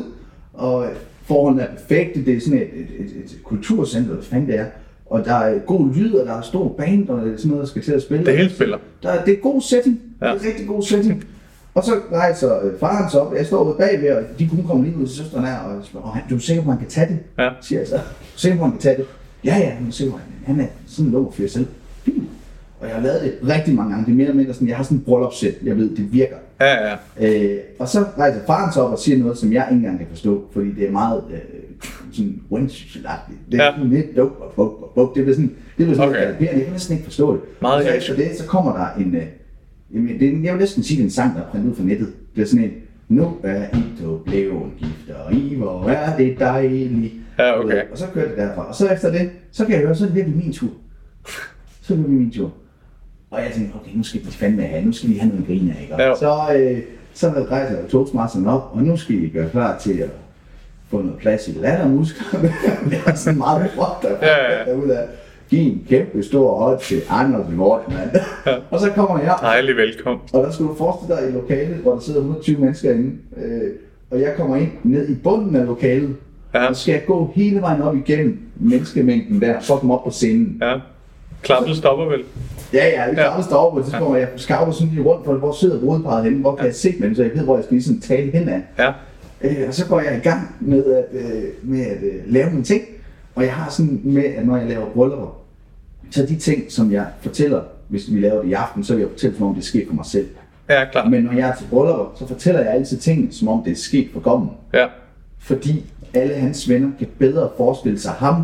og 0.53 0.85
forholdene 1.31 1.61
er 1.63 1.71
perfekte. 1.71 2.25
Det 2.25 2.37
er 2.37 2.39
sådan 2.41 2.57
et, 2.59 2.63
et, 2.75 3.05
et, 3.05 3.05
et 3.25 3.39
kulturcenter, 3.43 4.13
hvad 4.13 4.23
fanden 4.23 4.47
det 4.49 4.59
er. 4.59 4.65
Og 5.05 5.25
der 5.25 5.33
er 5.35 5.59
god 5.59 5.93
lyd, 5.95 6.13
og 6.13 6.25
der 6.27 6.33
er 6.33 6.41
stor 6.41 6.67
band, 6.77 7.09
og 7.09 7.19
sådan 7.37 7.49
noget, 7.51 7.61
der 7.61 7.67
skal 7.69 7.81
til 7.81 7.91
at 7.91 8.01
spille. 8.01 8.25
Det 8.25 8.37
hele 8.37 8.49
spiller. 8.49 8.77
Der, 9.03 9.09
er- 9.09 9.25
det 9.25 9.33
er 9.33 9.37
god 9.37 9.61
setting. 9.61 9.99
Ja. 10.21 10.25
Det 10.33 10.41
er 10.43 10.47
rigtig 10.47 10.67
god 10.67 10.83
setting. 10.83 11.23
Og 11.73 11.83
så 11.83 11.91
rejser 12.11 12.65
øh, 12.65 12.71
faren 12.79 13.09
sig 13.11 13.21
op, 13.21 13.33
jeg 13.37 13.45
står 13.45 13.63
ude 13.63 13.75
bagved, 13.79 14.09
og 14.15 14.23
de 14.39 14.47
kunne 14.47 14.63
komme 14.67 14.83
lige 14.85 14.97
ud 14.97 15.07
til 15.07 15.15
søsteren 15.15 15.45
her, 15.45 15.57
og 15.57 15.85
spørger, 15.85 16.07
"Åh, 16.07 16.17
du 16.29 16.35
er 16.35 16.39
sikker 16.39 16.63
på, 16.63 16.69
han 16.71 16.79
kan 16.79 16.87
tage 16.89 17.07
det? 17.07 17.17
Ja. 17.39 17.49
Siger 17.61 17.79
jeg 17.79 17.87
så. 17.87 17.95
Du 17.95 17.99
er 17.99 18.37
sikker 18.37 18.57
på, 18.57 18.63
at 18.63 18.69
han 18.69 18.77
kan 18.77 18.81
tage 18.81 18.97
det? 18.97 19.05
Ja, 19.45 19.57
ja, 19.57 19.69
han 19.69 19.87
er 19.87 19.91
sikker 19.91 20.13
på, 20.13 20.19
han 20.45 20.59
er 20.59 20.65
sådan 20.87 21.05
en 21.05 21.11
lov 21.11 21.33
fyr 21.33 21.47
selv. 21.47 21.65
Fint. 22.03 22.23
Og 22.79 22.87
jeg 22.87 22.95
har 22.95 23.01
lavet 23.03 23.21
det 23.21 23.49
rigtig 23.55 23.75
mange 23.75 23.91
gange. 23.91 24.05
Det 24.05 24.11
er 24.11 24.15
mere 24.15 24.25
eller 24.27 24.37
mindre 24.37 24.53
sådan, 24.53 24.67
jeg 24.67 24.77
har 24.77 24.83
sådan 24.83 24.97
en 24.97 25.03
bryllupssæt. 25.03 25.53
Jeg 25.63 25.77
ved, 25.77 25.95
det 25.95 26.13
virker. 26.13 26.35
Ja, 26.65 26.87
ja. 26.89 26.95
Øh, 27.53 27.57
og 27.79 27.87
så 27.87 27.99
rejser 28.17 28.39
faren 28.47 28.73
sig 28.73 28.83
op 28.83 28.91
og 28.91 28.99
siger 28.99 29.17
noget, 29.17 29.37
som 29.37 29.53
jeg 29.53 29.67
ikke 29.71 29.77
engang 29.77 29.97
kan 29.97 30.07
forstå, 30.09 30.43
fordi 30.53 30.71
det 30.71 30.87
er 30.87 30.91
meget 30.91 31.23
øh, 31.31 31.39
sådan 32.13 32.41
windsagtigt. 32.51 33.39
Det 33.51 33.59
er 33.59 33.63
Ja. 33.63 33.73
lidt 33.83 34.15
duk 34.17 34.37
og 34.39 34.51
buk 34.55 34.81
og 34.81 34.91
buk. 34.95 35.15
Det 35.15 35.23
bliver 35.23 35.35
sådan, 35.35 35.49
det 35.49 35.85
bliver 35.85 35.93
sådan 35.95 36.09
Okay. 36.09 36.33
okay. 36.35 36.41
jeg 36.55 36.63
kan 36.63 36.71
næsten 36.71 36.93
ikke 36.95 37.03
forstå 37.05 37.33
det. 37.33 37.41
Meget 37.61 37.75
og 37.77 37.83
så 37.83 37.89
efter 37.89 38.15
det, 38.15 38.37
så 38.37 38.45
kommer 38.47 38.71
der 38.77 39.03
en, 39.05 39.15
øh, 39.15 39.23
jamen, 39.93 40.19
det 40.19 40.27
er, 40.27 40.37
jeg 40.43 40.53
vil 40.53 40.59
næsten 40.59 40.83
sige, 40.83 40.97
det 40.97 41.01
er 41.01 41.05
en 41.05 41.11
sang, 41.11 41.35
der 41.35 41.41
er 41.41 41.47
printet 41.47 41.69
ud 41.69 41.75
fra 41.75 41.83
nettet. 41.83 42.13
Det 42.35 42.41
er 42.41 42.45
sådan 42.45 42.63
en, 42.65 42.71
nu 43.09 43.31
er 43.43 43.63
I 43.77 44.03
to 44.03 44.17
blevet 44.25 44.63
gift, 44.79 45.09
og 45.25 45.33
I, 45.33 45.55
hvor 45.55 45.89
er 45.89 46.17
det 46.17 46.39
dejligt. 46.39 47.13
Ja, 47.39 47.59
okay. 47.59 47.81
Og 47.91 47.97
så 47.97 48.05
kører 48.13 48.27
det 48.27 48.37
derfra. 48.37 48.67
Og 48.67 48.75
så 48.75 48.87
efter 48.89 49.11
det, 49.11 49.29
så 49.51 49.65
kan 49.65 49.73
jeg 49.75 49.81
høre, 49.81 49.95
så 49.95 50.03
er 50.03 50.07
det 50.07 50.15
virkelig 50.15 50.37
min 50.37 50.53
tur. 50.53 50.69
Så 51.81 51.93
er 51.93 51.97
det 51.97 52.09
min 52.09 52.31
tur. 52.31 52.51
Og 53.31 53.41
jeg 53.41 53.51
tænkte, 53.55 53.75
okay, 53.75 53.91
nu 53.95 54.03
skal 54.03 54.21
de 54.21 54.27
fandme 54.31 54.61
have, 54.61 54.85
nu 54.85 54.91
skal 54.91 55.09
de 55.09 55.19
have 55.19 55.29
noget 55.29 55.47
griner, 55.47 55.73
ikke? 55.81 55.95
Ja. 56.03 56.15
Så, 56.15 56.37
øh, 56.55 56.77
så 57.13 57.27
rejser 57.51 57.77
jeg 57.79 57.87
togsmasteren 57.89 58.47
op, 58.47 58.69
og 58.73 58.83
nu 58.83 58.97
skal 58.97 59.15
I 59.23 59.29
gøre 59.29 59.49
klar 59.49 59.77
til 59.77 59.97
at 59.99 60.09
få 60.89 61.01
noget 61.01 61.17
plads 61.17 61.47
i 61.47 61.51
lattermusklerne. 61.51 62.53
det 62.89 62.97
er 63.07 63.13
sådan 63.15 63.37
meget 63.37 63.71
flot, 63.71 64.01
der 64.01 64.09
Ja, 64.27 64.59
ja. 64.59 64.71
derude 64.71 64.97
af. 64.97 65.05
Giv 65.49 65.71
en 65.71 65.83
kæmpe 65.89 66.23
stor 66.23 66.59
hånd 66.59 66.79
til 66.79 67.01
Anders 67.09 67.45
Mortmann. 67.55 68.09
Ja. 68.45 68.51
og 68.71 68.79
så 68.79 68.89
kommer 68.89 69.19
jeg, 69.19 69.35
Dejlig 69.41 69.75
velkomst. 69.75 70.33
og 70.35 70.43
der 70.43 70.51
skulle 70.51 70.69
du 70.71 70.75
forestille 70.75 71.15
dig 71.21 71.29
i 71.29 71.31
lokalet, 71.31 71.75
hvor 71.77 71.93
der 71.93 71.99
sidder 71.99 72.19
120 72.19 72.57
mennesker 72.59 72.91
inde. 72.91 73.11
Øh, 73.37 73.71
og 74.11 74.21
jeg 74.21 74.33
kommer 74.37 74.55
ind 74.55 74.69
ned 74.83 75.09
i 75.09 75.15
bunden 75.15 75.55
af 75.55 75.65
lokalet, 75.65 76.15
Ja. 76.53 76.65
og 76.67 76.75
så 76.75 76.81
skal 76.81 76.91
jeg 76.91 77.05
gå 77.07 77.31
hele 77.35 77.61
vejen 77.61 77.81
op 77.81 77.95
igennem 77.95 78.39
menneskemængden 78.55 79.41
der, 79.41 79.59
for 79.61 79.73
at 79.73 79.79
komme 79.79 79.93
op 79.93 80.03
på 80.03 80.09
scenen. 80.11 80.57
Ja. 80.61 80.73
Klappet 81.41 81.77
stopper 81.77 82.05
vel? 82.05 82.23
Ja, 82.73 82.85
ja, 82.87 83.09
det 83.11 83.17
Ja. 83.17 83.21
er 83.23 83.35
ja. 83.35 83.41
står 83.41 83.55
over 83.57 83.71
på 83.71 83.79
et 83.79 83.85
tidspunkt, 83.85 84.07
og 84.13 84.19
jeg 84.19 84.27
scouter 84.37 84.71
sådan 84.71 84.89
lige 84.93 85.03
rundt 85.03 85.25
for, 85.25 85.33
hvor 85.33 85.51
sidder 85.51 85.79
brudeparret 85.79 86.23
henne, 86.23 86.39
hvor 86.39 86.55
kan 86.55 86.65
jeg 86.65 86.75
se 86.75 87.01
dem, 87.01 87.15
så 87.15 87.23
jeg 87.23 87.31
ved, 87.35 87.43
hvor 87.43 87.55
jeg 87.55 87.63
skal 87.63 87.73
ligesom 87.75 87.99
tale 87.99 88.31
hen 88.31 88.49
af. 88.49 88.61
Ja. 88.79 88.91
Øh, 89.41 89.67
og 89.67 89.73
så 89.73 89.87
går 89.87 89.99
jeg 89.99 90.17
i 90.17 90.19
gang 90.19 90.55
med 90.59 90.85
at, 90.85 91.05
øh, 91.13 91.43
med 91.63 91.81
at 91.85 92.03
øh, 92.03 92.13
lave 92.33 92.49
mine 92.49 92.63
ting, 92.63 92.81
og 93.35 93.43
jeg 93.43 93.53
har 93.53 93.69
sådan 93.71 94.01
med, 94.03 94.23
at 94.23 94.45
når 94.47 94.57
jeg 94.57 94.67
laver 94.67 94.85
bryllupper, 94.85 95.37
så 96.11 96.25
de 96.25 96.35
ting, 96.35 96.71
som 96.71 96.91
jeg 96.91 97.05
fortæller, 97.21 97.61
hvis 97.87 98.13
vi 98.13 98.19
laver 98.19 98.41
det 98.41 98.49
i 98.49 98.53
aften, 98.53 98.83
så 98.83 98.93
vil 98.93 99.01
jeg 99.01 99.09
fortælle, 99.09 99.37
som 99.37 99.47
om 99.47 99.55
det 99.55 99.63
sker 99.63 99.87
for 99.87 99.93
mig 99.95 100.05
selv. 100.05 100.27
Ja, 100.69 100.85
klart. 100.91 101.09
Men 101.11 101.23
når 101.23 101.33
jeg 101.33 101.49
er 101.49 101.55
til 101.55 101.65
bryllupper, 101.69 102.05
så 102.19 102.27
fortæller 102.27 102.61
jeg 102.61 102.73
altid 102.73 102.97
tingene, 102.97 103.31
som 103.33 103.47
om 103.47 103.63
det 103.63 103.71
er 103.71 103.75
sket 103.75 104.07
for 104.13 104.19
gommen. 104.19 104.49
Ja. 104.73 104.85
Fordi 105.39 105.85
alle 106.13 106.33
hans 106.33 106.69
venner 106.69 106.89
kan 106.99 107.07
bedre 107.19 107.49
forestille 107.57 107.99
sig 107.99 108.11
ham 108.11 108.43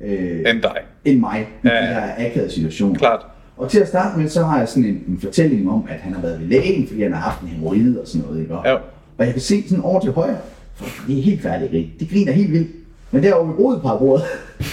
øh, 0.00 0.38
End 0.50 0.62
dig. 0.62 0.76
end 1.04 1.20
mig 1.20 1.48
i 1.64 1.68
Ja, 1.68 1.74
de 1.74 1.86
her 1.86 2.26
akavede 2.26 2.50
situationer. 2.52 2.98
Klart. 2.98 3.26
Og 3.56 3.70
til 3.70 3.80
at 3.80 3.88
starte 3.88 4.18
med, 4.20 4.28
så 4.28 4.42
har 4.44 4.58
jeg 4.58 4.68
sådan 4.68 4.84
en, 4.84 5.04
en 5.08 5.18
fortælling 5.22 5.70
om, 5.70 5.84
at 5.88 5.96
han 6.00 6.12
har 6.14 6.20
været 6.22 6.40
ved 6.40 6.46
lægen, 6.46 6.86
fordi 6.88 7.02
han 7.02 7.12
har 7.12 7.20
haft 7.20 7.40
en 7.42 7.48
hemorrhide 7.48 8.00
og 8.00 8.06
sådan 8.08 8.26
noget. 8.26 8.40
Ikke? 8.40 8.54
Og, 8.54 8.64
Ja. 8.66 8.74
og 9.18 9.24
jeg 9.26 9.32
kan 9.32 9.40
se 9.42 9.68
sådan 9.68 9.84
over 9.84 10.00
til 10.00 10.10
højre, 10.12 10.36
for 10.74 11.06
det 11.06 11.18
er 11.18 11.22
helt 11.22 11.42
færdigt 11.42 11.70
grin. 11.70 11.90
De 12.00 12.06
griner 12.06 12.32
helt 12.32 12.52
vildt. 12.52 12.68
Men 13.10 13.22
derovre 13.22 13.48
ved 13.48 13.54
brudeparbordet, 13.54 14.24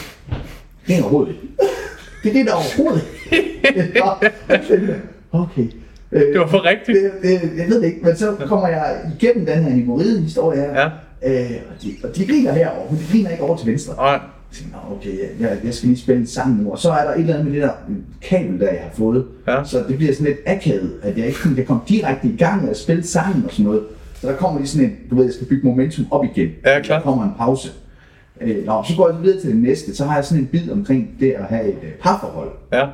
det 0.88 0.88
griner 0.88 1.04
overhovedet 1.04 1.32
ikke. 1.34 1.48
Det 2.24 2.32
griner 2.34 2.52
overhovedet 2.54 3.04
ikke. 3.32 4.04
Og 4.04 4.18
jeg 4.50 4.62
tænkte, 4.70 4.96
Okay. 5.32 5.68
Øh, 6.12 6.22
Det 6.22 6.40
var 6.40 6.48
for 6.48 6.66
rigtigt. 6.66 6.98
det, 6.98 7.12
det, 7.42 7.58
jeg 7.58 7.68
ved 7.70 7.82
det 7.82 7.88
ikke, 7.88 8.00
men 8.04 8.16
så 8.16 8.36
kommer 8.46 8.68
jeg 8.68 9.00
igennem 9.20 9.46
den 9.46 9.64
her 9.64 9.70
hemorrhide-historie 9.70 10.60
her. 10.60 10.74
Ja. 10.74 10.86
Øh, 11.44 11.52
og, 11.70 11.84
de, 11.84 11.96
og 12.04 12.16
de 12.16 12.28
griner 12.28 12.54
herovre, 12.54 12.92
men 12.92 13.00
de 13.00 13.04
griner 13.12 13.30
ikke 13.30 13.44
over 13.44 13.58
til 13.58 13.68
venstre. 13.68 13.96
Nej. 13.96 14.20
Tænkte, 14.58 14.78
"Nå, 14.90 14.96
okay, 14.96 15.10
jeg, 15.40 15.58
jeg 15.64 15.74
skal 15.74 15.88
lige 15.90 16.00
spille 16.00 16.22
en 16.22 16.28
sang 16.28 16.64
nu. 16.64 16.72
Og 16.72 16.80
så 16.80 16.92
er 16.92 17.04
der 17.04 17.14
et 17.14 17.20
eller 17.20 17.34
andet 17.34 17.46
med 17.46 17.54
det 17.54 17.62
der 17.62 17.72
kabel, 18.22 18.60
der 18.60 18.68
jeg 18.72 18.82
har 18.82 18.92
fået. 18.94 19.26
Ja. 19.48 19.64
Så 19.64 19.84
det 19.88 19.98
bliver 19.98 20.14
sådan 20.14 20.28
lidt 20.28 20.38
akavet, 20.46 20.92
at 21.04 21.18
jeg 21.18 21.26
ikke 21.28 21.40
kan 21.56 21.66
komme 21.66 21.82
direkte 21.90 22.28
i 22.28 22.36
gang 22.38 22.62
med 22.62 22.70
at 22.70 22.78
spille 22.78 23.04
sangen 23.04 23.46
og 23.46 23.52
sådan 23.52 23.66
noget. 23.66 23.82
Så 24.22 24.28
der 24.28 24.36
kommer 24.36 24.60
lige 24.60 24.68
sådan 24.70 24.88
en, 24.90 24.96
du 25.10 25.16
ved, 25.16 25.24
jeg 25.26 25.34
skal 25.34 25.48
bygge 25.48 25.68
momentum 25.68 26.06
op 26.12 26.24
igen. 26.26 26.50
Ja, 26.66 26.80
klart. 26.82 27.00
Der 27.04 27.04
kommer 27.12 27.24
en 27.24 27.32
pause. 27.38 27.70
Øh, 28.42 28.66
nå, 28.66 28.84
så 28.90 28.94
går 28.98 29.10
jeg 29.10 29.24
videre 29.24 29.42
til 29.42 29.50
det 29.50 29.58
næste. 29.58 29.96
Så 29.96 30.06
har 30.06 30.16
jeg 30.16 30.26
sådan 30.26 30.44
en 30.44 30.48
bid 30.48 30.72
omkring 30.72 31.10
det 31.20 31.32
at 31.32 31.46
have 31.46 31.64
et 31.68 31.78
øh, 31.84 31.90
parforhold. 32.02 32.50
Ja. 32.74 32.86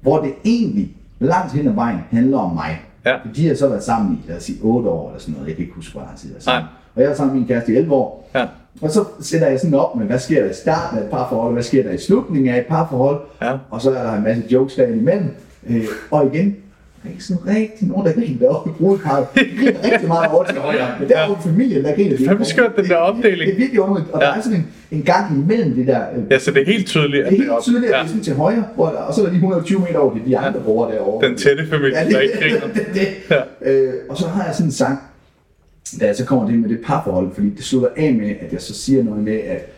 Hvor 0.00 0.22
det 0.22 0.32
egentlig 0.44 0.96
langt 1.20 1.52
hen 1.52 1.68
ad 1.68 1.72
vejen 1.74 1.98
handler 2.10 2.38
om 2.38 2.54
mig. 2.54 2.80
Ja. 3.06 3.16
De 3.36 3.48
har 3.48 3.54
så 3.54 3.68
været 3.68 3.82
sammen 3.82 4.14
i, 4.24 4.28
lad 4.28 4.36
os 4.36 4.42
sige, 4.42 4.58
8 4.62 4.88
år 4.88 5.08
eller 5.08 5.20
sådan 5.20 5.32
noget. 5.34 5.46
Jeg 5.48 5.56
kan 5.56 5.62
ikke 5.64 5.74
huske, 5.74 5.92
hvor 5.92 6.02
lang 6.02 6.16
tid 6.18 6.30
jeg 6.30 6.36
er 6.36 6.40
sammen. 6.42 6.62
Nej. 6.62 6.68
Og 6.94 7.02
jeg 7.02 7.10
er 7.10 7.14
sammen 7.14 7.32
med 7.34 7.40
min 7.40 7.48
kæreste 7.48 7.72
i 7.72 7.76
11 7.76 7.94
år. 7.94 8.30
Ja. 8.34 8.46
Og 8.82 8.90
så 8.90 9.04
sætter 9.20 9.48
jeg 9.48 9.60
sådan 9.60 9.74
op 9.74 9.96
med, 9.96 10.06
hvad 10.06 10.18
sker 10.18 10.42
der 10.42 10.50
i 10.50 10.54
starten 10.54 10.98
af 10.98 11.02
et 11.02 11.08
parforhold, 11.10 11.52
hvad 11.52 11.62
sker 11.62 11.82
der 11.82 11.90
i 11.90 11.98
slutningen 11.98 12.54
af 12.54 12.58
et 12.58 12.66
parforhold, 12.66 13.20
Ja. 13.42 13.52
og 13.70 13.80
så 13.80 13.90
er 13.90 14.02
der 14.02 14.12
en 14.12 14.22
masse 14.22 14.42
jokes 14.52 14.74
der 14.74 14.86
imellem. 14.86 15.28
Øh, 15.70 15.84
og 16.10 16.30
igen, 16.34 16.56
der 17.02 17.08
er 17.10 17.12
ikke 17.12 17.24
sådan 17.24 17.46
rigtig 17.46 17.88
nogen, 17.88 18.06
der 18.06 18.12
griner 18.12 18.38
deroppe 18.38 18.70
i 18.70 18.72
brudeparret. 18.78 19.26
De 19.34 19.40
griner 19.58 19.92
rigtig 19.92 20.08
meget 20.08 20.30
over 20.32 20.44
til 20.44 20.58
højre, 20.58 20.86
men 21.00 21.08
deroppe 21.08 21.40
i 21.44 21.48
familien, 21.52 21.84
der 21.84 21.94
griner 21.94 22.16
de. 22.16 22.24
Fandme 22.26 22.44
skørt, 22.44 22.76
den 22.76 22.84
der 22.84 22.96
opdeling. 22.96 23.38
Det, 23.38 23.46
det 23.46 23.52
er 23.54 23.56
virkelig 23.58 23.80
underligt, 23.80 24.10
og 24.12 24.20
Ja. 24.20 24.26
der 24.26 24.32
er 24.34 24.40
sådan 24.40 24.58
en, 24.58 24.66
en 24.90 25.02
gang 25.02 25.38
imellem 25.38 25.74
det 25.74 25.86
der. 25.86 26.00
Øh, 26.16 26.22
Ja, 26.30 26.38
så 26.38 26.50
det 26.50 26.62
er 26.62 26.66
helt 26.66 26.86
tydeligt, 26.86 27.24
at 27.24 27.30
det 27.32 27.38
er 27.38 27.42
det 27.42 27.48
er 27.48 27.52
helt 27.52 27.62
tydeligt, 27.64 27.92
at 27.92 27.98
det 27.98 28.04
er 28.04 28.08
sådan 28.08 28.22
til 28.22 28.34
højre, 28.34 28.64
hvor 28.74 28.86
der, 28.86 28.96
og 28.98 29.14
så 29.14 29.20
er 29.20 29.24
der 29.24 29.32
lige 29.32 29.38
120 29.40 29.80
meter 29.80 29.98
over 29.98 30.14
til 30.14 30.22
de 30.26 30.38
andre 30.38 30.60
borgere 30.60 30.94
derovre. 30.94 31.28
Den 31.28 31.36
tætte 31.36 31.66
familie, 31.70 31.98
Ja, 31.98 32.08
der 32.10 32.18
ikke 32.18 32.38
griner. 32.38 32.60
det, 32.74 32.86
det, 32.94 33.08
Ja. 33.30 33.70
øh, 33.72 33.92
og 34.10 34.16
så 34.16 34.28
har 34.28 34.44
jeg 34.44 34.54
sådan 34.54 34.66
en 34.68 34.72
sang, 34.72 34.98
da 36.00 36.06
jeg 36.06 36.16
så 36.16 36.24
kommer 36.24 36.46
det 36.50 36.58
med 36.58 36.68
det 36.68 36.80
parforhold, 36.84 37.34
fordi 37.34 37.50
det 37.50 37.64
slutter 37.64 37.88
af 37.96 38.14
med, 38.14 38.34
at 38.40 38.52
jeg 38.52 38.60
så 38.60 38.74
siger 38.74 39.04
noget 39.04 39.24
med, 39.24 39.40
at 39.40 39.70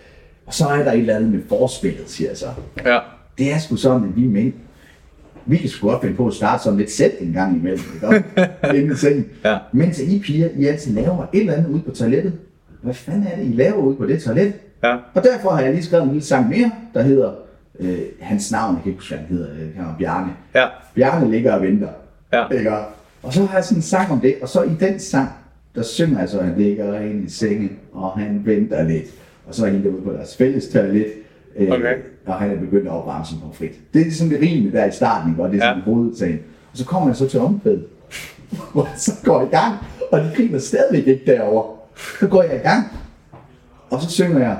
og 0.46 0.54
så 0.54 0.66
er 0.68 0.84
der 0.84 0.92
et 0.92 0.98
eller 0.98 1.16
andet 1.16 1.30
med 1.30 1.40
forspillet, 1.48 2.10
siger 2.10 2.30
jeg 2.30 2.36
så. 2.36 2.46
Ja. 2.84 2.98
Det 3.38 3.52
er 3.52 3.58
sgu 3.58 3.76
sådan, 3.76 4.08
at 4.08 4.16
vi 4.16 4.26
mænd, 4.26 4.52
vi 5.46 5.56
kan 5.56 5.68
sgu 5.68 5.88
godt 5.88 6.00
finde 6.02 6.16
på 6.16 6.26
at 6.26 6.34
starte 6.34 6.62
sådan 6.62 6.78
lidt 6.78 6.90
selv 6.90 7.12
en 7.20 7.32
gang 7.32 7.56
imellem, 7.56 7.80
ikke? 8.12 8.24
Inden 8.78 8.96
sengen. 8.96 9.26
Ja. 9.44 9.58
Mens 9.72 10.00
I 10.00 10.18
piger, 10.18 10.48
I 10.56 10.66
altid 10.66 10.94
laver 10.94 11.26
et 11.32 11.40
eller 11.40 11.52
andet 11.52 11.70
ude 11.70 11.82
på 11.82 11.90
toilettet. 11.90 12.32
Hvad 12.82 12.94
fanden 12.94 13.26
er 13.26 13.36
det, 13.36 13.46
I 13.46 13.52
laver 13.52 13.76
ude 13.76 13.96
på 13.96 14.06
det 14.06 14.22
toilet? 14.22 14.52
Ja. 14.82 14.96
Og 15.14 15.24
derfor 15.24 15.50
har 15.50 15.60
jeg 15.60 15.72
lige 15.72 15.84
skrevet 15.84 16.04
en 16.04 16.10
lille 16.10 16.24
sang 16.26 16.48
mere, 16.48 16.70
der 16.94 17.02
hedder, 17.02 17.32
øh, 17.80 17.98
hans 18.20 18.52
navn, 18.52 18.74
jeg 18.74 18.82
kan 18.82 18.92
ikke 18.92 19.00
huske, 19.00 19.16
han 19.16 19.26
hedder, 19.26 19.50
øh, 19.52 19.76
han 19.76 19.84
Bjarne. 19.98 20.32
Ja. 20.54 20.66
Bjarne 20.94 21.30
ligger 21.30 21.54
og 21.54 21.62
venter. 21.62 21.88
Ja. 22.32 22.48
Ikke? 22.48 22.70
Og 23.22 23.32
så 23.32 23.44
har 23.44 23.56
jeg 23.56 23.64
sådan 23.64 23.78
en 23.78 23.82
sang 23.82 24.12
om 24.12 24.20
det, 24.20 24.34
og 24.42 24.48
så 24.48 24.62
i 24.62 24.72
den 24.80 25.00
sang, 25.00 25.28
der 25.76 25.82
synger 25.82 26.18
jeg 26.20 26.28
så, 26.28 26.38
at 26.38 26.44
han 26.46 26.58
ligger 26.58 27.00
inde 27.00 27.22
i 27.26 27.28
sengen, 27.28 27.70
og 27.92 28.10
han 28.12 28.42
venter 28.44 28.82
lidt. 28.88 29.04
Og 29.46 29.54
så 29.54 29.66
er 29.66 29.70
hende 29.70 29.84
derude 29.84 30.02
på 30.02 30.12
deres 30.12 30.36
fælles 30.36 30.68
toilet, 30.68 31.06
øh, 31.56 31.70
Okay. 31.70 31.94
og 32.26 32.34
han 32.34 32.50
er 32.50 32.60
begyndt 32.60 32.86
at 32.86 32.92
opvarme 32.92 33.24
sin 33.26 33.38
pomfrit. 33.42 33.72
Det 33.94 34.00
er 34.00 34.04
ligesom 34.04 34.28
det 34.28 34.40
rimende 34.40 34.72
der 34.72 34.84
i 34.84 34.90
starten, 34.90 35.30
ikke? 35.30 35.42
og 35.42 35.48
det 35.52 35.56
er 35.56 35.60
sådan 35.62 35.78
Ja. 35.78 35.84
hovedsagen. 35.84 36.38
Og 36.72 36.78
så 36.78 36.84
kommer 36.84 37.08
jeg 37.08 37.16
så 37.16 37.28
til 37.28 37.40
omkvædet, 37.40 37.84
jeg 38.74 38.84
så 38.96 39.12
går 39.24 39.42
i 39.42 39.46
gang, 39.48 39.74
og 40.12 40.20
de 40.20 40.30
griner 40.36 40.58
stadigvæk 40.58 41.06
ikke 41.06 41.32
derovre. 41.32 41.76
Så 42.20 42.26
går 42.26 42.42
jeg 42.42 42.54
i 42.56 42.68
gang, 42.68 42.84
og 43.90 44.02
så 44.02 44.10
synger 44.10 44.38
jeg, 44.38 44.56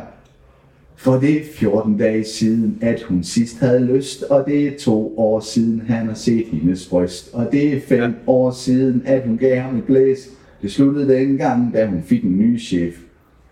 for 0.96 1.12
det 1.16 1.36
er 1.40 1.40
14 1.54 1.98
dage 1.98 2.24
siden, 2.24 2.78
at 2.82 3.02
hun 3.02 3.22
sidst 3.24 3.58
havde 3.60 3.80
lyst, 3.80 4.22
og 4.22 4.44
det 4.46 4.66
er 4.66 4.70
to 4.80 5.18
år 5.18 5.40
siden, 5.40 5.82
han 5.88 6.06
har 6.06 6.14
set 6.14 6.46
hendes 6.52 6.88
bryst. 6.88 7.34
Og 7.34 7.48
det 7.52 7.76
er 7.76 7.80
fem 7.88 8.00
ja. 8.02 8.10
år 8.26 8.50
siden, 8.50 9.02
at 9.06 9.22
hun 9.26 9.36
gav 9.38 9.56
ham 9.60 9.76
et 9.78 9.84
blæs. 9.84 10.28
Det 10.62 10.72
sluttede 10.72 11.14
dengang, 11.14 11.74
da 11.74 11.86
hun 11.86 12.02
fik 12.06 12.24
en 12.24 12.38
ny 12.38 12.60
chef. 12.60 12.94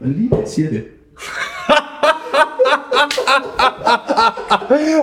Og 0.01 0.07
lige 0.09 0.31
da 0.31 0.37
jeg 0.37 0.49
siger 0.49 0.71
det, 0.71 0.85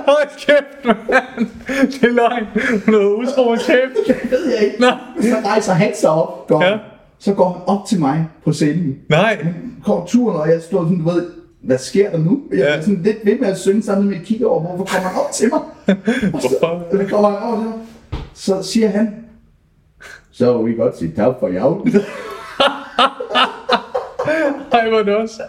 Hold 0.05 0.29
kæft, 0.39 0.85
mand. 0.85 1.47
Det 1.67 2.03
er 2.03 2.13
løgn. 2.13 2.45
Noget 2.87 3.13
utro 3.13 3.55
kæft. 3.55 4.07
det 4.23 4.31
ved 4.31 4.53
jeg 4.53 4.65
ikke. 4.65 4.81
Nå. 4.81 4.87
Så 5.21 5.35
rejser 5.45 5.73
han 5.73 5.91
sig 5.95 6.09
op, 6.09 6.47
går, 6.47 6.63
Ja. 6.63 6.77
så 7.19 7.33
går 7.33 7.49
han 7.51 7.61
op 7.77 7.85
til 7.87 7.99
mig 7.99 8.27
på 8.45 8.53
scenen. 8.53 8.97
Nej. 9.09 9.45
Kommer 9.85 10.05
turen, 10.05 10.37
og 10.41 10.49
jeg 10.49 10.61
står 10.61 10.83
sådan, 10.83 10.97
du 10.99 11.09
ved, 11.09 11.25
hvad 11.63 11.77
sker 11.77 12.09
der 12.11 12.17
nu? 12.17 12.41
Jeg 12.51 12.57
Ja. 12.59 12.65
er 12.65 12.81
sådan 12.81 13.01
lidt 13.03 13.17
ved 13.25 13.39
med 13.39 13.47
at 13.47 13.57
synge 13.57 13.83
sammen 13.83 14.09
med 14.09 14.15
at 14.17 14.23
kigge 14.23 14.47
over, 14.47 14.61
hvorfor 14.61 14.85
kommer 14.85 15.09
han 15.09 15.19
op 15.21 15.31
til 15.31 15.49
mig? 15.49 15.59
Og 16.33 16.41
så, 16.41 16.55
kommer 17.09 17.29
han 17.29 17.47
over 17.49 17.55
til 17.57 17.65
mig. 17.65 17.73
Så 18.33 18.63
siger 18.63 18.87
han, 18.87 19.15
så 20.41 20.53
har 20.57 20.61
vi 20.63 20.73
godt 20.73 20.97
set 20.97 21.15
tak 21.15 21.33
for 21.39 21.47
i 21.47 21.55
aften. 21.55 21.93
Ej, 24.71 24.89
hvor 24.89 24.99
det 25.03 25.15
også. 25.15 25.41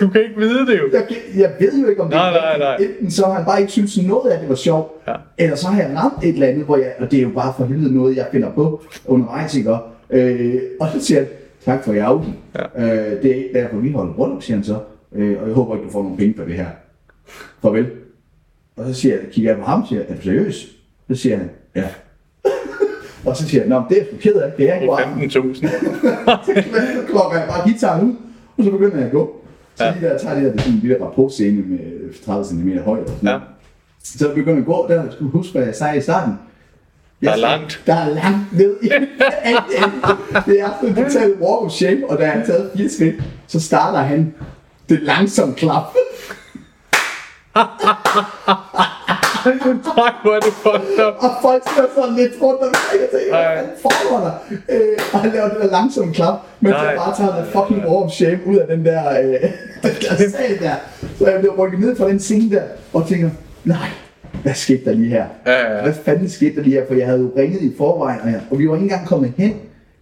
Du 0.00 0.08
kan 0.08 0.22
ikke 0.22 0.36
vide 0.36 0.66
det 0.66 0.78
jo. 0.78 0.84
Jeg, 0.92 1.06
jeg 1.36 1.52
ved 1.60 1.82
jo 1.82 1.88
ikke, 1.88 2.02
om 2.02 2.08
det 2.08 2.16
Nej, 2.16 2.28
er 2.28 2.32
nej, 2.32 2.58
nej. 2.58 2.76
Enten 2.76 3.10
så 3.10 3.26
har 3.26 3.32
han 3.32 3.44
bare 3.44 3.60
ikke 3.60 3.72
synes 3.72 4.02
noget 4.06 4.30
af 4.30 4.40
det 4.40 4.48
var 4.48 4.54
sjovt, 4.54 4.92
Ja. 5.08 5.14
eller 5.38 5.56
så 5.56 5.66
har 5.68 5.82
jeg 5.82 5.96
ramt 5.96 6.24
et 6.24 6.28
eller 6.34 6.46
andet, 6.46 6.64
hvor 6.64 6.76
jeg, 6.76 6.92
og 7.00 7.10
det 7.10 7.18
er 7.18 7.22
jo 7.22 7.28
bare 7.34 7.54
for 7.56 7.64
helvede 7.64 7.94
noget, 7.94 8.16
jeg 8.16 8.26
finder 8.32 8.50
på 8.52 8.82
undervejs, 9.06 9.56
ikke? 9.56 9.76
Øh, 10.10 10.60
og 10.80 10.88
så 10.94 11.00
siger 11.06 11.20
han, 11.20 11.28
tak 11.64 11.84
for 11.84 11.92
i 11.92 11.98
aften. 11.98 12.36
Ja. 12.54 12.84
Øh, 12.84 13.22
det 13.22 13.30
er 13.30 13.34
ikke 13.34 13.50
derfor, 13.54 13.76
vi 13.76 13.92
holder 13.92 14.12
bryllup, 14.14 14.42
siger 14.42 14.56
han 14.56 14.64
så. 14.64 14.76
Øh, 15.14 15.36
og 15.42 15.46
jeg 15.46 15.54
håber 15.54 15.74
ikke, 15.74 15.86
du 15.86 15.92
får 15.92 16.02
nogle 16.02 16.16
penge 16.18 16.34
for 16.36 16.44
det 16.44 16.54
her. 16.54 16.66
Farvel. 17.62 17.86
Og 18.76 18.86
så 18.86 18.94
siger 18.94 19.14
jeg, 19.14 19.24
kigger 19.32 19.50
jeg 19.50 19.58
på 19.58 19.64
ham 19.66 19.82
og 19.82 19.88
siger, 19.88 20.02
er 20.08 20.14
du 20.14 20.20
seriøs? 20.22 20.66
Så 21.10 21.14
siger 21.16 21.36
han, 21.36 21.50
ja. 21.76 21.84
Og 23.26 23.36
så 23.36 23.48
siger 23.48 23.62
jeg, 23.62 23.68
men 23.68 23.82
det 23.88 23.98
er 23.98 24.04
jeg 24.12 24.20
ked 24.20 24.34
af, 24.34 24.52
det 24.56 24.70
er 24.70 24.74
ikke 24.74 24.86
bare. 24.86 25.02
15.000. 25.02 25.54
Så 26.44 27.02
klokker 27.10 27.38
jeg 27.38 27.48
bare 27.48 27.62
guitaren 27.64 28.06
ud, 28.10 28.14
og 28.58 28.64
så 28.64 28.70
begynder 28.70 28.96
jeg 28.96 29.06
at 29.06 29.12
gå. 29.12 29.36
Så 29.74 29.84
Ja. 29.84 29.92
lige 29.98 30.08
der 30.08 30.18
tager 30.18 30.34
det 30.34 30.44
der, 30.44 30.50
det 30.50 30.58
er 30.58 30.62
sådan 30.62 30.74
en 30.74 30.80
lille 30.80 31.04
rapportscene 31.04 31.62
med 31.62 31.78
30 32.26 32.44
cm. 32.44 32.70
Og 32.86 32.98
sådan 33.06 33.28
Ja. 33.28 33.38
Så 34.04 34.26
jeg 34.26 34.34
begynder 34.34 34.60
at 34.60 34.66
gå 34.66 34.86
der, 34.88 35.02
jeg 35.02 35.12
skulle 35.12 35.30
huske, 35.30 35.52
hvad 35.52 35.62
jeg 35.64 35.74
sagde 35.74 35.96
i 35.98 36.00
starten. 36.00 36.34
Der 37.20 37.28
er 37.28 37.32
Jeg- 37.32 37.40
langt. 37.40 37.82
Der 37.86 37.94
er 37.94 38.08
langt 38.08 38.52
ned 38.52 38.76
i 38.82 38.88
alt 38.90 39.08
det. 39.08 40.44
Det 40.46 40.60
er 40.60 40.68
sådan 40.80 40.88
en 40.88 40.94
total 41.04 41.30
walk 41.40 41.62
of 41.64 41.70
shame, 41.70 42.00
og 42.10 42.18
da 42.18 42.24
han 42.26 42.38
har 42.38 42.46
taget 42.46 42.70
fire 42.76 42.88
skridt, 42.88 43.14
så 43.46 43.60
starter 43.60 43.98
han 43.98 44.34
det 44.88 45.00
langsomt 45.02 45.56
klap. 45.56 45.84
Nej, 49.46 50.12
hvor 50.22 50.32
er 50.36 50.40
det 50.40 50.52
fucked 50.64 50.98
up. 51.06 51.14
Og 51.24 51.30
folk 51.42 51.62
ser 51.64 51.86
sådan 51.96 52.14
lidt 52.16 52.32
rundt 52.42 52.60
og 52.60 52.68
tænker, 52.90 53.36
Ej. 53.36 53.54
hvad 53.54 53.64
foregår 53.82 54.18
der? 54.26 54.32
Øh, 54.68 54.98
og 55.12 55.20
han 55.20 55.30
laver 55.32 55.48
det 55.48 55.58
der 55.62 55.70
langsomme 55.70 56.14
klap, 56.14 56.38
men 56.60 56.72
Nej. 56.72 56.94
så 56.94 57.00
bare 57.00 57.16
tager 57.16 57.36
den 57.36 57.52
fucking 57.52 57.86
of 57.88 58.10
shame 58.10 58.38
ud 58.46 58.56
af 58.56 58.66
den 58.66 58.84
der, 58.84 59.10
øh, 59.20 59.26
den 59.82 59.90
der 60.00 60.16
sal 60.30 60.58
der. 60.60 60.74
Så 61.18 61.26
jeg 61.30 61.38
bliver 61.40 61.54
rykket 61.58 61.80
ned 61.80 61.96
fra 61.96 62.08
den 62.08 62.20
scene 62.20 62.56
der, 62.56 62.62
og 62.92 63.06
tænker, 63.08 63.30
nej, 63.64 63.88
hvad 64.42 64.54
skete 64.54 64.84
der 64.84 64.92
lige 64.92 65.08
her? 65.08 65.24
Ja, 65.46 65.52
ja, 65.52 65.76
ja. 65.76 65.82
Hvad 65.82 65.92
fanden 66.04 66.28
skete 66.28 66.56
der 66.56 66.62
lige 66.62 66.74
her? 66.74 66.86
For 66.86 66.94
jeg 66.94 67.06
havde 67.06 67.20
jo 67.20 67.32
ringet 67.36 67.60
i 67.62 67.72
forvejen, 67.78 68.20
og, 68.20 68.28
jeg, 68.28 68.40
og 68.50 68.58
vi 68.58 68.68
var 68.68 68.74
ikke 68.74 68.82
engang 68.84 69.06
kommet 69.06 69.32
hen 69.36 69.54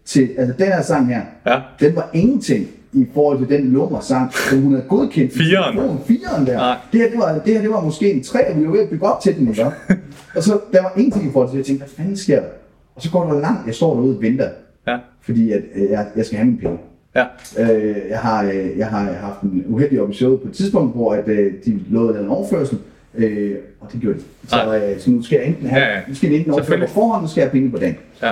til, 0.04 0.28
altså 0.38 0.54
den 0.58 0.66
her 0.66 0.82
sang 0.82 1.06
her, 1.14 1.20
Ja. 1.46 1.60
den 1.80 1.96
var 1.96 2.10
ingenting 2.12 2.66
i 2.92 3.06
forhold 3.14 3.38
til 3.46 3.58
den 3.58 3.66
lummersang, 3.72 4.32
som 4.32 4.60
hun 4.62 4.72
havde 4.72 4.84
godkendt. 4.88 5.32
telefonen. 5.32 5.98
Fireren 6.06 6.46
der. 6.46 6.56
Nej. 6.56 6.76
Det 6.92 7.00
her, 7.00 7.08
det 7.10 7.18
var, 7.18 7.38
det 7.44 7.52
her, 7.54 7.60
det 7.60 7.70
var 7.70 7.80
måske 7.80 8.12
en 8.12 8.22
tre, 8.22 8.50
og 8.52 8.60
vi 8.60 8.64
var 8.66 8.72
ved 8.72 8.80
at 8.80 8.88
bygge 8.88 9.06
op 9.06 9.20
til 9.22 9.36
den, 9.38 9.48
ikke? 9.48 9.64
og 10.36 10.42
så, 10.42 10.58
der 10.72 10.82
var 10.82 10.92
ingenting 10.96 11.28
i 11.28 11.32
forhold 11.32 11.48
til 11.48 11.52
det. 11.52 11.58
Jeg 11.58 11.66
tænkte, 11.66 11.84
hvad 11.86 11.94
fanden 11.96 12.16
sker 12.16 12.40
der? 12.40 12.48
Og 12.94 13.02
så 13.02 13.10
går 13.10 13.32
der 13.32 13.40
langt, 13.40 13.66
jeg 13.66 13.74
står 13.74 13.94
derude 13.94 14.16
og 14.16 14.22
venter, 14.22 14.48
Ja. 14.86 14.96
fordi 15.22 15.52
at, 15.52 15.62
øh, 15.74 15.90
jeg, 15.90 16.06
jeg 16.16 16.24
skal 16.26 16.38
have 16.38 16.46
mine 16.46 16.58
penge. 16.58 16.78
Ja. 17.16 17.24
Øh, 17.58 17.96
jeg, 18.10 18.18
har, 18.18 18.44
øh, 18.44 18.78
jeg 18.78 18.86
har 18.86 19.12
haft 19.12 19.40
en 19.42 19.64
uheldig 19.68 19.98
episode 19.98 20.38
på 20.38 20.48
et 20.48 20.54
tidspunkt, 20.54 20.94
hvor 20.94 21.12
at, 21.12 21.28
øh, 21.28 21.52
de 21.66 21.80
lovede 21.90 22.20
en 22.20 22.28
overførsel, 22.28 22.78
øh, 23.14 23.54
og 23.80 23.92
det 23.92 24.00
gjorde 24.00 24.18
de. 24.18 24.24
Så, 24.48 24.76
øh, 24.76 25.00
så 25.00 25.10
nu 25.10 25.22
skal 25.22 25.36
jeg 25.38 25.46
enten 25.46 25.66
have, 25.66 25.82
Ja, 25.82 25.94
ja. 25.94 26.00
nu 26.08 26.14
skal 26.14 26.30
de 26.30 26.36
enten 26.36 26.52
overføre 26.52 26.78
på 26.80 26.86
forhånd, 26.86 27.22
nu 27.22 27.28
skal 27.28 27.40
jeg 27.40 27.46
have 27.48 27.52
penge 27.52 27.70
på 27.70 27.78
dagen. 27.78 27.96
Ja. 28.22 28.30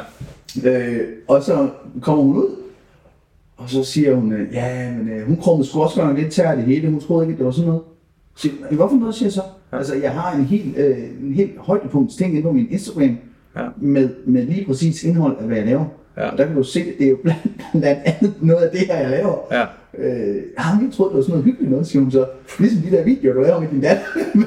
Øh, 0.65 1.01
og 1.29 1.43
så 1.43 1.69
kommer 2.03 2.25
hun 2.25 2.37
ud, 2.37 2.49
og 3.59 3.71
så 3.71 3.85
siger 3.85 4.15
hun, 4.15 4.33
øh, 4.33 4.53
ja, 4.55 4.91
men 4.99 5.09
øh, 5.09 5.27
hun 5.27 5.37
krummede 5.37 5.69
sgu 5.69 5.81
også 5.83 5.97
godt 5.97 6.09
nok 6.09 6.19
lidt 6.19 6.33
tær 6.33 6.55
det 6.55 6.65
hele. 6.65 6.91
Hun 6.91 7.01
troede 7.01 7.25
ikke, 7.25 7.33
at 7.33 7.39
det 7.39 7.47
var 7.47 7.53
sådan 7.53 7.69
noget. 7.69 7.83
Så 8.37 8.43
siger, 8.43 8.55
jeg, 8.71 8.77
hvorfor 8.77 8.97
noget, 8.97 9.15
siger 9.15 9.27
jeg 9.27 9.33
så? 9.33 9.41
Altså, 9.73 9.95
jeg 10.03 10.11
har 10.11 10.37
en 10.37 10.45
helt, 10.45 10.77
øh, 10.79 10.97
en 11.23 11.33
helt 11.35 11.53
højdepunkt 11.59 12.13
ting 12.19 12.31
inde 12.33 12.43
på 12.43 12.53
min 12.53 12.67
Instagram, 12.71 13.17
Ja. 13.57 13.63
med, 13.77 14.09
med 14.27 14.43
lige 14.47 14.65
præcis 14.67 15.05
indhold 15.05 15.37
af, 15.41 15.47
hvad 15.47 15.57
jeg 15.57 15.67
laver. 15.67 15.85
Ja. 16.17 16.29
Og 16.31 16.39
der 16.39 16.47
kan 16.47 16.57
du 16.57 16.63
se, 16.63 16.85
det 16.99 17.07
er 17.07 17.11
jo 17.11 17.17
blandt, 17.23 17.41
blandt 17.73 18.01
andet 18.05 18.33
noget 18.41 18.63
af 18.63 18.71
det 18.71 18.81
her, 18.81 18.97
jeg 18.99 19.11
laver. 19.11 19.37
Ja. 19.53 19.63
Øh, 19.99 20.37
jeg 20.57 20.65
har 20.65 20.83
ikke 20.83 20.97
troet, 20.97 21.11
det 21.11 21.17
var 21.17 21.23
sådan 21.23 21.33
noget 21.33 21.45
hyggeligt 21.45 21.71
noget, 21.71 21.87
siger 21.87 22.03
hun 22.03 22.11
så. 22.11 22.27
Ligesom 22.59 22.83
de 22.83 22.91
der 22.97 23.05
videoer, 23.05 23.35
du 23.35 23.41
laver 23.41 23.61
med 23.61 23.69
din 23.69 23.81
datter. 23.81 24.03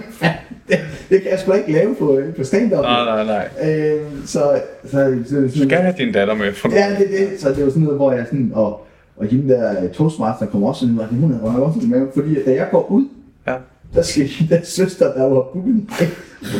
Det, 0.70 0.80
det 1.10 1.22
kan 1.22 1.32
jeg 1.32 1.40
sgu 1.40 1.52
ikke 1.54 1.72
lave 1.72 1.96
på, 1.96 2.20
på 2.38 2.44
stand-up. 2.44 2.82
Nej, 2.82 3.24
nej, 3.24 3.48
nej. 3.64 3.70
Øh, 3.72 4.02
så, 4.26 4.62
så, 4.86 4.90
så, 5.26 5.30
så, 5.30 5.60
Du 5.60 5.64
skal 5.68 5.78
have 5.78 5.94
din 5.98 6.14
datter 6.14 6.34
med 6.36 6.54
for 6.54 6.70
Ja, 6.70 6.96
det 7.00 7.22
er 7.22 7.30
det. 7.30 7.40
Så 7.42 7.50
det 7.50 7.64
var 7.64 7.70
sådan 7.70 7.84
noget, 7.84 7.98
hvor 7.98 8.12
jeg 8.12 8.26
sådan, 8.26 8.52
og, 8.54 8.86
og 9.22 9.28
hende 9.28 9.54
der 9.54 9.84
øh, 9.84 9.90
toastmaster 9.90 10.46
kom 10.46 10.64
også 10.64 10.86
ud, 10.86 10.98
og 10.98 11.08
hun 11.08 11.32
havde 11.52 11.64
også 11.64 11.80
med, 11.88 12.08
fordi 12.14 12.44
da 12.46 12.52
jeg 12.52 12.68
går 12.72 12.92
ud, 12.92 13.06
Ja. 13.48 13.54
der 13.94 14.02
skal 14.02 14.24
hende 14.40 14.56
der 14.56 14.62
søster, 14.64 15.14
der 15.14 15.24
var 15.24 15.56
mig, 15.58 15.84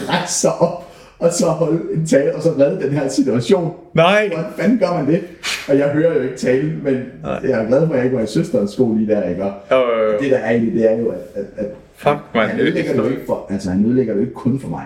rejse 0.10 0.34
sig 0.34 0.52
op, 0.60 0.88
og 1.20 1.34
så 1.34 1.46
holde 1.46 1.80
en 1.94 2.06
tale, 2.06 2.36
og 2.36 2.42
så 2.44 2.50
redde 2.60 2.82
den 2.86 2.92
her 2.94 3.08
situation. 3.08 3.74
Nej. 3.94 4.28
Hvordan 4.34 4.46
fanden 4.58 4.80
gør 4.80 4.94
man 4.94 5.08
det? 5.08 5.22
Og 5.70 5.78
jeg 5.78 5.90
hører 5.90 6.14
jo 6.16 6.22
ikke 6.22 6.36
tale, 6.38 6.74
men 6.84 6.94
Nej. 7.24 7.40
jeg 7.44 7.64
er 7.64 7.68
glad 7.68 7.88
for, 7.88 7.94
at 7.94 7.98
jeg 7.98 8.06
ikke 8.06 8.18
var 8.18 8.24
i 8.24 8.28
søsterens 8.28 8.72
sko 8.72 8.94
lige 8.94 9.08
der, 9.16 9.30
ikke? 9.30 9.44
Og 9.44 9.52
Øh, 9.72 10.20
det 10.22 10.32
der 10.32 10.38
er 10.38 10.52
i 10.52 10.66
det, 10.70 10.92
er 10.92 10.98
jo, 10.98 11.08
at, 11.10 11.18
at, 11.36 11.46
at 11.58 11.66
fuck, 11.96 12.18
man. 12.36 12.48
han 12.50 12.60
er 12.60 12.64
ødelægger 12.66 13.02
det 13.04 13.12
ikke 13.12 13.24
for, 13.28 13.46
altså 13.50 13.70
han 13.72 13.86
ødelægger 13.86 14.14
det 14.14 14.22
ikke 14.22 14.34
kun 14.34 14.60
for 14.60 14.70
mig. 14.70 14.86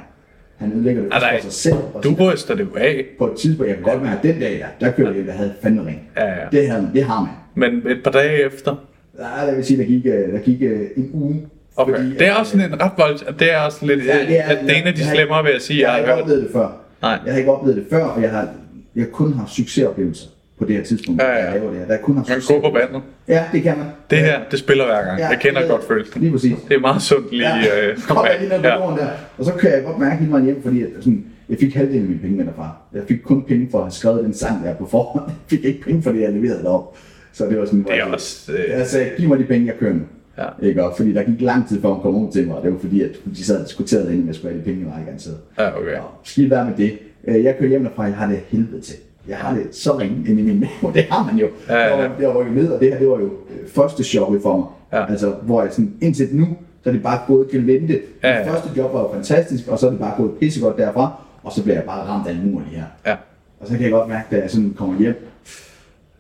Han 0.58 0.72
ødelægger 0.74 1.02
det 1.04 1.14
også 1.14 1.26
for 1.36 1.42
sig 1.44 1.54
selv. 1.54 1.76
Og 1.94 2.04
Du 2.04 2.14
ryster 2.20 2.56
det 2.56 2.62
jo 2.64 2.76
af. 2.78 3.06
på 3.20 3.26
et 3.28 3.34
tidspunkt, 3.38 3.70
jeg 3.70 3.76
kan 3.78 3.84
godt 3.92 4.02
mærke, 4.04 4.18
at 4.18 4.24
den 4.24 4.40
dag 4.42 4.60
der, 4.80 4.86
der 4.86 4.92
kørte 4.92 5.18
jeg, 5.18 5.26
der 5.26 5.32
havde 5.32 5.54
fandme 5.64 5.86
ring. 5.86 6.02
Ja, 6.18 6.26
ja. 6.28 6.34
Det, 6.52 6.70
havde, 6.70 6.82
man- 6.84 6.94
det 6.94 7.04
har 7.04 7.22
man. 7.22 7.30
Men 7.56 7.88
et 7.88 8.04
par 8.04 8.12
dage 8.12 8.46
efter. 8.46 8.76
Nej, 9.20 9.28
jeg 9.48 9.56
vil 9.56 9.66
sige, 9.66 9.78
der 9.80 9.84
gik, 9.86 10.06
øh, 10.06 10.34
der 10.34 10.40
gik 10.40 10.62
øh, 10.62 10.80
en 10.98 11.10
uge. 11.14 11.42
Okay. 11.78 11.96
fordi, 11.96 12.10
det 12.14 12.28
er 12.28 12.34
også 12.34 12.52
sådan 12.52 12.74
en 12.74 12.82
ret 12.82 12.92
voldsomt. 12.98 13.40
Det 13.40 13.54
er 13.54 13.60
også 13.60 13.86
lidt... 13.86 14.06
Ja, 14.06 14.20
det 14.28 14.40
er- 14.40 14.44
at 14.44 14.58
det 14.62 14.72
er 14.72 14.76
en 14.82 14.88
af 14.88 14.94
de 14.94 15.00
jeg 15.00 15.08
har 15.08 15.16
slemmere, 15.16 15.44
vil 15.44 15.52
jeg 15.52 15.62
sige, 15.62 15.80
Jeg 15.80 15.84
jeg 15.88 15.92
har 15.92 16.02
har 16.02 16.12
ikke 16.12 16.22
oplevet 16.24 16.44
det 16.44 16.52
før. 16.54 16.68
Nej. 17.02 17.20
Jeg 17.26 17.34
har 17.34 17.40
ikke 17.40 17.52
oplevet 17.52 17.78
det 17.78 17.86
før, 17.90 18.04
og 18.04 18.22
jeg 18.22 18.30
har, 18.32 18.48
jeg 18.96 19.04
har 19.04 19.10
kun 19.12 19.34
haft 19.34 19.52
succesoplevelser 19.52 20.28
på 20.60 20.66
det 20.66 20.76
her 20.76 20.84
tidspunkt, 20.84 21.22
Ja, 21.22 21.30
ja, 21.30 21.44
jeg 21.44 21.54
laver 21.54 21.70
det 21.72 21.80
her. 21.80 21.88
Der 21.88 21.94
er 21.94 22.02
kun 22.02 22.18
haft 22.18 22.30
Man 22.30 22.42
kan 22.48 22.62
gå 22.62 22.70
på 22.70 22.74
vandet. 22.78 23.02
Ja, 23.28 23.44
det 23.52 23.64
kan 23.64 23.78
man. 23.78 23.88
Det 24.10 24.18
her, 24.20 24.40
det 24.52 24.60
spiller 24.60 24.86
hver 24.86 25.04
gang. 25.06 25.20
Ja, 25.20 25.28
Jeg 25.28 25.40
kender 25.40 25.60
det- 25.62 25.70
godt 25.70 25.84
følelsen. 25.88 26.22
Lige 26.22 26.32
præcis. 26.32 26.56
Det 26.70 26.76
er 26.76 26.80
meget 26.80 27.02
sundt 27.02 27.32
lige... 27.32 27.50
Ja, 27.50 27.90
øh, 27.90 27.98
kom 28.08 28.26
jeg 28.26 28.50
på 28.50 28.68
ja. 28.68 29.02
der, 29.02 29.08
og 29.38 29.46
så 29.46 29.52
kan 29.54 29.72
jeg 29.72 29.84
godt 29.84 30.00
mærke 30.00 30.16
hele 30.16 30.32
vejen 30.32 30.46
hjem, 30.46 30.62
fordi 30.64 30.82
at, 30.84 30.90
sådan, 31.00 31.26
jeg 31.50 31.58
fik 31.60 31.76
halvdelen 31.76 32.02
af 32.02 32.08
mine 32.08 32.20
penge 32.20 32.38
med 32.38 32.46
derfra. 32.46 32.70
Jeg 32.94 33.02
fik 33.08 33.18
kun 33.24 33.44
penge 33.44 33.68
for 33.72 33.78
at 33.78 33.84
have 33.84 33.92
skrevet 33.92 34.24
den 34.24 34.34
sang 34.34 34.64
der 34.66 34.74
på 34.76 34.86
forhånd. 34.88 35.26
Jeg 35.30 35.36
fik 35.50 35.66
ikke 35.66 35.82
penge 35.82 36.04
for 36.04 36.12
det, 36.12 36.22
jeg 36.22 36.32
leverede 36.32 36.64
derop. 36.64 36.98
Så 37.36 37.46
det 37.46 37.60
var 37.60 37.66
sådan, 37.66 37.84
Det 37.84 38.00
er 38.00 38.06
også, 38.06 38.52
øh, 38.52 38.60
Jeg 38.80 38.88
sagde, 38.88 39.10
giv 39.18 39.30
mig 39.30 39.40
de 39.40 39.44
penge, 39.44 39.68
jeg 39.68 39.76
kører 39.80 39.94
nu. 39.94 40.02
Ja. 40.38 40.68
Ikke? 40.68 40.84
Og 40.84 40.94
fordi 40.98 41.14
der 41.14 41.24
gik 41.24 41.42
lang 41.42 41.68
tid, 41.68 41.82
før 41.82 41.90
hun 41.90 42.02
kom 42.02 42.16
ud 42.26 42.32
til 42.32 42.48
mig, 42.48 42.56
og 42.56 42.64
det 42.64 42.72
var 42.74 42.80
fordi, 42.80 43.02
at 43.02 43.10
de 43.36 43.44
sad 43.46 43.62
og 43.62 43.68
diskuterede 43.68 44.12
inden, 44.14 44.28
jeg 44.28 44.36
skulle 44.36 44.52
have 44.52 44.60
de 44.60 44.66
penge, 44.66 44.82
jeg 44.86 44.92
var 44.94 45.00
ikke 45.00 45.12
ansat. 45.12 45.34
Ja, 45.58 45.78
okay. 45.80 45.98
Og 45.98 46.12
skidt 46.24 46.50
være 46.52 46.66
med 46.66 46.74
det. 46.78 46.98
Øh, 47.28 47.44
Jeg 47.44 47.56
kører 47.58 47.70
hjem 47.70 47.84
derfra, 47.84 48.04
jeg 48.04 48.14
har 48.16 48.28
det 48.28 48.40
helvede 48.48 48.82
til. 48.82 48.96
Jeg 49.28 49.38
har 49.38 49.56
det 49.56 49.76
så 49.76 49.98
ringe 50.00 50.30
inde 50.30 50.42
i 50.42 50.46
min 50.46 50.60
mave. 50.60 50.94
Det 50.94 51.04
har 51.04 51.26
man 51.32 51.36
jo. 51.36 51.48
Ja, 51.70 51.78
ja, 51.78 52.04
ja. 52.04 52.10
Jeg 52.20 52.36
rykket 52.36 52.56
ned, 52.56 52.68
og 52.72 52.80
det 52.80 52.92
her, 52.92 53.00
det 53.00 53.08
var 53.10 53.20
jo 53.20 53.26
øh, 53.26 53.68
første 53.68 54.04
chokket 54.04 54.42
for 54.42 54.58
mig. 54.58 54.66
Ja. 55.02 55.12
Altså, 55.12 55.34
hvor 55.44 55.62
jeg 55.62 55.72
sådan, 55.72 55.94
indtil 56.02 56.28
nu, 56.32 56.48
så 56.84 56.90
er 56.90 56.94
det 56.94 57.04
bare 57.04 57.20
gået 57.28 57.50
gelente. 57.50 58.00
Ja, 58.24 58.32
ja. 58.32 58.40
Det 58.40 58.48
første 58.52 58.70
job 58.78 58.94
var 58.94 59.00
jo 59.02 59.10
fantastisk, 59.14 59.68
og 59.68 59.80
så 59.80 59.86
er 59.88 59.90
det 59.92 60.00
bare 60.00 60.14
gået 60.18 60.32
pissegodt 60.40 60.78
derfra, 60.78 61.22
og 61.44 61.52
så 61.52 61.64
bliver 61.64 61.76
jeg 61.76 61.84
bare 61.86 62.02
ramt 62.08 62.28
af 62.28 62.32
en 62.32 62.52
mur 62.52 62.62
lige 62.70 62.80
her. 62.80 62.86
Ja. 63.06 63.16
Og 63.60 63.68
så 63.68 63.74
kan 63.74 63.82
jeg 63.84 63.92
godt 63.92 64.10
mærke, 64.10 64.28
da 64.36 64.42
jeg 64.42 64.52
sådan 64.52 64.74
kommer 64.78 65.00
hjem, 65.00 65.28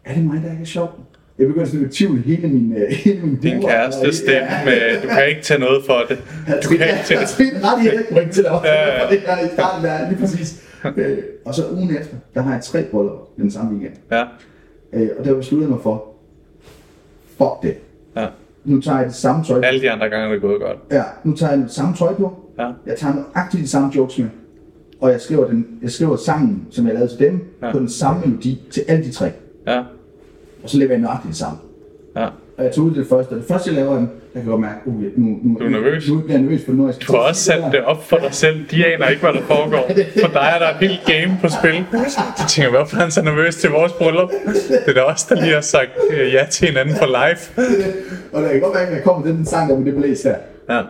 er 0.06 0.14
det 0.14 0.24
mig, 0.26 0.42
der 0.46 0.52
ikke 0.52 0.62
er 0.62 0.66
sjov? 0.66 0.90
Jeg 1.40 1.48
begynder 1.48 1.66
sådan 1.68 1.86
at 1.86 1.92
tvivle 1.92 2.22
hele 2.22 2.48
min, 2.48 2.74
øh, 2.78 2.88
hele 2.92 3.22
min 3.22 3.36
Din 3.42 3.62
kæreste 3.62 4.14
stemme 4.16 4.48
med, 4.66 5.02
du 5.02 5.08
kan 5.08 5.28
ikke 5.30 5.42
tage 5.42 5.60
noget 5.60 5.84
for 5.86 6.02
det. 6.10 6.18
Du 6.64 6.68
kan 6.70 6.80
ikke 6.88 7.04
tage 7.06 7.20
jeg 7.20 7.30
skal 7.30 7.46
ret 7.64 7.84
i 7.84 7.88
at 7.88 8.06
point 8.12 8.32
til 8.34 8.44
Ja, 8.44 8.54
ja. 8.54 9.04
for 9.06 9.10
det 9.10 9.20
her 9.20 9.46
i 9.46 9.50
starten 9.54 9.86
der, 9.86 10.10
lige 10.10 10.20
præcis. 10.20 10.62
Øh, 10.98 11.18
og 11.46 11.56
så 11.56 11.64
ugen 11.72 11.98
efter, 11.98 12.16
der 12.36 12.42
har 12.42 12.54
jeg 12.54 12.62
tre 12.64 12.84
bryllupper 12.84 13.26
den 13.38 13.52
samme 13.52 13.72
weekend. 13.72 13.94
Ja, 14.12 14.24
Øh, 14.94 15.10
og 15.20 15.26
der 15.26 15.36
besluttede 15.36 15.70
jeg 15.70 15.76
mig 15.76 15.84
for, 15.84 16.06
fuck 17.38 17.64
det. 17.64 17.76
ja. 18.18 18.28
Nu 18.66 18.82
tager 18.82 18.98
jeg 18.98 19.08
det 19.08 19.16
samme 19.16 19.44
tøj. 19.46 19.62
Alle 19.64 19.82
de 19.82 19.92
andre 19.92 20.10
gange 20.10 20.28
er 20.28 20.32
det 20.32 20.42
gået 20.42 20.62
godt. 20.62 20.78
Ja, 20.92 21.04
nu 21.24 21.36
tager 21.36 21.52
jeg 21.52 21.60
det 21.62 21.72
samme 21.72 21.96
tøj 21.96 22.14
på. 22.14 22.34
Ja. 22.60 22.72
Jeg 22.86 22.98
tager 22.98 23.14
aktivt 23.34 23.64
de 23.64 23.68
samme 23.68 23.92
jokes 23.96 24.18
med. 24.20 24.28
Og 25.02 25.12
jeg 25.12 25.22
skriver, 25.22 25.48
den, 25.48 25.68
jeg 25.82 25.92
skriver 25.92 26.16
sangen, 26.16 26.68
som 26.72 26.86
jeg 26.88 26.94
lavede 26.94 27.12
til 27.12 27.20
dem, 27.20 27.40
Ja. 27.62 27.68
ja. 27.68 27.72
på 27.74 27.80
den 27.80 27.90
samme 27.90 28.22
melodi 28.26 28.62
til 28.72 28.84
alle 28.88 29.06
de 29.06 29.12
tre. 29.12 29.32
Og 30.66 30.70
så 30.72 30.78
leverer 30.78 30.94
jeg 30.94 31.02
nøjagtigt 31.02 31.30
det 31.30 31.38
samme. 31.38 31.58
ja. 32.18 32.28
Og 32.58 32.64
jeg 32.64 32.72
tog 32.74 32.86
ud 32.86 32.96
det 32.96 33.08
første, 33.10 33.32
og 33.32 33.38
det 33.38 33.46
første 33.48 33.70
jeg 33.70 33.76
laver, 33.76 33.96
jeg 34.00 34.08
kan 34.44 34.46
godt 34.52 34.62
mærke, 34.62 34.80
uh, 34.86 35.02
nu, 35.02 35.40
nu, 35.44 35.60
Du 35.60 35.66
er 35.66 35.70
nervøs. 35.70 36.10
Nu, 36.10 36.20
bliver 36.20 36.34
jeg 36.34 36.42
nervøs, 36.42 36.68
nu 36.68 36.84
er 36.84 36.88
jeg 36.88 37.08
Du 37.08 37.14
har 37.14 37.20
også 37.20 37.42
sat 37.44 37.64
det 37.72 37.84
op 37.84 38.04
for 38.04 38.18
dig 38.18 38.34
selv. 38.34 38.56
De 38.72 38.86
aner 38.86 39.08
ikke, 39.08 39.22
hvad 39.22 39.34
der 39.34 39.42
foregår. 39.42 39.84
For 40.22 40.28
dig 40.28 40.48
er 40.56 40.60
der 40.60 40.70
et 40.70 40.90
helt 40.90 41.00
game 41.06 41.38
på 41.42 41.48
spil. 41.50 41.74
De 42.38 42.44
tænker, 42.50 42.70
hvorfor 42.70 42.98
er 42.98 43.02
han 43.02 43.12
så 43.12 43.22
nervøs 43.22 43.56
til 43.56 43.70
vores 43.70 43.92
bryllup? 43.94 44.30
Det 44.86 44.90
er 44.90 44.94
da 44.94 45.02
os, 45.02 45.24
der 45.24 45.36
lige 45.36 45.54
har 45.54 45.62
sagt 45.62 45.90
øh, 46.12 46.34
ja 46.34 46.46
til 46.52 46.68
hinanden 46.68 46.96
for 46.96 47.06
live. 47.06 47.66
Og 48.34 48.42
jeg 48.42 48.52
kan 48.52 48.62
godt 48.62 48.74
mærke, 48.74 48.88
at 48.88 48.96
jeg 48.96 49.04
kommer 49.04 49.26
til 49.26 49.36
den 49.36 49.46
sang, 49.46 49.70
der 49.70 49.78
med 49.78 49.86
det 49.86 49.96
blæs 49.96 50.24
her. 50.24 50.36
Ja, 50.70 50.82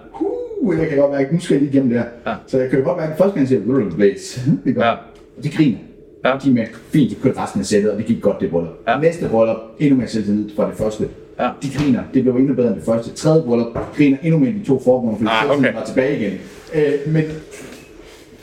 Uh, 0.62 0.80
jeg 0.80 0.88
kan 0.90 0.98
godt 0.98 1.12
mærke, 1.12 1.34
nu 1.34 1.40
skal 1.40 1.54
jeg 1.54 1.62
lige 1.62 1.72
igennem 1.72 1.90
det 1.90 2.00
her. 2.00 2.06
Ja. 2.32 2.36
Så 2.48 2.58
jeg 2.60 2.70
kan 2.70 2.84
godt 2.84 2.98
mærke, 2.98 3.12
at 3.12 3.18
første 3.18 3.32
gang 3.34 3.40
jeg 3.40 3.48
siger, 3.48 3.62
"Brrr, 3.66 3.96
blæs. 3.96 4.40
Det 4.66 4.70
er 4.70 4.74
godt. 4.74 4.86
Ja. 4.86 4.92
Og 5.38 5.44
de 5.44 5.50
griner. 5.50 5.78
Ja. 6.26 6.36
De 6.44 6.50
er 6.50 6.54
med. 6.54 6.66
Fint, 6.94 7.10
de 7.10 7.16
kørte 7.16 7.40
resten 7.42 7.60
af 7.60 7.66
sættet, 7.66 7.92
og 7.92 7.98
det 7.98 8.06
gik 8.06 8.22
godt, 8.22 8.40
det 8.40 8.50
bryllup. 8.50 8.74
Ja. 8.88 9.00
Næste 9.00 9.30
bryllup, 9.30 9.58
endnu 9.80 9.98
mere 9.98 10.08
selvtillid 10.08 10.50
fra 10.56 10.70
det 10.70 10.78
første. 10.78 11.08
Ja. 11.40 11.50
De 11.64 11.68
griner. 11.78 12.00
Det 12.14 12.24
blev 12.24 12.36
endnu 12.36 12.54
bedre 12.54 12.68
end 12.68 12.76
det 12.76 12.86
første. 12.86 13.12
Tredje 13.14 13.44
bryllup 13.44 13.68
griner 13.98 14.18
endnu 14.24 14.40
mere 14.40 14.50
end 14.50 14.60
de 14.60 14.66
to 14.66 14.82
foregående, 14.84 15.18
fordi 15.20 15.30
Ah, 15.52 15.58
okay. 15.60 15.74
var 15.74 15.86
tilbage 15.86 16.20
igen. 16.20 16.34
Øh, 16.76 17.14
men 17.14 17.24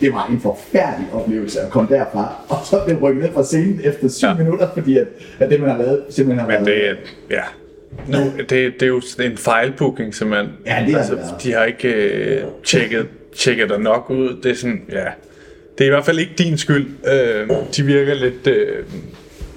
det 0.01 0.13
var 0.13 0.27
en 0.33 0.41
forfærdelig 0.41 1.09
oplevelse 1.13 1.61
at 1.61 1.71
komme 1.71 1.89
derfra, 1.97 2.35
og 2.49 2.57
så 2.65 2.77
blev 2.87 2.99
rykket 2.99 3.23
ned 3.25 3.33
fra 3.33 3.43
scenen 3.45 3.81
efter 3.85 4.09
syv 4.09 4.27
Ja. 4.27 4.35
minutter, 4.35 4.69
fordi 4.75 4.99
at, 4.99 5.07
at 5.39 5.51
det, 5.51 5.61
man 5.61 5.71
har 5.71 5.79
lavet, 5.79 6.03
simpelthen 6.11 6.51
har 6.51 6.59
men 6.59 6.67
været... 6.67 6.67
det 6.67 6.89
er, 6.89 6.95
ja. 7.31 7.43
Nu, 8.09 8.19
det, 8.39 8.49
det 8.51 8.83
er 8.83 8.87
jo 8.87 9.03
en 9.21 9.37
fejlbooking, 9.37 10.15
simpelthen. 10.15 10.49
Ja, 10.67 10.85
det 10.89 10.97
altså, 10.97 11.15
det. 11.15 11.23
De 11.43 11.53
har 11.53 11.65
ikke 11.65 11.89
øh, 11.89 12.43
tjekket, 12.65 13.07
tjekket 13.37 13.69
dig 13.69 13.79
nok 13.81 14.11
ud. 14.11 14.37
Det 14.43 14.51
er 14.51 14.55
sådan, 14.55 14.83
ja. 14.93 15.05
Det 15.83 15.87
er 15.89 15.93
i 15.93 15.95
hvert 15.95 16.05
fald 16.05 16.19
ikke 16.19 16.33
din 16.39 16.59
skyld. 16.59 16.87
Øh, 17.13 17.51
de 17.77 17.83
virker 17.83 18.15
lidt... 18.15 18.47
Øh, 18.47 18.67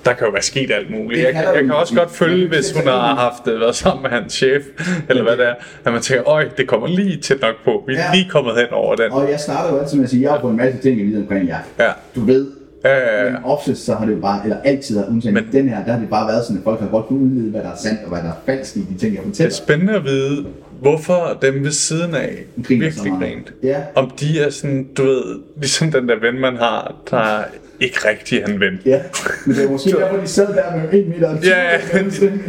der 0.05 0.13
kan 0.13 0.25
jo 0.27 0.31
være 0.31 0.41
sket 0.41 0.71
alt 0.71 0.89
muligt. 0.91 1.23
Jeg, 1.23 1.33
jeg 1.33 1.63
kan 1.63 1.71
også 1.71 1.95
godt 1.95 2.11
følge, 2.11 2.47
hvis 2.47 2.71
hun 2.71 2.83
har 2.87 3.15
haft 3.15 3.47
øh, 3.47 3.59
været 3.59 3.75
sammen 3.75 4.01
med 4.03 4.09
hans 4.09 4.33
chef, 4.33 4.61
eller 5.09 5.23
hvad 5.23 5.37
det 5.37 5.45
er, 5.47 5.53
at 5.85 5.93
man 5.93 6.01
tænker, 6.01 6.27
øj, 6.29 6.45
det 6.57 6.67
kommer 6.67 6.87
lige 6.87 7.17
tæt 7.17 7.41
nok 7.41 7.55
på. 7.65 7.83
Vi 7.87 7.93
er 7.93 7.97
Ja. 7.97 8.05
lige 8.13 8.29
kommet 8.29 8.53
hen 8.55 8.65
over 8.71 8.95
den. 8.95 9.11
Og 9.11 9.31
jeg 9.31 9.39
starter 9.39 9.73
jo 9.73 9.79
altid 9.79 9.97
med 9.97 10.03
at 10.03 10.09
sige, 10.09 10.21
jeg 10.21 10.31
har 10.31 10.41
fået 10.41 10.51
en 10.51 10.57
masse 10.57 10.79
ting 10.81 11.01
at 11.01 11.07
vide 11.07 11.17
omkring 11.21 11.47
jer. 11.47 11.57
Ja. 11.79 11.91
Du 12.15 12.19
ved, 12.25 12.47
ja. 12.85 13.23
men 13.23 13.35
oftest 13.43 13.85
så 13.85 13.93
har 13.95 14.05
det 14.05 14.13
jo 14.15 14.19
bare, 14.21 14.39
eller 14.43 14.57
altid 14.65 14.97
har 14.97 15.05
undtagen, 15.09 15.33
Men- 15.33 15.47
den 15.51 15.69
her, 15.69 15.85
der 15.85 15.91
har 15.91 15.99
det 15.99 16.09
bare 16.09 16.27
været 16.27 16.43
sådan, 16.45 16.57
at 16.57 16.63
folk 16.63 16.79
har 16.79 16.87
godt 16.87 17.05
kunnet 17.05 17.21
udlede, 17.31 17.51
hvad 17.51 17.61
der 17.61 17.71
er 17.71 17.77
sandt 17.77 17.99
og 18.03 18.09
hvad 18.09 18.19
der 18.19 18.29
er 18.29 18.37
falsk 18.45 18.75
i 18.75 18.79
de 18.79 18.85
ting, 18.99 19.01
jeg 19.01 19.09
Det 19.11 19.17
er 19.19 19.23
fortæller. 19.23 19.53
spændende 19.53 19.93
at 19.93 20.03
vide, 20.03 20.45
hvorfor 20.81 21.37
dem 21.41 21.63
ved 21.63 21.71
siden 21.71 22.15
af 22.15 22.45
Griner 22.63 22.81
virkelig 22.85 23.13
grint. 23.19 23.53
Ja. 23.63 23.81
Om 23.95 24.09
de 24.19 24.39
er 24.39 24.49
sådan, 24.49 24.87
du 24.97 25.03
ved, 25.03 25.39
ligesom 25.57 25.91
den 25.91 26.09
der 26.09 26.19
ven, 26.19 26.41
man 26.41 26.55
har, 26.57 26.95
der 27.11 27.17
er 27.17 27.43
ikke 27.79 27.97
rigtig 28.09 28.39
er 28.39 28.45
en 28.45 28.59
ven. 28.59 28.79
Ja, 28.85 29.01
men 29.45 29.55
det 29.55 29.65
er 29.65 29.69
måske 29.71 29.89
derfor, 29.99 30.17
de 30.17 30.27
sad 30.27 30.47
der 30.47 30.75
med 30.75 30.93
1 30.99 31.07
meter 31.07 31.29
og 31.29 31.41
20 31.41 31.51
Ja, 31.53 31.71
ja. 31.93 32.03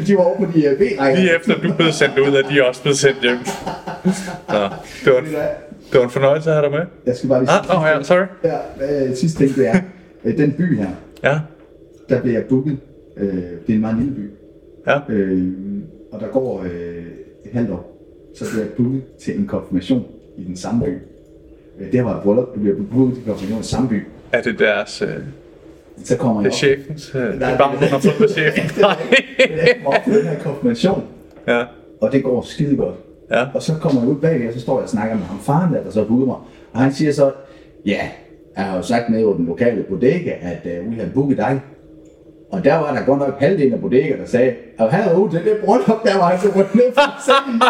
de 0.07 0.16
var 0.16 0.22
over 0.24 0.37
på 0.37 0.45
de 0.45 0.49
uh, 0.72 0.79
B-rækker. 0.79 1.16
Lige 1.20 1.37
efter 1.37 1.55
du 1.55 1.72
blevet 1.77 1.95
sendt 1.95 2.18
ud, 2.18 2.27
er 2.35 2.49
de 2.49 2.67
også 2.67 2.83
blevet 2.83 2.99
sendt 2.99 3.22
hjem. 3.22 3.37
Nå, 4.53 4.59
det 5.05 5.13
var, 5.13 5.18
en, 5.18 5.26
det 5.92 5.99
var 5.99 6.05
en 6.05 6.11
fornøjelse 6.11 6.51
at 6.51 6.57
have 6.57 6.64
dig 6.71 6.79
med. 6.79 6.87
Jeg 7.07 7.17
skal 7.17 7.29
bare 7.29 7.41
lige 7.41 7.51
Ah, 7.51 7.80
oh, 7.83 7.87
ja, 7.99 8.03
sorry. 8.03 8.25
Ja, 8.45 9.07
øh, 9.09 9.17
sidste 9.17 9.38
ting 9.46 9.57
det 9.57 9.68
er, 9.68 9.80
øh, 10.25 10.37
den 10.38 10.53
by 10.53 10.76
her, 10.79 10.87
Ja, 11.25 11.38
der 12.09 12.21
bliver 12.21 12.37
jeg 12.37 12.45
booket. 12.49 12.79
Øh, 13.17 13.34
det 13.34 13.42
er 13.68 13.72
en 13.75 13.80
meget 13.80 13.96
lille 13.99 14.13
by. 14.14 14.30
ja. 14.87 14.99
Øh, 15.09 15.42
og 16.13 16.21
der 16.21 16.26
går 16.26 16.63
øh, 16.63 16.71
et 17.45 17.51
halvt 17.53 17.71
år, 17.71 17.96
så 18.38 18.45
bliver 18.50 18.64
jeg 18.64 18.72
booket 18.72 19.03
til 19.21 19.38
en 19.38 19.46
konfirmation 19.46 20.04
i 20.38 20.45
den 20.45 20.57
samme 20.57 20.84
by. 20.84 20.99
Øh, 21.80 21.92
det 21.92 22.04
været 22.04 22.17
et 22.17 22.22
bryllup, 22.22 22.54
du 22.54 22.61
bliver 22.61 22.76
booket 22.92 23.14
til 23.14 23.25
konfirmation 23.25 23.61
i 23.61 23.64
samme 23.64 23.88
by. 23.88 24.03
Er 24.33 24.42
det 24.42 24.58
deres... 24.58 25.03
Øh, 25.03 25.08
Så 26.04 26.17
kommer 26.17 26.42
det 26.42 26.45
jeg 26.63 26.71
er 26.71 26.76
op. 26.76 26.79
chefens... 26.79 27.14
Øh, 27.14 27.22
det 27.33 27.41
Nej, 27.41 27.53
er 27.53 27.58
bare, 27.58 27.68
hun 27.71 27.79
har 27.88 27.99
fået 27.99 28.21
med 28.21 28.29
chefen. 28.29 28.80
Nej. 28.80 28.96
Jeg 29.38 29.75
kommer 29.84 29.99
op 29.99 30.04
den 30.04 30.13
her 30.26 30.38
konfirmation, 30.38 31.04
ja, 31.49 31.64
og 32.00 32.13
det 32.13 32.22
går 32.25 32.42
skide 32.42 32.76
godt. 32.76 32.95
ja. 33.30 33.45
Og 33.54 33.63
så 33.63 33.72
kommer 33.80 34.00
jeg 34.00 34.11
ud 34.11 34.17
bagved, 34.17 34.49
og 34.49 34.54
så 34.54 34.61
står 34.61 34.76
jeg 34.76 34.83
og 34.83 34.88
snakker 34.88 35.17
med 35.17 35.25
ham 35.25 35.38
faren 35.38 35.75
der, 35.75 35.83
der 35.83 35.91
så 35.91 36.04
booket 36.04 36.26
mig. 36.26 36.37
Og 36.72 36.80
han 36.80 36.92
siger 36.92 37.13
så, 37.13 37.33
ja, 37.87 38.00
jeg 38.57 38.64
har 38.64 38.76
jo 38.76 38.83
sagt 38.83 39.08
nede 39.11 39.22
på 39.25 39.34
den 39.38 39.46
lokale 39.46 39.83
bodega, 39.83 40.30
at 40.41 40.80
uh, 40.84 40.91
vi 40.92 40.96
har 40.96 41.07
booket 41.14 41.37
dig. 41.37 41.61
Og 42.51 42.64
der 42.64 42.75
var 42.75 42.95
der 42.95 43.05
godt 43.05 43.18
nok 43.18 43.41
halvdelen 43.41 43.73
af 43.73 43.81
bodega, 43.81 44.17
der 44.17 44.27
sagde, 44.27 44.55
og 44.79 44.91
han 44.91 45.03
havde 45.03 45.29
til 45.31 45.45
det 45.45 45.57
bryllup, 45.64 46.05
der 46.05 46.18
var 46.18 46.29
han 46.29 46.41
så 46.41 46.49
rykket 46.49 46.75
ned 46.75 46.93
fra 46.95 47.07
sengen. 47.27 47.63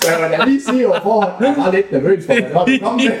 Så 0.00 0.08
jeg 0.10 0.30
var 0.30 0.36
da 0.36 0.44
lige 0.44 0.62
sige 0.62 0.88
over 0.88 1.00
forhånd, 1.02 1.32
jeg 1.40 1.54
var 1.56 1.72
lidt 1.72 1.92
nervøs 1.92 2.26
for, 2.26 2.32
hvad 2.32 2.42
der 2.42 2.78
kom 2.82 2.94
med. 2.94 3.12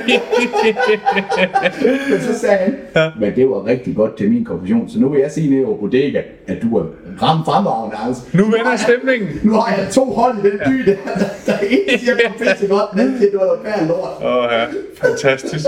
Men 2.10 2.20
så 2.20 2.38
sagde 2.38 2.56
han, 2.56 2.74
men 3.20 3.34
det 3.36 3.48
var 3.50 3.66
rigtig 3.66 3.96
godt 3.96 4.16
til 4.16 4.30
min 4.30 4.44
konfirmation, 4.44 4.88
så 4.88 5.00
nu 5.00 5.08
vil 5.08 5.20
jeg 5.20 5.30
sige 5.30 5.50
nede 5.50 5.66
over 5.66 5.76
bodega, 5.78 6.22
at 6.46 6.62
du 6.62 6.76
er 6.76 6.84
ramme 7.22 7.44
fremragende, 7.44 7.96
Anders. 7.96 8.18
Nu 8.34 8.44
vender 8.44 8.76
stemningen. 8.76 9.28
Nu 9.42 9.52
har 9.52 9.76
jeg 9.76 9.88
to 9.92 10.04
hold 10.12 10.38
i 10.38 10.50
den 10.50 10.58
by, 10.66 10.76
der, 10.90 10.96
der, 11.18 11.24
der 11.46 11.58
ene 11.58 11.98
siger, 11.98 12.14
at 12.24 12.32
det 12.38 12.64
er 12.64 12.68
godt, 12.78 12.90
den 12.92 13.00
anden 13.00 13.18
siger, 13.18 13.28
at 13.28 13.32
det 13.32 13.40
var 13.40 13.62
værd 13.62 13.88
lort. 13.88 14.10
Åh 14.24 14.36
oh, 14.36 14.48
ja, 14.52 14.64
fantastisk. 15.06 15.66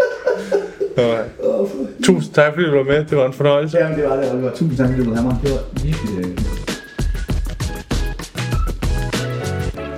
Oh, 0.99 1.05
ja. 1.05 1.19
Tusind 2.05 2.35
tak 2.35 2.55
fordi 2.55 2.66
du 2.66 2.77
var 2.77 2.83
med, 2.85 3.05
det 3.05 3.19
var 3.19 3.27
en 3.27 3.33
fornøjelse. 3.33 3.79
Jamen, 3.79 3.99
det 3.99 4.09
var 4.09 4.16
det, 4.16 4.33
Oliver. 4.33 4.51
Tusind 4.51 4.77
tak, 4.77 4.87
fordi 4.89 5.05
du 5.05 5.11
var 5.15 5.23
her, 5.23 5.39
Det 5.43 5.51
var 5.51 5.83
virkelig... 5.85 6.19
øh, 6.25 6.39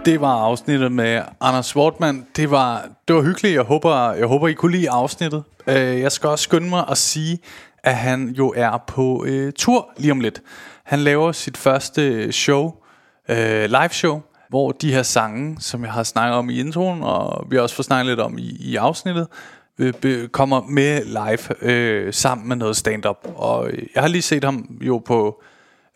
Det 0.06 0.20
var 0.20 0.32
afsnittet 0.44 0.92
med 0.92 1.20
Anders 1.40 1.66
Swartman. 1.66 2.26
Det 2.36 2.50
var, 2.50 2.88
det 3.08 3.16
var 3.16 3.22
hyggeligt. 3.22 3.54
Jeg 3.54 3.62
håber, 3.62 4.12
jeg 4.12 4.26
håber, 4.26 4.48
I 4.48 4.52
kunne 4.52 4.72
lide 4.72 4.90
afsnittet. 4.90 5.42
Øh, 5.66 6.00
Jeg 6.00 6.12
skal 6.12 6.28
også 6.28 6.42
skynde 6.42 6.68
mig 6.68 6.84
at 6.90 6.98
sige, 6.98 7.38
at 7.84 7.94
han 7.94 8.28
jo 8.28 8.52
er 8.56 8.82
på 8.86 9.24
øh, 9.28 9.52
tur 9.52 9.88
lige 9.96 10.12
om 10.12 10.20
lidt. 10.20 10.42
Han 10.86 10.98
laver 10.98 11.32
sit 11.32 11.56
første 11.56 12.32
show, 12.32 12.72
øh, 13.28 13.64
live 13.64 13.88
show, 13.88 14.22
hvor 14.48 14.72
de 14.72 14.92
her 14.92 15.02
sange, 15.02 15.56
som 15.60 15.84
jeg 15.84 15.92
har 15.92 16.02
snakket 16.02 16.36
om 16.36 16.50
i 16.50 16.60
introen, 16.60 17.02
og 17.02 17.46
vi 17.50 17.56
har 17.56 17.62
også 17.62 17.74
fået 17.74 17.86
snakket 17.86 18.06
lidt 18.06 18.20
om 18.20 18.38
i, 18.38 18.56
i 18.60 18.76
afsnittet, 18.76 19.26
øh, 19.78 20.28
kommer 20.28 20.60
med 20.60 21.04
live 21.04 21.70
øh, 21.70 22.14
sammen 22.14 22.48
med 22.48 22.56
noget 22.56 22.76
stand-up. 22.76 23.16
Og 23.34 23.70
øh, 23.70 23.82
jeg 23.94 24.02
har 24.02 24.08
lige 24.08 24.22
set 24.22 24.44
ham 24.44 24.78
jo 24.80 24.98
på 24.98 25.42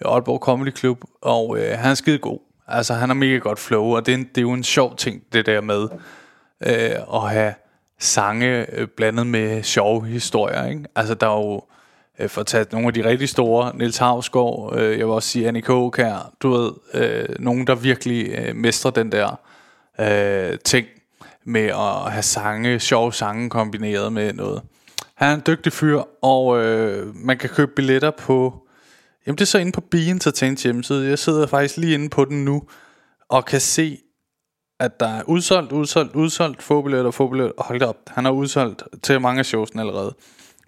Aalborg 0.05 0.41
Comedy 0.41 0.77
Club, 0.77 1.05
og 1.23 1.59
øh, 1.59 1.79
han 1.79 1.91
er 1.91 1.95
skide 1.95 2.19
god. 2.19 2.39
Altså, 2.69 2.95
han 2.95 3.09
har 3.09 3.15
mega 3.15 3.37
godt 3.37 3.59
flow, 3.59 3.97
og 3.97 4.07
det 4.07 4.15
er, 4.15 4.19
en, 4.19 4.25
det 4.25 4.39
er 4.39 4.43
jo 4.43 4.53
en 4.53 4.65
sjov 4.65 4.97
ting, 4.97 5.23
det 5.33 5.47
der 5.47 5.61
med 5.61 5.89
øh, 6.67 7.15
at 7.15 7.31
have 7.31 7.55
sange 7.99 8.67
øh, 8.73 8.89
blandet 8.97 9.27
med 9.27 9.63
sjove 9.63 10.07
historier, 10.07 10.67
ikke? 10.67 10.85
Altså, 10.97 11.15
der 11.15 11.27
er 11.27 11.37
jo, 11.37 11.63
øh, 12.21 12.29
for 12.29 12.41
at 12.41 12.47
tage 12.47 12.67
nogle 12.73 12.87
af 12.87 12.95
de 12.95 13.05
rigtig 13.05 13.29
store, 13.29 13.77
Niels 13.77 13.97
Havsgaard, 13.97 14.75
øh, 14.77 14.99
jeg 14.99 15.07
vil 15.07 15.15
også 15.15 15.29
sige 15.29 15.49
Annie 15.49 15.63
Kåkær, 15.63 16.33
du 16.41 16.51
ved, 16.51 16.73
øh, 16.95 17.29
nogen, 17.39 17.67
der 17.67 17.75
virkelig 17.75 18.29
øh, 18.39 18.57
mestrer 18.57 18.91
den 18.91 19.13
der 19.13 19.41
øh, 20.01 20.59
ting 20.65 20.87
med 21.45 21.67
at 21.67 22.13
have 22.13 22.23
sange, 22.23 22.81
sjove 22.81 23.13
sange 23.13 23.51
kombineret 23.51 24.13
med 24.13 24.33
noget. 24.33 24.63
Han 25.15 25.31
er 25.31 25.35
en 25.35 25.43
dygtig 25.47 25.73
fyr, 25.73 26.03
og 26.23 26.65
øh, 26.65 27.17
man 27.17 27.39
kan 27.39 27.51
købe 27.51 27.73
billetter 27.77 28.11
på 28.11 28.67
Jamen 29.27 29.37
det 29.37 29.43
er 29.43 29.47
så 29.47 29.59
inde 29.59 29.73
på 29.73 29.81
Be 29.81 29.99
Entertains 29.99 30.63
hjemmeside. 30.63 31.09
Jeg 31.09 31.19
sidder 31.19 31.47
faktisk 31.47 31.77
lige 31.77 31.95
inde 31.95 32.09
på 32.09 32.25
den 32.25 32.45
nu 32.45 32.63
Og 33.29 33.45
kan 33.45 33.61
se 33.61 33.99
At 34.81 35.01
der 35.01 35.09
er 35.09 35.23
udsolgt, 35.23 35.73
udsolgt, 35.73 36.15
udsolgt 36.15 36.63
Få 36.63 36.83
billetter, 36.83 37.11
få 37.11 37.29
billetter. 37.29 37.63
Hold 37.63 37.81
da 37.81 37.87
op, 37.87 37.97
han 38.07 38.25
har 38.25 38.33
udsolgt 38.33 38.83
til 39.03 39.21
mange 39.21 39.39
af 39.39 39.47
showsene 39.47 39.83
allerede. 39.83 40.15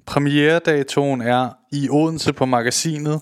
Premieredatoen 0.07 1.20
er 1.20 1.49
I 1.73 1.89
Odense 1.91 2.33
på 2.33 2.47
magasinet 2.47 3.20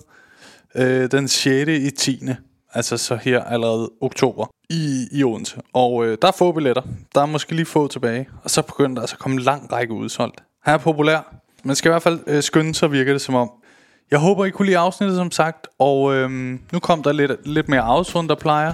øh, 0.74 1.10
Den 1.10 1.28
6. 1.28 1.70
i 1.70 1.90
10. 1.90 2.28
Altså 2.74 2.96
så 2.96 3.16
her 3.16 3.44
allerede 3.44 3.90
oktober 4.00 4.46
i, 4.70 5.08
i 5.12 5.24
Odense 5.24 5.60
Og 5.72 6.06
øh, 6.06 6.18
der 6.22 6.28
er 6.28 6.32
få 6.32 6.52
billetter 6.52 6.82
Der 7.14 7.20
er 7.20 7.26
måske 7.26 7.54
lige 7.54 7.66
få 7.66 7.88
tilbage 7.88 8.28
Og 8.42 8.50
så 8.50 8.62
begynder 8.62 8.94
der 8.94 9.00
altså 9.00 9.16
at 9.16 9.18
komme 9.18 9.36
en 9.36 9.42
lang 9.42 9.72
række 9.72 9.94
udsolgt 9.94 10.42
Han 10.62 10.74
er 10.74 10.78
populær 10.78 11.34
Man 11.64 11.76
skal 11.76 11.88
i 11.88 11.92
hvert 11.92 12.02
fald 12.02 12.20
øh, 12.26 12.42
skynde 12.42 12.74
sig 12.74 12.92
virker 12.92 13.12
det 13.12 13.22
som 13.22 13.34
om 13.34 13.50
jeg 14.10 14.18
håber, 14.18 14.44
I 14.44 14.50
kunne 14.50 14.66
lide 14.66 14.78
afsnittet, 14.78 15.16
som 15.16 15.30
sagt. 15.30 15.66
Og 15.78 16.14
øh, 16.14 16.30
nu 16.72 16.78
kom 16.78 17.02
der 17.02 17.12
lidt, 17.12 17.46
lidt 17.46 17.68
mere 17.68 17.80
afsund, 17.80 18.28
der 18.28 18.34
plejer. 18.34 18.72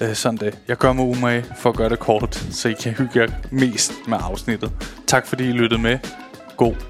Øh, 0.00 0.14
sådan 0.14 0.38
det. 0.38 0.58
Jeg 0.68 0.76
gør 0.76 0.92
mig 0.92 1.04
umage 1.04 1.44
for 1.56 1.70
at 1.70 1.76
gøre 1.76 1.88
det 1.88 1.98
kort, 1.98 2.34
så 2.50 2.68
I 2.68 2.72
kan 2.72 2.92
hygge 2.92 3.20
jer 3.20 3.28
mest 3.50 3.92
med 4.08 4.18
afsnittet. 4.20 4.72
Tak 5.06 5.26
fordi 5.26 5.48
I 5.48 5.52
lyttede 5.52 5.82
med. 5.82 5.98
God 6.56 6.89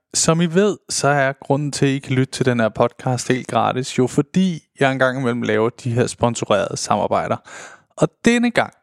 Som 0.13 0.41
I 0.41 0.45
ved, 0.45 0.77
så 0.89 1.07
er 1.07 1.33
grunden 1.41 1.71
til, 1.71 1.85
at 1.85 1.91
I 1.91 1.99
kan 1.99 2.15
lytte 2.15 2.31
til 2.31 2.45
den 2.45 2.59
her 2.59 2.69
podcast 2.69 3.27
helt 3.27 3.47
gratis, 3.47 3.97
jo 3.97 4.07
fordi 4.07 4.63
jeg 4.79 4.91
engang 4.91 5.19
imellem 5.19 5.41
laver 5.41 5.69
de 5.69 5.91
her 5.91 6.07
sponsorerede 6.07 6.77
samarbejder. 6.77 7.37
Og 7.97 8.07
denne 8.25 8.51
gang 8.51 8.73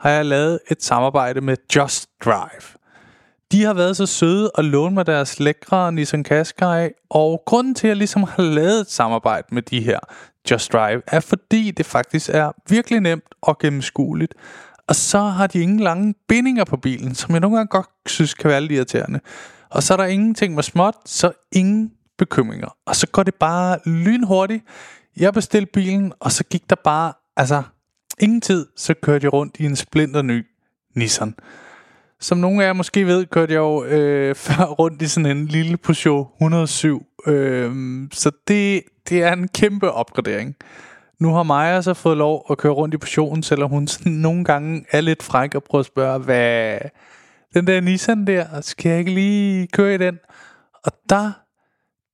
har 0.00 0.10
jeg 0.10 0.24
lavet 0.24 0.58
et 0.70 0.82
samarbejde 0.82 1.40
med 1.40 1.56
Just 1.76 2.08
Drive. 2.24 2.78
De 3.52 3.64
har 3.64 3.74
været 3.74 3.96
så 3.96 4.06
søde 4.06 4.50
at 4.58 4.64
låne 4.64 4.94
mig 4.94 5.06
deres 5.06 5.40
lækre 5.40 5.92
Nissan 5.92 6.24
Qashqai, 6.24 6.88
og 7.10 7.42
grunden 7.46 7.74
til, 7.74 7.86
at 7.86 7.88
jeg 7.88 7.96
ligesom 7.96 8.22
har 8.22 8.42
lavet 8.42 8.80
et 8.80 8.90
samarbejde 8.90 9.46
med 9.52 9.62
de 9.62 9.80
her 9.80 9.98
Just 10.50 10.72
Drive, 10.72 11.02
er 11.06 11.20
fordi 11.20 11.70
det 11.70 11.86
faktisk 11.86 12.30
er 12.32 12.52
virkelig 12.68 13.00
nemt 13.00 13.34
og 13.42 13.58
gennemskueligt. 13.58 14.34
Og 14.88 14.96
så 14.96 15.20
har 15.20 15.46
de 15.46 15.60
ingen 15.60 15.80
lange 15.80 16.14
bindinger 16.28 16.64
på 16.64 16.76
bilen, 16.76 17.14
som 17.14 17.32
jeg 17.32 17.40
nogle 17.40 17.56
gange 17.56 17.68
godt 17.68 17.86
synes 18.06 18.34
kan 18.34 18.50
være 18.50 18.60
lidt 18.60 18.72
irriterende. 18.72 19.20
Og 19.74 19.82
så 19.82 19.92
er 19.92 19.96
der 19.96 20.04
ingenting 20.04 20.54
med 20.54 20.62
småt, 20.62 20.94
så 21.04 21.32
ingen 21.52 21.92
bekymringer. 22.18 22.76
Og 22.86 22.96
så 22.96 23.06
går 23.06 23.22
det 23.22 23.34
bare 23.34 23.78
lynhurtigt. 23.86 24.64
Jeg 25.16 25.34
bestilte 25.34 25.72
bilen, 25.72 26.12
og 26.20 26.32
så 26.32 26.44
gik 26.44 26.70
der 26.70 26.76
bare, 26.84 27.12
altså 27.36 27.62
ingen 28.20 28.40
tid, 28.40 28.66
så 28.76 28.94
kørte 29.02 29.24
jeg 29.24 29.32
rundt 29.32 29.56
i 29.58 29.64
en 29.64 29.76
splinter 29.76 30.22
ny 30.22 30.46
Nissan. 30.94 31.34
Som 32.20 32.38
nogle 32.38 32.62
af 32.62 32.66
jer 32.66 32.72
måske 32.72 33.06
ved, 33.06 33.26
kørte 33.26 33.52
jeg 33.52 33.58
jo 33.58 33.84
øh, 33.84 34.34
før 34.46 34.64
rundt 34.64 35.02
i 35.02 35.08
sådan 35.08 35.36
en 35.36 35.46
lille 35.46 35.76
Peugeot 35.76 36.26
107. 36.36 37.06
Øh, 37.26 37.72
så 38.12 38.30
det, 38.48 38.82
det 39.08 39.22
er 39.22 39.32
en 39.32 39.48
kæmpe 39.48 39.90
opgradering. 39.90 40.56
Nu 41.18 41.34
har 41.34 41.42
Maja 41.42 41.82
så 41.82 41.94
fået 41.94 42.16
lov 42.16 42.46
at 42.50 42.58
køre 42.58 42.72
rundt 42.72 42.94
i 42.94 42.98
Peugeoten, 42.98 43.42
selvom 43.42 43.70
hun 43.70 43.88
sådan 43.88 44.12
nogle 44.12 44.44
gange 44.44 44.84
er 44.90 45.00
lidt 45.00 45.22
fræk 45.22 45.54
og 45.54 45.64
prøver 45.64 45.80
at 45.80 45.86
spørge, 45.86 46.18
hvad 46.18 46.78
den 47.54 47.66
der 47.66 47.80
Nissan 47.80 48.26
der, 48.26 48.60
skal 48.60 48.90
jeg 48.90 48.98
ikke 48.98 49.14
lige 49.14 49.66
køre 49.66 49.94
i 49.94 49.98
den? 49.98 50.18
Og 50.84 50.92
der, 51.08 51.32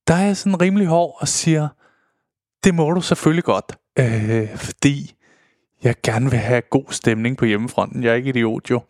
der 0.07 0.13
er 0.13 0.25
jeg 0.25 0.37
sådan 0.37 0.61
rimelig 0.61 0.87
hård 0.87 1.17
og 1.19 1.27
siger, 1.27 1.67
det 2.63 2.75
må 2.75 2.91
du 2.91 3.01
selvfølgelig 3.01 3.43
godt, 3.43 3.77
øh, 3.99 4.57
fordi 4.57 5.15
jeg 5.83 5.95
gerne 6.03 6.29
vil 6.29 6.39
have 6.39 6.61
god 6.61 6.85
stemning 6.89 7.37
på 7.37 7.45
hjemmefronten. 7.45 8.03
Jeg 8.03 8.11
er 8.11 8.15
ikke 8.15 8.29
idiot 8.29 8.71
jo. 8.71 8.81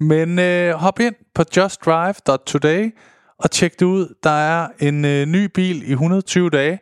Men 0.00 0.38
øh, 0.38 0.74
hop 0.74 1.00
ind 1.00 1.14
på 1.34 1.44
justdrive.today 1.56 2.94
og 3.38 3.50
tjek 3.50 3.80
det 3.80 3.86
ud. 3.86 4.14
Der 4.22 4.30
er 4.30 4.68
en 4.78 5.04
øh, 5.04 5.26
ny 5.26 5.44
bil 5.44 5.88
i 5.88 5.92
120 5.92 6.50
dage 6.50 6.78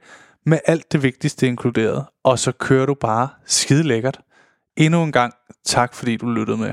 med 0.46 0.58
alt 0.66 0.92
det 0.92 1.02
vigtigste 1.02 1.46
inkluderet. 1.46 2.04
Og 2.24 2.38
så 2.38 2.52
kører 2.52 2.86
du 2.86 2.94
bare 2.94 3.28
skide 3.46 3.82
lækkert. 3.82 4.20
Endnu 4.76 5.02
en 5.02 5.12
gang 5.12 5.34
tak 5.64 5.94
fordi 5.94 6.16
du 6.16 6.30
lyttede 6.30 6.56
med. 6.56 6.72